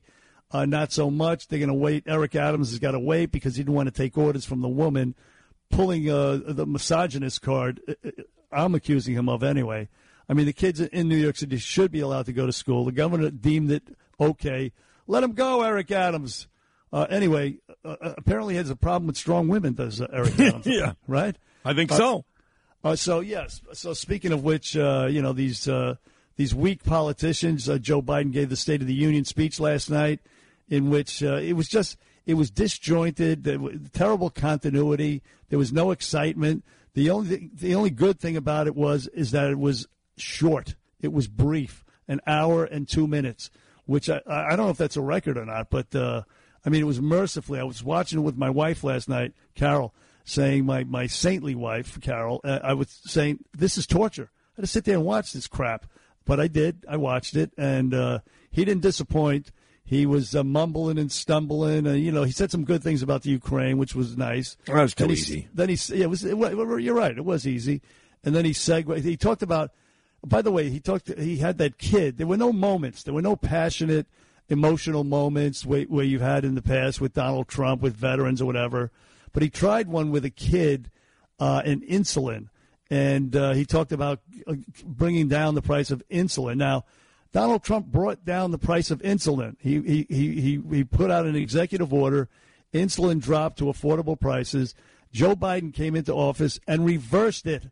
[0.54, 1.48] uh, not so much.
[1.48, 2.04] They're going to wait.
[2.06, 4.68] Eric Adams has got to wait because he didn't want to take orders from the
[4.68, 5.14] woman
[5.70, 7.80] pulling uh, the misogynist card.
[7.88, 8.10] uh, uh,
[8.52, 9.88] I'm accusing him of anyway.
[10.28, 12.84] I mean, the kids in New York City should be allowed to go to school.
[12.84, 13.82] The governor deemed it
[14.20, 14.72] okay.
[15.08, 16.46] Let him go, Eric Adams.
[16.92, 20.34] Uh, anyway, uh, uh, apparently he has a problem with strong women, does uh, Eric
[20.38, 20.66] Adams?
[20.66, 20.92] Yeah.
[21.08, 21.36] Right?
[21.64, 22.24] I think so.
[22.84, 23.60] Uh, so yes.
[23.72, 25.96] So speaking of which, uh, you know these uh,
[26.36, 27.68] these weak politicians.
[27.68, 30.20] Uh, Joe Biden gave the State of the Union speech last night,
[30.68, 33.90] in which uh, it was just it was disjointed.
[33.92, 35.22] Terrible continuity.
[35.48, 36.64] There was no excitement.
[36.94, 39.86] The only the only good thing about it was is that it was
[40.16, 40.76] short.
[41.00, 43.50] It was brief, an hour and two minutes,
[43.84, 46.22] which I I don't know if that's a record or not, but uh,
[46.64, 47.60] I mean it was mercifully.
[47.60, 49.94] I was watching it with my wife last night, Carol,
[50.24, 52.40] saying my my saintly wife, Carol.
[52.44, 54.30] Uh, I was saying this is torture.
[54.32, 55.84] I had to sit there and watch this crap,
[56.24, 56.84] but I did.
[56.88, 58.20] I watched it, and uh,
[58.50, 59.50] he didn't disappoint.
[59.94, 63.22] He was uh, mumbling and stumbling, and you know he said some good things about
[63.22, 64.56] the Ukraine, which was nice.
[64.66, 65.48] That was too Then he- easy.
[65.54, 66.24] Then he, yeah, it was.
[66.24, 67.16] It, you're right.
[67.16, 67.80] It was easy.
[68.24, 69.04] And then he segued.
[69.04, 69.70] He talked about.
[70.26, 71.08] By the way, he talked.
[71.18, 72.16] He had that kid.
[72.16, 73.02] There were no moments.
[73.02, 74.06] There were no passionate,
[74.48, 78.46] emotional moments where, where you've had in the past with Donald Trump, with veterans or
[78.46, 78.90] whatever.
[79.32, 80.90] But he tried one with a kid
[81.38, 82.48] uh, and insulin,
[82.90, 86.56] and uh, he talked about uh, bringing down the price of insulin.
[86.56, 86.84] Now,
[87.34, 89.56] Donald Trump brought down the price of insulin.
[89.58, 92.28] He he he he, he put out an executive order.
[92.72, 94.72] Insulin dropped to affordable prices.
[95.12, 97.70] Joe Biden came into office and reversed it.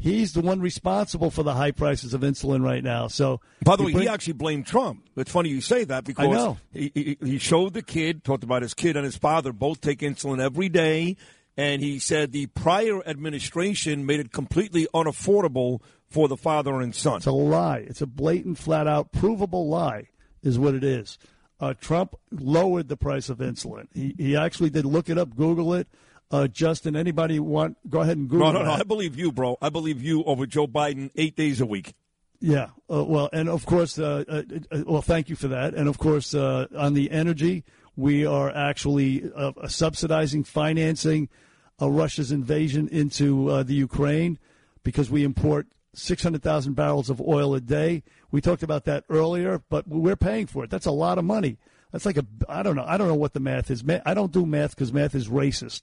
[0.00, 3.06] He's the one responsible for the high prices of insulin right now.
[3.06, 5.08] So, By the way, bring- he actually blamed Trump.
[5.16, 6.58] It's funny you say that because know.
[6.72, 10.00] He, he, he showed the kid, talked about his kid and his father both take
[10.00, 11.16] insulin every day,
[11.56, 17.18] and he said the prior administration made it completely unaffordable for the father and son.
[17.18, 17.84] It's a lie.
[17.86, 20.08] It's a blatant, flat out, provable lie,
[20.42, 21.18] is what it is.
[21.60, 23.88] Uh, Trump lowered the price of insulin.
[23.92, 24.84] He, he actually did.
[24.84, 25.88] Look it up, Google it.
[26.30, 27.76] Uh, Justin, anybody want?
[27.88, 28.52] Go ahead and Google it?
[28.52, 28.72] No, no, no.
[28.72, 28.80] that.
[28.80, 29.56] I believe you, bro.
[29.60, 31.94] I believe you over Joe Biden eight days a week.
[32.40, 32.68] Yeah.
[32.90, 35.74] Uh, well, and of course, uh, uh, uh, well, thank you for that.
[35.74, 37.64] And of course, uh, on the energy,
[37.96, 41.28] we are actually uh, subsidizing, financing
[41.80, 44.38] uh, Russia's invasion into uh, the Ukraine
[44.84, 48.02] because we import 600,000 barrels of oil a day.
[48.30, 50.70] We talked about that earlier, but we're paying for it.
[50.70, 51.58] That's a lot of money.
[51.92, 52.84] That's like a, I don't know.
[52.86, 53.82] I don't know what the math is.
[54.04, 55.82] I don't do math because math is racist.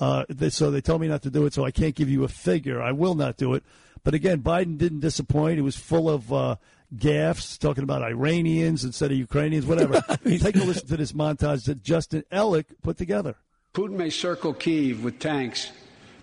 [0.00, 2.24] Uh, they, so they tell me not to do it, so I can't give you
[2.24, 2.82] a figure.
[2.82, 3.62] I will not do it.
[4.02, 5.56] But again, Biden didn't disappoint.
[5.56, 6.56] He was full of uh,
[6.94, 10.00] gaffes, talking about Iranians instead of Ukrainians, whatever.
[10.24, 13.36] Take a listen to this montage that Justin Ellick put together.
[13.72, 15.72] Putin may circle Kiev with tanks,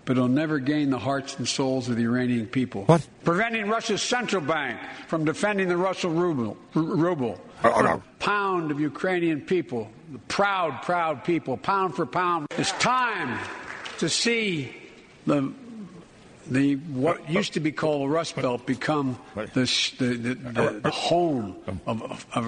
[0.04, 2.84] but it'll never gain the hearts and souls of the Iranian people.
[2.84, 3.06] What?
[3.24, 6.56] Preventing Russia's central bank from defending the Russian ruble.
[6.74, 7.40] r- ruble.
[7.64, 12.46] Oh, oh, A pound of Ukrainian people, the proud, proud people, pound for pound.
[12.58, 13.38] It's time
[13.98, 14.74] to see
[15.26, 15.52] the
[16.46, 19.18] the what used to be called the Rust Belt become
[19.54, 21.56] the sh- the, the, the, the home
[21.86, 22.44] of, of, of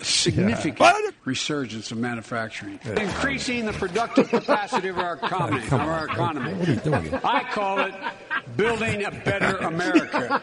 [0.00, 5.62] a significant resurgence of manufacturing, increasing the productive capacity of our economy.
[5.66, 6.54] Of our economy.
[6.54, 7.14] What are you doing?
[7.24, 7.94] I call it
[8.56, 10.40] building a better America.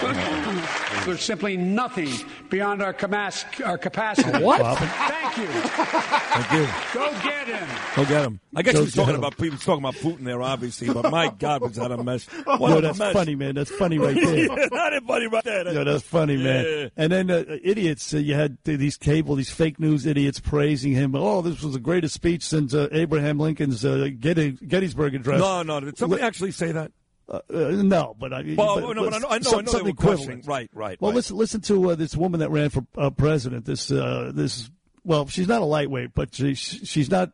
[1.04, 2.08] There's simply nothing
[2.48, 4.42] beyond our, camas- our capacity.
[4.42, 4.60] What?
[4.78, 5.46] Thank you.
[5.46, 6.68] Thank you.
[6.94, 7.68] Go get him.
[7.96, 8.40] Go get him.
[8.56, 9.20] I guess Go he was talking him.
[9.20, 10.92] about he was talking about Putin there, obviously.
[10.92, 12.26] But my God, was that a mess?
[12.44, 13.12] What Yo, that's mess.
[13.12, 13.54] funny, man.
[13.54, 14.36] That's funny right there.
[14.36, 15.72] yeah, not funny right there.
[15.72, 16.64] Yo, that's funny, man.
[16.64, 16.88] Yeah.
[16.96, 21.14] And then uh, idiots, uh, you had these cable, these fake news idiots praising him.
[21.14, 25.40] Oh, this was the greatest speech since uh, Abraham Lincoln's uh, Getty- Gettysburg Address.
[25.40, 25.80] No, no.
[25.80, 26.92] Did somebody actually say that?
[27.28, 28.54] Uh, uh, no, but I.
[28.58, 30.46] Well, but, no, but I know- I know- some- I know something equivalent.
[30.46, 31.16] Right, right, Well, right.
[31.16, 33.66] listen, listen to uh, this woman that ran for uh, president.
[33.66, 34.68] This, uh, this.
[35.04, 37.30] Well, she's not a lightweight, but she, she's not.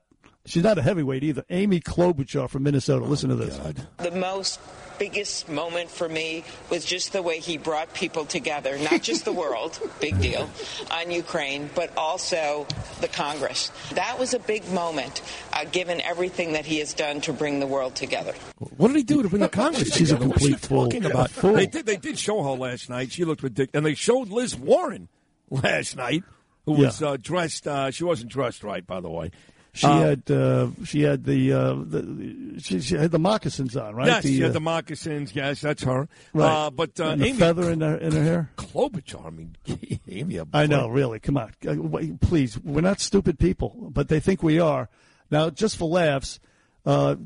[0.47, 1.45] She's not a heavyweight either.
[1.51, 3.05] Amy Klobuchar from Minnesota.
[3.05, 3.59] Listen to this.
[3.99, 4.61] The most
[4.99, 9.33] biggest moment for me was just the way he brought people together, not just the
[9.33, 10.49] world, big deal,
[10.91, 12.67] on Ukraine, but also
[13.01, 13.71] the Congress.
[13.93, 17.67] That was a big moment, uh, given everything that he has done to bring the
[17.67, 18.33] world together.
[18.77, 20.29] What did he do to bring the Congress She's a together?
[20.29, 20.85] What's complete fool.
[20.85, 21.31] talking about?
[21.31, 21.53] fool.
[21.55, 21.87] They did.
[21.87, 23.13] They did show her last night.
[23.13, 25.09] She looked ridiculous, and they showed Liz Warren
[25.51, 26.25] last night,
[26.65, 27.67] who was uh, dressed.
[27.67, 29.31] Uh, she wasn't dressed right, by the way.
[29.77, 33.95] She Uh, had uh, she had the, uh, the she, she had the moccasins on,
[33.95, 34.07] right?
[34.07, 35.35] Yes, the, she had uh, the moccasins.
[35.35, 36.09] Yes, that's her.
[36.33, 36.67] Right.
[36.67, 38.51] Uh, but uh, Amy feather in her in her hair.
[38.57, 39.27] Klobuchar.
[39.27, 39.57] I mean,
[40.09, 40.37] Amy.
[40.39, 41.21] a I know, really.
[41.21, 41.77] Come on, Uh,
[42.21, 42.59] please.
[42.59, 44.89] We're not stupid people, but they think we are.
[45.31, 46.41] Now, just for laughs,
[46.87, 47.17] uh,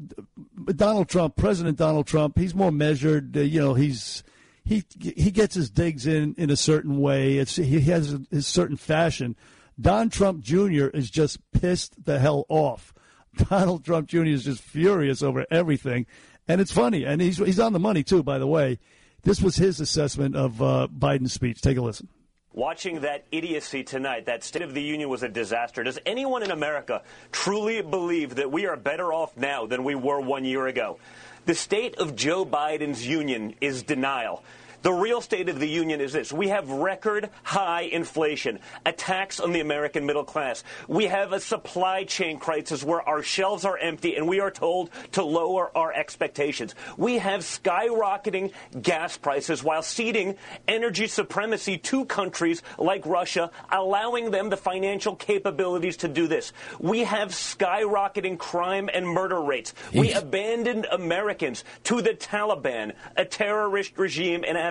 [0.75, 3.37] Donald Trump, President Donald Trump, he's more measured.
[3.37, 4.25] Uh, you know, he's
[4.65, 7.39] he he gets his digs in in a certain way.
[7.39, 9.37] It's he has his certain fashion.
[9.81, 10.87] Don Trump Jr.
[10.87, 12.93] is just pissed the hell off.
[13.49, 14.25] Donald Trump Jr.
[14.25, 16.07] is just furious over everything,
[16.49, 17.05] and it's funny.
[17.05, 18.79] And he's he's on the money too, by the way.
[19.23, 21.61] This was his assessment of uh, Biden's speech.
[21.61, 22.09] Take a listen.
[22.53, 25.85] Watching that idiocy tonight, that State of the Union was a disaster.
[25.85, 30.21] Does anyone in America truly believe that we are better off now than we were
[30.21, 30.99] one year ago?
[31.47, 34.43] The state of Joe Biden's union is denial.
[34.83, 36.33] The real state of the union is this.
[36.33, 40.65] We have record high inflation, attacks on the American middle class.
[40.89, 44.91] We have a supply chain crisis where our shelves are empty and we are told
[45.13, 46.75] to lower our expectations.
[46.97, 50.37] We have skyrocketing gas prices while ceding
[50.67, 56.55] energy supremacy to countries like Russia, allowing them the financial capabilities to do this.
[56.79, 59.75] We have skyrocketing crime and murder rates.
[59.93, 64.70] We abandoned Americans to the Taliban, a terrorist regime in Afghanistan.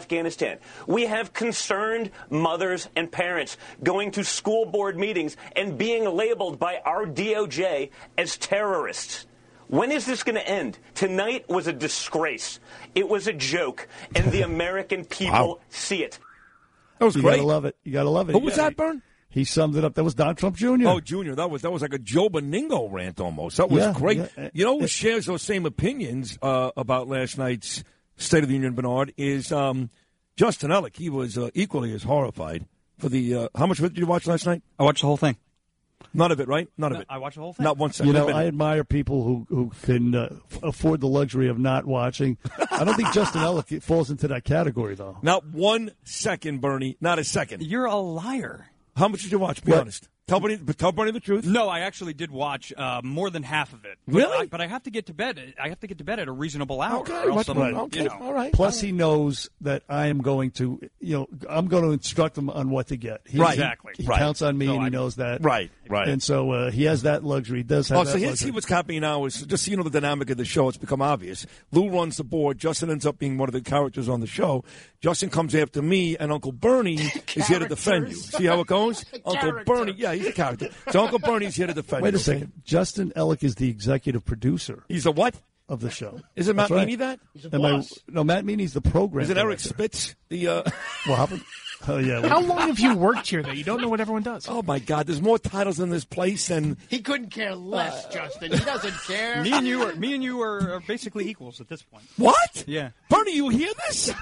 [0.87, 6.79] We have concerned mothers and parents going to school board meetings and being labeled by
[6.85, 9.25] our DOJ as terrorists.
[9.67, 10.79] When is this going to end?
[10.95, 12.59] Tonight was a disgrace.
[12.95, 15.59] It was a joke, and the American people Wow.
[15.69, 16.17] see it.
[16.97, 17.35] That was you great.
[17.37, 17.77] gotta love it.
[17.83, 18.33] You gotta love it.
[18.33, 18.63] Who was Yeah.
[18.63, 19.01] that, Bern?
[19.29, 19.93] He summed it up.
[19.93, 20.87] That was Don Trump Jr.
[20.87, 23.57] Oh, Junior, that was that was like a Joe Benigno rant almost.
[23.57, 24.17] That was Yeah, great.
[24.37, 24.49] yeah.
[24.53, 27.83] You know who shares those same opinions uh, about last night's
[28.19, 29.89] State of the Union, Bernard, is um,
[30.35, 30.95] Justin Ellick.
[30.97, 32.65] He was uh, equally as horrified
[32.99, 33.33] for the.
[33.35, 34.61] Uh, how much of it did you watch last night?
[34.77, 35.37] I watched the whole thing.
[36.13, 36.67] None of it, right?
[36.77, 37.07] None of it.
[37.09, 37.63] I watched the whole thing.
[37.63, 38.07] Not one second.
[38.07, 38.47] You know, Not a I minute.
[38.49, 42.37] admire people who who can uh, f- afford the luxury of not watching.
[42.71, 45.17] I don't think Justin Ellick falls into that category, though.
[45.21, 46.97] Not one second, Bernie.
[47.01, 47.63] Not a second.
[47.63, 48.69] You're a liar.
[48.95, 49.63] How much did you watch?
[49.63, 49.81] Be What?
[49.81, 50.07] honest.
[50.29, 51.45] Tell Bernie, tell Bernie the truth.
[51.45, 53.97] No, I actually did watch uh, more than half of it.
[54.07, 54.37] But Really?
[54.37, 55.55] I, but I have to get to bed.
[55.61, 56.99] I have to get to bed at a reasonable hour.
[56.99, 57.95] Okay, or else what- I'm- right.
[57.95, 58.31] you know.
[58.31, 58.53] right.
[58.53, 62.49] Plus, he knows that I am going to, you know, I'm going to instruct him
[62.49, 63.21] on what to get.
[63.25, 63.53] He, Right.
[63.53, 63.93] Exactly.
[63.97, 64.19] He Right.
[64.19, 65.43] counts on me, So and he I- knows that.
[65.43, 66.07] Right, right.
[66.07, 67.57] And so uh, he has that luxury.
[67.59, 68.45] He does have Oh, that so here's luxury.
[68.47, 70.67] see what's happening now is just so you know the dynamic of the show.
[70.69, 71.45] It's become obvious.
[71.71, 72.59] Lou runs the board.
[72.59, 74.63] Justin ends up being one of the characters on the show.
[75.01, 76.95] Justin comes after me, and Uncle Bernie
[77.35, 78.15] is here to defend you.
[78.15, 79.05] See how it goes?
[79.25, 80.69] Uncle Bernie, yeah, he's a character.
[80.91, 82.17] So Uncle Bernie's here to defend Wait you.
[82.17, 82.53] a second.
[82.63, 84.83] Justin Ellick is the executive producer.
[84.87, 85.35] He's a what?
[85.67, 86.19] Of the show.
[86.35, 86.85] Isn't Matt That's right.
[86.87, 87.19] Meany that?
[87.53, 89.23] Am I- no, Matt Meany's the program.
[89.23, 89.69] Is it Eric director.
[89.69, 90.15] Spitz?
[90.29, 90.63] The uh...
[91.05, 91.43] What happened?
[91.87, 92.27] Oh yeah.
[92.27, 94.47] How long have you worked here that you don't know what everyone does?
[94.49, 95.07] Oh my God!
[95.07, 98.51] There's more titles in this place than He couldn't care less, Justin.
[98.51, 99.41] He doesn't care.
[99.41, 102.03] Me and you are me and you are, are basically equals at this point.
[102.17, 102.63] what?
[102.67, 102.89] Yeah.
[103.09, 104.11] Bernie, you hear this?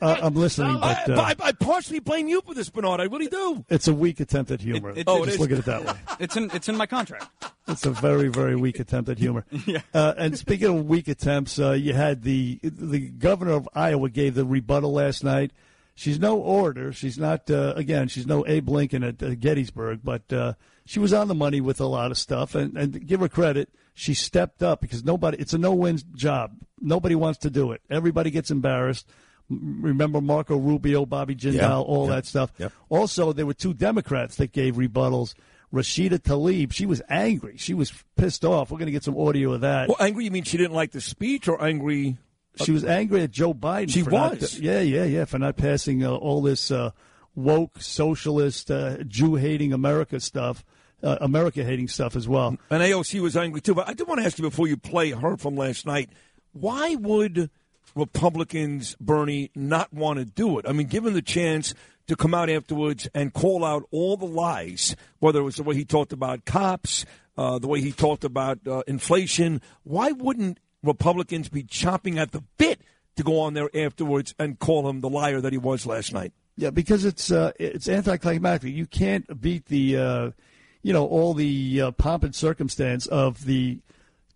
[0.00, 2.98] Uh, I'm listening, but uh, I, I, I partially blame you for this, Bernard.
[2.98, 3.64] I really do.
[3.68, 4.90] it's a weak attempt at humor.
[4.90, 5.40] It- it- Oh, it Just is?
[5.40, 5.92] look at it that way.
[6.18, 7.28] It's in it's in my contract.
[7.68, 9.44] It's a very, very weak attempt at humor.
[9.94, 14.34] uh, and speaking of weak attempts, uh, you had the the governor of Iowa gave
[14.34, 15.52] the rebuttal last night.
[15.94, 16.92] She's no orator.
[16.92, 18.08] She's not uh, again.
[18.08, 20.54] She's no Abe Lincoln at uh, Gettysburg, but uh,
[20.86, 22.54] she was on the money with a lot of stuff.
[22.54, 25.36] And, and give her credit, she stepped up because nobody.
[25.38, 26.56] It's a no-win job.
[26.80, 27.82] Nobody wants to do it.
[27.90, 29.06] Everybody gets embarrassed.
[29.50, 32.52] Remember Marco Rubio, Bobby Jindal, Yeah, all yeah, that stuff.
[32.58, 32.68] yeah.
[32.88, 35.34] Also, there were two Democrats that gave rebuttals.
[35.74, 37.56] Rashida Tlaib, she was angry.
[37.56, 38.70] She was pissed off.
[38.70, 39.88] We're going to get some audio of that.
[39.88, 40.24] Well, angry?
[40.24, 42.16] You mean she didn't like the speech, or angry?
[42.56, 43.90] She was angry at Joe Biden.
[43.90, 44.58] She for not- was.
[44.58, 46.90] yeah, yeah, yeah, for not passing uh, all this uh,
[47.34, 50.64] woke, socialist, uh, Jew hating America stuff,
[51.02, 52.56] uh, America hating stuff as well.
[52.70, 53.74] And AOC was angry too.
[53.74, 56.10] But I did want to ask you before you play her from last night,
[56.52, 57.48] why would
[57.94, 60.66] Republicans, Bernie, not want to do it?
[60.68, 61.74] I mean, given the chance
[62.06, 65.74] to come out afterwards and call out all the lies, whether it was the way
[65.74, 67.06] he talked about cops,
[67.38, 72.42] uh, the way he talked about uh, inflation, why wouldn't Republicans be chopping at the
[72.58, 72.80] bit
[73.16, 76.32] to go on there afterwards and call him the liar that he was last night?
[76.56, 78.74] Yeah, because it's uh, it's anticlimactic.
[78.74, 80.30] You can't beat the, uh,
[80.82, 83.78] you know, all the uh, pomp and circumstance of the,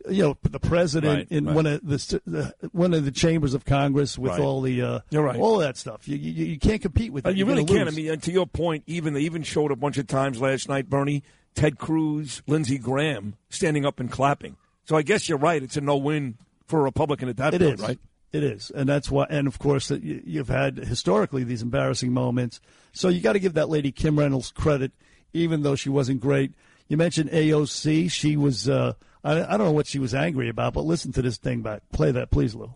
[0.09, 1.55] you know, the president Right, in right.
[1.55, 4.41] one of the, the one of the chambers of Congress with Right.
[4.41, 6.09] all the, uh, all that stuff.
[6.09, 7.37] You, you, you can't compete with Uh, it.
[7.37, 7.89] you really can't.
[7.89, 10.69] I mean, and to your point, even they even showed a bunch of times last
[10.71, 11.23] night, Bernie,
[11.55, 14.57] Ted Cruz, Lindsey Graham standing up and clapping.
[14.87, 15.63] So I guess you're right.
[15.63, 17.81] It's a no-win for a Republican at that It point, is.
[17.81, 17.99] right?
[18.33, 19.27] It is, and that's why.
[19.31, 22.61] And of course, you've had historically these embarrassing moments.
[22.93, 24.93] So you got to give that lady Kim Reynolds credit,
[25.33, 26.53] even though she wasn't great.
[26.89, 28.11] You mentioned AOC.
[28.11, 28.69] She was.
[28.69, 31.63] Uh, I, I don't know what she was angry about, but listen to this thing
[31.63, 31.83] back.
[31.93, 32.75] Play that, please, Lou.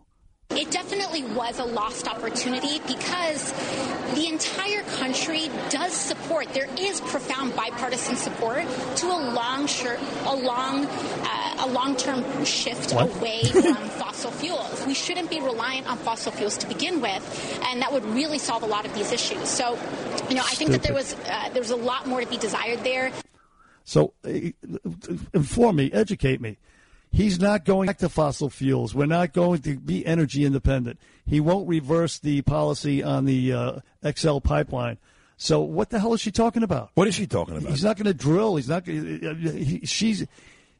[1.34, 3.52] Was a lost opportunity because
[4.14, 6.52] the entire country does support.
[6.52, 8.64] There is profound bipartisan support
[8.96, 13.14] to a long, shir- a long, uh, a long-term shift What?
[13.16, 14.84] away from fossil fuels.
[14.86, 18.62] We shouldn't be reliant on fossil fuels to begin with, and that would really solve
[18.64, 19.48] a lot of these issues.
[19.48, 19.78] So,
[20.28, 22.38] you know, I think that there was uh, there was a lot more to be
[22.38, 23.12] desired there.
[23.84, 24.30] So uh,
[25.32, 26.58] inform me, educate me.
[27.12, 28.94] He's not going back to fossil fuels.
[28.94, 31.00] We're not going to be energy independent.
[31.26, 33.72] He won't reverse the policy on the uh,
[34.08, 34.98] XL pipeline.
[35.36, 36.90] So what the hell is she talking about?
[36.94, 37.70] What is she talking about?
[37.70, 38.56] He's not going to drill.
[38.56, 38.84] He's not.
[38.84, 38.98] Gonna,
[39.52, 40.26] he, she's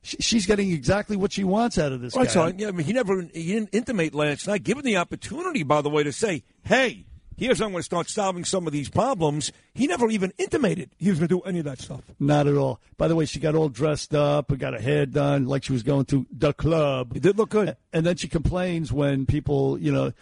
[0.02, 2.26] she's getting exactly what she wants out of this Right.
[2.26, 2.32] guy.
[2.32, 5.80] So yeah, I mean, he never he didn't intimate last night, given the opportunity, by
[5.82, 8.88] the way, to say, "Hey, here's how I'm going to start solving some of these
[8.88, 12.02] problems." He never even intimated he was going to do any of that stuff.
[12.18, 12.80] Not at all.
[12.96, 15.72] By the way, she got all dressed up and got her hair done like she
[15.72, 17.16] was going to the club.
[17.16, 17.76] It did look good.
[17.92, 20.12] And then she complains when people, you know,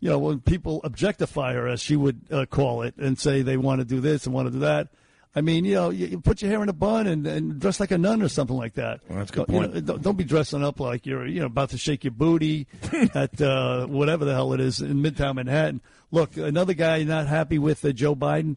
[0.00, 3.56] you know, when people objectify her, as she would uh, call it, and say they
[3.56, 4.88] want to do this and want to do that.
[5.36, 7.80] I mean, you know, you, you put your hair in a bun and, and dress
[7.80, 9.00] like a nun or something like that.
[9.10, 9.86] that's a good You know, point.
[9.86, 12.68] don't, don't be dressing up like you're, you know, about to shake your booty
[13.14, 15.80] at uh, whatever the hell it is in Midtown Manhattan.
[16.12, 18.56] Look, another guy not happy with uh, Joe Biden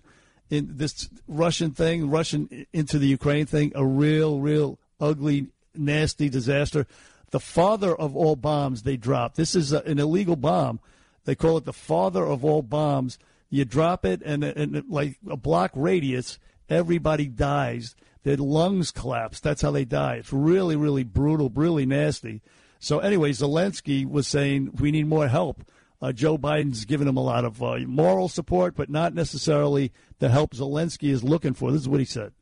[0.52, 6.86] in this Russian thing, Russian into the Ukraine thing, a real, real ugly, nasty disaster.
[7.32, 9.36] The father of all bombs they dropped.
[9.36, 10.80] This is a, an illegal bomb.
[11.26, 13.18] They call it the father of all bombs.
[13.50, 16.38] You drop it, and, and like a block radius,
[16.70, 17.96] everybody dies.
[18.24, 19.40] Their lungs collapse.
[19.40, 20.16] That's how they die.
[20.16, 22.42] It's really, really brutal, really nasty.
[22.80, 25.64] So, anyway, Zelensky was saying we need more help.
[26.02, 30.30] Uh, Joe Biden's given him a lot of uh, moral support, but not necessarily the
[30.30, 31.72] help Zelensky is looking for.
[31.72, 32.34] This is what he said.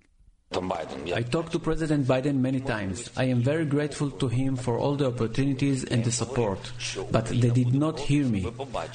[0.58, 3.09] I talked to President Biden many times.
[3.17, 6.72] I am very grateful to him for all the opportunities and the support,
[7.11, 8.48] but they did not hear me.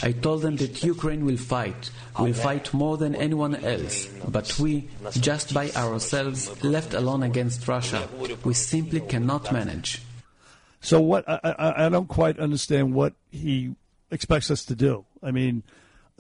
[0.02, 4.88] I told them that Ukraine will fight, will fight more than anyone else, but we,
[5.12, 8.08] just by ourselves, left alone against Russia,
[8.44, 10.00] we simply cannot manage.
[10.80, 11.28] So what?
[11.28, 13.74] I, I, I don't quite understand what he
[14.10, 15.04] expects us to do.
[15.22, 15.62] I mean,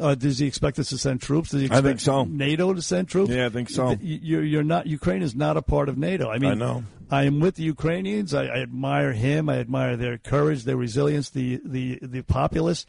[0.00, 1.50] uh, does he expect us to send troops?
[1.50, 2.24] Does he I think so.
[2.24, 3.30] NATO to send troops?
[3.30, 3.96] Yeah, I think so.
[4.00, 4.86] You're, you're not.
[4.86, 6.30] Ukraine is not a part of NATO.
[6.30, 6.84] I mean, I know.
[7.10, 8.34] I am with the Ukrainians.
[8.34, 9.48] I, I admire him.
[9.48, 12.86] I admire their courage, their resilience, the the the populace.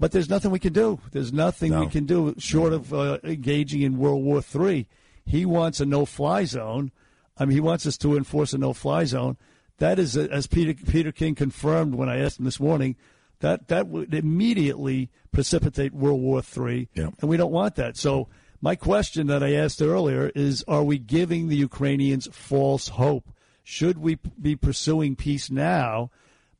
[0.00, 1.00] But there's nothing we can do.
[1.10, 4.86] There's nothing we can do short of uh, engaging in World War III.
[5.26, 6.92] He wants a no-fly zone.
[7.36, 9.36] I mean, he wants us to enforce a no-fly zone.
[9.78, 12.94] That is, uh, as Peter Peter King confirmed when I asked him this morning,
[13.40, 16.88] that that would immediately precipitate World War III,
[17.20, 17.96] and we don't want that.
[17.96, 18.28] So
[18.60, 23.30] my question that I asked earlier is: Are we giving the Ukrainians false hope?
[23.62, 26.10] Should we p- be pursuing peace now?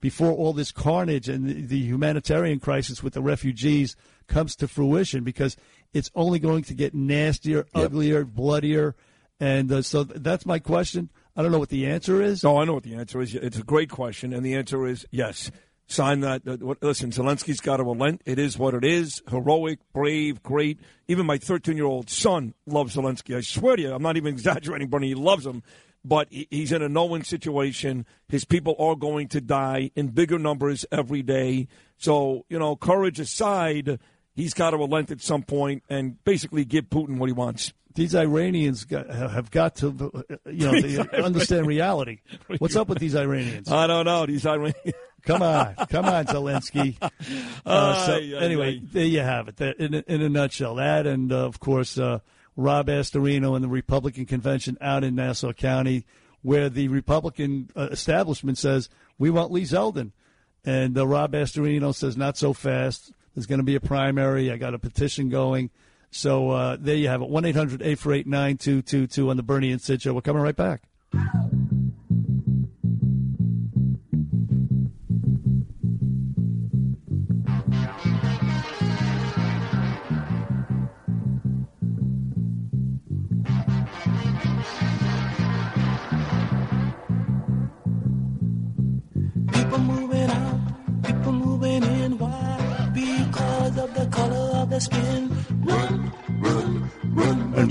[0.01, 5.25] before all this carnage and the, the humanitarian crisis with the refugees comes to fruition
[5.25, 5.57] because
[5.93, 8.95] it's only going to get nastier, uglier, bloodier.
[9.41, 11.11] And uh, so th- that's my question.
[11.37, 12.43] I don't know what the answer is.
[12.43, 13.35] No, I know what the answer is.
[13.35, 15.51] It's a great question, and the answer is yes.
[15.91, 16.43] Sign that.
[16.83, 18.21] Listen, Zelensky's got to relent.
[18.27, 19.23] It is what it is.
[19.31, 20.79] Heroic, brave, great.
[21.09, 23.35] Even my 13 year old son loves Zelensky.
[23.35, 25.09] I swear to you, I'm not even exaggerating, Bernie.
[25.09, 25.63] He loves him.
[26.05, 28.07] But he's in a no win situation.
[28.29, 31.69] His people are going to die in bigger numbers every day.
[31.97, 33.99] So, you know, courage aside,
[34.37, 37.73] he's got to relent at some point and basically give Putin what he wants.
[37.95, 42.21] These Iranians got, have got to, uh, you know, understand reality.
[42.59, 43.71] What's up with these Iranians?
[43.71, 44.25] I don't know.
[44.25, 44.95] These Iranians.
[45.23, 46.97] Come on, come on, Zelensky.
[47.67, 49.57] Uh, so Ay, ay, anyway, there you have it.
[49.59, 52.21] That, in, a, in a nutshell, that and uh, of course uh,
[52.57, 56.07] Rob Astorino and the Republican convention out in Nassau County,
[56.41, 58.89] where the Republican uh, establishment says
[59.19, 60.13] we want Lee Zeldin,
[60.65, 63.13] and uh, Rob Astorino says not so fast.
[63.35, 64.51] There's going to be a primary.
[64.51, 65.71] I got a petition going.
[66.11, 67.29] So uh, there you have it.
[67.29, 70.15] One 848 9222 on the Bernie and Sid show.
[70.15, 70.83] We're coming right back.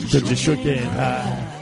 [0.08, 1.58] Because you shook your hand high.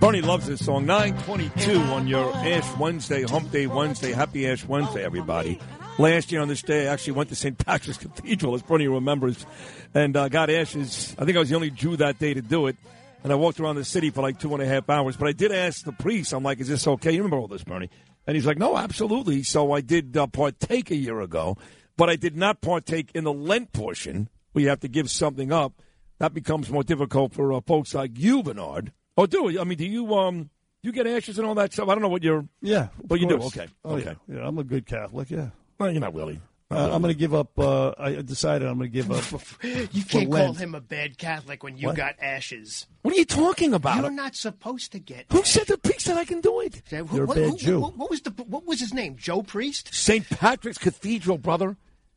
[0.00, 0.86] Bernie loves this song.
[0.86, 4.12] 922 on your Ash Wednesday, Hump Day Wednesday.
[4.12, 5.58] Happy Ash Wednesday, everybody.
[5.98, 7.56] Last year on this day, I actually went to St.
[7.56, 9.46] Patrick's Cathedral, as Bernie remembers,
[9.94, 11.14] and uh, got ashes.
[11.18, 12.76] I think I was the only Jew that day to do it.
[13.22, 15.16] And I walked around the city for like two and a half hours.
[15.16, 17.12] But I did ask the priest, I'm like, is this okay?
[17.12, 17.88] You remember all this, Bernie?
[18.26, 19.42] And he's like, no, absolutely.
[19.42, 21.56] So I did uh, partake a year ago,
[21.96, 25.52] but I did not partake in the Lent portion where you have to give something
[25.52, 25.82] up.
[26.20, 28.92] That becomes more difficult for uh, folks like you, Bernard.
[29.18, 29.60] Oh, do you?
[29.60, 30.48] I mean, do you um
[30.82, 31.88] you get ashes and all that stuff?
[31.88, 32.46] I don't know what you're.
[32.62, 33.36] Yeah, but of you do.
[33.42, 34.16] Okay, Oh, okay.
[34.28, 34.36] Yeah.
[34.38, 35.30] yeah, I'm a good Catholic.
[35.30, 35.48] Yeah.
[35.78, 36.40] Well, you're not really.
[36.70, 37.56] Uh, I'm going to give up.
[37.58, 39.22] Uh, I decided I'm going to give up.
[39.92, 41.96] You for can't call him a bad Catholic when you What?
[41.96, 42.86] got ashes.
[43.02, 44.00] What are you talking about?
[44.00, 45.26] You're not supposed to get.
[45.30, 46.80] Who said the priest that I can do it?
[46.90, 47.80] You're a bad who- Jew.
[47.80, 48.30] What, what was the?
[48.30, 49.16] What was his name?
[49.16, 49.92] Joe Priest.
[49.94, 50.28] St.
[50.28, 51.76] Patrick's Cathedral, brother.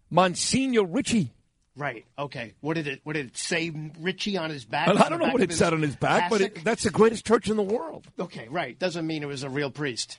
[0.09, 1.33] Monsignor Ritchie.
[1.77, 2.05] Right.
[2.17, 2.53] Okay.
[2.61, 3.01] What did it?
[3.03, 3.71] What did it say?
[3.99, 4.87] Richie on his back.
[4.89, 7.49] I don't know what it said on his back, but it, that's the greatest church
[7.49, 8.07] in the world.
[8.19, 8.47] Okay.
[8.49, 8.77] Right.
[8.77, 10.17] Doesn't mean it was a real priest.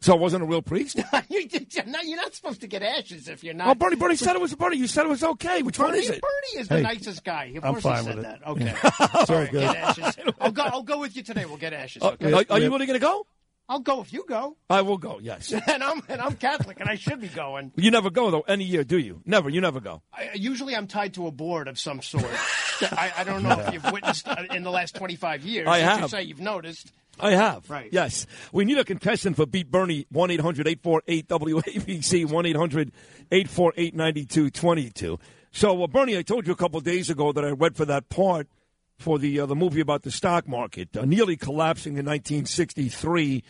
[0.00, 0.96] So it wasn't a real priest?
[1.30, 3.68] you, you're, not, you're not supposed to get ashes if you're not.
[3.68, 4.76] Oh, Bernie, Bernie said it was a Bernie.
[4.76, 5.62] You said it was okay.
[5.62, 6.20] Which one is it?
[6.20, 7.54] Bernie is the Hey, nicest guy.
[7.56, 8.40] Of I'm course fine he said with it.
[8.40, 8.48] that.
[8.48, 8.74] Okay.
[9.22, 9.60] It's all All right, good.
[9.62, 10.16] Get ashes.
[10.40, 10.62] I'll go.
[10.64, 11.46] I'll go with you today.
[11.46, 12.02] We'll get ashes.
[12.02, 12.32] Uh, Okay.
[12.32, 13.26] are, are you really going to go?
[13.68, 14.56] I'll go if you go.
[14.68, 15.52] I will go, yes.
[15.66, 17.72] and I'm and I'm Catholic, and I should be going.
[17.76, 19.22] You never go, though, any year, do you?
[19.24, 19.48] Never.
[19.48, 20.02] You never go.
[20.12, 22.24] I, usually, I'm tied to a board of some sort.
[22.80, 25.66] I, I don't know if you've witnessed uh, in the last 25 years.
[25.66, 26.10] I if You have.
[26.10, 26.92] say you've noticed.
[27.18, 27.70] I have.
[27.70, 27.88] Right.
[27.92, 28.26] Yes.
[28.52, 30.06] We need a contestant for Beat Bernie.
[30.10, 32.26] 1 800 848 WABC.
[32.28, 32.92] 1 800
[33.30, 35.18] 848 9222.
[35.52, 37.84] So, uh, Bernie, I told you a couple of days ago that I read for
[37.84, 38.48] that part
[38.98, 43.42] for the uh, the movie about the stock market, uh, nearly collapsing in 1963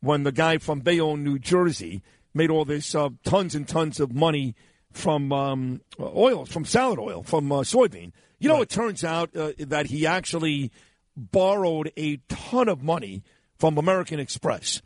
[0.00, 2.02] when the guy from Bayonne, New Jersey,
[2.34, 4.54] made all this uh, tons and tons of money
[4.90, 8.12] from um, oil, from salad oil, from uh, soybean.
[8.38, 10.72] You know, it turns out uh, that he actually
[11.16, 13.22] borrowed a ton of money
[13.58, 14.82] from American Express.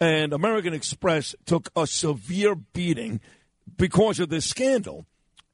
[0.00, 3.20] And American Express took a severe beating
[3.76, 5.06] because of this scandal.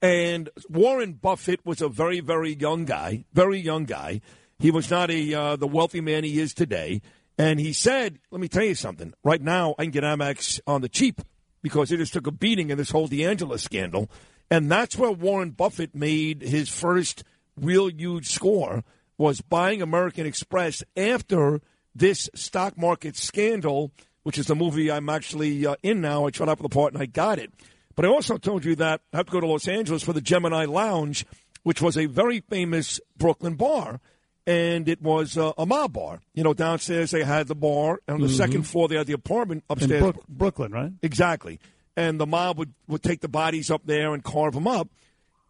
[0.02, 4.20] And Warren Buffett was a very, very young guy, very young guy.
[4.58, 7.00] He was not a uh, the wealthy man he is today.
[7.38, 9.14] And he said, "Let me tell you something.
[9.22, 11.22] Right now, I can get Amex on the cheap
[11.62, 14.10] because it just took a beating in this whole D'Angelo scandal,
[14.50, 17.22] and that's where Warren Buffett made his first
[17.56, 18.84] real huge score
[19.18, 21.60] was buying American Express after
[21.94, 23.92] this stock market scandal,
[24.24, 26.26] which is the movie I'm actually uh, in now.
[26.26, 27.52] I tried out for the part and I got it.
[27.94, 30.20] But I also told you that I have to go to Los Angeles for the
[30.20, 31.24] Gemini Lounge,
[31.62, 34.00] which was a very famous Brooklyn bar.
[34.44, 36.20] And it was uh, a mob bar.
[36.34, 38.36] You know, downstairs they had the bar, and on the Mhm.
[38.36, 40.02] second floor they had the apartment upstairs.
[40.02, 40.90] Brook- Brooklyn, right?
[41.00, 41.60] Exactly.
[41.96, 44.88] And the mob would, would take the bodies up there and carve them up.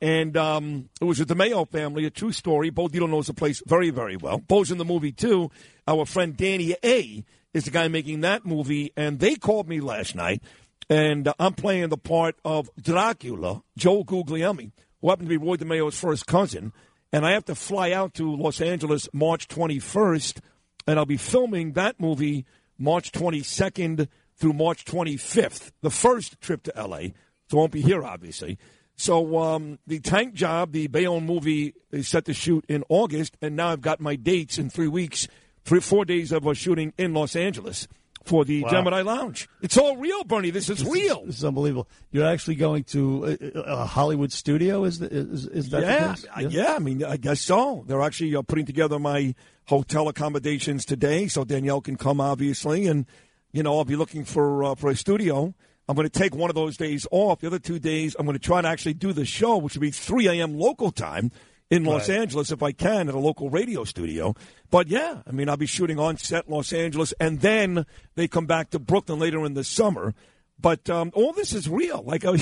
[0.02, 2.68] And um, it was with the Mayo family, a true story.
[2.70, 4.38] Bo Dietl knows the place very, very well.
[4.38, 5.50] Bo's in the movie, too.
[5.86, 7.24] Our friend Danny A.
[7.54, 8.92] is the guy making that movie.
[8.96, 10.42] And they called me last night,
[10.92, 15.56] and uh, I'm playing the part of Dracula, Joe Guglielmo, who happened to be Roy
[15.56, 16.74] DeMeo's first cousin.
[17.14, 20.40] And I have to fly out to Los Angeles March 21st,
[20.86, 22.44] and I'll be filming that movie
[22.78, 27.12] March 22nd through March 25th, the first trip to LA.
[27.48, 28.58] So I won't be here, obviously.
[28.94, 33.56] So um, the tank job, the Bayonne movie, is set to shoot in August, and
[33.56, 35.26] now I've got my dates in three weeks,
[35.64, 37.88] three four days of a shooting in Los Angeles
[38.24, 38.70] for the Wow.
[38.70, 39.48] Gemini Lounge.
[39.60, 40.50] It's all real, Bernie.
[40.50, 41.24] This is real.
[41.26, 41.88] This is unbelievable.
[42.10, 44.84] You're actually going to a, a Hollywood studio?
[44.84, 46.26] Is, the, is, is that yeah, the case?
[46.34, 47.84] I- yeah, I mean, I guess so.
[47.86, 49.34] They're actually uh, putting together my
[49.66, 53.06] hotel accommodations today, so Danielle can come, obviously, and
[53.52, 55.54] you know, I'll be looking for uh, for a studio.
[55.88, 57.40] I'm going to take one of those days off.
[57.40, 59.80] The other two days, I'm going to try to actually do the show, which will
[59.80, 60.56] be 3 a.m.
[60.56, 61.32] local time
[61.72, 62.18] in Los Right.
[62.18, 64.34] Angeles, if I can, at a local radio studio.
[64.70, 68.46] But yeah, I mean, I'll be shooting on set Los Angeles, and then they come
[68.46, 70.14] back to Brooklyn later in the summer.
[70.60, 72.04] But um, all this is real.
[72.06, 72.36] Like, uh,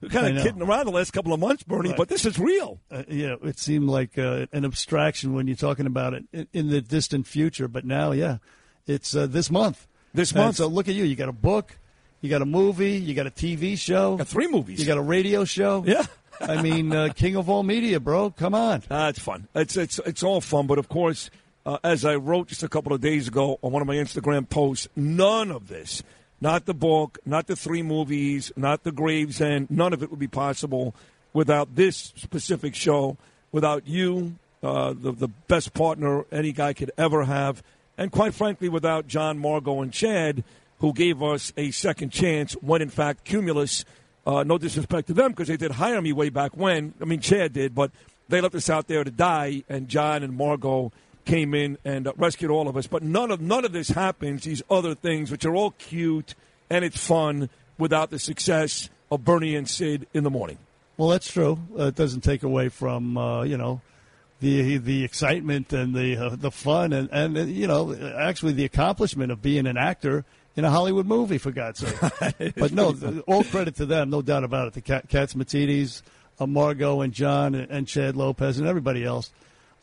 [0.00, 1.98] we're kind of kidding around the last couple of months, Bernie, Right.
[1.98, 2.80] but this is real.
[2.90, 6.68] Uh, yeah, it seemed like uh, an abstraction when you're talking about it in, in
[6.70, 8.38] the distant future, but now, yeah,
[8.86, 9.86] it's uh, this month.
[10.14, 10.56] This And month.
[10.56, 11.04] so look at you.
[11.04, 11.76] You got a book,
[12.22, 14.80] you got a movie, you got a TV show, got three movies.
[14.80, 15.84] You got a radio show.
[15.86, 16.06] Yeah.
[16.40, 18.30] I mean, uh, king of all media, bro.
[18.30, 18.82] Come on.
[18.90, 19.48] Ah, it's fun.
[19.54, 21.30] It's it's it's all fun, but of course,
[21.64, 24.48] uh, as I wrote just a couple of days ago on one of my Instagram
[24.48, 26.02] posts, none of this,
[26.40, 30.28] not the book, not the three movies, not the Gravesend, none of it would be
[30.28, 30.94] possible
[31.32, 33.16] without this specific show,
[33.52, 37.62] without you, uh, the the best partner any guy could ever have,
[37.98, 40.44] and quite frankly, without John, Margot, and Chad,
[40.80, 43.84] who gave us a second chance when, in fact, Cumulus.
[44.26, 46.92] Uh, no disrespect to them because they did hire me way back when.
[47.00, 47.92] I mean, Chad did, but
[48.28, 50.90] they left us out there to die, and John and Margot
[51.24, 52.86] came in and uh, rescued all of us.
[52.86, 54.44] But none of none of this happens.
[54.44, 56.34] These other things, which are all cute
[56.68, 57.48] and it's fun,
[57.78, 60.58] without the success of Bernie and Sid in the morning.
[60.96, 61.58] Well, that's true.
[61.78, 63.80] Uh, it doesn't take away from uh, you know
[64.40, 68.64] the the excitement and the uh, the fun and and uh, you know actually the
[68.64, 70.24] accomplishment of being an actor
[70.56, 72.54] in a Hollywood movie for God's sake.
[72.56, 74.74] but no, th- all credit to them, no doubt about it.
[74.74, 76.02] The Cat, Catsimatidis,
[76.40, 79.30] uh, Margot and John and, and Chad Lopez and everybody else.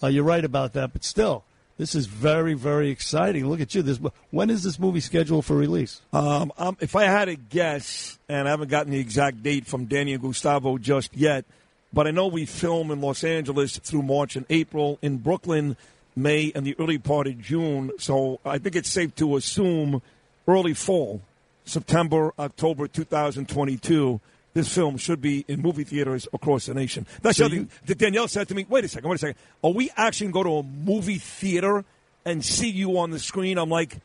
[0.02, 1.44] Uh, you're right about that, but still.
[1.78, 3.48] This is very, very exciting.
[3.48, 3.82] Look at you.
[3.82, 6.02] This when is this movie scheduled for release?
[6.12, 9.86] Um, um, if I had a guess, and I haven't gotten the exact date from
[9.86, 11.46] Danny and Gustavo just yet,
[11.92, 15.76] but I know we film in Los Angeles through March and April, in Brooklyn,
[16.16, 17.92] May, and the early part of June.
[17.98, 20.04] So I think it's safe to assume
[20.48, 21.22] early fall,
[21.66, 24.20] September, October 2022.
[24.54, 27.08] This film should be in movie theaters across the nation.
[27.24, 28.66] That's So the other that Danielle said to me.
[28.70, 29.36] Wait a second, wait a second.
[29.64, 31.84] Are we actually going to go to a movie theater
[32.24, 33.58] and see you on the screen?
[33.58, 33.98] I'm like,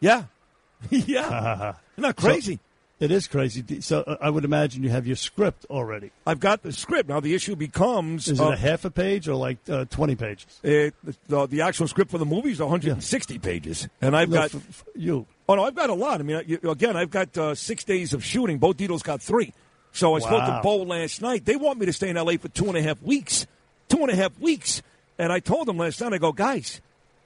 [0.00, 0.24] yeah,
[0.90, 1.74] yeah.
[1.98, 2.54] That crazy?
[2.54, 2.60] So-
[3.00, 3.80] it is crazy.
[3.80, 6.10] So uh, I would imagine you have your script already.
[6.26, 7.20] I've got the script now.
[7.20, 10.46] The issue becomes: Is uh, it a half a page or like uh, twenty pages?
[10.64, 10.94] it,
[11.28, 14.56] the, the actual script for the movie is 160 pages, and I've No, got f-
[14.68, 15.26] f- you.
[15.48, 16.20] Oh no, I've got a lot.
[16.20, 18.58] I mean, you, again, I've got uh, six days of shooting.
[18.58, 19.52] Bo Dietl's got three.
[19.92, 20.60] So I spoke to Wow.
[20.62, 21.44] Bo last night.
[21.46, 22.36] They want me to stay in L.A.
[22.36, 23.46] for two and a half weeks.
[23.88, 24.82] Two and a half weeks,
[25.18, 26.12] and I told them last night.
[26.12, 26.80] I go, guys.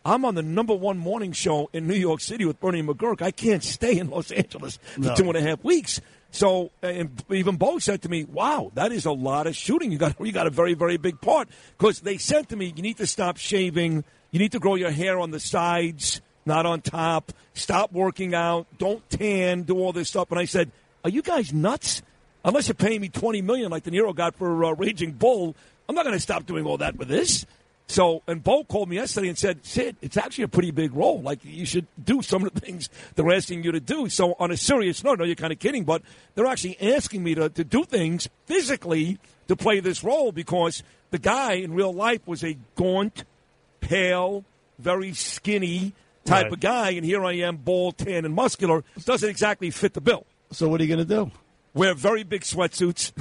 [0.04, 3.22] I'm on the number one morning show in New York City with Bernie McGuirk.
[3.22, 5.14] I can't stay in Los Angeles for No.
[5.14, 6.00] two and a half weeks.
[6.32, 9.92] So, and even Bo said to me, "Wow, that is a lot of shooting.
[9.92, 12.82] You got you got a very very big part." Because they said to me, "You
[12.82, 14.04] need to stop shaving.
[14.30, 17.32] You need to grow your hair on the sides, not on top.
[17.54, 18.66] Stop working out.
[18.78, 19.62] Don't tan.
[19.62, 20.70] Do all this stuff." And I said,
[21.04, 22.02] "Are you guys nuts?
[22.44, 25.54] Unless you're paying me twenty million like De Niro got for uh, Raging Bull,
[25.88, 27.46] I'm not going to stop doing all that with this."
[27.88, 31.20] So, and Bo called me yesterday and said, Sid, it's actually a pretty big role.
[31.20, 34.08] Like, you should do some of the things they're asking you to do.
[34.08, 36.00] So, on a serious note, no, you're kind of kidding, but
[36.34, 41.18] they're actually asking me to, to do things physically to play this role because the
[41.18, 43.24] guy in real life was a gaunt,
[43.80, 44.44] pale,
[44.78, 45.92] very skinny
[46.24, 46.52] type Right.
[46.52, 48.84] of guy, and here I am, bald, tan, and muscular.
[49.04, 50.26] Doesn't exactly fit the bill.
[50.50, 51.30] So what are you going to do?
[51.74, 53.12] Wear very big sweatsuits.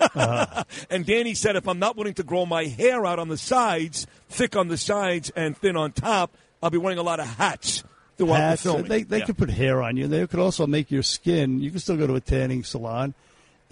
[0.00, 0.64] Uh-huh.
[0.90, 4.06] and Danny said if I'm not willing to grow my hair out on the sides,
[4.28, 7.84] thick on the sides and thin on top, I'll be wearing a lot of hats
[8.18, 8.82] throughout Hats, the.
[8.82, 9.26] They, they Yeah.
[9.26, 10.08] could put hair on you.
[10.08, 11.60] They could also make your skin.
[11.60, 13.14] You can still go to a tanning salon,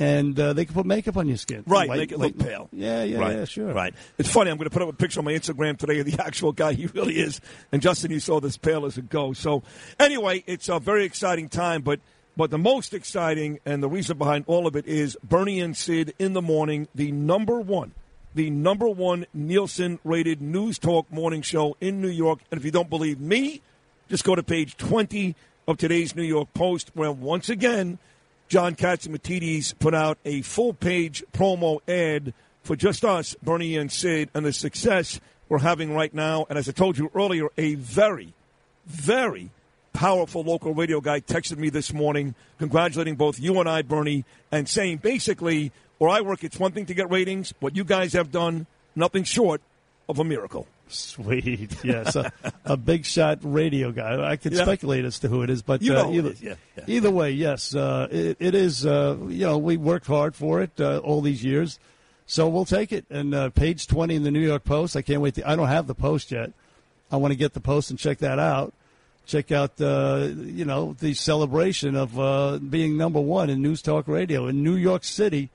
[0.00, 1.62] and uh, they can put makeup on your skin.
[1.66, 2.68] Right, Light- make it light- look pale.
[2.72, 3.72] Yeah, yeah, right, yeah, sure.
[3.72, 3.94] Right.
[4.18, 4.50] It's funny.
[4.50, 6.72] I'm going to put up a picture on my Instagram today of the actual guy.
[6.72, 7.40] He really is.
[7.70, 9.38] And Justin, you saw this pale as a goes.
[9.38, 9.62] So
[10.00, 11.82] anyway, it's a very exciting time.
[11.82, 12.00] But
[12.36, 16.14] but the most exciting and the reason behind all of it is Bernie and Sid
[16.18, 17.92] in the morning, the number one,
[18.34, 22.38] the number one Nielsen rated news talk morning show in New York.
[22.50, 23.60] And if you don't believe me,
[24.08, 25.34] just go to page 20
[25.68, 27.98] of today's New York Post, where once again.
[28.50, 34.28] John Catsimatidis put out a full page promo ad for just us, Bernie and Sid,
[34.34, 36.46] and the success we're having right now.
[36.48, 38.34] And as I told you earlier, a very,
[38.86, 39.50] very
[39.92, 44.68] powerful local radio guy texted me this morning congratulating both you and I, Bernie, and
[44.68, 47.54] saying basically, where I work, it's one thing to get ratings.
[47.60, 49.62] What you guys have done, nothing short
[50.08, 50.66] of a miracle.
[50.90, 52.32] Sweet, yes, a,
[52.64, 54.22] a big shot radio guy.
[54.30, 54.62] I could Yeah.
[54.62, 56.84] speculate as to who it is, but You uh, know it either, yeah, yeah.
[56.86, 58.84] either way, yes, uh, it, it is.
[58.84, 61.78] Uh, you know, we worked hard for it uh, all these years,
[62.26, 63.04] so we'll take it.
[63.10, 64.96] And uh, page twenty in the New York Post.
[64.96, 65.34] I can't wait.
[65.36, 66.52] To, I don't have the Post yet.
[67.12, 68.72] I want to get the Post and check that out.
[69.26, 74.08] Check out, uh, you know, the celebration of uh, being number one in news talk
[74.08, 75.50] radio in New York City,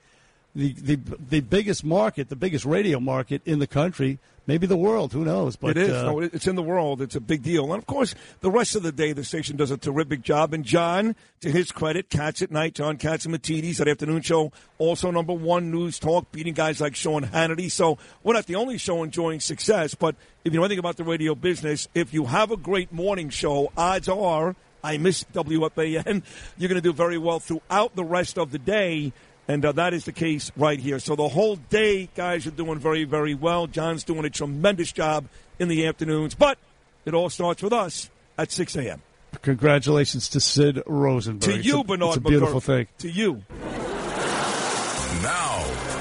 [0.56, 0.96] the, the
[1.30, 4.18] the biggest market, the biggest radio market in the country,
[4.48, 5.14] maybe the world.
[5.14, 5.56] Who knows?
[5.56, 5.92] But it is.
[5.94, 7.02] uh, no, it's in the world.
[7.02, 7.66] It's a big deal.
[7.74, 10.54] And of course, the rest of the day, the station does a terrific job.
[10.54, 15.34] And John, to his credit, Cats at Night, John Catsimatidis, that afternoon show, also number
[15.34, 17.72] one news talk, beating guys like Sean Hannity.
[17.72, 19.96] So we're not the only show enjoying success.
[19.96, 23.30] But if you know anything about the radio business, if you have a great morning
[23.30, 26.24] show, odds are, I miss WFAN,
[26.58, 29.14] you're going to do very well throughout the rest of the day.
[29.48, 30.98] And uh, that is the case right here.
[31.00, 33.68] So the whole day, guys are doing very, very well.
[33.68, 35.26] John's doing a tremendous job
[35.60, 36.34] in the afternoons.
[36.34, 36.58] But
[37.06, 39.02] it all starts with us at 6 a.m.
[39.42, 41.54] Congratulations to Sid Rosenberg.
[41.54, 42.64] To you, a, Bernard It's a beautiful McGuirk.
[42.64, 42.88] thing.
[43.00, 43.44] To you.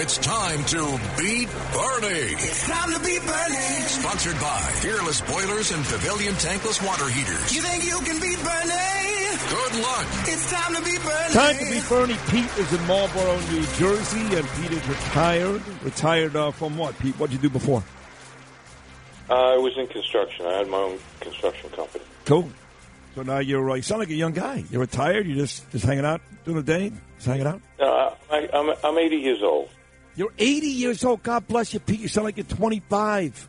[0.05, 2.37] Now it's time to beat Bernie.
[2.37, 3.81] It's time to beat Bernie.
[3.89, 7.55] Sponsored by Peerless Boilers and Pavilion Tankless Water Heaters.
[7.55, 9.39] You think you can beat Bernie?
[9.49, 10.07] Good luck.
[10.29, 11.33] It's time to beat Bernie.
[11.33, 12.19] Time to beat Bernie.
[12.29, 15.63] Pete is in Marlboro, New Jersey, and Pete is retired.
[15.83, 17.19] Retired uh, from what, Pete?
[17.19, 17.83] What did you do before?
[19.31, 20.45] Uh, I was in construction.
[20.45, 22.05] I had my own construction company.
[22.27, 22.51] Cool.
[23.15, 24.65] So now you're, uh, you sound like a young guy.
[24.71, 25.27] You're retired.
[25.27, 26.93] You're just, just hanging out during the day?
[27.17, 27.63] Just hanging out?
[27.81, 29.71] Uh, I, I'm, I'm 80 years old.
[30.17, 31.23] You're 80 years old.
[31.23, 32.01] God bless you, Pete.
[32.01, 33.49] You sound like you're 25.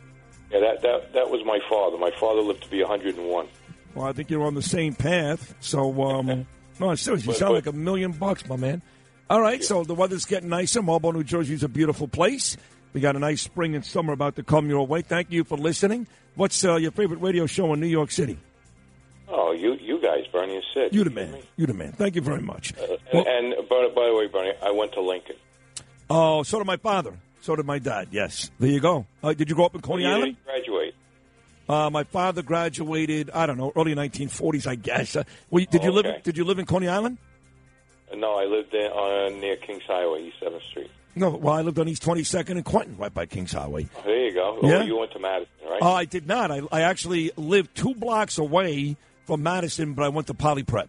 [0.50, 1.96] Yeah, that, that, that was my father.
[1.96, 3.48] My father lived to be 101.
[3.94, 5.54] Well, I think you're on the same path.
[5.60, 6.46] So, um,
[6.80, 8.82] no, seriously, you sound like a million bucks, my man.
[9.28, 10.82] All right, so the weather's getting nicer.
[10.82, 12.56] Marlboro, New Jersey is a beautiful place.
[12.92, 15.02] We got a nice spring and summer about to come your way.
[15.02, 16.06] Thank you for listening.
[16.36, 18.38] What's uh, your favorite radio show in New York City?
[19.28, 20.94] Oh, you you guys, Bernie and Sid.
[20.94, 21.36] You the man.
[21.56, 21.92] You the man.
[21.92, 22.72] Thank you very much.
[22.78, 25.36] Uh, and, and by, by the way, Bernie, I went to Lincoln.
[26.08, 27.12] Oh, so did my father.
[27.40, 28.08] So did my dad.
[28.10, 28.50] Yes.
[28.58, 29.06] There you go.
[29.22, 30.36] Uh, did you grow up in Coney Island?
[30.38, 30.94] you graduate?
[31.68, 33.30] Uh, my father graduated.
[33.30, 35.16] I don't know, early 1940s, I guess.
[35.16, 36.06] Uh, well, did you live?
[36.06, 36.20] Okay.
[36.22, 37.18] Did you live in Coney Island?
[38.12, 40.90] Uh, No, I lived in, uh, near Kings Highway, East 7th Street.
[41.16, 41.30] No.
[41.30, 43.88] Well, I lived on East 22nd and Quentin, right by Kings Highway.
[43.96, 44.58] Oh, there you go.
[44.62, 44.78] Yeah.
[44.78, 45.78] Oh, you went to Madison, right?
[45.82, 46.50] Oh, I did not.
[46.52, 50.88] I, I actually lived two blocks away from Madison, but I went to Poly Prep.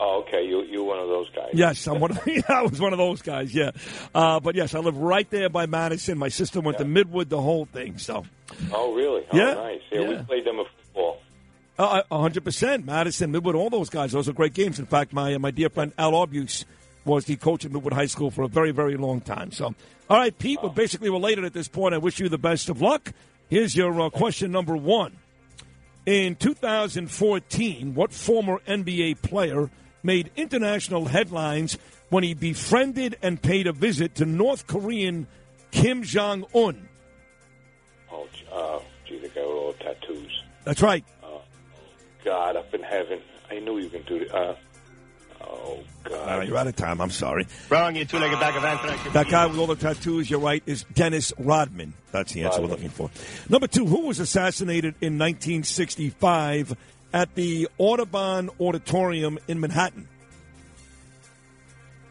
[0.00, 0.44] oh, okay.
[0.46, 1.50] You one of those guys.
[1.52, 2.10] Yes, I'm one.
[2.12, 3.54] Of, yeah, I was one of those guys.
[3.54, 3.70] Yeah,
[4.14, 6.18] uh, but yes, I live right there by Madison.
[6.18, 7.98] My sister went to Midwood, the whole thing.
[7.98, 8.24] So,
[8.72, 9.22] Oh, really?
[9.30, 9.54] Oh, Yeah.
[9.54, 9.80] nice.
[9.92, 11.20] Yeah, we played them a football.
[11.78, 14.10] uh, hundred percent, Madison, Midwood, all those guys.
[14.12, 14.78] Those are great games.
[14.80, 16.64] In fact, my my dear friend Al Arbuse
[17.04, 19.52] was the coach at Midwood High School for a very very long time.
[19.52, 19.66] So,
[20.10, 21.94] all right, Pete, we're basically related at this point.
[21.94, 23.12] I wish you the best of luck.
[23.48, 25.16] Here's your uh, question number one.
[26.06, 29.70] In 2014, what former NBA player
[30.02, 31.78] made international headlines
[32.08, 35.26] when he befriended and paid a visit to North Korean
[35.70, 36.88] Kim Jong Un?
[38.10, 40.42] Oh, gee, uh, gee, the guy with all the tattoos.
[40.64, 41.04] That's right.
[42.24, 43.20] God, up in heaven.
[43.50, 44.34] I knew you can do it.
[44.34, 44.54] Uh,
[45.40, 46.28] oh, God.
[46.28, 47.00] All right, you're out of time.
[47.00, 47.46] I'm sorry.
[47.70, 49.12] Wrong, you two-legged bag of anthrax.
[49.14, 51.94] That guy with all the tattoos, you're right, is Dennis Rodman.
[52.12, 53.10] That's the answer we're looking for.
[53.48, 56.76] Number two, who was assassinated in 1965
[57.12, 60.08] at the Audubon Auditorium in Manhattan?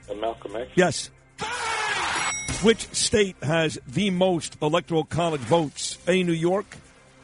[0.09, 0.71] Uh, Malcolm X?
[0.75, 1.09] Yes.
[2.63, 5.97] Which state has the most electoral college votes?
[6.07, 6.23] A.
[6.23, 6.77] New York,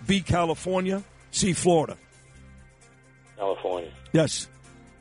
[0.05, 0.21] B.
[0.21, 1.53] California, C.
[1.53, 1.97] Florida.
[3.37, 3.91] California.
[4.11, 4.47] Yes.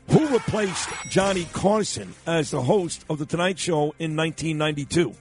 [0.08, 5.14] Who replaced Johnny Carson as the host of The Tonight Show in 1992?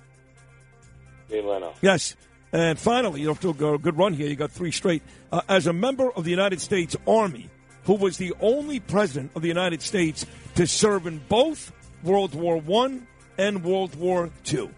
[1.30, 1.73] Jay Leno.
[1.81, 2.15] Yes.
[2.53, 4.27] And finally, you're to a good run here.
[4.27, 5.03] You got three straight.
[5.31, 7.49] Uh, as a member of the United States Army,
[7.85, 11.71] who was the only president of the United States to serve in both
[12.03, 13.07] World War One
[13.38, 14.69] and World War Two.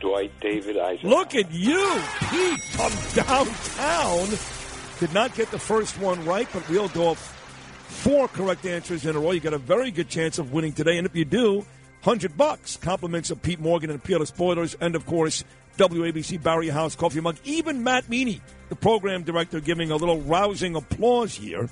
[0.00, 1.10] Dwight David Eisenhower.
[1.10, 4.28] Look at you, Pete, from downtown.
[4.98, 7.18] Did not get the first one right, but reeled off
[7.86, 9.30] four correct answers in a row.
[9.30, 11.64] You got a very good chance of winning today, and if you do,
[12.00, 12.76] hundred bucks.
[12.76, 15.44] Compliments of Pete Morgan and Peerless Boilers, and of course
[15.88, 17.36] WABC Barrie House Coffee Mug.
[17.44, 21.68] Even Matt Meany, the program director, giving a little rousing applause here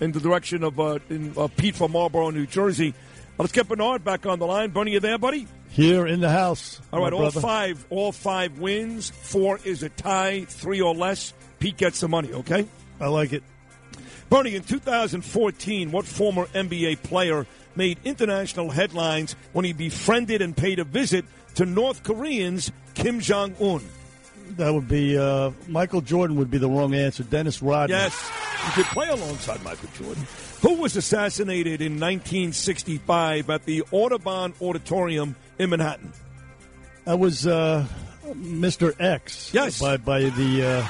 [0.00, 2.92] in the direction of uh, in, uh, Pete from Marlboro, New Jersey.
[3.38, 4.70] Let's get Bernard back on the line.
[4.70, 5.48] Bernie, you there, buddy?
[5.70, 6.80] Here in the house.
[6.92, 7.40] All right, all brother.
[7.40, 9.10] five, all five wins.
[9.10, 10.44] Four is a tie.
[10.44, 12.32] Three or less, Pete gets the money.
[12.32, 12.66] Okay.
[13.00, 13.42] I like it.
[14.28, 20.78] Bernie, in 2014, what former NBA player made international headlines when he befriended and paid
[20.78, 23.82] a visit to North Koreans Kim Jong Un?
[24.56, 26.36] That would be uh, Michael Jordan.
[26.36, 27.22] Would be the wrong answer.
[27.22, 27.96] Dennis Rodman.
[27.98, 28.30] Yes,
[28.66, 30.26] you could play alongside Michael Jordan.
[30.60, 36.12] Who was assassinated in 1965 at the Audubon Auditorium in Manhattan?
[37.04, 37.86] That was uh,
[38.26, 38.94] Mr.
[39.00, 39.52] X.
[39.52, 39.80] Yes.
[39.80, 40.86] By by the uh,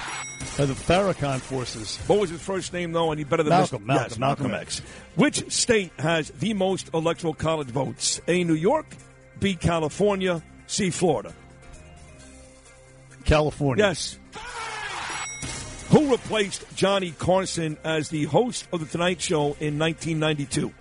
[0.58, 1.96] by the Farrakhan forces.
[2.06, 3.12] What was his first name, though?
[3.12, 3.86] Any better than Malcolm, Mr.
[3.86, 4.82] Malcolm, yes, Malcolm X.
[5.16, 8.20] Which state has the most electoral college votes?
[8.28, 8.44] A.
[8.44, 8.86] New York,
[9.40, 9.54] B.
[9.54, 10.90] California, C.
[10.90, 11.34] Florida.
[13.24, 13.84] California.
[13.84, 14.18] Yes.
[15.90, 20.72] Who replaced Johnny Carson as the host of the Tonight Show in 1992?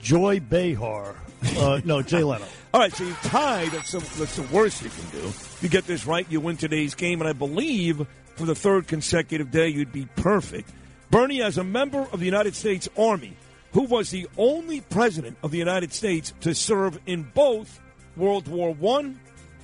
[0.00, 1.14] Joy Behar.
[1.56, 2.44] Uh, no, Jay Leno.
[2.74, 3.70] All right, so you tied.
[3.70, 5.26] That's the, that's the worst you can do.
[5.28, 8.86] If you get this right, you win today's game, and I believe for the third
[8.86, 10.70] consecutive day, you'd be perfect.
[11.10, 13.36] Bernie, as a member of the United States Army,
[13.72, 17.80] who was the only president of the United States to serve in both
[18.16, 19.18] World War One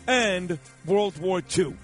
[0.06, 1.76] and World War Two.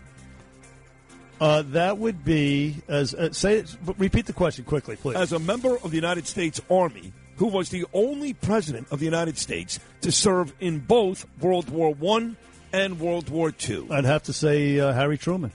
[1.41, 3.59] Uh, that would be as uh, say.
[3.59, 5.17] it- Repeat the question quickly, please.
[5.17, 9.05] As a member of the United States Army, who was the only president of the
[9.05, 12.37] United States to serve in both World War One
[12.73, 13.87] and World War Two.
[13.91, 15.53] I'd have to say uh, Harry Truman.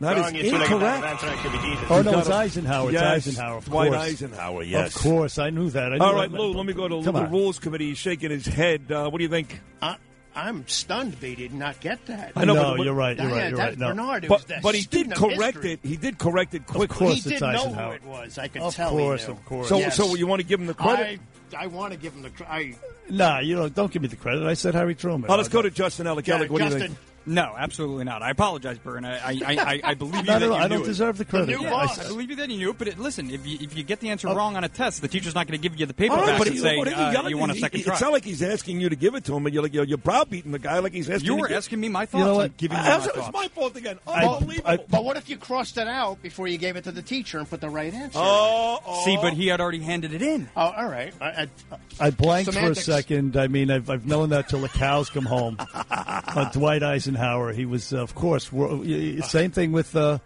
[0.00, 1.02] That is Wrong, you should have given incorrect.
[1.02, 1.26] that answer.
[1.26, 1.86] That could be Jesus.
[1.90, 2.90] Oh no, it's Eisenhower.
[2.90, 3.56] Yes, it's Eisenhower.
[3.58, 4.02] Of Dwight course.
[4.02, 4.62] Eisenhower.
[4.62, 5.92] Yes, Of course, I knew that.
[5.92, 6.30] I knew All right.
[6.30, 6.52] Lou.
[6.54, 7.88] Let me go to Come the rules committee.
[7.88, 8.90] He's shaking his head.
[8.90, 9.60] Uh, what do you think?
[9.82, 9.96] I,
[10.34, 12.32] I'm stunned they did not get that.
[12.36, 13.18] I know, no, but- you're right.
[13.18, 13.50] You're right.
[13.50, 13.76] You're right.
[13.78, 13.88] No.
[13.88, 14.24] Bernard.
[14.24, 15.72] It was But, the but he did correct history.
[15.72, 15.80] it.
[15.82, 16.86] He did correct it quickly.
[17.08, 17.88] course He it's did know Eisenhower.
[17.88, 18.38] who it was.
[18.38, 18.90] I could Of tell.
[18.90, 19.32] course, he knew.
[19.38, 19.68] of course.
[19.68, 19.96] So, Yes.
[19.96, 21.20] so you want to give him the credit?
[21.56, 22.52] I, I want to give him the credit.
[22.52, 22.74] I,
[23.08, 24.44] Nah, you know, don't give me the credit.
[24.44, 25.28] I said Harry Truman.
[25.28, 26.28] Oh, let's go to Justin Ellick.
[26.28, 26.96] Yeah, Ellick, what do you think?
[27.26, 28.22] No, absolutely not.
[28.22, 29.04] I apologize, Bern.
[29.04, 30.86] I, I, I, I believe you No, that no, no, you I don't it.
[30.86, 31.48] deserve the credit.
[31.60, 31.98] new I boss.
[31.98, 34.00] I believe you that you knew it, but it, listen, if you, if you get
[34.00, 34.34] the answer Oh.
[34.34, 36.28] wrong on a test, the teacher's not going to give you the paper All right,
[36.28, 37.92] back but and he- say but he- uh, you want a second he- try.
[37.94, 39.84] It's not like he's asking you to give it to him, and you're like you're,
[39.84, 42.24] you're browbeating the guy like he's asking you to were give- asking me my thoughts.
[42.24, 42.56] know I'm what?
[42.56, 43.98] giving you Uh, my It's my fault again.
[44.06, 44.68] Unbelievable.
[44.70, 47.38] I- but what if you crossed it out before you gave it to the teacher
[47.38, 48.18] and put the right answer?
[48.20, 49.04] oh, oh.
[49.04, 50.48] See, but he had already handed it in.
[50.56, 51.12] Oh, all right.
[51.20, 51.48] I, I,
[52.00, 52.86] I blanked Semantics.
[52.86, 53.36] for a second.
[53.36, 55.56] I mean, I've, I've known that till the cows come home.
[55.90, 56.82] uh, Dwight
[57.16, 57.52] Eisenhower.
[57.52, 60.18] He was, uh, of course, wor- y- y- same thing with uh,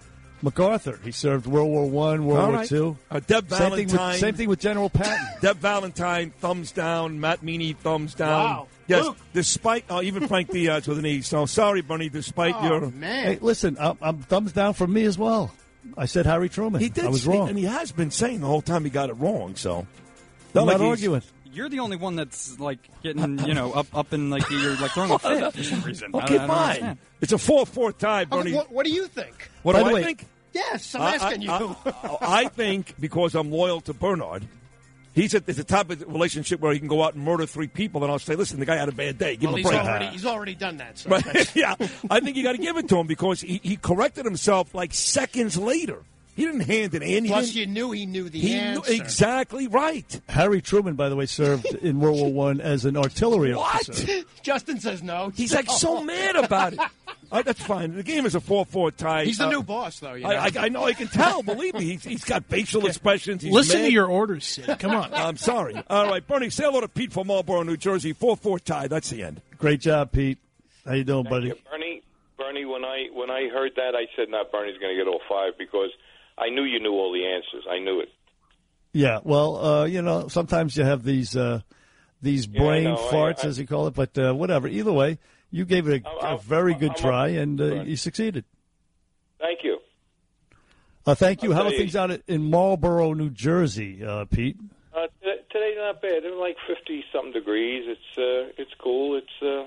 [0.42, 0.98] MacArthur.
[1.02, 2.68] He served World War One, World All War right.
[2.68, 2.96] Two.
[3.10, 4.08] Uh, Deb Same thing, Valentine.
[4.10, 5.26] with, same thing with General Patton.
[5.40, 7.20] Deb Valentine, thumbs down.
[7.20, 8.44] Matt Meany, thumbs down.
[8.44, 8.68] Wow.
[8.86, 9.16] Yes, Luke.
[9.32, 11.22] despite uh, even Frank Diaz with an E.
[11.22, 12.10] So sorry, Bernie.
[12.10, 13.24] Despite oh, your man.
[13.26, 15.52] hey, listen, I'm, I'm thumbs down from me as well.
[15.96, 16.80] I said Harry Truman.
[16.82, 17.04] he did.
[17.04, 17.48] I was say- wrong.
[17.48, 19.54] and he has been saying the whole time he got it wrong.
[19.56, 19.86] So
[20.54, 21.22] I'm like not he's- arguing.
[21.54, 24.90] You're the only one that's like getting, you know, up up in like you're like
[24.92, 26.10] throwing a fit for some reason.
[26.14, 26.66] Okay, don't- I fine.
[26.68, 26.98] understand.
[27.20, 28.52] It's a four-four tie, Oh, Bernie.
[28.52, 29.50] what, what do you think?
[29.62, 30.26] What By do I way- think?
[30.52, 31.76] Yes, I'm I- asking I, you.
[31.86, 34.44] I, I think because I'm loyal to Bernard,
[35.14, 38.02] he's at the type of relationship where he can go out and murder three people,
[38.04, 39.36] and I'll say, "Listen, the guy had a bad day.
[39.36, 40.98] Give well, him a he's break." already, he's already done that.
[40.98, 41.56] So Right?
[41.56, 41.74] yeah,
[42.10, 44.92] I think you got to give it to him because he, he corrected himself like
[44.94, 45.98] seconds later.
[46.36, 47.24] He didn't hand it in.
[47.24, 48.92] He Plus, you knew he knew the he knew answer.
[48.92, 50.20] exactly right.
[50.28, 53.92] Harry Truman, by the way, served in World War One as an artillery officer.
[53.92, 54.00] What?
[54.00, 54.22] officer.
[54.42, 55.30] Justin says no.
[55.34, 56.78] He's like so mad about it.
[56.80, 56.88] All
[57.32, 57.94] right, that's fine.
[57.94, 59.24] The game is a four-four tie.
[59.24, 60.14] He's the Uh, new boss, though.
[60.14, 60.30] You know?
[60.30, 60.84] I, I, I know.
[60.84, 61.42] I can tell.
[61.42, 63.42] Believe me, he's, he's got facial expressions.
[63.42, 63.86] He's Listen mad.
[63.86, 64.78] to your orders, Sid.
[64.78, 65.12] Come on.
[65.14, 65.80] I'm sorry.
[65.88, 68.12] All right, Bernie, say hello to Pete from Marlboro, New Jersey.
[68.12, 68.88] Four-four tie.
[68.88, 69.40] That's the end.
[69.58, 70.38] Great job, Pete.
[70.84, 71.48] How you doing, buddy?
[71.48, 72.02] Yeah, Bernie,
[72.36, 75.20] Bernie, when I when I heard that, I said, "Not Bernie's going to get all
[75.28, 75.90] five because
[76.38, 77.64] I knew you knew all the answers.
[77.70, 78.08] I knew it."
[78.92, 81.60] Yeah, well, uh, you know, sometimes you have these uh,
[82.22, 82.86] these brain.
[82.86, 84.68] I- farts, I- as you call it, but uh, whatever.
[84.68, 85.18] Either way,
[85.50, 87.86] you gave it a, very good I'm- try, and uh, Right.
[87.86, 88.44] you succeeded.
[89.38, 89.78] Thank you.
[91.06, 91.50] Uh, thank you.
[91.52, 91.78] I'll How are you.
[91.78, 94.56] things out in Marlboro, New Jersey, uh, Pete?
[94.96, 95.06] Uh,
[95.50, 96.22] today's not bad.
[96.22, 97.84] They're like fifty something degrees.
[97.86, 99.16] It's uh, it's cool.
[99.18, 99.66] It's uh,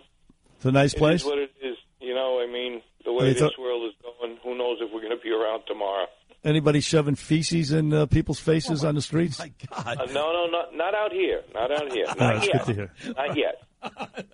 [0.56, 1.22] It's a nice place.
[1.22, 1.78] is what it is.
[2.00, 4.92] You know, I mean, the way It's this a- world is going, who knows if
[4.94, 6.08] we're going to be around tomorrow?
[6.48, 9.38] Anybody shoving feces in uh, people's faces on the streets?
[9.38, 11.44] My Uh, no, no, not not out here.
[11.54, 12.06] Not out here.
[12.18, 12.52] Not Oh, yet.
[12.52, 13.14] good to hear.
[13.18, 13.64] Not yet.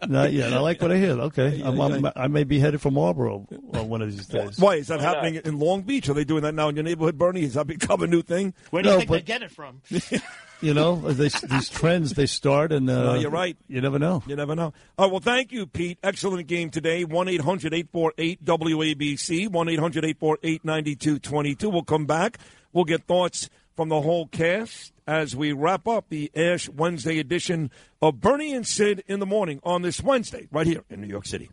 [0.08, 0.54] Not yet.
[0.54, 1.12] I like what I hear.
[1.20, 4.60] Okay, I'm, I'm, I may be headed for Marlboro uh, one of these days.
[4.60, 6.08] Why is that happening in Long Beach?
[6.08, 7.42] Are they doing that now in your neighborhood, Bernie?
[7.42, 8.54] Has that become a new thing?
[8.70, 9.82] Where do you think but- they get it from?
[10.64, 13.58] You know, they, these trends they start, and uh, No, you're right.
[13.68, 14.24] You never know.
[14.26, 14.74] You never know.
[14.98, 15.98] All right, well, thank you, Pete.
[16.02, 17.04] Excellent game today.
[17.04, 21.70] 1 800 848 WABC, 1 800 848 9222.
[21.70, 22.38] We'll come back.
[22.72, 27.70] We'll get thoughts from the whole cast as we wrap up the Ash Wednesday edition
[28.02, 31.26] of Bernie and Sid in the morning on this Wednesday, right here in New York
[31.26, 31.50] City.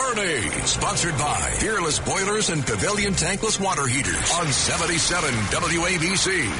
[0.00, 0.66] Beat Bernie.
[0.66, 6.50] Sponsored by Peerless Boilers and Pavilion Tankless Water Heaters on 77 WABC.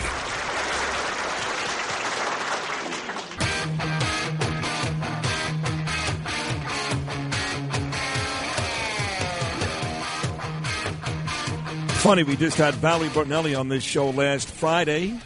[12.01, 15.19] Funny, we just had Valerie Bertinelli on this show last Friday.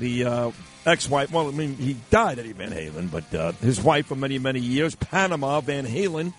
[0.00, 0.50] The uh,
[0.84, 4.38] ex-wife, well, I mean, he died, Eddie Van Halen, but uh, his wife for many,
[4.38, 6.32] many years, Panama Van Halen.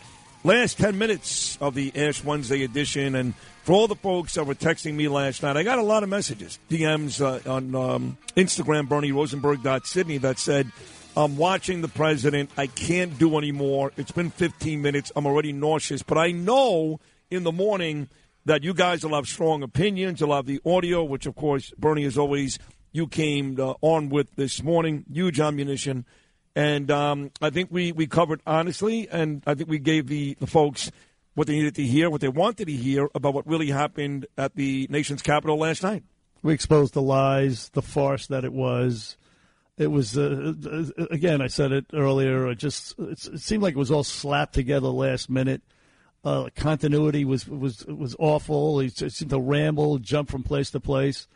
[0.44, 4.56] Last 10 minutes of the Ash Wednesday edition, and for all the folks that were
[4.56, 8.88] texting me last night, I got a lot of messages, DMs uh, on um, Instagram,
[8.88, 10.72] BernieRosenberg.Sydney, that said,
[11.16, 12.50] I'm watching the president.
[12.58, 13.92] I can't do anymore.
[13.98, 15.12] It's been 15 minutes.
[15.16, 18.10] I'm already nauseous, but I know in the morning
[18.46, 20.22] that you guys will have strong opinions.
[20.22, 22.58] You'll have the audio, which, of course, Bernie, is always,
[22.92, 25.06] you came uh, on with this morning.
[25.08, 26.04] Huge ammunition.
[26.56, 30.48] And um, I think we, we covered honestly, and I think we gave the, the
[30.48, 30.92] folks
[31.34, 34.56] what they needed to hear, what they wanted to hear about what really happened at
[34.56, 36.04] the nation's capital last night.
[36.44, 39.18] We exposed the lies, the farce that it was.
[39.78, 41.42] It was uh, uh, again.
[41.42, 42.50] I said it earlier.
[42.50, 45.62] It just it seemed like it was all slapped together last minute.
[46.24, 48.82] Uh, continuity was was was awful.
[48.82, 51.28] Just seemed to ramble, jump from place to place,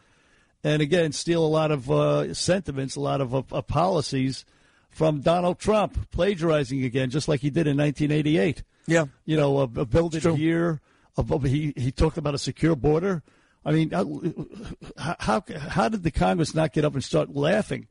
[0.63, 4.43] and again steal a lot of uh, sentiments, a lot of uh, policies
[4.95, 8.64] from Donald Trump, plagiarizing again, just like he did in 1988.
[8.88, 10.80] Yeah, you know, a, a build it here.
[11.17, 13.22] A, he he talked about a secure border.
[13.65, 14.06] I mean, uh,
[14.98, 17.88] how how, how did the Congress not get up and start laughing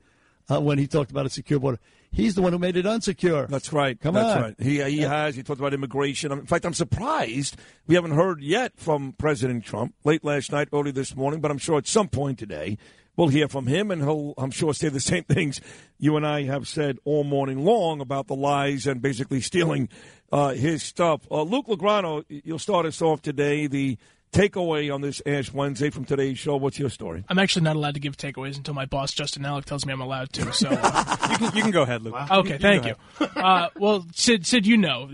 [0.51, 1.79] uh, when he talked about a secure border?
[2.11, 3.49] He's the one who made it unsecure.
[3.49, 4.01] That's right.
[4.01, 4.43] Come That's on.
[4.43, 4.55] right.
[4.59, 5.37] He he has.
[5.37, 6.33] He talked about immigration.
[6.33, 9.95] In fact, I'm surprised we haven't heard yet from President Trump.
[10.05, 12.79] Late last night, early this morning, but I'm sure at some point today
[13.17, 15.61] we'll hear from him, and he'll I'm sure say the same things
[15.99, 19.89] you and I have said all morning long about the lies and basically stealing
[20.33, 21.23] uh, his stuff.
[21.31, 23.67] Uh, Luke Legrano, you'll start us off today.
[23.67, 23.99] The
[24.35, 26.57] takeaway on this Ash Wednesday from today's show.
[26.57, 27.25] What's your story?
[27.29, 30.01] I'm actually not allowed to give takeaways until my boss Justin Ellick tells me I'm
[30.01, 30.53] allowed to.
[30.53, 32.15] So uh, you, can, you can go ahead, Luke.
[32.31, 32.95] Okay, You thank you.
[33.45, 35.09] Uh, well, Sid, Sid, you know,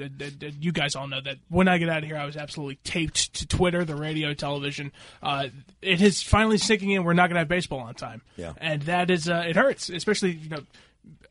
[0.61, 3.35] you guys all know that when I get out of here, I was absolutely taped
[3.35, 4.93] to Twitter, the radio, television.
[5.23, 5.49] Uh,
[5.83, 7.03] it is finally sinking in.
[7.03, 8.23] We're not going to have baseball on time.
[8.37, 8.53] Yeah.
[8.59, 10.63] and that is uh, it hurts, especially you know.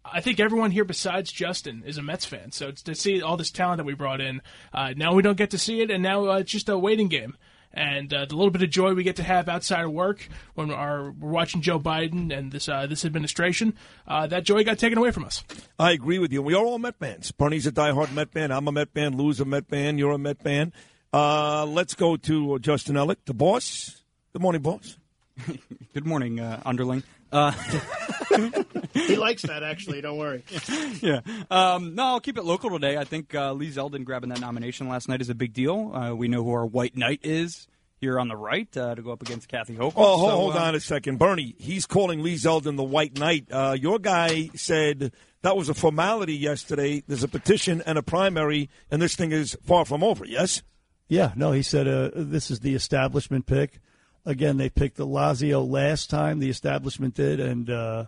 [0.04, 3.52] I think everyone here besides Justin is a Mets fan, so to see all this
[3.52, 4.42] talent that we brought in.
[4.74, 7.08] Uh, now we don't get to see it, and now uh, it's just a waiting
[7.08, 7.38] game.
[7.74, 10.72] And uh, the little bit of joy we get to have outside of work when
[10.72, 13.76] our, we're watching Joe Biden and this uh, this administration,
[14.08, 15.44] uh, that joy got taken away from us.
[15.78, 16.42] I agree with you.
[16.42, 17.32] We are all Met fans.
[17.32, 18.52] Bernie's a diehard Met fan.
[18.52, 19.16] I'm a Met fan.
[19.16, 19.98] Lou's a Met fan.
[19.98, 20.74] You're a Met fan.
[21.14, 24.04] Uh, let's go to Justin Ellick, the boss.
[24.34, 24.98] Good morning, boss.
[25.94, 27.04] Good morning, uh, underling.
[27.32, 27.52] Uh,
[28.94, 30.02] he likes that, actually.
[30.02, 30.44] Don't worry.
[31.02, 31.22] yeah.
[31.50, 32.98] Um, no, I'll keep it local today.
[32.98, 35.94] I think uh, Lee Zeldin grabbing that nomination last night is a big deal.
[35.94, 37.68] Uh, we know who our white knight is
[38.00, 39.94] here on the right uh, to go up against Kathy Hochul.
[39.96, 41.20] Oh, hold, So, hold uh, on a second.
[41.20, 43.48] Bernie, he's calling Lee Zeldin the White Knight.
[43.52, 47.04] Uh, your guy said that was a formality yesterday.
[47.08, 50.64] There's a petition and a primary, and this thing is far from over, yes?
[51.08, 53.80] Yeah, no, he said uh, this is the establishment pick.
[54.26, 56.40] Again, they picked the Lazio last time.
[56.40, 58.06] The establishment did, and uh,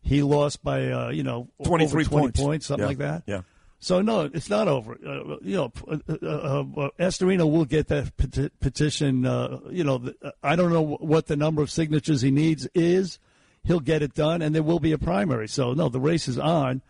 [0.00, 2.40] he lost by uh, you know 23 over 20 points.
[2.40, 3.22] points, something Yeah, like that.
[3.26, 3.40] yeah.
[3.80, 4.94] So no, it's not over.
[4.94, 9.24] Uh, you know, uh, uh, uh, Astorino will get that peti- petition.
[9.24, 13.18] Uh, you know, the, I don't know what the number of signatures he needs is.
[13.64, 15.46] He'll get it done, and there will be a primary.
[15.48, 16.82] So no, the race is on.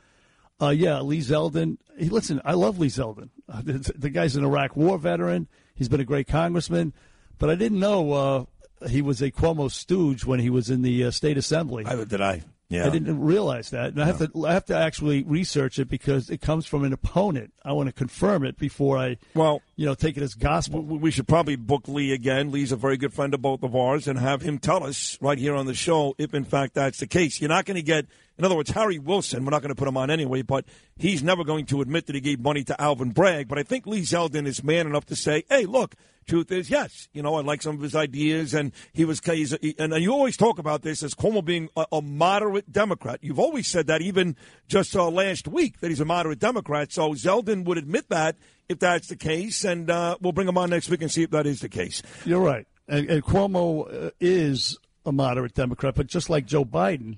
[0.61, 1.77] Uh, yeah, Lee Zeldin.
[1.99, 3.29] He, listen, I love Lee Zeldin.
[3.49, 5.47] Uh, the, the guy's an Iraq War veteran.
[5.75, 6.93] He's been a great congressman,
[7.39, 8.45] but I didn't know uh,
[8.89, 11.85] he was a Cuomo stooge when he was in the uh, state assembly.
[11.87, 12.43] I, did I?
[12.69, 12.87] Yeah.
[12.87, 16.29] I didn't realize that, and I have to I have to actually research it because
[16.29, 17.55] it comes from an opponent.
[17.65, 20.83] I want to confirm it before I well you know, take it as gospel.
[20.83, 22.51] We we should probably book Lee again.
[22.51, 25.39] Lee's a very good friend of both of ours, and have him tell us right
[25.39, 27.41] here on the show if, in fact, that's the case.
[27.41, 29.45] You're not going to get, in other words, Harry Wilson.
[29.45, 30.65] We're not going to put him on anyway, but
[30.97, 33.47] he's never going to admit that he gave money to Alvin Bragg.
[33.47, 35.95] But I think Lee Zeldin is man enough to say, "Hey, look."
[36.29, 39.57] Truth is, yes, you know, I like some of his ideas, and he was, he's,
[39.63, 43.19] he, and you always talk about this as Cuomo being a, a moderate Democrat.
[43.23, 44.37] You've always said that, even
[44.69, 46.93] just uh, last week, that he's a moderate Democrat.
[46.93, 48.37] So Zeldin would admit that
[48.69, 51.31] if that's the case, and uh, we'll bring him on next week and see if
[51.31, 52.03] that is the case.
[52.27, 52.67] You're right.
[52.87, 57.17] And, and Cuomo uh, is a moderate Democrat, but just like Joe Biden,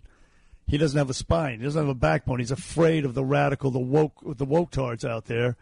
[0.69, 1.59] he doesn't have a spine.
[1.59, 2.39] He doesn't have a backbone.
[2.39, 5.57] He's afraid of the radical, the woke, the woke tards out there,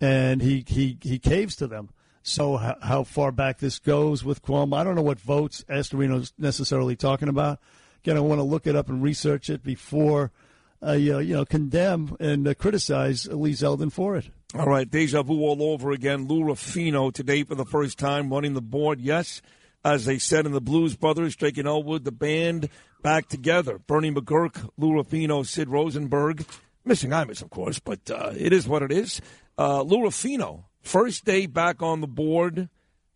[0.00, 1.90] and he he he caves to them.
[2.26, 6.32] So how, how far back this goes with Cuomo, I don't know what votes Astorino's
[6.38, 7.60] necessarily talking about.
[8.02, 10.32] Again, I want to look it up and research it before
[10.80, 14.30] I uh, you know condemn and uh, criticize Lee Zeldin for it.
[14.54, 16.26] All right, deja vu all over again.
[16.26, 19.00] Lou Rufino today for the first time running the board.
[19.00, 19.42] Yes,
[19.84, 22.70] as they said in the Blues Brothers, Jake and Elwood, the band
[23.02, 23.78] back together.
[23.78, 26.46] Bernie McGuirk, Lou Rufino, Sid Rosenberg.
[26.86, 29.20] Missing Imus, of course, but uh, it is what it is.
[29.58, 32.68] Uh, Lou Rufino, first day back on the board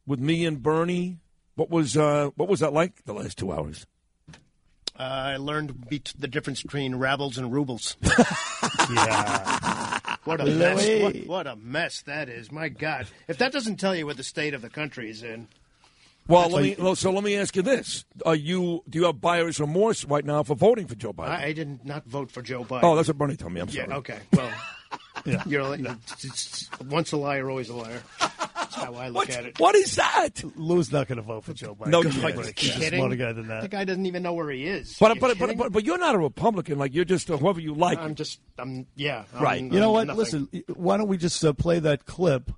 [0.07, 1.19] with me and Bernie.
[1.55, 3.87] What was uh, what was that like the last two hours?
[4.99, 7.97] Uh, I learned be- the difference between rabbles and rubles.
[8.95, 10.17] yeah.
[10.25, 10.57] What a Louis.
[10.59, 11.03] mess!
[11.03, 12.51] What, what a mess that is!
[12.53, 15.49] My God, if that doesn't tell you what the state of the country is in,
[16.27, 16.77] Well, let me.
[16.79, 20.25] well, So let me ask you this: Are you do you have buyer's remorse right
[20.25, 21.29] now for voting for Joe Biden?
[21.29, 22.81] I, I did not vote for Joe Biden.
[22.83, 23.61] oh, that's what Bernie told me.
[23.61, 23.85] I'm yeah.
[23.87, 23.97] sorry.
[23.99, 24.19] Okay.
[24.33, 24.53] Well,
[25.25, 25.43] yeah.
[25.47, 28.03] You're like, it's, it's, once a liar, always a liar.
[28.21, 29.59] That's how I look at it.
[29.59, 30.43] What is that?
[30.57, 31.89] Lou's not going to vote for Joe Biden.
[31.89, 32.37] No, Give you me a ain't.
[32.37, 32.63] break.
[32.63, 32.99] You He's a kidding?
[33.01, 33.63] smarter guy than that.
[33.63, 34.97] The guy doesn't even know where he is.
[34.99, 36.79] But you but, but, but but you're not a Republican.
[36.79, 37.99] Like you're just uh, whoever you like.
[37.99, 39.25] I'm just, I'm, yeah.
[39.35, 39.63] I'm- Right.
[39.63, 40.19] You know I'm what?
[40.19, 40.49] nothing.
[40.49, 42.51] Listen, why don't we just uh, play that clip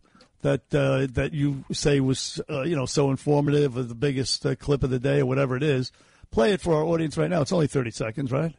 [0.43, 4.55] that uh, that you say was uh, you know so informative, or the biggest uh,
[4.55, 5.93] clip of the day, or whatever it is.
[6.31, 7.41] Play it for our audience right now.
[7.43, 8.55] It's only thirty seconds, right?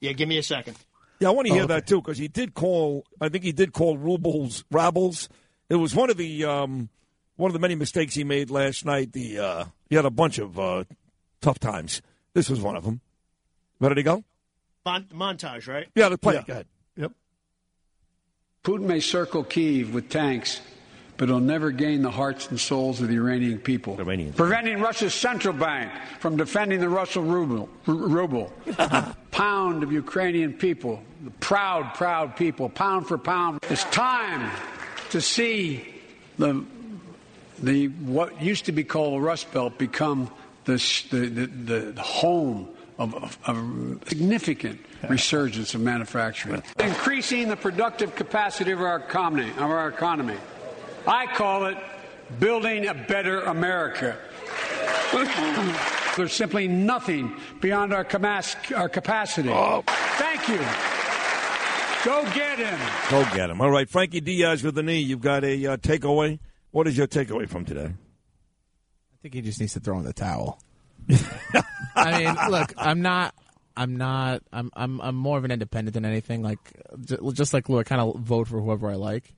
[0.00, 0.76] Yeah, give me a second.
[1.22, 1.74] Yeah, I want to hear Oh, okay.
[1.74, 3.04] that too because he did call.
[3.20, 5.28] I think he did call rubles rabbles.
[5.70, 6.88] It was one of the um,
[7.36, 9.12] one of the many mistakes he made last night.
[9.12, 10.84] The uh, he had a bunch of uh,
[11.40, 12.02] tough times.
[12.34, 13.00] This was one of them.
[13.78, 14.24] Ready to go?
[14.84, 15.86] Mon- montage, right?
[15.94, 16.46] Yeah, let's play it.
[16.46, 16.66] Go ahead.
[16.96, 17.12] Yep.
[18.64, 20.60] Putin may circle Kiev with tanks,
[21.22, 23.94] but he'll never gain the hearts and souls of the Iranian people.
[23.94, 28.52] Preventing Russia's central bank from defending the Russian ruble, ruble.
[29.30, 33.60] pound of Ukrainian people, the proud, proud people, pound for pound.
[33.70, 34.50] It's time
[35.10, 35.86] to see
[36.38, 36.64] the
[37.60, 40.28] the what used to be called the Rust Belt become
[40.64, 40.74] the
[41.12, 42.68] the, the, the home
[42.98, 49.50] of, of, of significant resurgence of manufacturing, increasing the productive capacity of our economy.
[49.50, 50.36] Of our economy,
[51.06, 51.78] I call it
[52.38, 54.16] building a better America.
[56.16, 59.50] There's simply nothing beyond our, camas- our capacity.
[59.50, 60.60] Thank you.
[62.04, 62.78] Go get him.
[63.10, 63.60] Go get him.
[63.60, 65.00] All right, Frankie Diaz with the knee.
[65.00, 66.38] You've got a uh, takeaway.
[66.72, 67.86] What is your takeaway from today?
[67.86, 70.60] I think he just needs to throw in the towel.
[71.94, 73.34] I mean, look, I'm not.
[73.76, 74.42] I'm not.
[74.52, 74.70] I'm.
[74.74, 75.00] I'm.
[75.00, 76.42] I'm more of an independent than anything.
[76.42, 76.58] Like,
[77.32, 79.32] just like Lou, I kind of vote for whoever I like,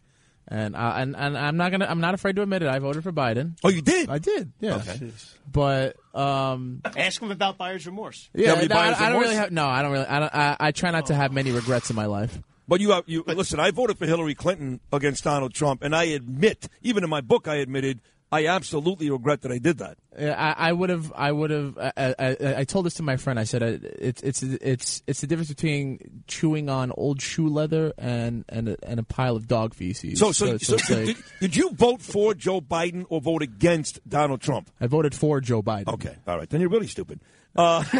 [0.49, 1.87] and uh, and and I'm not gonna.
[1.87, 2.69] I'm not afraid to admit it.
[2.69, 3.57] I voted for Biden.
[3.65, 4.11] Oh, you did?
[4.11, 4.53] I did.
[4.61, 4.77] Yeah.
[4.77, 5.11] Okay.
[5.51, 8.29] But um, Ask him about buyer's remorse.
[8.35, 9.51] yeah, no, I, I don't really have.
[9.51, 10.07] No, I don't really.
[10.07, 10.35] I don't.
[10.35, 12.39] I, I try not to have many regrets in my life.
[12.67, 13.61] But you, have, you listen.
[13.61, 17.47] I voted for Hillary Clinton against Donald Trump, and I admit, even in my book,
[17.47, 18.01] I admitted
[18.33, 19.97] I absolutely regret that I did that.
[20.19, 21.12] I, I would have.
[21.15, 21.78] I would have.
[21.78, 23.39] I, I, I told this to my friend.
[23.39, 27.93] I said uh, it's it's it's it's the difference between chewing on old shoe leather
[27.97, 30.19] and and a, and a pile of dog feces.
[30.19, 34.01] So, so, so, it's like- did, did you vote for Joe Biden or vote against
[34.09, 34.69] Donald Trump?
[34.81, 35.89] I voted for Joe Biden.
[35.94, 37.20] Okay, all right, then you're really stupid.
[37.57, 37.85] Uh,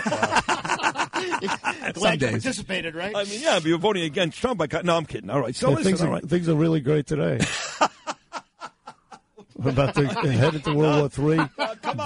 [1.95, 3.15] Glad you participated, right?
[3.15, 4.61] I mean, yeah, but you're voting against Trump.
[4.61, 5.31] I got, no, I'm kidding.
[5.31, 6.29] All right, so Yeah, listen, things, are, right.
[6.29, 7.39] things are really great today.
[9.65, 11.41] We're about to head into World War Three.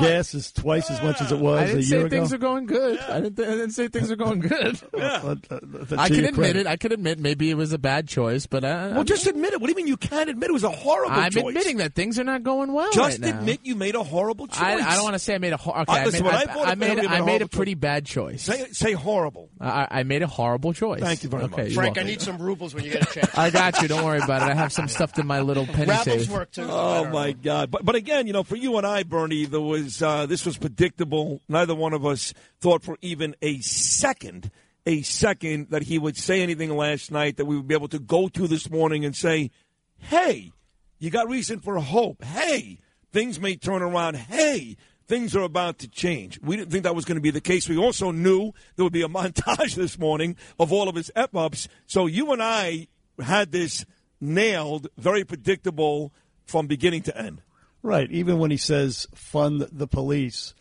[0.01, 2.09] Gas is twice as much as it was I didn't year say ago.
[2.09, 2.99] things are going good.
[3.01, 4.81] I, didn't, I didn't say things are going good.
[4.99, 5.59] Uh, uh,
[5.97, 6.57] I can admit credit.
[6.61, 6.67] it.
[6.67, 9.61] I can admit maybe it was a bad choice, but I, Well, just admit it.
[9.61, 11.25] What do you mean you can't admit it was a horrible choice?
[11.25, 11.45] I'm choice?
[11.49, 12.91] admitting that things are not going well.
[12.93, 13.39] Just right now.
[13.39, 14.61] admit you made a horrible choice.
[14.61, 15.93] I, I don't want to say I made a hor- okay.
[15.93, 17.49] Uh, I listen, made, I, I I made, I made I a made a horrible
[17.49, 18.43] pretty bad choice.
[18.43, 19.51] Say, say horrible.
[19.61, 21.01] I, I made a horrible choice.
[21.01, 21.75] Thank you very okay, much.
[21.75, 23.37] Frank, I need some rubles when you get a chance.
[23.39, 23.89] I got you.
[23.89, 24.49] Don't worry about it.
[24.49, 26.29] I have some stuffed in my little penny Rabbles safe.
[26.31, 26.67] work too.
[26.69, 27.48] Oh my God!
[27.49, 30.57] But but again, you know, for you and I, Bernie, there was uh, this was
[30.57, 31.41] predictable.
[31.49, 34.51] Neither one of us thought for even a second,
[34.87, 37.99] a second that he would say anything last night that we would be able to
[37.99, 39.51] go to this morning and say,
[39.99, 40.53] "Hey,
[40.99, 42.25] you got reason for hope.
[42.25, 42.81] Hey,
[43.13, 44.17] things may turn around.
[44.17, 46.39] Hey, things are about to change.
[46.43, 47.69] We didn't think that was going to be the case.
[47.69, 51.35] We also knew there would be a montage this morning of all of his F
[51.35, 51.69] ups.
[51.87, 52.89] So you and I
[53.21, 53.85] had this
[54.21, 56.13] nailed, very predictable
[56.49, 57.43] from beginning to end.
[57.83, 58.11] Right.
[58.11, 60.55] Even when he says fund the police,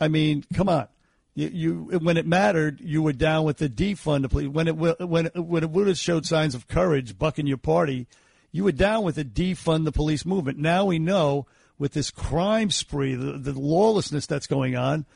[0.00, 0.88] I mean, come on.
[1.34, 4.48] You, you when it mattered, you were down with the defund the police.
[4.48, 8.06] When it when when it would have showed signs of courage, bucking your party,
[8.52, 10.58] you were down with the defund the police movement.
[10.58, 11.46] Now we know
[11.76, 15.06] with this crime spree, the, the lawlessness that's going on.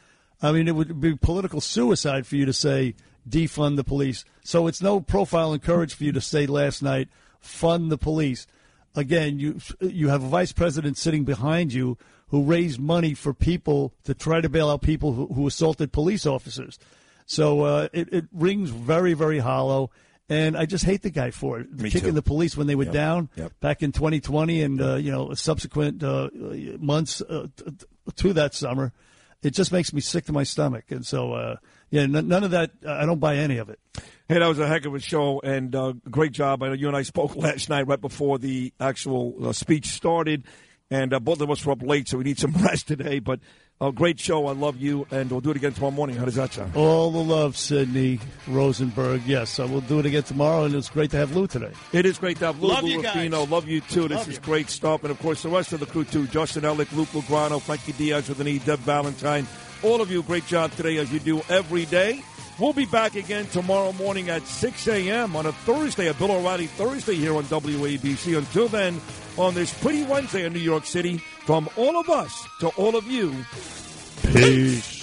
[0.42, 2.94] I mean, it would be political suicide for you to say
[3.28, 4.24] defund the police.
[4.42, 7.08] So it's no profile and courage for you to say last night
[7.40, 8.46] fund the police.
[8.94, 11.96] Again, you you have a vice president sitting behind you
[12.28, 16.26] who raised money for people to try to bail out people who, who assaulted police
[16.26, 16.78] officers.
[17.26, 19.90] So uh, it, it rings very, very hollow.
[20.30, 22.14] And I just hate the guy for it, Me kicking too.
[22.14, 22.92] the police when they were Yep.
[22.92, 23.52] down Yep.
[23.60, 26.28] back in 2020 and uh, you know subsequent uh,
[26.78, 27.46] months uh,
[28.16, 28.92] to that summer.
[29.42, 30.90] It just makes me sick to my stomach.
[30.90, 31.56] And so, uh,
[31.90, 32.70] yeah, n- none of that.
[32.86, 33.78] I don't buy any of it.
[34.28, 36.62] Hey, that was a heck of a show and uh, great job.
[36.62, 40.44] I know you and I spoke last night right before the actual uh, speech started,
[40.90, 43.20] and uh, both of us were up late, so we need some rest today.
[43.20, 43.40] But
[43.80, 44.46] uh, great show.
[44.48, 46.16] I love you, and we'll do it again tomorrow morning.
[46.16, 46.74] How does that sound?
[46.76, 48.18] All the love, Sydney
[48.48, 49.22] Rosenberg.
[49.24, 51.70] Yes, I will do it again tomorrow, and it's great to have Lou today.
[51.92, 53.30] It is great to have Lou Love you guys.
[53.30, 54.08] Love you too.
[54.08, 54.40] This Love is you.
[54.42, 55.04] great stuff.
[55.04, 56.26] And of course, the rest of the crew too.
[56.26, 59.46] Justin Ellick, Luke Lograno, Frankie Diaz with an E, Deb Valentine.
[59.82, 62.22] All of you, great job today as you do every day.
[62.58, 65.36] We'll be back again tomorrow morning at 6 a.m.
[65.36, 68.36] on a Thursday, a Bill O'Reilly Thursday here on WABC.
[68.36, 69.00] Until then,
[69.36, 73.06] on this pretty Wednesday in New York City, from all of us to all of
[73.06, 73.32] you,
[74.32, 74.97] Peace.